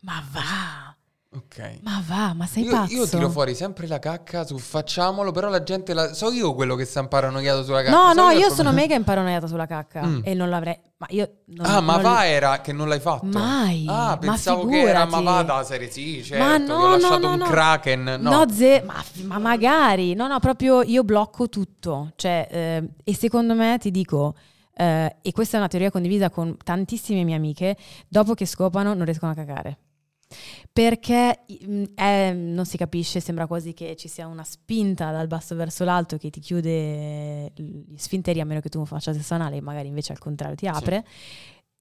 Ma 0.00 0.22
va, 0.32 0.94
Ok. 1.38 1.78
ma 1.82 2.02
va, 2.06 2.32
ma 2.34 2.46
sei 2.46 2.64
io, 2.64 2.70
pazzo? 2.72 2.92
io 2.94 3.06
tiro 3.08 3.28
fuori 3.30 3.54
sempre 3.54 3.86
la 3.86 3.98
cacca 4.00 4.44
su 4.44 4.58
facciamolo, 4.58 5.30
però 5.30 5.48
la 5.48 5.62
gente 5.62 5.94
la... 5.94 6.12
So 6.14 6.30
io 6.32 6.54
quello 6.54 6.74
che 6.74 6.84
sta 6.84 7.00
imparanoiato 7.00 7.62
sulla 7.64 7.82
cacca. 7.82 7.96
No, 7.96 8.08
so 8.12 8.14
no, 8.20 8.30
io 8.30 8.38
proprio- 8.38 8.54
sono 8.54 8.72
mega 8.72 8.94
imparonaiata 8.96 9.46
sulla 9.46 9.66
cacca 9.66 10.04
Mm. 10.04 10.20
e 10.24 10.34
non 10.34 10.48
l'avrei... 10.48 10.78
Ma 10.98 11.06
io... 11.10 11.30
Non, 11.46 11.66
Ah, 11.66 11.80
ma 11.80 11.92
non- 11.94 12.02
va 12.02 12.26
era 12.26 12.60
che 12.60 12.72
non 12.72 12.88
l'hai 12.88 13.00
fatto? 13.00 13.26
Mai, 13.26 13.84
Ah, 13.88 14.06
ma 14.08 14.18
pensavo 14.18 14.66
che 14.66 14.80
era 14.80 15.04
ma 15.06 15.20
va 15.20 15.42
da 15.42 15.62
serie 15.64 15.90
sì, 15.90 16.24
certo, 16.24 16.44
Ma 16.44 16.56
no, 16.56 16.74
ho 16.74 16.84
no, 16.86 16.90
lasciato 16.90 17.18
no, 17.26 17.32
un 17.32 17.38
no. 17.38 17.44
kraken. 17.46 18.16
No, 18.20 18.30
No, 18.44 18.50
ze- 18.52 18.82
ma, 18.84 19.04
ma 19.24 19.38
magari, 19.38 20.14
no, 20.14 20.26
no, 20.26 20.38
proprio 20.40 20.82
io 20.82 21.04
blocco 21.04 21.48
tutto. 21.48 22.12
Cioè, 22.16 22.48
eh, 22.50 22.88
e 23.04 23.14
secondo 23.14 23.54
me 23.54 23.76
ti 23.78 23.90
dico, 23.90 24.34
eh, 24.78 25.16
e 25.22 25.32
questa 25.32 25.56
è 25.56 25.60
una 25.60 25.68
teoria 25.68 25.90
condivisa 25.90 26.28
con 26.30 26.56
tantissime 26.62 27.24
mie 27.24 27.34
amiche, 27.36 27.76
dopo 28.08 28.34
che 28.34 28.44
scopano 28.46 28.92
non 28.94 29.04
riescono 29.04 29.32
a 29.32 29.34
cagare. 29.34 29.78
Perché 30.72 31.44
mm, 31.68 31.84
è- 31.94 32.32
non 32.32 32.66
si 32.66 32.76
capisce, 32.76 33.20
sembra 33.20 33.46
quasi 33.46 33.72
che 33.72 33.94
ci 33.96 34.08
sia 34.08 34.26
una 34.26 34.44
spinta 34.44 35.10
dal 35.12 35.28
basso 35.28 35.54
verso 35.54 35.84
l'alto 35.84 36.16
che 36.18 36.30
ti 36.30 36.40
chiude 36.40 37.52
gli 37.54 37.96
sfinteri 37.96 38.40
a 38.40 38.44
meno 38.44 38.60
che 38.60 38.68
tu 38.68 38.78
non 38.78 38.86
faccia 38.86 39.12
sesso 39.12 39.34
anale, 39.34 39.60
magari 39.60 39.88
invece 39.88 40.12
al 40.12 40.18
contrario 40.18 40.56
ti 40.56 40.66
apre. 40.66 41.04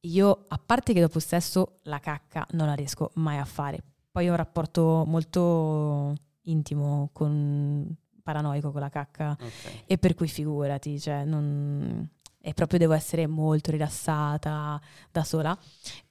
Io, 0.01 0.45
a 0.47 0.61
parte 0.63 0.93
che 0.93 1.01
dopo 1.01 1.17
il 1.17 1.23
sesso, 1.23 1.79
la 1.83 1.99
cacca 1.99 2.45
non 2.51 2.67
la 2.67 2.75
riesco 2.75 3.09
mai 3.15 3.37
a 3.39 3.45
fare. 3.45 3.79
Poi 4.11 4.27
ho 4.27 4.31
un 4.31 4.37
rapporto 4.37 5.03
molto 5.07 6.13
intimo 6.43 7.09
con 7.11 7.93
paranoico 8.21 8.71
con 8.71 8.81
la 8.81 8.89
cacca 8.89 9.31
Ok. 9.31 9.83
e 9.87 9.97
per 9.97 10.13
cui 10.13 10.27
figurati, 10.27 10.99
cioè 10.99 11.25
non 11.25 12.07
e 12.47 12.53
proprio 12.53 12.77
devo 12.77 12.93
essere 12.93 13.25
molto 13.25 13.71
rilassata 13.71 14.79
da 15.11 15.23
sola 15.23 15.57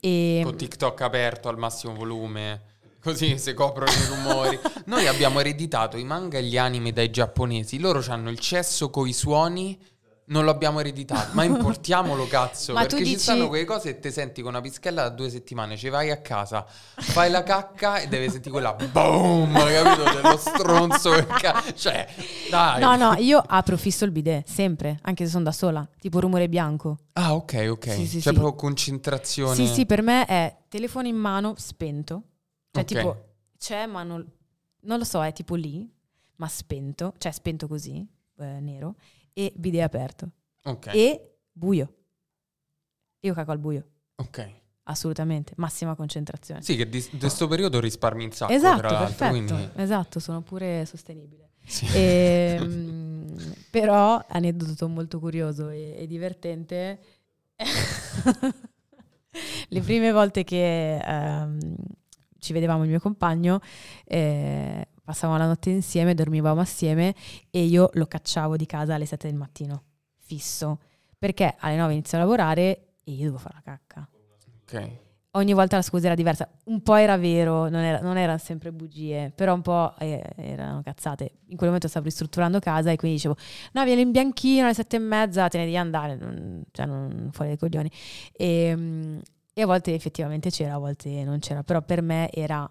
e 0.00 0.40
Con 0.42 0.56
TikTok 0.56 1.00
aperto 1.02 1.48
al 1.48 1.56
massimo 1.56 1.94
volume, 1.94 2.62
così 3.00 3.38
si 3.38 3.54
coprono 3.54 3.92
i 3.92 4.06
rumori. 4.06 4.58
Noi 4.86 5.06
abbiamo 5.06 5.38
ereditato 5.38 5.96
i 5.96 6.02
manga 6.02 6.38
e 6.38 6.42
gli 6.42 6.58
anime 6.58 6.92
dai 6.92 7.12
giapponesi. 7.12 7.78
Loro 7.78 8.02
hanno 8.08 8.30
il 8.30 8.40
cesso 8.40 8.90
coi 8.90 9.12
suoni. 9.12 9.80
Non 10.26 10.44
lo 10.44 10.50
abbiamo 10.50 10.80
ereditato, 10.80 11.34
ma 11.34 11.44
importiamolo 11.44 12.26
cazzo. 12.26 12.72
Ma 12.74 12.80
perché 12.80 12.98
ci 12.98 13.02
dici- 13.04 13.18
stanno 13.18 13.48
quelle 13.48 13.64
cose 13.66 13.90
e 13.90 13.98
te 14.00 14.10
senti 14.10 14.40
con 14.40 14.52
una 14.52 14.62
pischella 14.62 15.02
da 15.02 15.08
due 15.10 15.28
settimane. 15.28 15.76
Ci 15.76 15.90
vai 15.90 16.10
a 16.10 16.16
casa, 16.22 16.64
fai 16.66 17.30
la 17.30 17.42
cacca 17.42 17.98
e 17.98 18.08
deve 18.08 18.30
sentire 18.30 18.50
quella 18.50 18.72
boom, 18.72 19.52
capito? 19.52 20.10
Dello 20.20 20.36
stronzo. 20.38 21.10
ca- 21.26 21.62
cioè, 21.74 22.06
dai. 22.50 22.80
No, 22.80 22.96
no, 22.96 23.14
io 23.18 23.42
apro 23.46 23.76
fisso 23.76 24.04
il 24.06 24.12
bidet 24.12 24.46
sempre, 24.48 24.98
anche 25.02 25.24
se 25.26 25.30
sono 25.30 25.44
da 25.44 25.52
sola, 25.52 25.86
tipo 26.00 26.20
rumore 26.20 26.48
bianco. 26.48 26.98
Ah, 27.12 27.34
ok, 27.34 27.66
ok. 27.70 27.90
Sì, 27.92 28.06
sì, 28.06 28.16
C'è 28.20 28.30
sì. 28.30 28.32
proprio 28.32 28.54
concentrazione. 28.54 29.54
Sì, 29.54 29.66
sì, 29.66 29.84
per 29.86 30.00
me 30.00 30.24
è 30.24 30.56
telefono 30.68 31.06
in 31.06 31.16
mano 31.16 31.54
spento. 31.58 32.22
Cioè, 32.70 32.82
Ok. 32.82 32.88
tipo, 32.88 33.24
c'è, 33.58 33.84
ma 33.86 34.02
non, 34.02 34.26
non 34.80 34.98
lo 34.98 35.04
so, 35.04 35.22
è 35.22 35.32
tipo 35.34 35.54
lì, 35.54 35.86
ma 36.36 36.48
spento, 36.48 37.12
cioè 37.18 37.30
spento 37.30 37.68
così, 37.68 38.04
eh, 38.38 38.60
nero, 38.60 38.94
e 39.34 39.52
bidet 39.54 39.82
aperto. 39.82 40.30
Ok, 40.64 40.86
E 40.94 41.36
buio. 41.52 41.92
Io 43.20 43.34
cago 43.34 43.52
al 43.52 43.58
buio, 43.58 43.86
ok. 44.16 44.50
assolutamente, 44.84 45.52
massima 45.56 45.94
concentrazione. 45.94 46.62
Sì, 46.62 46.76
che 46.76 46.88
di 46.88 47.02
questo 47.18 47.48
periodo 47.48 47.80
risparmi 47.80 48.24
un 48.24 48.32
sacco, 48.32 48.52
esatto, 48.52 48.96
perfetto, 48.96 49.30
Quindi... 49.30 49.68
esatto, 49.76 50.20
sono 50.20 50.42
pure 50.42 50.84
sostenibile. 50.86 51.50
Sì. 51.64 51.86
Ehm, 51.94 53.34
però, 53.70 54.22
aneddoto 54.28 54.88
molto 54.88 55.18
curioso 55.18 55.70
e, 55.70 55.94
e 55.96 56.06
divertente, 56.06 56.98
le 59.68 59.80
prime 59.80 60.12
volte 60.12 60.44
che 60.44 60.98
ehm, 60.98 61.76
ci 62.38 62.52
vedevamo 62.52 62.82
il 62.84 62.90
mio 62.90 63.00
compagno, 63.00 63.60
eh, 64.04 64.86
passavamo 65.04 65.38
la 65.38 65.46
notte 65.46 65.70
insieme, 65.70 66.14
dormivamo 66.14 66.60
assieme 66.60 67.14
e 67.50 67.64
io 67.64 67.90
lo 67.92 68.06
cacciavo 68.06 68.56
di 68.56 68.66
casa 68.66 68.94
alle 68.94 69.06
7 69.06 69.28
del 69.28 69.36
mattino, 69.36 69.82
fisso, 70.18 70.80
perché 71.18 71.54
alle 71.58 71.76
9 71.76 71.92
inizio 71.92 72.16
a 72.16 72.22
lavorare 72.22 72.94
e 73.04 73.12
io 73.12 73.24
devo 73.24 73.38
fare 73.38 73.54
la 73.56 73.62
cacca. 73.62 74.08
Ok. 74.62 75.02
Ogni 75.36 75.52
volta 75.52 75.74
la 75.74 75.82
scusa 75.82 76.06
era 76.06 76.14
diversa, 76.14 76.48
un 76.66 76.80
po' 76.80 76.94
era 76.94 77.16
vero, 77.18 77.68
non, 77.68 77.82
era- 77.82 78.00
non 78.00 78.16
erano 78.16 78.38
sempre 78.38 78.70
bugie, 78.70 79.32
però 79.34 79.52
un 79.52 79.62
po' 79.62 79.92
eh, 79.98 80.22
erano 80.36 80.80
cazzate. 80.82 81.38
In 81.48 81.56
quel 81.56 81.66
momento 81.66 81.88
stavo 81.88 82.04
ristrutturando 82.04 82.60
casa 82.60 82.92
e 82.92 82.96
quindi 82.96 83.16
dicevo, 83.16 83.36
no, 83.72 83.84
vieni 83.84 84.02
in 84.02 84.12
bianchino 84.12 84.64
alle 84.64 84.74
sette 84.74 84.94
e 84.94 85.00
mezza, 85.00 85.48
te 85.48 85.58
ne 85.58 85.64
devi 85.64 85.76
andare, 85.76 86.14
non, 86.14 86.62
cioè 86.70 86.86
non 86.86 87.30
fuori 87.32 87.50
dai 87.50 87.58
coglioni. 87.58 87.90
E, 88.32 88.76
mm, 88.76 89.18
e 89.52 89.62
a 89.62 89.66
volte 89.66 89.92
effettivamente 89.92 90.50
c'era, 90.50 90.74
a 90.74 90.78
volte 90.78 91.24
non 91.24 91.40
c'era, 91.40 91.64
però 91.64 91.82
per 91.82 92.00
me 92.00 92.30
era 92.30 92.70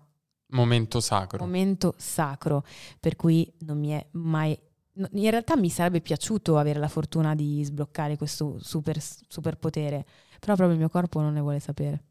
Momento 0.54 1.00
sacro. 1.00 1.40
momento 1.40 1.94
sacro, 1.98 2.64
per 3.00 3.16
cui 3.16 3.52
non 3.60 3.80
mi 3.80 3.90
è 3.90 4.06
mai... 4.12 4.58
In 4.96 5.30
realtà 5.30 5.58
mi 5.58 5.70
sarebbe 5.70 6.02
piaciuto 6.02 6.58
avere 6.58 6.80
la 6.80 6.88
fortuna 6.88 7.34
di 7.34 7.64
sbloccare 7.64 8.16
questo 8.16 8.60
super, 8.60 9.00
superpotere, 9.02 10.06
però 10.40 10.56
proprio 10.56 10.72
il 10.72 10.78
mio 10.78 10.90
corpo 10.90 11.20
non 11.20 11.34
ne 11.34 11.40
vuole 11.40 11.60
sapere. 11.60 12.04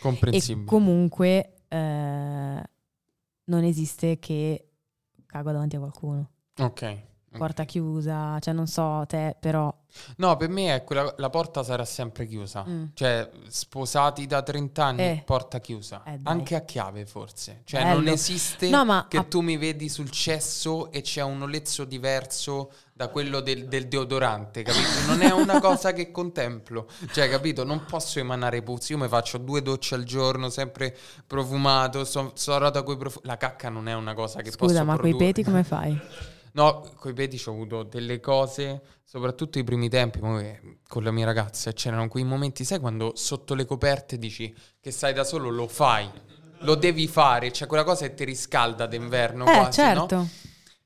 Comprensibile. 0.00 0.64
E 0.64 0.68
comunque 0.68 1.54
eh, 1.68 2.62
non 3.44 3.62
esiste 3.64 4.18
che 4.18 4.68
cago 5.26 5.52
davanti 5.52 5.76
a 5.76 5.80
qualcuno. 5.80 6.30
ok. 6.58 7.02
Porta 7.38 7.64
chiusa, 7.64 8.38
cioè 8.40 8.52
non 8.54 8.66
so 8.66 9.04
te, 9.06 9.36
però... 9.38 9.74
No, 10.16 10.36
per 10.36 10.48
me 10.50 10.74
è 10.74 10.84
quella, 10.84 11.12
la 11.16 11.30
porta 11.30 11.62
sarà 11.64 11.84
sempre 11.84 12.26
chiusa. 12.26 12.62
mm, 12.68 12.84
Cioè, 12.94 13.28
sposati 13.48 14.26
da 14.26 14.42
30 14.42 14.84
anni, 14.84 15.02
Eh. 15.02 15.22
porta 15.24 15.60
chiusa. 15.60 16.02
Eh. 16.04 16.20
Anche 16.24 16.54
a 16.54 16.60
chiave, 16.60 17.06
forse. 17.06 17.62
Cioè, 17.64 17.82
Bello. 17.82 17.94
non 18.00 18.08
esiste 18.08 18.68
No, 18.68 19.06
che 19.08 19.16
a- 19.16 19.22
tu 19.24 19.40
mi 19.40 19.56
vedi 19.56 19.88
sul 19.88 20.10
cesso 20.10 20.92
e 20.92 21.00
c'è 21.00 21.22
un 21.22 21.40
olezzo 21.42 21.84
diverso 21.84 22.70
da 22.92 23.08
quello 23.08 23.40
del, 23.40 23.66
del 23.66 23.88
deodorante, 23.88 24.62
capito? 24.62 25.06
Non 25.06 25.22
è 25.22 25.32
una 25.32 25.58
cosa 25.60 25.92
che 25.92 26.10
contemplo. 26.10 26.86
Cioè, 27.10 27.28
capito? 27.30 27.64
Non 27.64 27.84
posso 27.86 28.18
emanare 28.18 28.62
puzzi. 28.62 28.92
Io 28.92 28.98
mi 28.98 29.08
faccio 29.08 29.38
due 29.38 29.62
docce 29.62 29.94
al 29.94 30.04
giorno, 30.04 30.48
sempre 30.50 30.96
profumato, 31.26 32.04
so, 32.04 32.32
sono 32.34 32.70
da 32.70 32.82
quei 32.82 32.96
profumi. 32.98 33.26
La 33.26 33.36
cacca 33.36 33.68
non 33.68 33.88
è 33.88 33.94
una 33.94 34.14
cosa 34.14 34.42
che 34.42 34.50
posso 34.50 34.66
scusa, 34.66 34.84
ma 34.84 34.92
coi 34.96 35.10
produrre. 35.10 35.26
peti 35.26 35.42
come 35.44 35.64
fai? 35.64 35.98
No, 36.52 36.92
coi 36.96 37.12
peti 37.12 37.40
ho 37.46 37.52
avuto 37.52 37.82
delle 37.82 38.20
cose, 38.20 38.82
soprattutto 39.04 39.58
i 39.58 39.64
primi 39.64 39.88
tempi 39.88 40.20
che 40.20 40.78
con 40.86 41.02
la 41.02 41.10
mia 41.10 41.24
ragazza, 41.24 41.72
c'erano 41.72 42.08
quei 42.08 42.24
momenti, 42.24 42.64
sai 42.64 42.78
quando 42.78 43.12
sotto 43.14 43.54
le 43.54 43.64
coperte 43.64 44.18
dici 44.18 44.54
che 44.80 44.90
stai 44.90 45.12
da 45.12 45.24
solo, 45.24 45.50
lo 45.50 45.68
fai, 45.68 46.10
lo 46.60 46.74
devi 46.74 47.06
fare, 47.06 47.50
c'è 47.50 47.66
quella 47.66 47.84
cosa 47.84 48.06
che 48.06 48.14
ti 48.14 48.24
riscalda 48.24 48.86
d'inverno 48.86 49.46
eh, 49.46 49.52
quasi, 49.52 49.80
no? 49.80 49.86
certo. 50.06 50.28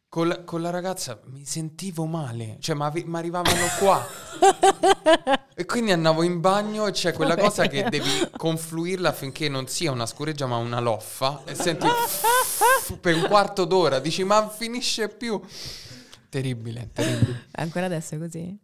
con 0.08 0.28
la, 0.28 0.44
con 0.44 0.60
la 0.60 0.70
ragazza 0.70 1.20
mi 1.24 1.44
sentivo 1.44 2.04
male, 2.06 2.58
cioè 2.60 2.76
mi 2.76 3.16
arrivavano 3.16 3.66
qua. 3.78 4.06
e 5.54 5.64
quindi 5.64 5.92
andavo 5.92 6.22
in 6.22 6.40
bagno 6.40 6.86
e 6.86 6.92
c'è 6.92 7.12
quella 7.12 7.36
cosa 7.36 7.66
che 7.66 7.84
devi 7.88 8.28
confluirla 8.36 9.08
affinché 9.08 9.48
non 9.48 9.66
sia 9.66 9.90
una 9.90 10.06
scureggia 10.06 10.46
ma 10.46 10.56
una 10.56 10.80
loffa. 10.80 11.42
E 11.44 11.54
senti 11.54 11.86
per 13.00 13.14
un 13.14 13.26
quarto 13.26 13.64
d'ora, 13.64 13.98
dici 13.98 14.24
ma 14.24 14.48
finisce 14.48 15.08
più. 15.08 15.40
Terribile, 16.28 16.90
terribile. 16.92 17.46
Ancora 17.52 17.86
adesso 17.86 18.14
è 18.14 18.18
così? 18.18 18.58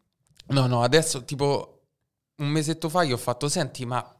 No, 0.49 0.67
no, 0.67 0.83
adesso 0.83 1.25
tipo 1.25 1.83
un 2.37 2.49
mesetto 2.49 2.89
fa 2.89 3.03
io 3.03 3.15
ho 3.15 3.19
fatto, 3.19 3.49
senti 3.49 3.85
ma 3.85 4.15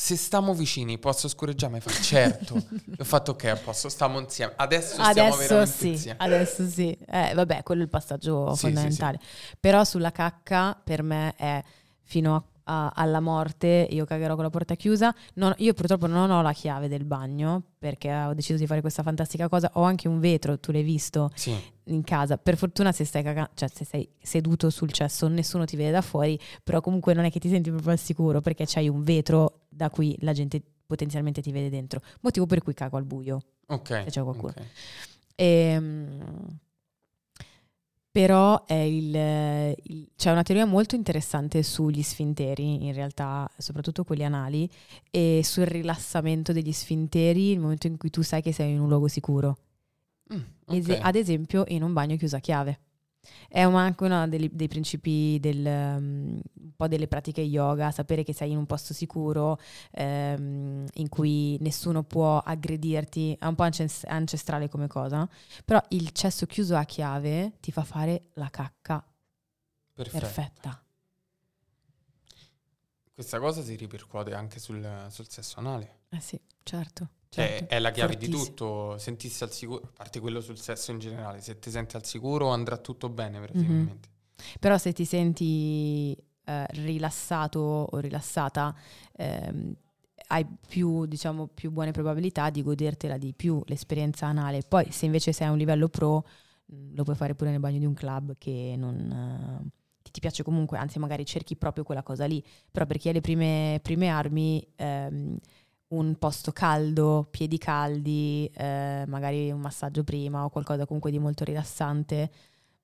se 0.00 0.16
stiamo 0.16 0.54
vicini 0.54 0.98
posso 0.98 1.28
scureggiarmi? 1.28 1.78
Fa 1.78 1.90
certo. 2.00 2.54
ho 2.54 3.04
fatto 3.04 3.32
ok, 3.32 3.60
posso, 3.60 3.90
stiamo 3.90 4.18
insieme. 4.18 4.54
Adesso 4.56 4.98
adesso 4.98 5.66
sì, 5.66 5.88
insieme. 5.88 6.18
Adesso 6.18 6.66
sì. 6.66 6.96
Eh, 7.06 7.34
vabbè, 7.34 7.62
quello 7.62 7.82
è 7.82 7.84
il 7.84 7.90
passaggio 7.90 8.54
sì, 8.54 8.60
fondamentale. 8.60 9.18
Sì, 9.20 9.26
sì. 9.48 9.56
Però 9.60 9.84
sulla 9.84 10.10
cacca 10.10 10.80
per 10.82 11.02
me 11.02 11.34
è 11.36 11.62
fino 12.02 12.34
a 12.34 12.42
a, 12.70 12.92
alla 12.94 13.18
morte, 13.18 13.88
io 13.90 14.04
cagherò 14.04 14.36
con 14.36 14.44
la 14.44 14.50
porta 14.50 14.76
chiusa. 14.76 15.12
Non, 15.34 15.52
io 15.58 15.74
purtroppo 15.74 16.06
non 16.06 16.30
ho 16.30 16.40
la 16.40 16.52
chiave 16.52 16.86
del 16.86 17.04
bagno 17.04 17.62
perché 17.78 18.14
ho 18.14 18.32
deciso 18.32 18.58
di 18.58 18.66
fare 18.66 18.80
questa 18.80 19.02
fantastica 19.02 19.48
cosa. 19.48 19.70
Ho 19.74 19.82
anche 19.82 20.06
un 20.06 20.20
vetro, 20.20 20.58
tu 20.60 20.70
l'hai 20.70 20.84
visto 20.84 21.30
sì. 21.34 21.52
in 21.84 22.04
casa. 22.04 22.38
Per 22.38 22.56
fortuna 22.56 22.92
se 22.92 23.04
stai 23.04 23.24
cagando, 23.24 23.50
cioè 23.54 23.68
se 23.68 23.84
sei 23.84 24.08
seduto 24.22 24.70
sul 24.70 24.92
cesso 24.92 25.26
nessuno 25.26 25.64
ti 25.64 25.74
vede 25.76 25.90
da 25.90 26.02
fuori, 26.02 26.38
però 26.62 26.80
comunque 26.80 27.12
non 27.12 27.24
è 27.24 27.30
che 27.30 27.40
ti 27.40 27.48
senti 27.48 27.70
proprio 27.70 27.92
al 27.92 27.98
sicuro 27.98 28.40
perché 28.40 28.64
c'hai 28.66 28.88
un 28.88 29.02
vetro 29.02 29.62
da 29.68 29.90
cui 29.90 30.16
la 30.20 30.32
gente 30.32 30.62
potenzialmente 30.86 31.42
ti 31.42 31.50
vede 31.50 31.70
dentro. 31.70 32.00
Motivo 32.20 32.46
per 32.46 32.62
cui 32.62 32.74
cago 32.74 32.96
al 32.96 33.04
buio. 33.04 33.40
Ok. 33.66 33.88
Se 34.04 34.10
c'è 34.10 34.22
qualcuno. 34.22 34.52
Okay. 34.52 34.66
E, 35.34 35.46
ehm, 35.46 36.58
però 38.10 38.64
il, 38.68 39.14
il, 39.84 40.08
c'è 40.16 40.32
una 40.32 40.42
teoria 40.42 40.66
molto 40.66 40.96
interessante 40.96 41.62
sugli 41.62 42.02
sfinteri, 42.02 42.86
in 42.86 42.92
realtà, 42.92 43.48
soprattutto 43.56 44.02
quelli 44.04 44.24
anali, 44.24 44.68
e 45.10 45.42
sul 45.44 45.66
rilassamento 45.66 46.52
degli 46.52 46.72
sfinteri 46.72 47.50
nel 47.50 47.60
momento 47.60 47.86
in 47.86 47.96
cui 47.96 48.10
tu 48.10 48.22
sai 48.22 48.42
che 48.42 48.52
sei 48.52 48.72
in 48.72 48.80
un 48.80 48.88
luogo 48.88 49.06
sicuro. 49.06 49.58
Mm, 50.34 50.40
okay. 50.66 50.98
Ad 51.00 51.14
esempio 51.14 51.64
in 51.68 51.82
un 51.82 51.92
bagno 51.92 52.16
chiuso 52.16 52.36
a 52.36 52.40
chiave. 52.40 52.80
È 53.48 53.60
anche 53.60 54.04
uno 54.04 54.28
dei, 54.28 54.48
dei 54.52 54.68
principi 54.68 55.38
del, 55.40 55.64
um, 55.64 56.40
un 56.54 56.72
po' 56.76 56.88
delle 56.88 57.08
pratiche 57.08 57.40
yoga, 57.40 57.90
sapere 57.90 58.22
che 58.22 58.32
sei 58.32 58.52
in 58.52 58.56
un 58.56 58.66
posto 58.66 58.94
sicuro 58.94 59.58
um, 59.92 60.86
in 60.94 61.08
cui 61.08 61.56
nessuno 61.60 62.02
può 62.02 62.38
aggredirti, 62.38 63.36
è 63.38 63.46
un 63.46 63.54
po' 63.54 63.64
ancestrale 63.64 64.68
come 64.68 64.86
cosa, 64.86 65.28
però 65.64 65.82
il 65.88 66.10
cesso 66.12 66.46
chiuso 66.46 66.76
a 66.76 66.84
chiave 66.84 67.52
ti 67.60 67.72
fa 67.72 67.82
fare 67.82 68.30
la 68.34 68.48
cacca 68.50 69.04
Perfetto. 69.92 70.26
perfetta. 70.26 70.84
Questa 73.12 73.38
cosa 73.38 73.62
si 73.62 73.74
ripercuote 73.74 74.32
anche 74.32 74.58
sul, 74.58 75.06
sul 75.10 75.28
sesso 75.28 75.58
anale. 75.58 75.98
Eh 76.08 76.20
sì, 76.20 76.40
certo. 76.62 77.08
Cioè, 77.32 77.46
certo. 77.46 77.74
è 77.74 77.78
la 77.78 77.92
chiave 77.92 78.14
Fortissimo. 78.14 78.42
di 78.42 78.48
tutto, 78.48 78.98
sentirsi 78.98 79.44
al 79.44 79.52
sicuro, 79.52 79.82
a 79.84 79.90
parte 79.94 80.18
quello 80.18 80.40
sul 80.40 80.58
sesso 80.58 80.90
in 80.90 80.98
generale, 80.98 81.40
se 81.40 81.60
ti 81.60 81.70
senti 81.70 81.94
al 81.94 82.04
sicuro 82.04 82.48
andrà 82.48 82.76
tutto 82.76 83.08
bene 83.08 83.38
praticamente. 83.38 84.08
Mm-hmm. 84.08 84.56
Però 84.58 84.76
se 84.78 84.92
ti 84.92 85.04
senti 85.04 86.16
eh, 86.44 86.66
rilassato 86.70 87.60
o 87.60 87.98
rilassata, 87.98 88.74
ehm, 89.12 89.72
hai 90.26 90.44
più, 90.66 91.06
diciamo, 91.06 91.46
più 91.46 91.70
buone 91.70 91.92
probabilità 91.92 92.50
di 92.50 92.64
godertela 92.64 93.16
di 93.16 93.32
più 93.32 93.62
l'esperienza 93.66 94.26
anale. 94.26 94.62
Poi 94.66 94.90
se 94.90 95.06
invece 95.06 95.32
sei 95.32 95.46
a 95.46 95.52
un 95.52 95.58
livello 95.58 95.88
pro, 95.88 96.26
mm, 96.74 96.96
lo 96.96 97.04
puoi 97.04 97.14
fare 97.14 97.36
pure 97.36 97.50
nel 97.50 97.60
bagno 97.60 97.78
di 97.78 97.86
un 97.86 97.94
club 97.94 98.34
che 98.38 98.74
non... 98.76 99.62
Eh, 99.62 99.78
ti 100.10 100.18
piace 100.18 100.42
comunque, 100.42 100.78
anzi 100.78 100.98
magari 100.98 101.24
cerchi 101.24 101.54
proprio 101.54 101.84
quella 101.84 102.02
cosa 102.02 102.24
lì, 102.24 102.44
però 102.72 102.84
per 102.86 102.98
chi 102.98 103.08
ha 103.08 103.12
le 103.12 103.20
prime, 103.20 103.78
prime 103.80 104.08
armi... 104.08 104.66
Ehm, 104.74 105.38
un 105.90 106.16
posto 106.18 106.52
caldo, 106.52 107.26
piedi 107.30 107.58
caldi, 107.58 108.50
eh, 108.54 109.04
magari 109.06 109.50
un 109.50 109.60
massaggio 109.60 110.04
prima 110.04 110.44
o 110.44 110.50
qualcosa 110.50 110.86
comunque 110.86 111.10
di 111.10 111.18
molto 111.18 111.44
rilassante, 111.44 112.30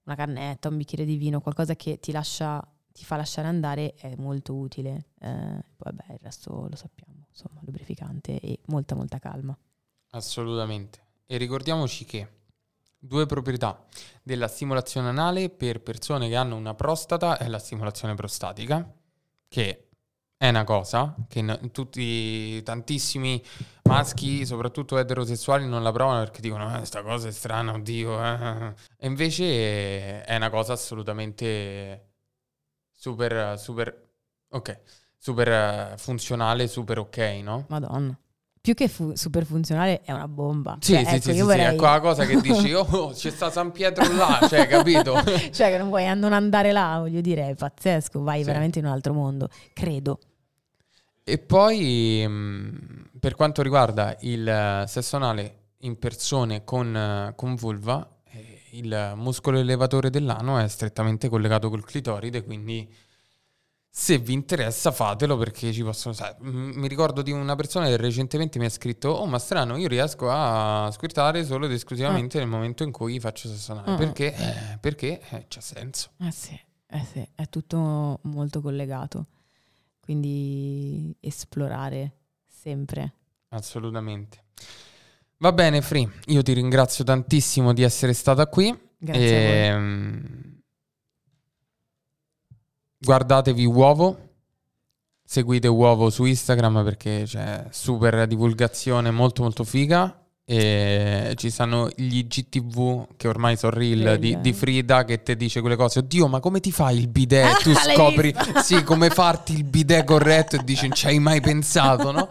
una 0.04 0.16
cannetta, 0.16 0.68
un 0.68 0.76
bicchiere 0.76 1.04
di 1.04 1.16
vino, 1.16 1.40
qualcosa 1.40 1.76
che 1.76 1.98
ti, 1.98 2.12
lascia, 2.12 2.60
ti 2.92 3.04
fa 3.04 3.16
lasciare 3.16 3.48
andare 3.48 3.94
è 3.94 4.14
molto 4.16 4.54
utile. 4.54 5.10
Eh, 5.20 5.64
vabbè, 5.76 6.12
il 6.12 6.18
resto 6.20 6.66
lo 6.68 6.76
sappiamo, 6.76 7.26
insomma, 7.28 7.60
lubrificante 7.62 8.40
e 8.40 8.60
molta 8.66 8.94
molta 8.94 9.18
calma. 9.18 9.56
Assolutamente. 10.10 11.00
E 11.26 11.36
ricordiamoci 11.36 12.04
che 12.04 12.28
due 12.98 13.26
proprietà 13.26 13.84
della 14.22 14.48
stimolazione 14.48 15.08
anale 15.08 15.48
per 15.50 15.80
persone 15.80 16.28
che 16.28 16.36
hanno 16.36 16.56
una 16.56 16.74
prostata 16.74 17.38
è 17.38 17.46
la 17.46 17.58
stimolazione 17.58 18.14
prostatica, 18.14 18.92
che 19.48 19.85
è 20.38 20.48
una 20.48 20.64
cosa 20.64 21.14
che 21.28 21.40
n- 21.42 21.70
tutti, 21.72 22.62
tantissimi 22.62 23.42
maschi, 23.84 24.44
soprattutto 24.44 24.98
eterosessuali, 24.98 25.66
non 25.66 25.82
la 25.82 25.92
provano 25.92 26.20
perché 26.20 26.40
dicono 26.40 26.72
eh, 26.74 26.78
questa 26.78 27.02
cosa 27.02 27.28
è 27.28 27.32
strana, 27.32 27.72
oddio. 27.72 28.22
Eh. 28.22 28.74
E 28.98 29.06
invece 29.06 30.22
è 30.22 30.36
una 30.36 30.50
cosa 30.50 30.74
assolutamente 30.74 32.12
super, 32.92 33.58
super, 33.58 34.10
ok, 34.50 34.80
super 35.16 35.98
funzionale, 35.98 36.68
super 36.68 36.98
ok, 36.98 37.18
no? 37.42 37.64
Madonna. 37.68 38.18
Più 38.66 38.74
che 38.74 38.88
fu- 38.88 39.14
super 39.14 39.44
funzionale 39.44 40.00
è 40.00 40.10
una 40.10 40.26
bomba. 40.26 40.78
Sì, 40.80 40.94
cioè, 40.94 41.04
sì, 41.04 41.14
ecco, 41.14 41.22
sì, 41.22 41.34
sì, 41.34 41.40
vorrei... 41.40 41.66
sì, 41.66 41.72
è 41.74 41.76
quella 41.76 42.00
cosa 42.00 42.26
che 42.26 42.40
dici, 42.40 42.72
oh, 42.74 43.12
c'è 43.12 43.30
sta 43.30 43.48
San 43.48 43.70
Pietro 43.70 44.12
là, 44.12 44.44
cioè, 44.48 44.66
capito? 44.66 45.14
cioè, 45.52 45.70
che 45.70 45.78
non 45.78 45.86
vuoi 45.86 46.04
non 46.18 46.32
andare 46.32 46.72
là, 46.72 46.96
voglio 46.98 47.20
dire, 47.20 47.50
è 47.50 47.54
pazzesco, 47.54 48.24
vai 48.24 48.40
sì. 48.40 48.46
veramente 48.46 48.80
in 48.80 48.86
un 48.86 48.90
altro 48.90 49.12
mondo, 49.12 49.48
credo. 49.72 50.18
E 51.22 51.38
poi 51.38 52.24
mm, 52.26 52.68
per 53.20 53.36
quanto 53.36 53.62
riguarda 53.62 54.16
il 54.22 54.82
sesso 54.88 55.14
anale 55.14 55.58
in 55.82 55.96
persone 56.00 56.64
con, 56.64 57.32
con 57.36 57.54
vulva, 57.54 58.16
eh, 58.32 58.62
il 58.72 59.12
muscolo 59.14 59.60
elevatore 59.60 60.10
dell'ano 60.10 60.58
è 60.58 60.66
strettamente 60.66 61.28
collegato 61.28 61.70
col 61.70 61.84
clitoride, 61.84 62.42
quindi 62.42 62.92
se 63.98 64.18
vi 64.18 64.34
interessa 64.34 64.92
fatelo 64.92 65.38
perché 65.38 65.72
ci 65.72 65.82
possono... 65.82 66.12
Sai, 66.12 66.34
mi 66.40 66.86
ricordo 66.86 67.22
di 67.22 67.30
una 67.30 67.54
persona 67.54 67.86
che 67.86 67.96
recentemente 67.96 68.58
mi 68.58 68.66
ha 68.66 68.68
scritto 68.68 69.08
oh 69.08 69.24
ma 69.24 69.38
strano 69.38 69.78
io 69.78 69.88
riesco 69.88 70.28
a 70.30 70.90
squirtare 70.92 71.46
solo 71.46 71.64
ed 71.64 71.72
esclusivamente 71.72 72.36
ah. 72.36 72.40
nel 72.40 72.48
momento 72.50 72.82
in 72.82 72.92
cui 72.92 73.18
faccio 73.18 73.48
sesso 73.48 73.72
anale. 73.72 73.92
Ah. 73.92 73.96
Perché? 73.96 74.34
Eh, 74.34 74.78
perché 74.78 75.22
eh, 75.30 75.46
c'ha 75.48 75.62
senso. 75.62 76.10
Eh 76.18 76.30
sì, 76.30 76.60
eh 76.88 77.04
sì, 77.10 77.26
è 77.34 77.48
tutto 77.48 78.18
molto 78.24 78.60
collegato 78.60 79.28
quindi 80.00 81.16
esplorare 81.20 82.12
sempre. 82.46 83.14
Assolutamente. 83.48 84.44
Va 85.38 85.52
bene, 85.52 85.80
Free, 85.80 86.06
io 86.26 86.42
ti 86.42 86.52
ringrazio 86.52 87.02
tantissimo 87.02 87.72
di 87.72 87.82
essere 87.82 88.12
stata 88.12 88.46
qui. 88.46 88.78
Grazie 88.98 89.24
e, 89.24 89.68
a 89.68 89.74
ehm, 89.74 90.45
Guardatevi 92.98 93.64
Uovo, 93.64 94.18
seguite 95.24 95.68
Uovo 95.68 96.10
su 96.10 96.24
Instagram 96.24 96.82
perché 96.84 97.22
c'è 97.26 97.66
super 97.70 98.26
divulgazione 98.26 99.10
molto 99.10 99.42
molto 99.42 99.64
figa 99.64 100.26
e 100.48 101.32
ci 101.34 101.50
stanno 101.50 101.90
gli 101.96 102.24
GTV 102.24 103.08
che 103.16 103.26
ormai 103.26 103.56
sono 103.56 103.76
real 103.76 104.16
di, 104.16 104.40
di, 104.40 104.52
Frida 104.52 105.04
che 105.04 105.22
ti 105.22 105.36
dice 105.36 105.60
quelle 105.60 105.74
cose. 105.74 105.98
Oddio, 105.98 106.28
ma 106.28 106.38
come 106.38 106.60
ti 106.60 106.70
fai 106.70 106.98
il 106.98 107.08
bidet? 107.08 107.44
Ah, 107.44 107.56
tu 107.56 107.74
scopri 107.74 108.32
sì, 108.62 108.84
come 108.84 109.10
farti 109.10 109.54
il 109.54 109.64
bidet 109.64 110.04
corretto 110.04 110.54
e 110.54 110.60
dici 110.62 110.86
non 110.86 110.96
ci 110.96 111.06
hai 111.08 111.18
mai 111.18 111.40
pensato, 111.40 112.12
no? 112.12 112.28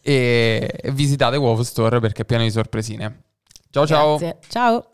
E 0.00 0.80
visitate 0.92 1.36
Uovo 1.36 1.62
Store 1.62 2.00
perché 2.00 2.22
è 2.22 2.24
pieno 2.24 2.44
di 2.44 2.50
sorpresine. 2.50 3.24
Ciao 3.68 3.84
Grazie. 3.84 4.18
ciao. 4.18 4.38
Ciao. 4.48 4.88